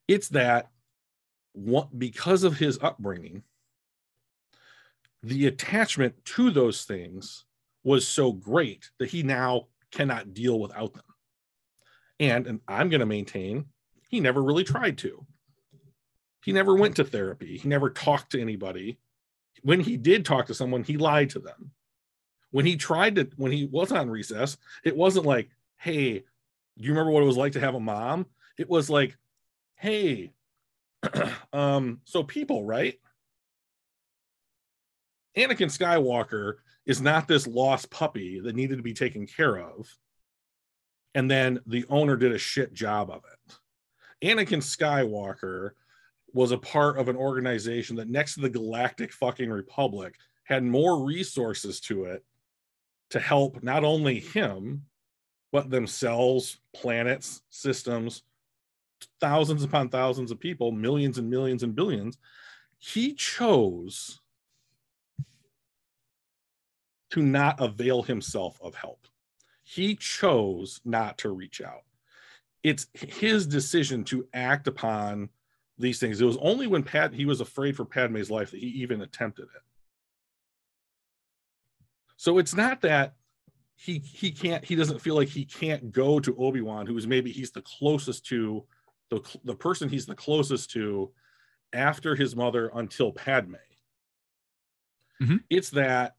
It's 0.07 0.29
that 0.29 0.69
what 1.53 1.97
because 1.97 2.43
of 2.43 2.57
his 2.57 2.79
upbringing, 2.81 3.43
the 5.23 5.47
attachment 5.47 6.23
to 6.25 6.51
those 6.51 6.83
things 6.85 7.45
was 7.83 8.07
so 8.07 8.31
great 8.31 8.89
that 8.99 9.09
he 9.09 9.23
now 9.23 9.67
cannot 9.91 10.33
deal 10.33 10.59
without 10.59 10.93
them. 10.93 11.03
And, 12.21 12.45
and 12.45 12.61
I'm 12.67 12.89
going 12.89 12.99
to 12.99 13.05
maintain 13.05 13.65
he 14.07 14.19
never 14.19 14.43
really 14.43 14.63
tried 14.63 14.99
to. 14.99 15.25
He 16.45 16.53
never 16.53 16.75
went 16.75 16.95
to 16.97 17.03
therapy. 17.03 17.57
He 17.57 17.67
never 17.67 17.89
talked 17.89 18.31
to 18.31 18.41
anybody. 18.41 18.99
When 19.63 19.79
he 19.79 19.97
did 19.97 20.23
talk 20.23 20.45
to 20.47 20.53
someone, 20.53 20.83
he 20.83 20.97
lied 20.97 21.31
to 21.31 21.39
them. 21.39 21.71
When 22.51 22.65
he 22.65 22.75
tried 22.75 23.15
to, 23.15 23.29
when 23.37 23.51
he 23.51 23.65
was 23.65 23.91
on 23.91 24.09
recess, 24.09 24.57
it 24.83 24.95
wasn't 24.95 25.25
like, 25.25 25.49
hey, 25.77 26.19
do 26.19 26.85
you 26.85 26.91
remember 26.91 27.11
what 27.11 27.23
it 27.23 27.27
was 27.27 27.37
like 27.37 27.53
to 27.53 27.59
have 27.59 27.75
a 27.75 27.79
mom? 27.79 28.27
It 28.57 28.69
was 28.69 28.89
like, 28.89 29.17
hey, 29.75 30.31
um, 31.53 32.01
so 32.05 32.23
people, 32.23 32.65
right? 32.65 32.99
Anakin 35.35 35.71
Skywalker 35.71 36.55
is 36.85 37.01
not 37.01 37.27
this 37.27 37.47
lost 37.47 37.89
puppy 37.89 38.41
that 38.41 38.55
needed 38.55 38.77
to 38.77 38.83
be 38.83 38.93
taken 38.93 39.25
care 39.25 39.57
of. 39.57 39.87
And 41.13 41.29
then 41.29 41.59
the 41.65 41.85
owner 41.89 42.15
did 42.15 42.31
a 42.31 42.37
shit 42.37 42.73
job 42.73 43.09
of 43.09 43.21
it. 43.31 43.55
Anakin 44.27 44.61
Skywalker 44.61 45.71
was 46.33 46.51
a 46.51 46.57
part 46.57 46.97
of 46.97 47.09
an 47.09 47.15
organization 47.15 47.97
that 47.97 48.07
next 48.07 48.35
to 48.35 48.41
the 48.41 48.49
Galactic 48.49 49.11
fucking 49.11 49.49
Republic 49.49 50.15
had 50.43 50.63
more 50.63 51.03
resources 51.03 51.79
to 51.81 52.05
it 52.05 52.23
to 53.09 53.19
help 53.19 53.61
not 53.61 53.83
only 53.83 54.19
him, 54.19 54.85
but 55.51 55.69
themselves, 55.69 56.59
planets, 56.73 57.41
systems, 57.49 58.23
thousands 59.19 59.63
upon 59.63 59.89
thousands 59.89 60.31
of 60.31 60.39
people, 60.39 60.71
millions 60.71 61.17
and 61.17 61.29
millions 61.29 61.63
and 61.63 61.75
billions. 61.75 62.17
He 62.79 63.13
chose 63.13 64.19
to 67.11 67.21
not 67.21 67.59
avail 67.59 68.03
himself 68.03 68.57
of 68.61 68.75
help. 68.75 69.07
He 69.73 69.95
chose 69.95 70.81
not 70.83 71.17
to 71.19 71.29
reach 71.29 71.61
out. 71.61 71.83
It's 72.61 72.87
his 72.93 73.47
decision 73.47 74.03
to 74.05 74.27
act 74.33 74.67
upon 74.67 75.29
these 75.77 75.97
things. 75.97 76.19
It 76.19 76.25
was 76.25 76.35
only 76.41 76.67
when 76.67 76.83
Pat 76.83 77.13
he 77.13 77.23
was 77.23 77.39
afraid 77.39 77.77
for 77.77 77.85
Padme's 77.85 78.29
life 78.29 78.51
that 78.51 78.59
he 78.59 78.67
even 78.67 78.99
attempted 79.01 79.43
it. 79.43 79.61
So 82.17 82.37
it's 82.37 82.53
not 82.53 82.81
that 82.81 83.13
he 83.75 83.99
he 83.99 84.31
can't 84.31 84.65
he 84.65 84.75
doesn't 84.75 84.99
feel 84.99 85.15
like 85.15 85.29
he 85.29 85.45
can't 85.45 85.93
go 85.93 86.19
to 86.19 86.35
Obi-Wan 86.35 86.85
who's 86.85 87.07
maybe 87.07 87.31
he's 87.31 87.51
the 87.51 87.61
closest 87.61 88.25
to 88.25 88.65
the 89.09 89.21
the 89.45 89.55
person 89.55 89.87
he's 89.87 90.05
the 90.05 90.15
closest 90.15 90.71
to 90.71 91.13
after 91.71 92.13
his 92.13 92.35
mother 92.35 92.69
until 92.75 93.13
Padme. 93.13 93.55
Mhm. 95.21 95.45
It's 95.49 95.69
that 95.69 96.17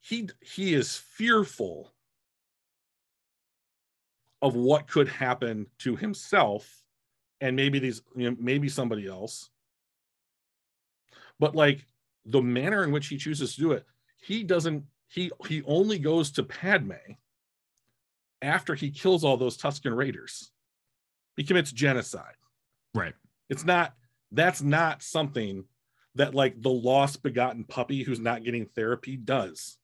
he 0.00 0.30
he 0.40 0.72
is 0.72 0.96
fearful 0.96 1.92
of 4.42 4.54
what 4.54 4.88
could 4.88 5.08
happen 5.08 5.66
to 5.78 5.96
himself 5.96 6.82
and 7.40 7.56
maybe 7.56 7.78
these 7.78 8.02
you 8.16 8.30
know, 8.30 8.36
maybe 8.38 8.68
somebody 8.68 9.06
else. 9.06 9.50
But 11.38 11.54
like 11.54 11.86
the 12.26 12.42
manner 12.42 12.84
in 12.84 12.92
which 12.92 13.08
he 13.08 13.16
chooses 13.16 13.54
to 13.54 13.60
do 13.60 13.72
it 13.72 13.86
he 14.20 14.44
doesn't 14.44 14.84
he 15.08 15.30
he 15.48 15.62
only 15.66 15.98
goes 15.98 16.30
to 16.32 16.42
padme 16.42 16.92
after 18.42 18.74
he 18.74 18.90
kills 18.90 19.24
all 19.24 19.36
those 19.36 19.58
Tusken 19.58 19.94
raiders. 19.94 20.50
He 21.36 21.44
commits 21.44 21.72
genocide. 21.72 22.34
Right. 22.94 23.14
it's 23.48 23.64
not 23.64 23.94
that's 24.32 24.62
not 24.62 25.02
something 25.02 25.64
that 26.16 26.34
like 26.34 26.60
the 26.60 26.70
lost 26.70 27.22
begotten 27.22 27.64
puppy 27.64 28.02
who's 28.02 28.20
not 28.20 28.44
getting 28.44 28.66
therapy 28.66 29.16
does. 29.16 29.78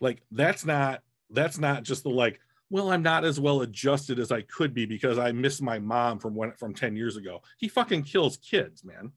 Like 0.00 0.22
that's 0.30 0.64
not 0.64 1.02
that's 1.30 1.58
not 1.58 1.82
just 1.82 2.02
the 2.02 2.10
like 2.10 2.40
well, 2.72 2.90
I'm 2.90 3.02
not 3.02 3.26
as 3.26 3.38
well 3.38 3.60
adjusted 3.60 4.18
as 4.18 4.32
I 4.32 4.40
could 4.40 4.72
be 4.72 4.86
because 4.86 5.18
I 5.18 5.30
miss 5.30 5.60
my 5.60 5.78
mom 5.78 6.18
from 6.18 6.34
when 6.34 6.52
from 6.52 6.72
10 6.72 6.96
years 6.96 7.18
ago. 7.18 7.42
He 7.58 7.68
fucking 7.68 8.04
kills 8.04 8.38
kids, 8.38 8.82
man. 8.82 9.12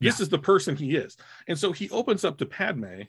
This 0.00 0.20
is 0.20 0.28
the 0.28 0.38
person 0.38 0.76
he 0.76 0.94
is. 0.94 1.16
And 1.48 1.58
so 1.58 1.72
he 1.72 1.90
opens 1.90 2.24
up 2.24 2.38
to 2.38 2.46
Padme 2.46 3.02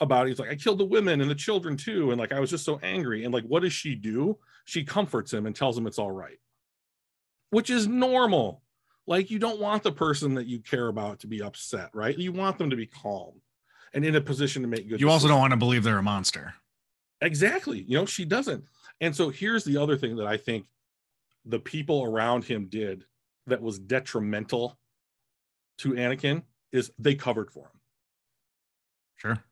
about 0.00 0.26
it. 0.26 0.30
He's 0.30 0.38
like, 0.38 0.48
I 0.48 0.54
killed 0.54 0.78
the 0.78 0.86
women 0.86 1.20
and 1.20 1.30
the 1.30 1.34
children 1.34 1.76
too. 1.76 2.12
And 2.12 2.18
like, 2.18 2.32
I 2.32 2.40
was 2.40 2.48
just 2.48 2.64
so 2.64 2.80
angry. 2.82 3.24
And 3.24 3.34
like, 3.34 3.44
what 3.44 3.60
does 3.60 3.74
she 3.74 3.94
do? 3.94 4.38
She 4.64 4.84
comforts 4.84 5.30
him 5.30 5.44
and 5.44 5.54
tells 5.54 5.76
him 5.76 5.86
it's 5.86 5.98
all 5.98 6.10
right, 6.10 6.38
which 7.50 7.68
is 7.68 7.86
normal. 7.86 8.62
Like, 9.06 9.30
you 9.30 9.38
don't 9.38 9.60
want 9.60 9.82
the 9.82 9.92
person 9.92 10.32
that 10.36 10.46
you 10.46 10.60
care 10.60 10.88
about 10.88 11.20
to 11.20 11.26
be 11.26 11.42
upset, 11.42 11.90
right? 11.92 12.18
You 12.18 12.32
want 12.32 12.56
them 12.56 12.70
to 12.70 12.76
be 12.76 12.86
calm 12.86 13.42
and 13.92 14.02
in 14.02 14.16
a 14.16 14.20
position 14.22 14.62
to 14.62 14.68
make 14.68 14.88
good 14.88 14.98
You 14.98 15.10
also 15.10 15.28
don't 15.28 15.40
want 15.40 15.50
to 15.50 15.58
believe 15.58 15.84
they're 15.84 15.98
a 15.98 16.02
monster. 16.02 16.54
Exactly. 17.20 17.84
You 17.86 17.98
know, 17.98 18.06
she 18.06 18.24
doesn't. 18.24 18.64
And 19.00 19.14
so 19.14 19.30
here's 19.30 19.64
the 19.64 19.76
other 19.76 19.96
thing 19.96 20.16
that 20.16 20.26
I 20.26 20.36
think 20.36 20.66
the 21.44 21.58
people 21.58 22.02
around 22.02 22.44
him 22.44 22.66
did 22.68 23.04
that 23.46 23.62
was 23.62 23.78
detrimental 23.78 24.78
to 25.78 25.92
Anakin 25.92 26.42
is 26.72 26.90
they 26.98 27.14
covered 27.14 27.50
for 27.50 27.64
him. 27.64 27.80
Sure. 29.16 29.44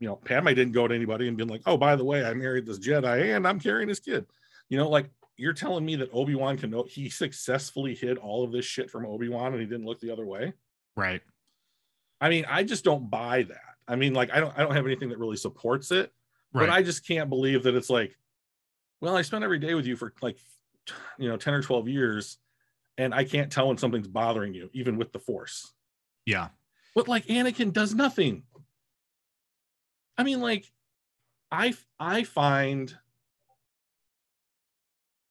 You 0.00 0.08
know, 0.08 0.16
Padme 0.16 0.48
didn't 0.48 0.72
go 0.72 0.86
to 0.88 0.94
anybody 0.94 1.28
and 1.28 1.36
been 1.36 1.48
like, 1.48 1.62
oh, 1.66 1.76
by 1.76 1.96
the 1.96 2.04
way, 2.04 2.24
I 2.24 2.34
married 2.34 2.66
this 2.66 2.78
Jedi 2.78 3.36
and 3.36 3.46
I'm 3.46 3.60
carrying 3.60 3.88
his 3.88 4.00
kid. 4.00 4.26
You 4.68 4.78
know, 4.78 4.88
like 4.88 5.10
you're 5.36 5.52
telling 5.52 5.84
me 5.84 5.96
that 5.96 6.10
Obi-Wan 6.12 6.56
can 6.56 6.70
know 6.70 6.84
he 6.88 7.08
successfully 7.08 7.94
hid 7.94 8.18
all 8.18 8.44
of 8.44 8.52
this 8.52 8.64
shit 8.64 8.90
from 8.90 9.06
Obi-Wan 9.06 9.52
and 9.52 9.60
he 9.60 9.66
didn't 9.66 9.86
look 9.86 10.00
the 10.00 10.10
other 10.10 10.26
way. 10.26 10.52
Right. 10.96 11.22
I 12.20 12.28
mean, 12.28 12.46
I 12.48 12.62
just 12.62 12.84
don't 12.84 13.10
buy 13.10 13.42
that. 13.44 13.74
I 13.86 13.96
mean, 13.96 14.14
like 14.14 14.30
I 14.32 14.40
don't 14.40 14.56
I 14.56 14.62
don't 14.62 14.74
have 14.74 14.86
anything 14.86 15.10
that 15.10 15.18
really 15.18 15.36
supports 15.36 15.90
it. 15.90 16.12
Right. 16.54 16.68
but 16.68 16.70
I 16.70 16.82
just 16.82 17.06
can't 17.06 17.28
believe 17.28 17.64
that 17.64 17.74
it's 17.74 17.90
like, 17.90 18.16
well, 19.00 19.16
I 19.16 19.22
spent 19.22 19.44
every 19.44 19.58
day 19.58 19.74
with 19.74 19.86
you 19.86 19.96
for 19.96 20.12
like, 20.22 20.38
you 21.18 21.28
know, 21.28 21.36
10 21.36 21.52
or 21.52 21.62
12 21.62 21.88
years, 21.88 22.38
and 22.96 23.12
I 23.12 23.24
can't 23.24 23.50
tell 23.50 23.68
when 23.68 23.76
something's 23.76 24.08
bothering 24.08 24.54
you, 24.54 24.70
even 24.72 24.96
with 24.96 25.12
the 25.12 25.18
force. 25.18 25.72
yeah. 26.24 26.48
But 26.94 27.08
like 27.08 27.26
Anakin 27.26 27.72
does 27.72 27.92
nothing. 27.92 28.44
I 30.16 30.22
mean, 30.22 30.40
like, 30.40 30.70
I 31.50 31.74
I 31.98 32.22
find 32.22 32.96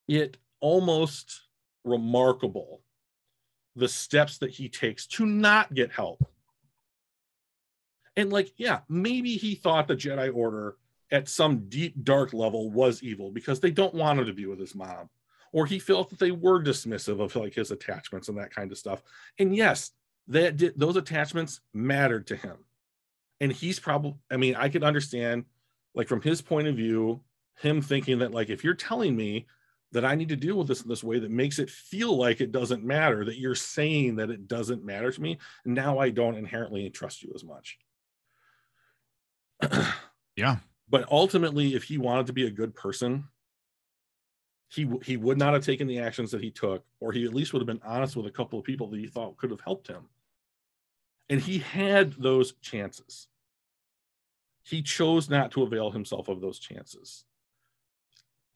it 0.09 0.37
almost 0.59 1.43
remarkable 1.85 2.81
the 3.75 3.87
steps 3.87 4.39
that 4.39 4.51
he 4.51 4.69
takes 4.69 5.07
to 5.07 5.25
not 5.25 5.73
get 5.73 5.91
help. 5.91 6.21
And 8.15 8.31
like, 8.31 8.53
yeah, 8.57 8.81
maybe 8.89 9.37
he 9.37 9.55
thought 9.55 9.87
the 9.87 9.95
Jedi 9.95 10.35
Order 10.35 10.75
at 11.13 11.29
some 11.29 11.69
deep 11.69 12.03
dark 12.03 12.33
level 12.33 12.71
was 12.71 13.03
evil 13.03 13.31
because 13.31 13.59
they 13.59 13.71
don't 13.71 13.93
want 13.93 14.19
him 14.19 14.25
to 14.25 14.33
be 14.33 14.47
with 14.47 14.59
his 14.59 14.75
mom. 14.75 15.09
Or 15.53 15.67
he 15.67 15.77
felt 15.77 16.09
that 16.09 16.17
they 16.17 16.31
were 16.31 16.61
dismissive 16.61 17.21
of 17.21 17.35
like 17.35 17.53
his 17.53 17.69
attachments 17.69 18.27
and 18.27 18.37
that 18.39 18.53
kind 18.53 18.71
of 18.71 18.77
stuff. 18.77 19.03
And 19.39 19.55
yes 19.55 19.91
that 20.27 20.57
did, 20.57 20.73
those 20.77 20.95
attachments 20.95 21.61
mattered 21.73 22.27
to 22.27 22.35
him. 22.35 22.57
And 23.39 23.51
he's 23.51 23.79
probably 23.79 24.15
i 24.31 24.37
mean 24.37 24.55
i 24.55 24.69
could 24.69 24.83
understand 24.83 25.45
like 25.93 26.07
from 26.07 26.21
his 26.21 26.41
point 26.41 26.67
of 26.67 26.75
view 26.75 27.21
him 27.61 27.81
thinking 27.81 28.19
that 28.19 28.31
like 28.31 28.49
if 28.49 28.63
you're 28.63 28.73
telling 28.73 29.15
me 29.15 29.45
that 29.91 30.05
i 30.05 30.15
need 30.15 30.29
to 30.29 30.37
deal 30.37 30.57
with 30.57 30.67
this 30.67 30.81
in 30.81 30.87
this 30.87 31.03
way 31.03 31.19
that 31.19 31.29
makes 31.29 31.59
it 31.59 31.69
feel 31.69 32.15
like 32.15 32.39
it 32.39 32.53
doesn't 32.53 32.85
matter 32.85 33.25
that 33.25 33.37
you're 33.37 33.53
saying 33.53 34.15
that 34.15 34.29
it 34.29 34.47
doesn't 34.47 34.85
matter 34.85 35.11
to 35.11 35.21
me 35.21 35.37
now 35.65 35.99
i 35.99 36.09
don't 36.09 36.37
inherently 36.37 36.89
trust 36.89 37.21
you 37.21 37.31
as 37.35 37.43
much. 37.43 37.77
Yeah. 40.35 40.57
But 40.93 41.05
ultimately 41.09 41.73
if 41.73 41.83
he 41.83 41.97
wanted 41.97 42.27
to 42.27 42.33
be 42.33 42.45
a 42.45 42.51
good 42.51 42.75
person 42.75 43.23
he 44.73 44.87
he 45.03 45.17
would 45.17 45.37
not 45.37 45.53
have 45.53 45.65
taken 45.65 45.87
the 45.87 45.99
actions 45.99 46.31
that 46.31 46.41
he 46.41 46.49
took 46.49 46.83
or 46.99 47.11
he 47.11 47.25
at 47.25 47.33
least 47.33 47.53
would 47.53 47.61
have 47.61 47.67
been 47.67 47.81
honest 47.83 48.15
with 48.15 48.25
a 48.25 48.31
couple 48.31 48.57
of 48.57 48.65
people 48.65 48.87
that 48.87 48.99
he 48.99 49.07
thought 49.07 49.37
could 49.37 49.51
have 49.51 49.61
helped 49.61 49.87
him. 49.87 50.05
And 51.29 51.39
he 51.39 51.59
had 51.59 52.13
those 52.13 52.53
chances. 52.61 53.27
He 54.63 54.81
chose 54.81 55.29
not 55.29 55.51
to 55.51 55.63
avail 55.63 55.91
himself 55.91 56.27
of 56.27 56.41
those 56.41 56.57
chances. 56.57 57.23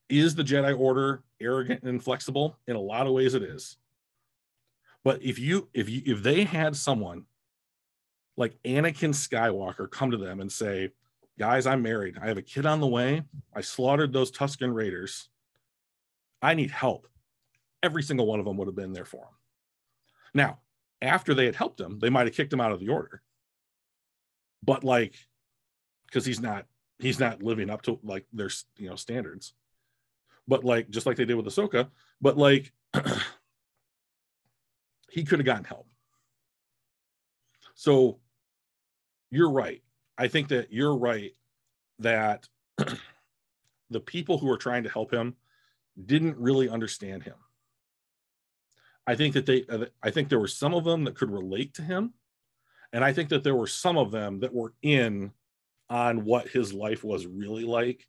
Is 0.09 0.35
the 0.35 0.43
jedi 0.43 0.77
order 0.77 1.23
arrogant 1.39 1.81
and 1.81 1.89
inflexible? 1.89 2.57
In 2.67 2.75
a 2.75 2.81
lot 2.81 3.07
of 3.07 3.13
ways 3.13 3.33
it 3.33 3.43
is. 3.43 3.77
But 5.03 5.21
if 5.21 5.37
you 5.37 5.69
if 5.73 5.89
you 5.89 6.01
if 6.05 6.23
they 6.23 6.45
had 6.45 6.75
someone 6.75 7.25
like 8.37 8.57
anakin 8.63 9.13
skywalker 9.13 9.89
come 9.89 10.11
to 10.11 10.17
them 10.17 10.39
and 10.39 10.51
say 10.51 10.91
guys 11.39 11.65
i'm 11.65 11.81
married. 11.81 12.17
I 12.21 12.27
have 12.27 12.37
a 12.37 12.41
kid 12.41 12.65
on 12.65 12.79
the 12.79 12.87
way. 12.87 13.23
I 13.53 13.61
slaughtered 13.61 14.13
those 14.13 14.31
Tusken 14.31 14.73
raiders. 14.73 15.29
I 16.41 16.53
need 16.53 16.71
help. 16.71 17.07
Every 17.83 18.03
single 18.03 18.27
one 18.27 18.39
of 18.39 18.45
them 18.45 18.57
would 18.57 18.67
have 18.67 18.75
been 18.75 18.93
there 18.93 19.05
for 19.05 19.23
him 19.23 19.37
now 20.33 20.59
after 21.01 21.33
they 21.33 21.45
had 21.45 21.55
helped 21.55 21.79
him 21.79 21.99
they 21.99 22.09
might 22.09 22.27
have 22.27 22.35
kicked 22.35 22.53
him 22.53 22.61
out 22.61 22.71
of 22.71 22.79
the 22.79 22.89
order. 22.89 23.21
But 24.63 24.83
like 24.83 25.15
because 26.07 26.25
he's 26.25 26.39
not 26.39 26.65
he's 26.99 27.19
not 27.19 27.43
living 27.43 27.69
up 27.69 27.81
to 27.83 27.99
like 28.03 28.25
their 28.33 28.49
you 28.77 28.89
know 28.89 28.95
standards. 28.95 29.53
But 30.47 30.63
like 30.63 30.89
just 30.89 31.05
like 31.05 31.17
they 31.17 31.25
did 31.25 31.35
with 31.35 31.45
Ahsoka, 31.45 31.89
but 32.21 32.37
like 32.37 32.71
he 35.09 35.23
could 35.23 35.39
have 35.39 35.45
gotten 35.45 35.65
help. 35.65 35.87
So 37.75 38.19
you're 39.29 39.51
right 39.51 39.81
I 40.17 40.27
think 40.27 40.49
that 40.49 40.71
you're 40.71 40.95
right 40.95 41.31
that 41.99 42.47
the 43.89 43.99
people 43.99 44.37
who 44.37 44.49
are 44.49 44.57
trying 44.57 44.83
to 44.83 44.89
help 44.89 45.13
him 45.13 45.35
didn't 46.05 46.37
really 46.37 46.69
understand 46.69 47.23
him. 47.23 47.35
I 49.05 49.15
think 49.15 49.33
that 49.35 49.45
they, 49.45 49.65
uh, 49.69 49.85
I 50.03 50.11
think 50.11 50.29
there 50.29 50.39
were 50.39 50.47
some 50.47 50.73
of 50.73 50.83
them 50.83 51.05
that 51.05 51.15
could 51.15 51.31
relate 51.31 51.73
to 51.75 51.81
him. 51.81 52.13
And 52.91 53.03
I 53.03 53.13
think 53.13 53.29
that 53.29 53.43
there 53.43 53.55
were 53.55 53.67
some 53.67 53.97
of 53.97 54.11
them 54.11 54.39
that 54.41 54.53
were 54.53 54.73
in 54.81 55.31
on 55.89 56.25
what 56.25 56.49
his 56.49 56.73
life 56.73 57.03
was 57.03 57.25
really 57.25 57.63
like. 57.63 58.07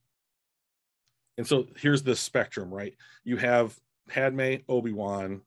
And 1.36 1.46
so 1.46 1.68
here's 1.76 2.02
the 2.02 2.16
spectrum, 2.16 2.72
right? 2.72 2.96
You 3.22 3.36
have 3.36 3.78
Padme, 4.08 4.56
Obi 4.68 4.92
Wan, 4.92 5.42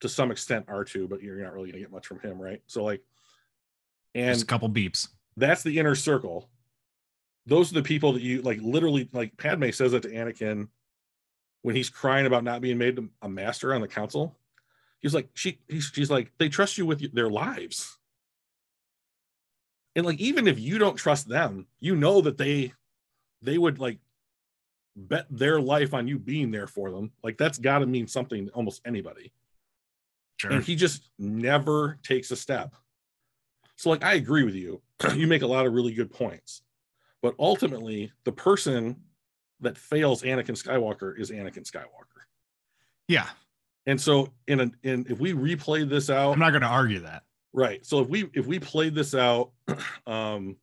to 0.00 0.08
some 0.08 0.30
extent 0.30 0.66
R2, 0.66 1.08
but 1.08 1.22
you're 1.22 1.42
not 1.42 1.52
really 1.52 1.72
going 1.72 1.82
to 1.82 1.86
get 1.86 1.92
much 1.92 2.06
from 2.06 2.20
him, 2.20 2.40
right? 2.40 2.62
So, 2.66 2.84
like, 2.84 3.02
and 4.14 4.34
Just 4.34 4.44
a 4.44 4.46
couple 4.46 4.70
beeps. 4.70 5.08
That's 5.38 5.62
the 5.62 5.78
inner 5.78 5.94
circle. 5.94 6.48
Those 7.46 7.70
are 7.70 7.76
the 7.76 7.82
people 7.82 8.12
that 8.12 8.22
you 8.22 8.42
like 8.42 8.58
literally 8.60 9.08
like 9.12 9.36
Padme 9.36 9.70
says 9.70 9.92
that 9.92 10.02
to 10.02 10.10
Anakin 10.10 10.68
when 11.62 11.74
he's 11.74 11.90
crying 11.90 12.26
about 12.26 12.44
not 12.44 12.60
being 12.60 12.78
made 12.78 12.98
a 13.22 13.28
master 13.28 13.74
on 13.74 13.80
the 13.80 13.88
council. 13.88 14.36
He's 15.00 15.14
like, 15.14 15.28
she 15.34 15.58
he's, 15.68 15.90
she's 15.94 16.10
like, 16.10 16.32
they 16.38 16.48
trust 16.48 16.76
you 16.76 16.86
with 16.86 17.14
their 17.14 17.30
lives. 17.30 17.98
And 19.96 20.04
like, 20.04 20.20
even 20.20 20.46
if 20.46 20.60
you 20.60 20.78
don't 20.78 20.96
trust 20.96 21.28
them, 21.28 21.66
you 21.80 21.96
know 21.96 22.20
that 22.20 22.38
they 22.38 22.72
they 23.42 23.58
would 23.58 23.78
like 23.78 23.98
bet 24.96 25.26
their 25.30 25.60
life 25.60 25.94
on 25.94 26.08
you 26.08 26.18
being 26.18 26.50
there 26.50 26.66
for 26.66 26.90
them. 26.90 27.12
Like 27.22 27.38
that's 27.38 27.58
gotta 27.58 27.86
mean 27.86 28.06
something 28.06 28.46
to 28.46 28.52
almost 28.52 28.82
anybody 28.84 29.32
Sure. 30.38 30.52
and 30.52 30.62
he 30.64 30.76
just 30.76 31.10
never 31.18 31.98
takes 32.02 32.30
a 32.30 32.36
step. 32.36 32.74
So, 33.78 33.90
like, 33.90 34.02
I 34.04 34.14
agree 34.14 34.42
with 34.42 34.56
you. 34.56 34.82
you 35.14 35.28
make 35.28 35.42
a 35.42 35.46
lot 35.46 35.64
of 35.64 35.72
really 35.72 35.94
good 35.94 36.10
points, 36.10 36.62
but 37.22 37.34
ultimately, 37.38 38.12
the 38.24 38.32
person 38.32 38.96
that 39.60 39.78
fails 39.78 40.22
Anakin 40.22 40.60
Skywalker 40.60 41.18
is 41.18 41.30
Anakin 41.30 41.62
Skywalker. 41.64 42.26
yeah. 43.06 43.28
And 43.86 43.98
so, 43.98 44.32
in 44.48 44.60
a 44.60 44.70
in 44.82 45.06
if 45.08 45.18
we 45.20 45.32
replay 45.32 45.88
this 45.88 46.10
out, 46.10 46.32
I'm 46.32 46.40
not 46.40 46.50
going 46.50 46.62
to 46.62 46.68
argue 46.68 47.00
that. 47.00 47.22
right? 47.52 47.86
So 47.86 48.00
if 48.00 48.08
we 48.08 48.28
if 48.34 48.46
we 48.46 48.58
played 48.58 48.94
this 48.94 49.14
out, 49.14 49.52
um, 50.06 50.56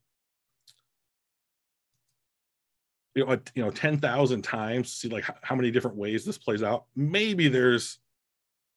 you 3.15 3.25
know, 3.25 3.39
you 3.55 3.63
know, 3.63 3.71
ten 3.71 3.97
thousand 3.97 4.41
times, 4.41 4.91
see 4.91 5.07
like 5.07 5.23
how, 5.23 5.35
how 5.41 5.55
many 5.55 5.71
different 5.71 5.97
ways 5.97 6.25
this 6.25 6.37
plays 6.37 6.61
out. 6.61 6.85
Maybe 6.95 7.47
there's, 7.47 7.97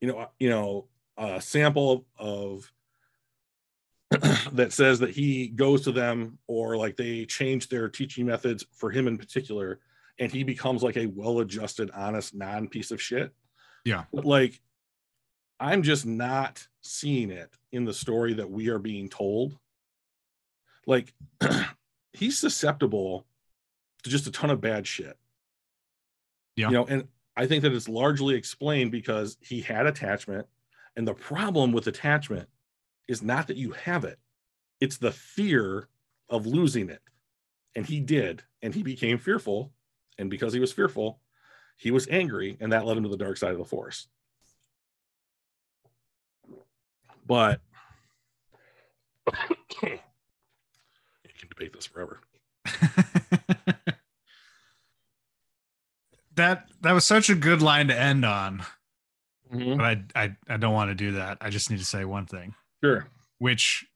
you 0.01 0.09
know, 0.09 0.29
you 0.39 0.49
know, 0.49 0.87
a 1.17 1.41
sample 1.43 2.07
of 2.17 2.73
that 4.53 4.73
says 4.73 4.99
that 5.01 5.11
he 5.11 5.49
goes 5.49 5.83
to 5.83 5.93
them 5.93 6.39
or 6.47 6.77
like 6.77 6.97
they 6.97 7.27
change 7.27 7.69
their 7.69 7.89
teaching 7.89 8.27
methods 8.27 8.65
for 8.73 8.91
him 8.91 9.07
in 9.07 9.19
particular, 9.19 9.81
and 10.19 10.33
he 10.33 10.43
becomes 10.43 10.83
like 10.83 10.97
a 10.97 11.07
well-adjusted, 11.07 11.91
honest, 11.95 12.35
non-piece 12.35 12.91
of 12.91 13.03
shit. 13.03 13.33
Yeah. 13.85 14.05
But 14.13 14.25
like, 14.25 14.61
I'm 15.61 15.83
just 15.83 16.07
not 16.07 16.67
seeing 16.81 17.31
it 17.31 17.51
in 17.73 17.85
the 17.85 17.93
story 17.93 18.35
that 18.35 18.51
we 18.51 18.69
are 18.69 18.79
being 18.79 19.09
told. 19.09 19.59
Like, 20.87 21.13
he's 22.13 22.39
susceptible 22.39 23.27
to 24.03 24.11
just 24.11 24.27
a 24.27 24.33
ton 24.33 24.51
of 24.51 24.61
bad 24.61 24.87
shit. 24.87 25.17
Yeah. 26.57 26.69
You 26.69 26.73
know, 26.73 26.87
and 26.87 27.09
I 27.37 27.47
think 27.47 27.63
that 27.63 27.73
it's 27.73 27.89
largely 27.89 28.35
explained 28.35 28.91
because 28.91 29.37
he 29.41 29.61
had 29.61 29.87
attachment. 29.87 30.47
And 30.97 31.07
the 31.07 31.15
problem 31.15 31.73
with 31.73 31.87
attachment 31.87 32.49
is 33.09 33.23
not 33.23 33.47
that 33.49 33.57
you 33.57 33.73
have 33.73 34.05
it, 34.05 34.19
it's 34.81 34.99
the 34.99 35.11
fear 35.13 35.89
of 36.29 36.47
losing 36.47 36.91
it. 36.91 37.01
And 37.75 37.85
he 37.87 38.01
did. 38.01 38.43
And 38.63 38.75
he 38.75 38.83
became 38.83 39.19
fearful 39.19 39.73
and 40.19 40.29
because 40.31 40.53
he 40.53 40.61
was 40.61 40.73
fearful, 40.73 41.21
he 41.77 41.91
was 41.93 42.09
angry, 42.09 42.57
and 42.61 42.73
that 42.73 42.85
led 42.85 42.97
him 42.97 43.05
to 43.05 43.09
the 43.09 43.17
dark 43.17 43.37
side 43.37 43.53
of 43.53 43.59
the 43.59 43.65
force. 43.65 44.09
But 47.25 47.61
you 49.33 49.33
can 49.83 51.49
debate 51.49 51.73
this 51.73 51.87
forever. 51.87 52.19
that 56.35 56.67
that 56.81 56.93
was 56.93 57.05
such 57.05 57.31
a 57.31 57.35
good 57.35 57.63
line 57.63 57.89
to 57.89 57.99
end 57.99 58.25
on, 58.25 58.63
Mhm. 59.53 59.77
but 59.77 59.85
I 59.85 60.05
I 60.25 60.37
I 60.49 60.57
don't 60.57 60.75
want 60.75 60.91
to 60.91 60.95
do 60.95 61.13
that. 61.13 61.39
I 61.41 61.51
just 61.51 61.71
need 61.71 61.79
to 61.79 61.85
say 61.85 62.05
one 62.05 62.27
thing, 62.27 62.55
Sure. 62.83 63.07
which 63.39 63.87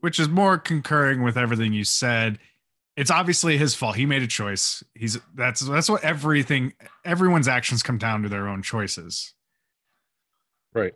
which 0.00 0.18
is 0.20 0.28
more 0.28 0.58
concurring 0.58 1.22
with 1.22 1.36
everything 1.38 1.72
you 1.72 1.84
said. 1.84 2.38
It's 2.96 3.10
obviously 3.10 3.56
his 3.58 3.74
fault. 3.74 3.96
He 3.96 4.06
made 4.06 4.22
a 4.22 4.26
choice. 4.26 4.82
He's 4.94 5.18
that's 5.34 5.60
that's 5.60 5.88
what 5.88 6.04
everything 6.04 6.74
everyone's 7.04 7.48
actions 7.48 7.82
come 7.82 7.98
down 7.98 8.22
to 8.22 8.28
their 8.28 8.46
own 8.48 8.62
choices. 8.62 9.32
Right. 10.72 10.94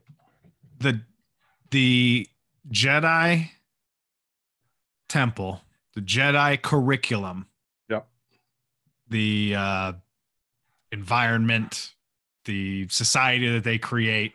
The 0.78 1.00
the 1.70 2.26
Jedi 2.70 3.50
temple, 5.08 5.62
the 5.94 6.00
Jedi 6.00 6.60
curriculum, 6.60 7.46
Yep. 7.88 8.06
the 9.08 9.54
uh, 9.56 9.92
environment, 10.92 11.92
the 12.44 12.86
society 12.88 13.50
that 13.52 13.64
they 13.64 13.78
create. 13.78 14.34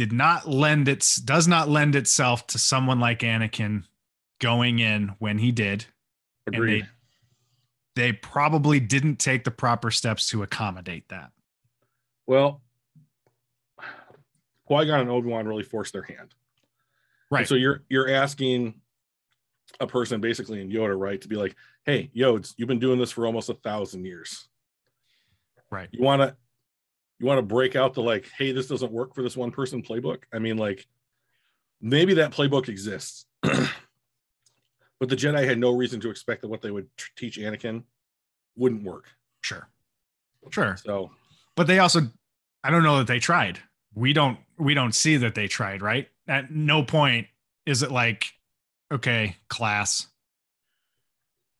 Did 0.00 0.12
not 0.14 0.48
lend 0.48 0.88
its 0.88 1.16
does 1.16 1.46
not 1.46 1.68
lend 1.68 1.94
itself 1.94 2.46
to 2.46 2.58
someone 2.58 3.00
like 3.00 3.18
Anakin 3.18 3.84
going 4.38 4.78
in 4.78 5.08
when 5.18 5.36
he 5.36 5.52
did. 5.52 5.84
Agreed. 6.46 6.88
they 7.94 8.02
they 8.02 8.12
probably 8.14 8.80
didn't 8.80 9.16
take 9.16 9.44
the 9.44 9.50
proper 9.50 9.90
steps 9.90 10.30
to 10.30 10.42
accommodate 10.42 11.06
that. 11.10 11.32
well, 12.26 12.62
Qui 14.64 14.86
Gon 14.86 15.00
and 15.00 15.10
Obi 15.10 15.28
Wan 15.28 15.46
really 15.46 15.64
forced 15.64 15.92
their 15.92 16.00
hand. 16.00 16.34
Right. 17.30 17.40
And 17.40 17.48
so 17.48 17.56
you're 17.56 17.82
you're 17.90 18.08
asking 18.08 18.80
a 19.80 19.86
person 19.86 20.22
basically 20.22 20.62
in 20.62 20.70
Yoda, 20.70 20.98
right, 20.98 21.20
to 21.20 21.28
be 21.28 21.36
like, 21.36 21.54
"Hey, 21.84 22.10
Yodes, 22.16 22.54
you've 22.56 22.68
been 22.68 22.78
doing 22.78 22.98
this 22.98 23.10
for 23.10 23.26
almost 23.26 23.50
a 23.50 23.54
thousand 23.54 24.06
years. 24.06 24.48
right. 25.70 25.90
You 25.92 26.02
want 26.02 26.22
to 26.22 26.36
you 27.20 27.26
want 27.26 27.38
to 27.38 27.42
break 27.42 27.76
out 27.76 27.92
the 27.94 28.02
like, 28.02 28.28
hey, 28.36 28.50
this 28.50 28.66
doesn't 28.66 28.90
work 28.90 29.14
for 29.14 29.22
this 29.22 29.36
one 29.36 29.50
person 29.50 29.82
playbook. 29.82 30.22
I 30.32 30.38
mean, 30.38 30.56
like, 30.56 30.86
maybe 31.80 32.14
that 32.14 32.32
playbook 32.32 32.68
exists, 32.68 33.26
but 33.42 33.68
the 35.00 35.16
Jedi 35.16 35.46
had 35.46 35.58
no 35.58 35.70
reason 35.76 36.00
to 36.00 36.10
expect 36.10 36.40
that 36.40 36.48
what 36.48 36.62
they 36.62 36.70
would 36.70 36.88
t- 36.96 37.04
teach 37.16 37.38
Anakin 37.38 37.84
wouldn't 38.56 38.82
work. 38.82 39.06
Sure. 39.42 39.68
Sure. 40.50 40.76
So 40.82 41.10
But 41.56 41.66
they 41.66 41.78
also 41.78 42.00
I 42.64 42.70
don't 42.70 42.82
know 42.82 42.98
that 42.98 43.06
they 43.06 43.18
tried. 43.18 43.58
We 43.94 44.12
don't 44.12 44.38
we 44.58 44.74
don't 44.74 44.94
see 44.94 45.18
that 45.18 45.34
they 45.34 45.48
tried, 45.48 45.82
right? 45.82 46.08
At 46.26 46.50
no 46.50 46.82
point 46.82 47.26
is 47.66 47.82
it 47.82 47.90
like, 47.90 48.32
okay, 48.92 49.36
class. 49.48 50.06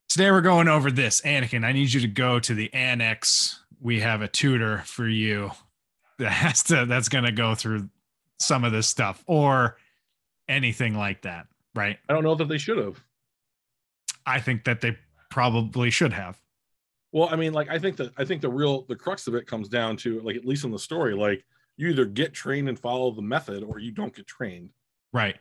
Today 0.09 0.31
we're 0.31 0.41
going 0.41 0.69
over 0.69 0.91
this. 0.91 1.20
Anakin, 1.20 1.65
I 1.65 1.73
need 1.73 1.93
you 1.93 2.01
to 2.01 2.09
go 2.09 2.41
to 2.41 2.55
the 2.55 2.73
annex. 2.74 3.60
We 3.81 4.01
have 4.01 4.23
a 4.23 4.28
tutor 4.28 4.78
for 4.86 5.09
you 5.09 5.51
that 6.19 6.31
has 6.31 6.62
to 6.65 6.86
that's 6.86 7.09
gonna 7.09 7.32
go 7.32 7.55
through 7.55 7.89
some 8.39 8.65
of 8.65 8.73
this 8.73 8.86
stuff 8.86 9.23
or 9.27 9.77
anything 10.48 10.94
like 10.94 11.23
that, 11.23 11.47
right? 11.74 11.98
I 12.09 12.12
don't 12.12 12.24
know 12.24 12.35
that 12.35 12.48
they 12.48 12.59
should 12.59 12.78
have. 12.78 13.02
I 14.27 14.40
think 14.40 14.65
that 14.65 14.81
they 14.81 14.97
probably 15.31 15.90
should 15.90 16.12
have. 16.12 16.39
Well, 17.12 17.28
I 17.31 17.36
mean, 17.36 17.52
like 17.52 17.69
I 17.69 17.78
think 17.78 17.97
that 17.97 18.12
I 18.16 18.24
think 18.24 18.43
the 18.43 18.51
real 18.51 18.82
the 18.82 18.97
crux 18.97 19.27
of 19.27 19.35
it 19.35 19.47
comes 19.47 19.69
down 19.69 19.97
to 19.98 20.20
like 20.20 20.36
at 20.36 20.44
least 20.44 20.65
in 20.65 20.70
the 20.70 20.78
story, 20.78 21.15
like 21.15 21.44
you 21.77 21.89
either 21.89 22.05
get 22.05 22.35
trained 22.35 22.69
and 22.69 22.78
follow 22.78 23.11
the 23.11 23.23
method 23.23 23.62
or 23.62 23.78
you 23.78 23.90
don't 23.90 24.15
get 24.15 24.27
trained. 24.27 24.70
Right. 25.12 25.36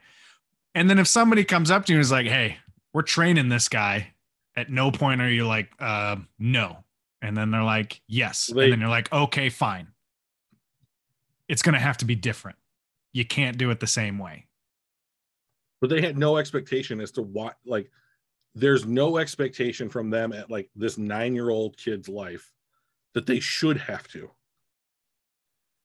And 0.74 0.90
then 0.90 1.00
if 1.00 1.08
somebody 1.08 1.44
comes 1.44 1.70
up 1.70 1.86
to 1.86 1.94
you 1.94 1.98
and 1.98 2.02
is 2.02 2.12
like, 2.12 2.28
hey, 2.28 2.58
we're 2.94 3.02
training 3.02 3.50
this 3.50 3.68
guy, 3.68 4.14
at 4.56 4.70
no 4.70 4.92
point 4.92 5.22
are 5.22 5.30
you 5.30 5.46
like, 5.46 5.70
uh, 5.80 6.16
no. 6.38 6.84
And 7.22 7.36
then 7.36 7.52
they're 7.52 7.64
like, 7.64 8.02
yes. 8.08 8.48
They- 8.48 8.66
and 8.66 8.74
then 8.74 8.80
you're 8.80 8.90
like, 8.90 9.12
okay, 9.12 9.50
fine. 9.50 9.88
It's 11.48 11.62
going 11.62 11.74
to 11.74 11.80
have 11.80 11.98
to 11.98 12.06
be 12.06 12.16
different. 12.16 12.58
You 13.12 13.26
can't 13.26 13.58
do 13.58 13.72
it 13.72 13.80
the 13.80 13.88
same 13.88 14.20
way. 14.20 14.46
But 15.82 15.90
they 15.90 16.02
had 16.02 16.18
no 16.18 16.38
expectation 16.38 17.00
as 17.02 17.12
to 17.14 17.22
what 17.22 17.58
like 17.66 17.90
there's 18.54 18.86
no 18.86 19.18
expectation 19.18 19.90
from 19.90 20.10
them 20.10 20.34
at 20.34 20.50
like 20.52 20.70
this 20.76 20.98
nine 20.98 21.34
year 21.34 21.50
old 21.50 21.78
kid's 21.78 22.10
life 22.10 22.52
that 23.14 23.26
they 23.26 23.40
should 23.40 23.78
have 23.78 24.08
to. 24.10 24.30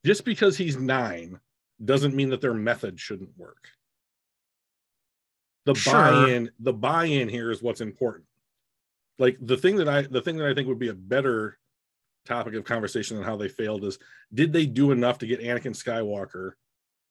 Just 0.04 0.24
because 0.24 0.56
he's 0.58 0.76
nine 0.76 1.38
doesn't 1.84 2.14
mean 2.14 2.28
that 2.30 2.40
their 2.40 2.54
method 2.54 2.98
shouldn't 3.00 3.36
work. 3.38 3.68
The 5.64 5.74
Sure. 5.74 5.92
buy-in, 5.94 6.50
the 6.58 6.72
buy-in 6.74 7.28
here 7.28 7.50
is 7.50 7.62
what's 7.62 7.80
important. 7.80 8.26
Like 9.18 9.38
the 9.40 9.56
thing 9.56 9.76
that 9.76 9.88
I 9.88 10.02
the 10.02 10.22
thing 10.22 10.36
that 10.38 10.48
I 10.48 10.54
think 10.54 10.68
would 10.68 10.78
be 10.78 10.88
a 10.88 10.94
better 10.94 11.58
topic 12.26 12.54
of 12.54 12.64
conversation 12.64 13.16
than 13.16 13.24
how 13.24 13.36
they 13.36 13.48
failed 13.48 13.84
is 13.84 13.98
did 14.32 14.52
they 14.52 14.66
do 14.66 14.90
enough 14.90 15.18
to 15.18 15.26
get 15.26 15.40
Anakin 15.40 15.74
Skywalker 15.74 16.52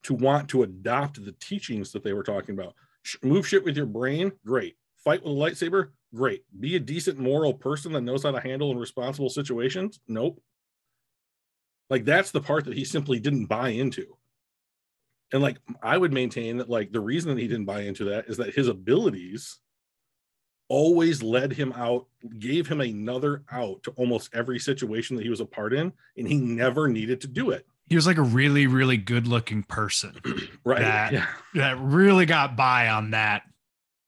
to 0.03 0.13
want 0.13 0.49
to 0.49 0.63
adopt 0.63 1.23
the 1.23 1.33
teachings 1.33 1.91
that 1.91 2.03
they 2.03 2.13
were 2.13 2.23
talking 2.23 2.55
about? 2.55 2.73
Move 3.21 3.47
shit 3.47 3.63
with 3.63 3.77
your 3.77 3.85
brain, 3.85 4.31
great. 4.45 4.75
Fight 4.97 5.23
with 5.23 5.31
a 5.31 5.35
lightsaber, 5.35 5.89
great. 6.13 6.43
Be 6.59 6.75
a 6.75 6.79
decent 6.79 7.19
moral 7.19 7.53
person 7.53 7.91
that 7.93 8.01
knows 8.01 8.23
how 8.23 8.31
to 8.31 8.39
handle 8.39 8.71
in 8.71 8.77
responsible 8.77 9.29
situations, 9.29 9.99
nope. 10.07 10.41
Like 11.89 12.05
that's 12.05 12.31
the 12.31 12.41
part 12.41 12.65
that 12.65 12.77
he 12.77 12.85
simply 12.85 13.19
didn't 13.19 13.45
buy 13.45 13.69
into. 13.69 14.17
And 15.31 15.41
like 15.41 15.57
I 15.81 15.97
would 15.97 16.13
maintain 16.13 16.57
that 16.57 16.69
like 16.69 16.91
the 16.91 16.99
reason 16.99 17.33
that 17.33 17.41
he 17.41 17.47
didn't 17.47 17.65
buy 17.65 17.81
into 17.81 18.05
that 18.05 18.25
is 18.27 18.37
that 18.37 18.55
his 18.55 18.67
abilities 18.67 19.59
always 20.73 21.21
led 21.21 21.53
him 21.53 21.71
out, 21.73 22.07
gave 22.39 22.67
him 22.67 22.81
another 22.81 23.43
out 23.51 23.83
to 23.83 23.91
almost 23.91 24.33
every 24.33 24.57
situation 24.59 25.15
that 25.15 25.21
he 25.23 25.29
was 25.29 25.39
a 25.39 25.45
part 25.45 25.71
in, 25.73 25.93
and 26.17 26.27
he 26.27 26.35
never 26.37 26.87
needed 26.87 27.21
to 27.21 27.27
do 27.27 27.51
it. 27.51 27.67
He 27.87 27.95
was 27.95 28.07
like 28.07 28.17
a 28.17 28.23
really, 28.23 28.65
really 28.65 28.97
good 28.97 29.27
looking 29.27 29.61
person 29.63 30.15
Right. 30.63 30.79
That- 30.81 31.13
Yeah. 31.13 31.27
that 31.55 31.77
really 31.79 32.25
got 32.25 32.55
by 32.55 32.87
on 32.89 33.11
that. 33.11 33.43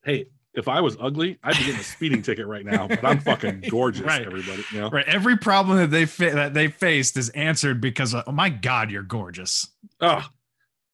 Hey, 0.03 0.25
if 0.55 0.67
I 0.67 0.81
was 0.81 0.97
ugly, 0.99 1.37
I'd 1.43 1.57
be 1.57 1.65
getting 1.65 1.81
a 1.81 1.83
speeding 1.83 2.21
ticket 2.23 2.47
right 2.47 2.65
now, 2.65 2.87
but 2.87 3.03
I'm 3.05 3.19
fucking 3.19 3.65
gorgeous, 3.69 4.05
Right. 4.05 4.25
everybody. 4.25 4.63
You 4.71 4.79
know? 4.81 4.89
Right. 4.89 5.05
Every 5.07 5.37
problem 5.37 5.77
that 5.77 5.91
they 5.91 6.05
fa- 6.05 6.31
that 6.33 6.53
they 6.55 6.69
faced 6.69 7.15
is 7.17 7.29
answered 7.29 7.79
because, 7.81 8.13
of, 8.15 8.23
oh 8.25 8.31
my 8.31 8.49
God, 8.49 8.89
you're 8.89 9.03
gorgeous. 9.03 9.67
Oh, 10.01 10.25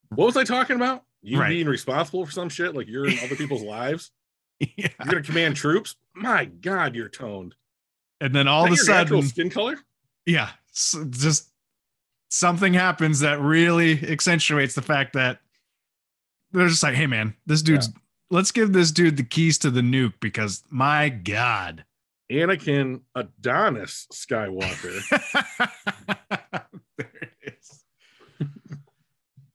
what 0.10 0.26
was 0.26 0.36
I 0.36 0.44
talking 0.44 0.76
about? 0.76 1.04
You 1.22 1.40
Right. 1.40 1.50
being 1.50 1.68
responsible 1.68 2.26
for 2.26 2.32
some 2.32 2.50
shit, 2.50 2.76
like 2.76 2.88
you're 2.88 3.08
in 3.08 3.18
other 3.24 3.36
people's 3.36 3.62
lives. 3.78 4.12
Yeah. 4.78 4.88
You're 5.04 5.12
gonna 5.14 5.22
command 5.24 5.56
troops. 5.56 5.96
My 6.14 6.46
God, 6.46 6.96
you're 6.96 7.10
toned. 7.10 7.56
And 8.20 8.36
then 8.36 8.48
all 8.48 8.66
of 8.66 8.70
a 8.72 8.74
Is 8.74 8.86
that 8.86 8.88
your 8.88 8.98
natural 8.98 9.22
sudden, 9.22 9.30
skin 9.30 9.50
color. 9.50 9.78
yeah, 10.26 10.50
s- 10.72 10.96
just 11.10 11.50
something 12.30 12.74
happens 12.74 13.20
that 13.22 13.40
really 13.42 13.94
accentuates 14.08 14.76
the 14.76 14.82
fact 14.82 15.14
that 15.14 15.40
they're 16.52 16.68
just 16.68 16.84
like, 16.84 16.96
hey 16.96 17.08
man, 17.08 17.34
this 17.46 17.62
dude's 17.62 17.90
let's 18.30 18.52
give 18.52 18.74
this 18.74 18.92
dude 18.92 19.18
the 19.18 19.24
keys 19.24 19.58
to 19.60 19.70
the 19.72 19.82
nuke 19.82 20.14
because 20.20 20.64
my 20.70 21.10
God. 21.10 21.84
Anakin 22.32 23.02
Adonis 23.16 24.08
Skywalker. 24.14 25.02
there 26.98 27.20
it 27.22 27.54
is. 27.60 27.84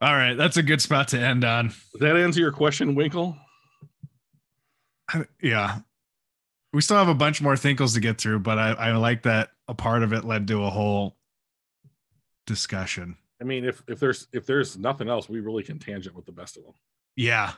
All 0.03 0.13
right, 0.13 0.35
that's 0.35 0.59
a 0.59 0.63
good 0.63 0.83
spot 0.83 1.09
to 1.09 1.19
end 1.19 1.43
on. 1.45 1.69
Does 1.69 2.01
that 2.01 2.17
answer 2.17 2.41
your 2.41 2.53
question, 2.53 2.95
Winkle? 2.95 3.37
Yeah. 5.43 5.79
We 6.73 6.81
still 6.83 6.97
have 6.97 7.09
a 7.09 7.15
bunch 7.15 7.41
more 7.41 7.57
thinkles 7.57 7.95
to 7.95 8.01
get 8.01 8.19
through, 8.19 8.41
but 8.41 8.59
I, 8.59 8.71
I 8.73 8.93
like 8.97 9.23
that 9.23 9.51
a 9.69 9.75
part 9.75 10.03
of 10.03 10.13
it 10.13 10.25
led 10.25 10.47
to 10.49 10.65
a 10.65 10.71
whole 10.71 11.17
discussion. 12.47 13.17
I 13.41 13.45
mean, 13.45 13.65
if 13.65 13.83
if 13.89 13.99
there's 14.01 14.27
if 14.33 14.47
there's 14.47 14.77
nothing 14.77 15.09
else, 15.09 15.29
we 15.29 15.41
really 15.41 15.63
can 15.63 15.79
tangent 15.79 16.15
with 16.15 16.27
the 16.27 16.33
best 16.33 16.57
of 16.57 16.65
them. 16.65 16.75
Yeah. 17.17 17.53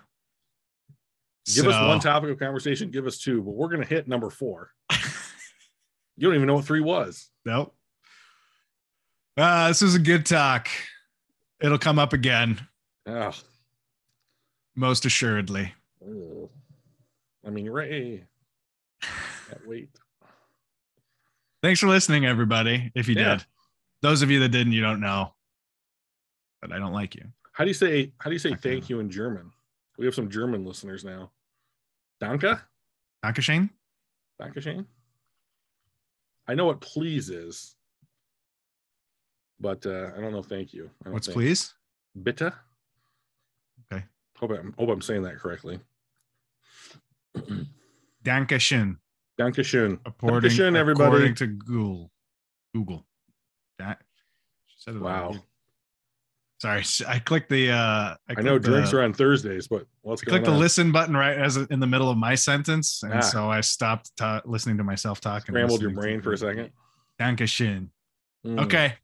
Give 1.55 1.67
us 1.67 1.75
one 1.75 2.01
topic 2.01 2.31
of 2.31 2.39
conversation, 2.39 2.91
give 2.91 3.07
us 3.07 3.19
two, 3.19 3.43
but 3.43 3.53
we're 3.53 3.69
gonna 3.69 3.87
hit 3.87 4.07
number 4.09 4.31
four. 4.31 4.71
You 6.19 6.27
don't 6.27 6.35
even 6.35 6.49
know 6.49 6.57
what 6.57 6.65
three 6.65 6.81
was. 6.81 7.31
Nope. 7.45 7.77
Uh, 9.37 9.69
this 9.69 9.83
was 9.83 9.95
a 9.95 10.01
good 10.01 10.27
talk. 10.27 10.67
It'll 11.61 11.79
come 11.79 11.97
up 12.01 12.13
again, 12.13 12.61
Oh, 13.07 13.31
most 14.75 15.05
assuredly. 15.07 15.73
I 17.49 17.51
mean, 17.51 17.71
Rey. 17.71 18.25
Can't 19.49 19.67
wait. 19.67 19.89
Thanks 21.63 21.81
for 21.81 21.87
listening, 21.89 22.27
everybody. 22.27 22.93
If 22.95 23.09
you 23.09 23.15
Yeah. 23.15 23.37
did, 23.37 23.47
those 24.03 24.21
of 24.21 24.31
you 24.31 24.39
that 24.41 24.51
didn't, 24.51 24.75
you 24.75 24.83
don't 24.83 25.01
know, 25.01 25.35
but 26.61 26.73
I 26.73 26.79
don't 26.79 26.93
like 26.93 27.15
you. 27.15 27.25
How 27.53 27.65
do 27.65 27.71
you 27.71 27.75
say 27.75 28.13
how 28.19 28.29
do 28.31 28.35
you 28.35 28.39
say 28.39 28.55
thank 28.55 28.91
you 28.91 29.01
in 29.01 29.11
German? 29.11 29.51
We 29.97 30.05
have 30.05 30.15
some 30.15 30.29
German 30.31 30.65
listeners 30.65 31.05
now. 31.05 31.33
Danke? 32.21 32.61
Dankeschön. 33.25 33.71
Dankeschön? 34.41 34.85
I 36.47 36.55
know 36.55 36.67
what 36.67 36.81
please 36.81 37.31
is, 37.31 37.75
but 39.59 39.85
uh, 39.87 40.13
I 40.17 40.21
don't 40.21 40.33
know. 40.33 40.43
Thank 40.43 40.73
you. 40.75 40.91
What's 41.05 41.27
think. 41.27 41.35
please? 41.35 41.75
Bitte. 42.23 42.53
Okay. 43.91 44.05
Hope 44.37 44.51
I'm 44.53 44.73
hope 44.79 44.91
I'm 44.91 45.03
saying 45.03 45.23
that 45.23 45.39
correctly. 45.39 45.81
Dankeschön. 48.25 48.99
Dankeschön. 49.39 49.99
According, 50.05 50.51
Dankeschön, 50.51 50.77
everybody. 50.77 51.05
according 51.07 51.35
to 51.37 51.47
Google. 51.47 52.11
Google. 52.75 53.07
That, 53.79 53.99
she 54.67 54.77
said 54.79 54.97
it 54.97 55.01
Wow. 55.03 55.27
already. 55.29 55.43
Sorry, 56.61 56.83
I 57.07 57.21
clicked 57.21 57.49
the. 57.51 57.71
uh 57.71 58.17
I 58.29 58.43
know 58.43 58.59
drinks 58.59 58.93
are 58.93 59.01
on 59.03 59.13
Thursdays, 59.13 59.69
but 59.69 59.87
what's 60.03 60.23
I 60.23 60.27
going 60.27 60.43
clicked 60.43 60.47
the 60.47 60.59
listen 60.59 60.91
button 60.91 61.15
right 61.17 61.39
as 61.39 61.57
in 61.57 61.79
the 61.79 61.87
middle 61.87 62.11
of 62.11 62.19
my 62.19 62.35
sentence, 62.35 63.05
and 63.05 63.15
Ah. 63.15 63.21
so 63.21 63.49
I 63.49 63.61
stopped 63.61 64.11
ta- 64.17 64.43
listening 64.45 64.77
to 64.79 64.85
myself 64.85 65.21
talk. 65.21 65.47
and 65.47 65.55
Scrambled 65.55 65.81
your 65.83 65.93
brain 65.93 66.21
for 66.21 66.33
a 66.33 66.37
second. 66.37 66.73
Dankeschön. 67.21 67.91
Mm. 68.45 68.59
Okay. 68.65 68.95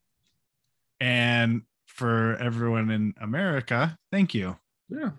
And 1.00 1.62
for 1.86 2.36
everyone 2.38 2.90
in 2.90 3.14
America, 3.20 3.96
thank 4.10 4.34
you. 4.34 4.56
Yeah. 4.88 5.10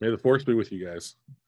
May 0.00 0.10
the 0.10 0.18
force 0.18 0.44
be 0.44 0.52
with 0.52 0.70
you 0.72 0.84
guys. 0.84 1.16